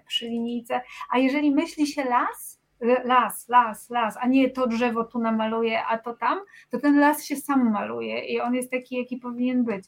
przy 0.06 0.28
linijce. 0.28 0.80
A 1.10 1.18
jeżeli 1.18 1.50
myśli 1.50 1.86
się 1.86 2.04
las, 2.04 2.60
las, 3.04 3.48
las, 3.48 3.90
las, 3.90 4.16
a 4.20 4.28
nie 4.28 4.50
to 4.50 4.66
drzewo 4.66 5.04
tu 5.04 5.18
namaluje, 5.18 5.84
a 5.84 5.98
to 5.98 6.14
tam, 6.14 6.38
to 6.70 6.78
ten 6.78 7.00
las 7.00 7.24
się 7.24 7.36
sam 7.36 7.72
maluje 7.72 8.24
i 8.24 8.40
on 8.40 8.54
jest 8.54 8.70
taki, 8.70 8.96
jaki 8.96 9.16
powinien 9.16 9.64
być. 9.64 9.84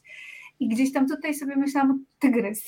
I 0.59 0.67
gdzieś 0.67 0.93
tam 0.93 1.07
tutaj 1.07 1.33
sobie 1.33 1.55
myślałam, 1.55 2.05
tygrys. 2.19 2.65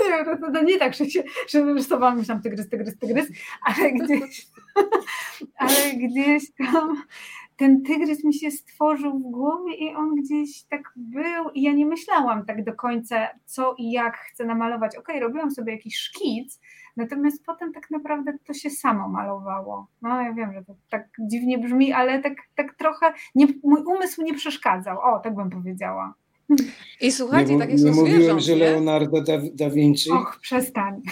to 0.54 0.62
nie 0.62 0.78
tak, 0.78 0.94
że 0.94 1.10
się 1.10 1.22
że 1.48 1.64
rysowałam, 1.64 2.18
myślałam 2.18 2.42
tygrys, 2.42 2.68
tygrys, 2.68 2.98
tygrys, 2.98 3.28
ale 3.62 3.92
gdzieś, 3.92 4.46
ale 5.62 5.92
gdzieś 5.96 6.42
tam 6.58 7.02
ten 7.62 7.82
tygrys 7.82 8.24
mi 8.24 8.34
się 8.34 8.50
stworzył 8.50 9.18
w 9.18 9.22
głowie 9.22 9.74
i 9.74 9.94
on 9.94 10.14
gdzieś 10.14 10.64
tak 10.64 10.92
był 10.96 11.50
i 11.54 11.62
ja 11.62 11.72
nie 11.72 11.86
myślałam 11.86 12.44
tak 12.46 12.64
do 12.64 12.74
końca, 12.74 13.28
co 13.44 13.74
i 13.78 13.90
jak 13.90 14.16
chcę 14.16 14.44
namalować. 14.44 14.96
Okej, 14.96 15.16
okay, 15.16 15.28
robiłam 15.28 15.50
sobie 15.50 15.72
jakiś 15.72 15.96
szkic, 15.96 16.60
natomiast 16.96 17.44
potem 17.46 17.72
tak 17.72 17.90
naprawdę 17.90 18.32
to 18.46 18.54
się 18.54 18.70
samo 18.70 19.08
malowało. 19.08 19.86
No 20.02 20.22
ja 20.22 20.32
wiem, 20.32 20.52
że 20.52 20.64
to 20.64 20.74
tak 20.90 21.08
dziwnie 21.20 21.58
brzmi, 21.58 21.92
ale 21.92 22.22
tak, 22.22 22.34
tak 22.54 22.74
trochę 22.74 23.12
nie, 23.34 23.46
mój 23.64 23.84
umysł 23.84 24.22
nie 24.22 24.34
przeszkadzał. 24.34 24.98
O, 25.00 25.18
tak 25.18 25.34
bym 25.34 25.50
powiedziała. 25.50 26.14
I 27.00 27.12
słuchajcie, 27.12 27.52
nie, 27.52 27.58
takie 27.58 27.78
są 27.78 27.86
nie 27.86 27.92
zwierząt, 27.92 28.10
mówiłem, 28.10 28.40
że 28.40 28.56
Leonardo 28.56 29.20
da, 29.20 29.32
da 29.54 29.70
Vinci. 29.70 30.10
Och, 30.10 30.38
przestań. 30.40 31.02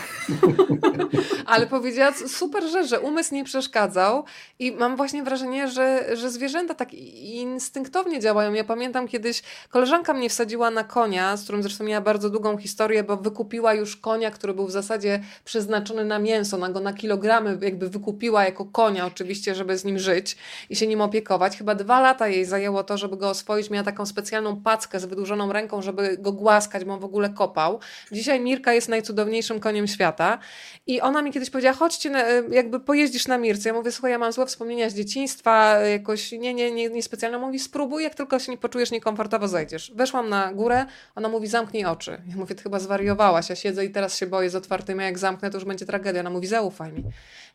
Ale 1.46 1.66
powiedziała 1.66 2.12
super 2.12 2.64
rzecz, 2.64 2.88
że 2.88 3.00
umysł 3.00 3.34
nie 3.34 3.44
przeszkadzał 3.44 4.24
i 4.58 4.72
mam 4.72 4.96
właśnie 4.96 5.22
wrażenie, 5.22 5.68
że, 5.68 6.16
że 6.16 6.30
zwierzęta 6.30 6.74
tak 6.74 6.94
instynktownie 6.94 8.20
działają. 8.20 8.52
Ja 8.52 8.64
pamiętam 8.64 9.08
kiedyś, 9.08 9.42
koleżanka 9.70 10.14
mnie 10.14 10.28
wsadziła 10.28 10.70
na 10.70 10.84
konia, 10.84 11.36
z 11.36 11.42
którym 11.42 11.62
zresztą 11.62 11.84
miała 11.84 12.00
bardzo 12.00 12.30
długą 12.30 12.56
historię, 12.56 13.04
bo 13.04 13.16
wykupiła 13.16 13.74
już 13.74 13.96
konia, 13.96 14.30
który 14.30 14.54
był 14.54 14.66
w 14.66 14.70
zasadzie 14.70 15.20
przeznaczony 15.44 16.04
na 16.04 16.18
mięso, 16.18 16.56
ona 16.56 16.68
go 16.68 16.80
na 16.80 16.92
kilogramy 16.92 17.58
jakby 17.62 17.88
wykupiła 17.88 18.44
jako 18.44 18.64
konia 18.64 19.06
oczywiście, 19.06 19.54
żeby 19.54 19.78
z 19.78 19.84
nim 19.84 19.98
żyć 19.98 20.36
i 20.70 20.76
się 20.76 20.86
nim 20.86 21.00
opiekować. 21.00 21.58
Chyba 21.58 21.74
dwa 21.74 22.00
lata 22.00 22.28
jej 22.28 22.44
zajęło 22.44 22.84
to, 22.84 22.98
żeby 22.98 23.16
go 23.16 23.30
oswoić. 23.30 23.70
Miała 23.70 23.84
taką 23.84 24.06
specjalną 24.06 24.56
packę 24.62 25.00
z 25.00 25.04
wydłużoną 25.20 25.52
ręką, 25.52 25.82
żeby 25.82 26.16
go 26.18 26.32
głaskać, 26.32 26.84
bo 26.84 26.92
on 26.94 27.00
w 27.00 27.04
ogóle 27.04 27.30
kopał. 27.30 27.80
Dzisiaj 28.12 28.40
Mirka 28.40 28.72
jest 28.72 28.88
najcudowniejszym 28.88 29.60
koniem 29.60 29.86
świata 29.86 30.38
i 30.86 31.00
ona 31.00 31.22
mi 31.22 31.32
kiedyś 31.32 31.50
powiedziała, 31.50 31.76
chodźcie, 31.76 32.10
na, 32.10 32.22
jakby 32.50 32.80
pojeździsz 32.80 33.26
na 33.26 33.38
Mirce. 33.38 33.68
Ja 33.68 33.74
mówię, 33.74 33.92
słuchaj, 33.92 34.10
ja 34.10 34.18
mam 34.18 34.32
złe 34.32 34.46
wspomnienia 34.46 34.90
z 34.90 34.94
dzieciństwa, 34.94 35.78
jakoś 35.78 36.32
nie, 36.32 36.54
nie, 36.54 36.70
nie, 36.70 36.88
nie 36.88 37.02
specjalnie. 37.02 37.38
Mówi, 37.38 37.58
spróbuj, 37.58 38.02
jak 38.02 38.14
tylko 38.14 38.38
się 38.38 38.52
nie 38.52 38.58
poczujesz 38.58 38.90
niekomfortowo, 38.90 39.48
zejdziesz. 39.48 39.92
Weszłam 39.94 40.28
na 40.28 40.52
górę, 40.52 40.86
ona 41.14 41.28
mówi, 41.28 41.46
zamknij 41.46 41.84
oczy. 41.84 42.22
Ja 42.28 42.36
mówię, 42.36 42.54
ty 42.54 42.62
chyba 42.62 42.78
zwariowałaś, 42.78 43.50
ja 43.50 43.56
siedzę 43.56 43.84
i 43.84 43.90
teraz 43.90 44.16
się 44.16 44.26
boję 44.26 44.50
z 44.50 44.54
otwartymi, 44.54 45.04
jak 45.04 45.18
zamknę, 45.18 45.50
to 45.50 45.56
już 45.56 45.64
będzie 45.64 45.86
tragedia. 45.86 46.20
Ona 46.20 46.30
mówi, 46.30 46.46
zaufaj 46.46 46.92
mi. 46.92 47.04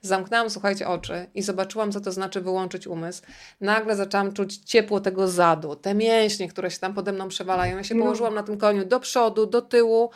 Zamknęłam, 0.02 0.50
słuchajcie, 0.50 0.88
oczy 0.88 1.28
i 1.36 1.42
zobaczyłam, 1.42 1.92
co 1.92 2.02
to 2.02 2.12
znaczy 2.12 2.42
wyłączyć 2.42 2.88
umysł. 2.88 3.22
Nagle 3.62 3.96
zaczęłam 3.96 4.34
czuć 4.34 4.58
ciepło 4.58 5.00
tego 5.00 5.28
zadu, 5.28 5.76
te 5.76 5.94
mięśnie, 5.94 6.48
które 6.50 6.72
się 6.72 6.80
tam 6.80 6.94
pode 6.94 7.12
mną 7.12 7.30
Ja 7.64 7.84
się 7.84 7.95
położyłam 7.95 8.36
na 8.36 8.44
tym 8.44 8.57
koniu 8.57 8.86
do 8.86 8.99
przodu, 8.99 9.45
do 9.45 9.61
tyłu. 9.61 10.10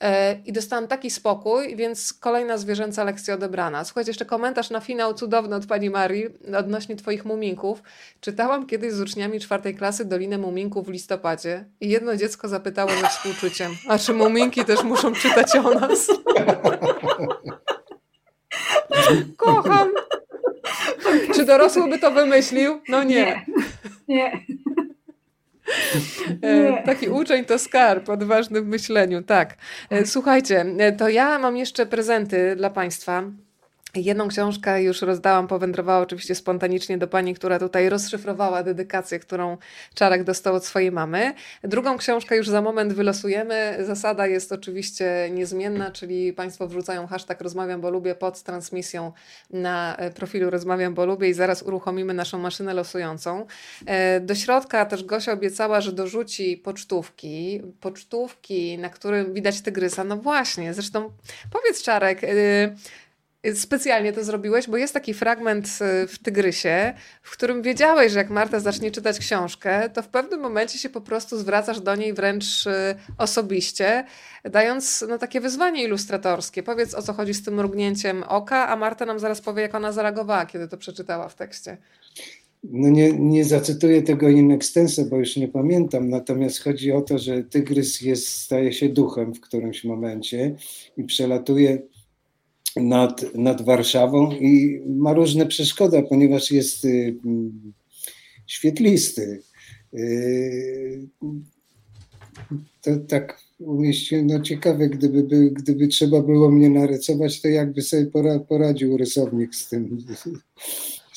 E, 0.00 0.36
I 0.46 0.52
dostałam 0.52 0.88
taki 0.88 1.10
spokój, 1.10 1.76
więc 1.76 2.12
kolejna 2.12 2.58
zwierzęca 2.58 3.04
lekcja 3.04 3.34
odebrana. 3.34 3.84
Słuchajcie, 3.84 4.10
jeszcze 4.10 4.24
komentarz 4.24 4.70
na 4.70 4.80
finał 4.80 5.14
cudowny 5.14 5.56
od 5.56 5.66
pani 5.66 5.90
Marii 5.90 6.26
odnośnie 6.58 6.96
Twoich 6.96 7.24
muminków. 7.24 7.82
Czytałam 8.20 8.66
kiedyś 8.66 8.92
z 8.92 9.00
uczniami 9.00 9.40
czwartej 9.40 9.74
klasy 9.74 10.04
Dolinę 10.04 10.38
Muminków 10.38 10.86
w 10.86 10.90
listopadzie 10.90 11.64
i 11.80 11.88
jedno 11.88 12.16
dziecko 12.16 12.48
zapytało 12.48 12.90
ze 12.90 13.08
współczuciem, 13.08 13.72
a 13.88 13.98
czy 13.98 14.12
muminki 14.12 14.64
też 14.64 14.82
muszą 14.82 15.12
czytać 15.12 15.56
o 15.56 15.74
nas? 15.74 16.06
Kocham. 19.36 19.90
Czy 21.34 21.44
dorosły 21.44 21.88
by 21.90 21.98
to 21.98 22.10
wymyślił? 22.10 22.80
No 22.88 23.04
nie. 23.04 23.14
Nie. 23.14 23.44
nie. 24.08 24.44
E, 26.42 26.82
taki 26.82 27.08
uczeń 27.08 27.44
to 27.44 27.58
skarb, 27.58 28.08
odważny 28.08 28.62
w 28.62 28.66
myśleniu, 28.66 29.22
tak. 29.22 29.56
E, 29.90 30.06
słuchajcie, 30.06 30.64
e, 30.78 30.92
to 30.92 31.08
ja 31.08 31.38
mam 31.38 31.56
jeszcze 31.56 31.86
prezenty 31.86 32.56
dla 32.56 32.70
Państwa. 32.70 33.22
Jedną 33.94 34.28
książkę 34.28 34.82
już 34.82 35.02
rozdałam, 35.02 35.46
powędrowała 35.46 36.00
oczywiście 36.00 36.34
spontanicznie 36.34 36.98
do 36.98 37.08
pani, 37.08 37.34
która 37.34 37.58
tutaj 37.58 37.88
rozszyfrowała 37.88 38.62
dedykację, 38.62 39.18
którą 39.18 39.56
Czarek 39.94 40.24
dostał 40.24 40.54
od 40.54 40.64
swojej 40.64 40.92
mamy. 40.92 41.34
Drugą 41.62 41.98
książkę 41.98 42.36
już 42.36 42.48
za 42.48 42.62
moment 42.62 42.92
wylosujemy. 42.92 43.76
Zasada 43.86 44.26
jest 44.26 44.52
oczywiście 44.52 45.28
niezmienna, 45.30 45.90
czyli 45.90 46.32
Państwo 46.32 46.68
wrzucają 46.68 47.06
hashtag 47.06 47.40
rozmawiam, 47.40 47.80
bo 47.80 47.90
lubię 47.90 48.14
pod 48.14 48.42
transmisją 48.42 49.12
na 49.50 49.96
profilu 50.14 50.50
rozmawiam, 50.50 50.94
bo 50.94 51.06
lubię 51.06 51.28
i 51.28 51.34
zaraz 51.34 51.62
uruchomimy 51.62 52.14
naszą 52.14 52.38
maszynę 52.38 52.74
losującą. 52.74 53.46
E, 53.86 54.20
do 54.20 54.34
środka 54.34 54.86
też 54.86 55.04
Gosia 55.04 55.32
obiecała, 55.32 55.80
że 55.80 55.92
dorzuci 55.92 56.56
pocztówki. 56.56 57.62
Pocztówki, 57.80 58.78
na 58.78 58.88
którym 58.88 59.34
widać 59.34 59.60
tygrysa. 59.60 60.04
No 60.04 60.16
właśnie, 60.16 60.74
zresztą 60.74 61.10
powiedz 61.52 61.82
Czarek, 61.82 62.24
y, 62.24 62.76
Specjalnie 63.54 64.12
to 64.12 64.24
zrobiłeś, 64.24 64.68
bo 64.68 64.76
jest 64.76 64.94
taki 64.94 65.14
fragment 65.14 65.66
y, 65.66 66.06
w 66.06 66.18
Tygrysie, 66.18 66.94
w 67.22 67.30
którym 67.30 67.62
wiedziałeś, 67.62 68.12
że 68.12 68.18
jak 68.18 68.30
Marta 68.30 68.60
zacznie 68.60 68.90
czytać 68.90 69.18
książkę, 69.18 69.90
to 69.90 70.02
w 70.02 70.08
pewnym 70.08 70.40
momencie 70.40 70.78
się 70.78 70.88
po 70.88 71.00
prostu 71.00 71.38
zwracasz 71.38 71.80
do 71.80 71.96
niej 71.96 72.12
wręcz 72.12 72.66
y, 72.66 72.70
osobiście, 73.18 74.04
dając 74.44 75.04
no, 75.08 75.18
takie 75.18 75.40
wyzwanie 75.40 75.84
ilustratorskie. 75.84 76.62
Powiedz 76.62 76.94
o 76.94 77.02
co 77.02 77.12
chodzi 77.12 77.34
z 77.34 77.44
tym 77.44 77.54
mrugnięciem 77.54 78.22
oka, 78.22 78.68
a 78.68 78.76
Marta 78.76 79.06
nam 79.06 79.18
zaraz 79.18 79.40
powie, 79.40 79.62
jak 79.62 79.74
ona 79.74 79.92
zareagowała, 79.92 80.46
kiedy 80.46 80.68
to 80.68 80.76
przeczytała 80.76 81.28
w 81.28 81.34
tekście. 81.34 81.76
No 82.64 82.88
nie, 82.88 83.12
nie 83.12 83.44
zacytuję 83.44 84.02
tego 84.02 84.28
in 84.28 84.52
extenso, 84.52 85.04
bo 85.04 85.16
już 85.16 85.36
nie 85.36 85.48
pamiętam, 85.48 86.10
natomiast 86.10 86.62
chodzi 86.62 86.92
o 86.92 87.00
to, 87.00 87.18
że 87.18 87.42
tygrys 87.42 88.00
jest, 88.00 88.28
staje 88.28 88.72
się 88.72 88.88
duchem 88.88 89.34
w 89.34 89.40
którymś 89.40 89.84
momencie 89.84 90.56
i 90.96 91.04
przelatuje 91.04 91.78
nad, 92.80 93.34
nad 93.34 93.62
Warszawą 93.62 94.30
i 94.32 94.82
ma 94.86 95.12
różne 95.12 95.46
przeszkody, 95.46 96.02
ponieważ 96.08 96.50
jest 96.50 96.84
y, 96.84 97.16
świetlisty. 98.46 99.42
Y, 99.94 101.08
to 102.82 102.96
tak 103.08 103.40
umieściłem, 103.58 104.26
no 104.26 104.40
ciekawe, 104.40 104.88
gdyby, 104.88 105.22
by, 105.22 105.50
gdyby 105.50 105.88
trzeba 105.88 106.22
było 106.22 106.50
mnie 106.50 106.70
narysować, 106.70 107.42
to 107.42 107.48
jakby 107.48 107.82
sobie 107.82 108.06
poradził 108.48 108.96
rysownik 108.96 109.54
z 109.54 109.68
tym 109.68 109.98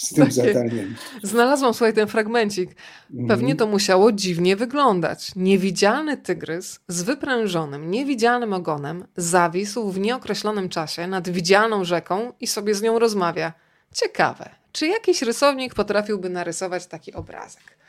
z 0.02 0.14
tym 0.14 0.32
zadaniem. 0.32 0.95
Znalazłam 1.23 1.73
sobie 1.73 1.94
ten 1.94 2.07
fragmencik. 2.07 2.76
Pewnie 3.10 3.52
mhm. 3.52 3.57
to 3.57 3.68
musiało 3.68 4.11
dziwnie 4.11 4.56
wyglądać. 4.56 5.32
Niewidzialny 5.36 6.18
tygrys 6.18 6.80
z 6.88 7.02
wyprężonym, 7.02 7.91
niewidzialnym 7.91 8.53
ogonem 8.53 9.06
zawisł 9.18 9.91
w 9.91 9.99
nieokreślonym 9.99 10.69
czasie 10.69 11.07
nad 11.07 11.30
widzialną 11.30 11.84
rzeką 11.84 12.34
i 12.40 12.48
sobie 12.48 12.76
z 12.76 12.82
nią 12.82 12.99
rozmawia. 12.99 13.53
Ciekawe, 13.94 14.49
czy 14.72 14.88
jakiś 14.88 15.22
rysownik 15.22 15.73
potrafiłby 15.73 16.30
narysować 16.30 16.88
taki 16.88 17.14
obrazek? 17.14 17.81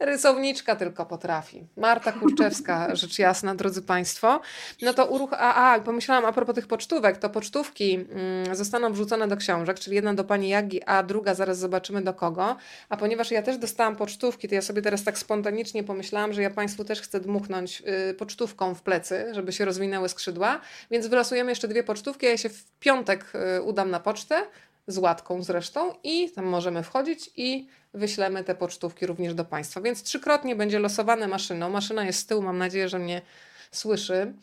Rysowniczka 0.00 0.76
tylko 0.76 1.06
potrafi. 1.06 1.66
Marta 1.76 2.12
Kurczewska, 2.12 2.88
rzecz 2.96 3.18
jasna, 3.18 3.54
drodzy 3.54 3.82
Państwo. 3.82 4.40
No 4.82 4.94
to 4.94 5.06
uruch... 5.06 5.32
A, 5.32 5.72
a, 5.72 5.80
pomyślałam 5.80 6.24
a 6.24 6.32
propos 6.32 6.54
tych 6.54 6.66
pocztówek, 6.66 7.18
to 7.18 7.30
pocztówki 7.30 7.94
mm, 7.94 8.54
zostaną 8.56 8.92
wrzucone 8.92 9.28
do 9.28 9.36
książek, 9.36 9.80
czyli 9.80 9.96
jedna 9.96 10.14
do 10.14 10.24
pani 10.24 10.48
Jagi, 10.48 10.82
a 10.82 11.02
druga 11.02 11.34
zaraz 11.34 11.58
zobaczymy 11.58 12.02
do 12.02 12.14
kogo. 12.14 12.56
A 12.88 12.96
ponieważ 12.96 13.30
ja 13.30 13.42
też 13.42 13.58
dostałam 13.58 13.96
pocztówki, 13.96 14.48
to 14.48 14.54
ja 14.54 14.62
sobie 14.62 14.82
teraz 14.82 15.04
tak 15.04 15.18
spontanicznie 15.18 15.84
pomyślałam, 15.84 16.32
że 16.32 16.42
ja 16.42 16.50
Państwu 16.50 16.84
też 16.84 17.00
chcę 17.00 17.20
dmuchnąć 17.20 17.82
y, 18.10 18.14
pocztówką 18.14 18.74
w 18.74 18.82
plecy, 18.82 19.26
żeby 19.32 19.52
się 19.52 19.64
rozwinęły 19.64 20.08
skrzydła, 20.08 20.60
więc 20.90 21.06
wylosujemy 21.06 21.50
jeszcze 21.50 21.68
dwie 21.68 21.82
pocztówki, 21.82 22.26
ja 22.26 22.36
się 22.36 22.48
w 22.48 22.64
piątek 22.78 23.32
y, 23.58 23.62
udam 23.62 23.90
na 23.90 24.00
pocztę, 24.00 24.42
z 24.86 24.98
łatką 24.98 25.42
zresztą 25.42 25.94
i 26.02 26.30
tam 26.30 26.44
możemy 26.44 26.82
wchodzić 26.82 27.30
i 27.36 27.68
wyślemy 27.94 28.44
te 28.44 28.54
pocztówki 28.54 29.06
również 29.06 29.34
do 29.34 29.44
Państwa. 29.44 29.80
Więc 29.80 30.02
trzykrotnie 30.02 30.56
będzie 30.56 30.78
losowane 30.78 31.28
maszyną. 31.28 31.70
Maszyna 31.70 32.04
jest 32.04 32.18
z 32.18 32.26
tyłu, 32.26 32.42
mam 32.42 32.58
nadzieję, 32.58 32.88
że 32.88 32.98
mnie 32.98 33.22
słyszy. 33.70 34.34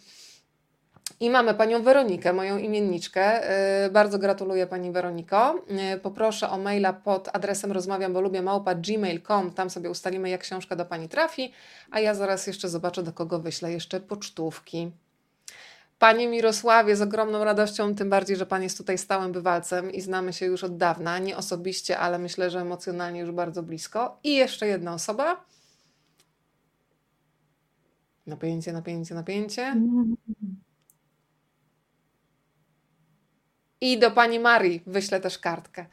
I 1.20 1.30
mamy 1.30 1.54
panią 1.54 1.84
Weronikę, 1.84 2.34
moją 2.34 2.58
imienniczkę. 2.58 3.42
Yy, 3.84 3.92
bardzo 3.92 4.20
gratuluję 4.20 4.68
pani 4.68 4.92
Weroniko. 4.92 5.66
Yy, 5.68 6.00
poproszę 6.00 6.50
o 6.50 6.58
maila 6.58 6.94
pod 6.94 7.30
adresem 7.34 7.72
rozmawiam, 7.72 8.14
bo 8.14 8.22
lubię 8.22 8.42
małpa 8.42 8.76
gmail.com. 8.76 9.52
Tam 9.52 9.70
sobie 9.70 9.90
ustalimy, 9.90 10.30
jak 10.30 10.42
książka 10.42 10.76
do 10.76 10.86
pani 10.86 11.10
trafi, 11.10 11.54
a 11.92 12.00
ja 12.00 12.14
zaraz 12.14 12.48
jeszcze 12.48 12.70
zobaczę, 12.70 13.04
do 13.04 13.14
kogo 13.14 13.40
wyślę 13.40 13.72
jeszcze 13.72 14.00
pocztówki. 14.00 14.92
Panie 16.00 16.28
Mirosławie, 16.28 16.96
z 16.96 17.02
ogromną 17.02 17.44
radością, 17.44 17.96
tym 17.96 18.10
bardziej, 18.10 18.38
że 18.38 18.46
Pan 18.46 18.64
jest 18.64 18.78
tutaj 18.78 18.98
stałym 18.98 19.32
bywalcem 19.32 19.92
i 19.92 20.02
znamy 20.02 20.34
się 20.34 20.46
już 20.46 20.64
od 20.64 20.78
dawna, 20.78 21.20
nie 21.20 21.38
osobiście, 21.38 22.00
ale 22.00 22.20
myślę, 22.20 22.50
że 22.50 22.60
emocjonalnie 22.60 23.20
już 23.20 23.32
bardzo 23.32 23.64
blisko. 23.64 24.20
I 24.24 24.36
jeszcze 24.36 24.68
jedna 24.68 24.94
osoba. 24.94 25.46
Napięcie, 28.28 28.74
napięcie, 28.74 29.16
napięcie. 29.16 29.76
I 33.82 33.98
do 34.00 34.12
pani 34.12 34.40
Marii 34.40 34.84
wyślę 34.88 35.20
też 35.20 35.40
kartkę. 35.40 35.86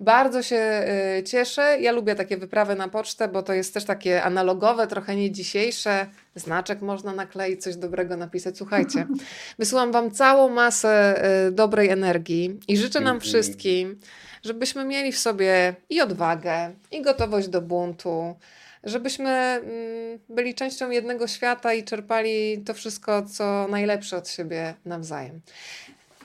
Bardzo 0.00 0.42
się 0.42 0.84
y, 1.18 1.22
cieszę. 1.22 1.80
Ja 1.80 1.92
lubię 1.92 2.14
takie 2.14 2.36
wyprawy 2.36 2.74
na 2.74 2.88
pocztę, 2.88 3.28
bo 3.28 3.42
to 3.42 3.52
jest 3.52 3.74
też 3.74 3.84
takie 3.84 4.22
analogowe, 4.22 4.86
trochę 4.86 5.16
nie 5.16 5.30
dzisiejsze. 5.30 6.06
Znaczek 6.34 6.82
można 6.82 7.12
nakleić, 7.12 7.62
coś 7.62 7.76
dobrego 7.76 8.16
napisać. 8.16 8.58
Słuchajcie, 8.58 9.06
wysyłam 9.58 9.92
Wam 9.92 10.10
całą 10.10 10.48
masę 10.48 11.22
y, 11.48 11.52
dobrej 11.52 11.88
energii 11.88 12.60
i 12.68 12.76
życzę 12.76 13.00
nam 13.00 13.20
wszystkim, 13.20 14.00
żebyśmy 14.42 14.84
mieli 14.84 15.12
w 15.12 15.18
sobie 15.18 15.74
i 15.90 16.00
odwagę, 16.00 16.70
i 16.90 17.02
gotowość 17.02 17.48
do 17.48 17.62
buntu, 17.62 18.36
żebyśmy 18.84 19.30
mm, 19.30 20.18
byli 20.28 20.54
częścią 20.54 20.90
jednego 20.90 21.26
świata 21.26 21.74
i 21.74 21.84
czerpali 21.84 22.62
to 22.66 22.74
wszystko, 22.74 23.22
co 23.22 23.68
najlepsze 23.68 24.16
od 24.16 24.28
siebie 24.28 24.74
nawzajem. 24.84 25.40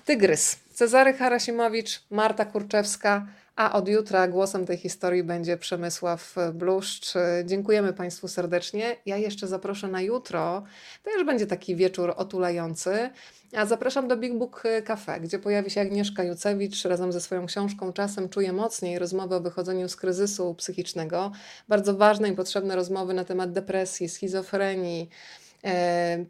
Tygrys. 0.06 0.67
Cezary 0.78 1.14
Harasimowicz, 1.14 2.02
Marta 2.10 2.46
Kurczewska, 2.46 3.28
a 3.56 3.74
od 3.74 3.88
jutra 3.88 4.28
głosem 4.28 4.66
tej 4.66 4.78
historii 4.78 5.24
będzie 5.24 5.58
Przemysław 5.58 6.36
Bluszcz. 6.54 7.14
Dziękujemy 7.46 7.94
Państwu 7.94 8.28
serdecznie. 8.28 8.96
Ja 9.06 9.18
jeszcze 9.18 9.48
zaproszę 9.48 9.88
na 9.88 10.02
jutro. 10.02 10.64
To 11.04 11.12
już 11.12 11.26
będzie 11.26 11.48
taki 11.48 11.76
wieczór 11.76 12.14
otulający. 12.18 13.10
A 13.56 13.66
zapraszam 13.66 14.08
do 14.08 14.18
Big 14.18 14.34
Book 14.34 14.64
Cafe, 14.86 15.20
gdzie 15.20 15.40
pojawi 15.40 15.70
się 15.70 15.82
Agnieszka 15.82 16.24
Jucewicz 16.24 16.86
razem 16.86 17.12
ze 17.12 17.22
swoją 17.22 17.46
książką 17.46 17.94
Czasem 17.94 18.30
czuję 18.30 18.54
mocniej 18.54 19.00
rozmowy 19.00 19.36
o 19.36 19.40
wychodzeniu 19.40 19.90
z 19.90 19.96
kryzysu 19.96 20.56
psychicznego. 20.56 21.32
Bardzo 21.68 21.94
ważne 21.94 22.30
i 22.30 22.36
potrzebne 22.36 22.76
rozmowy 22.76 23.14
na 23.14 23.24
temat 23.24 23.52
depresji, 23.52 24.10
schizofrenii, 24.10 25.10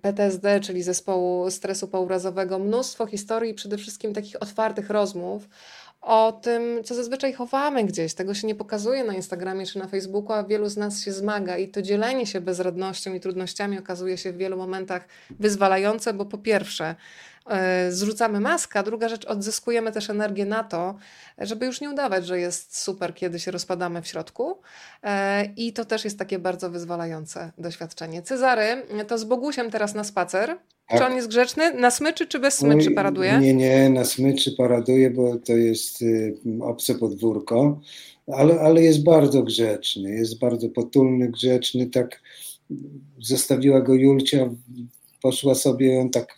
PTSD, 0.01 0.59
czyli 0.59 0.83
zespołu 0.83 1.51
stresu 1.51 1.87
pourazowego, 1.87 2.59
mnóstwo 2.59 3.05
historii, 3.05 3.53
przede 3.53 3.77
wszystkim 3.77 4.13
takich 4.13 4.41
otwartych 4.41 4.89
rozmów 4.89 5.49
o 6.01 6.31
tym, 6.31 6.83
co 6.83 6.95
zazwyczaj 6.95 7.33
chowamy 7.33 7.83
gdzieś. 7.83 8.13
Tego 8.13 8.33
się 8.33 8.47
nie 8.47 8.55
pokazuje 8.55 9.03
na 9.03 9.13
Instagramie 9.13 9.65
czy 9.65 9.79
na 9.79 9.87
Facebooku, 9.87 10.33
a 10.33 10.43
wielu 10.43 10.69
z 10.69 10.77
nas 10.77 11.03
się 11.03 11.11
zmaga 11.11 11.57
i 11.57 11.67
to 11.67 11.81
dzielenie 11.81 12.25
się 12.25 12.41
bezradnością 12.41 13.13
i 13.13 13.19
trudnościami 13.19 13.79
okazuje 13.79 14.17
się 14.17 14.31
w 14.31 14.37
wielu 14.37 14.57
momentach 14.57 15.07
wyzwalające, 15.39 16.13
bo 16.13 16.25
po 16.25 16.37
pierwsze, 16.37 16.95
E, 17.36 17.36
zrzucamy 17.89 18.39
maskę, 18.39 18.79
a 18.79 18.83
druga 18.83 19.09
rzecz, 19.09 19.25
odzyskujemy 19.25 19.91
też 19.91 20.09
energię 20.09 20.45
na 20.45 20.63
to, 20.63 20.95
żeby 21.37 21.65
już 21.65 21.81
nie 21.81 21.89
udawać, 21.89 22.25
że 22.25 22.39
jest 22.39 22.77
super, 22.77 23.15
kiedy 23.15 23.39
się 23.39 23.51
rozpadamy 23.51 24.01
w 24.01 24.07
środku. 24.07 24.57
E, 25.03 25.45
I 25.55 25.73
to 25.73 25.85
też 25.85 26.05
jest 26.05 26.19
takie 26.19 26.39
bardzo 26.39 26.69
wyzwalające 26.69 27.51
doświadczenie. 27.57 28.21
Cezary, 28.21 28.83
to 29.07 29.17
z 29.17 29.23
Bogusiem 29.23 29.71
teraz 29.71 29.95
na 29.95 30.03
spacer. 30.03 30.57
Tak. 30.87 30.99
Czy 30.99 31.05
on 31.05 31.15
jest 31.15 31.27
grzeczny? 31.27 31.73
Na 31.73 31.91
smyczy 31.91 32.27
czy 32.27 32.39
bez 32.39 32.53
smyczy 32.53 32.91
paraduje? 32.91 33.37
Nie, 33.39 33.53
nie, 33.53 33.89
na 33.89 34.05
smyczy 34.05 34.51
paraduje, 34.51 35.11
bo 35.11 35.35
to 35.35 35.53
jest 35.53 36.01
y, 36.01 36.37
obce 36.61 36.95
podwórko, 36.95 37.79
ale, 38.27 38.59
ale 38.59 38.83
jest 38.83 39.03
bardzo 39.03 39.43
grzeczny, 39.43 40.11
jest 40.11 40.39
bardzo 40.39 40.69
potulny, 40.69 41.29
grzeczny, 41.29 41.87
tak 41.87 42.21
zostawiła 43.19 43.81
go 43.81 43.93
Julcia, 43.93 44.49
poszła 45.21 45.55
sobie, 45.55 45.99
on 45.99 46.09
tak 46.09 46.35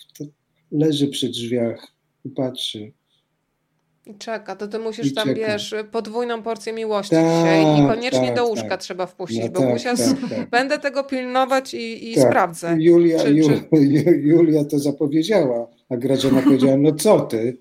leży 0.71 1.07
przy 1.07 1.29
drzwiach 1.29 1.87
i 2.25 2.29
patrzy. 2.29 2.91
I 4.05 4.15
czeka, 4.15 4.55
to 4.55 4.67
ty 4.67 4.79
musisz 4.79 5.05
I 5.05 5.13
tam, 5.13 5.27
czeka. 5.27 5.39
wiesz, 5.39 5.75
podwójną 5.91 6.43
porcję 6.43 6.73
miłości 6.73 7.15
tak, 7.15 7.25
dzisiaj 7.25 7.63
i 7.63 7.87
koniecznie 7.87 8.27
tak, 8.27 8.35
do 8.35 8.47
łóżka 8.47 8.69
tak. 8.69 8.81
trzeba 8.81 9.05
wpuścić, 9.05 9.43
no, 9.43 9.49
bo 9.49 9.59
tak, 9.59 9.69
musiał, 9.69 9.97
tak, 9.97 10.29
tak. 10.29 10.49
będę 10.59 10.79
tego 10.79 11.03
pilnować 11.03 11.73
i, 11.73 12.11
i 12.11 12.15
tak. 12.15 12.29
sprawdzę. 12.29 12.75
Julia, 12.79 13.19
czy, 13.19 13.33
Ju, 13.33 13.47
Julia 14.31 14.65
to 14.65 14.79
zapowiedziała, 14.79 15.67
a 15.89 15.97
Grażyna 15.97 16.41
powiedziała, 16.41 16.77
no 16.77 16.91
co 16.91 17.19
ty? 17.19 17.57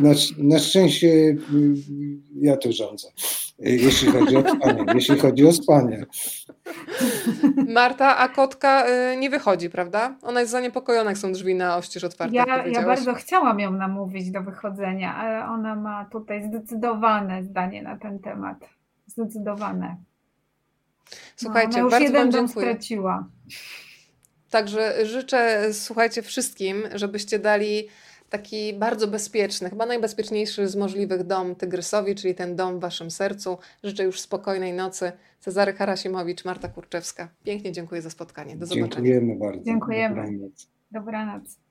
Na, 0.00 0.14
na 0.38 0.58
szczęście 0.58 1.36
ja 2.40 2.56
tu 2.56 2.72
rządzę, 2.72 3.08
jeśli 3.58 4.08
chodzi 4.08 4.36
o 4.36 4.42
spanie. 4.56 4.84
Jeśli 4.94 5.18
chodzi 5.18 5.46
o 5.46 5.52
spanie. 5.52 6.06
Marta, 7.74 8.16
a 8.18 8.28
kotka 8.28 8.84
y, 8.88 9.16
nie 9.16 9.30
wychodzi, 9.30 9.70
prawda? 9.70 10.16
Ona 10.22 10.40
jest 10.40 10.52
zaniepokojona, 10.52 11.10
jak 11.10 11.18
są 11.18 11.32
drzwi 11.32 11.54
na 11.54 11.76
oścież 11.76 12.04
otwarte. 12.04 12.34
Ja, 12.36 12.66
ja 12.66 12.82
bardzo 12.86 13.14
chciałam 13.14 13.60
ją 13.60 13.72
namówić 13.72 14.30
do 14.30 14.42
wychodzenia, 14.42 15.16
ale 15.16 15.46
ona 15.46 15.74
ma 15.74 16.04
tutaj 16.04 16.42
zdecydowane 16.42 17.42
zdanie 17.42 17.82
na 17.82 17.98
ten 17.98 18.18
temat. 18.18 18.68
Zdecydowane. 19.06 19.96
Słuchajcie, 21.36 21.82
no, 21.82 21.88
bardzo 21.88 22.04
jeden 22.04 22.30
wam 22.30 22.32
dziękuję. 22.32 22.66
straciła. 22.66 23.28
Także 24.50 25.06
życzę, 25.06 25.72
słuchajcie, 25.72 26.22
wszystkim, 26.22 26.82
żebyście 26.94 27.38
dali 27.38 27.88
taki 28.38 28.74
bardzo 28.74 29.08
bezpieczny, 29.08 29.70
chyba 29.70 29.86
najbezpieczniejszy 29.86 30.68
z 30.68 30.76
możliwych 30.76 31.24
dom 31.24 31.54
Tygrysowi, 31.54 32.14
czyli 32.14 32.34
ten 32.34 32.56
dom 32.56 32.78
w 32.78 32.80
waszym 32.80 33.10
sercu. 33.10 33.58
Życzę 33.84 34.04
już 34.04 34.20
spokojnej 34.20 34.72
nocy. 34.72 35.12
Cezary 35.40 35.72
Harasimowicz, 35.72 36.44
Marta 36.44 36.68
Kurczewska. 36.68 37.28
Pięknie 37.44 37.72
dziękuję 37.72 38.02
za 38.02 38.10
spotkanie. 38.10 38.56
Do 38.56 38.66
zobaczenia. 38.66 38.88
Dziękujemy 38.90 39.36
bardzo. 39.36 39.64
Dziękujemy. 39.64 40.14
Dobranoc. 40.14 40.68
Dobranoc. 40.90 41.65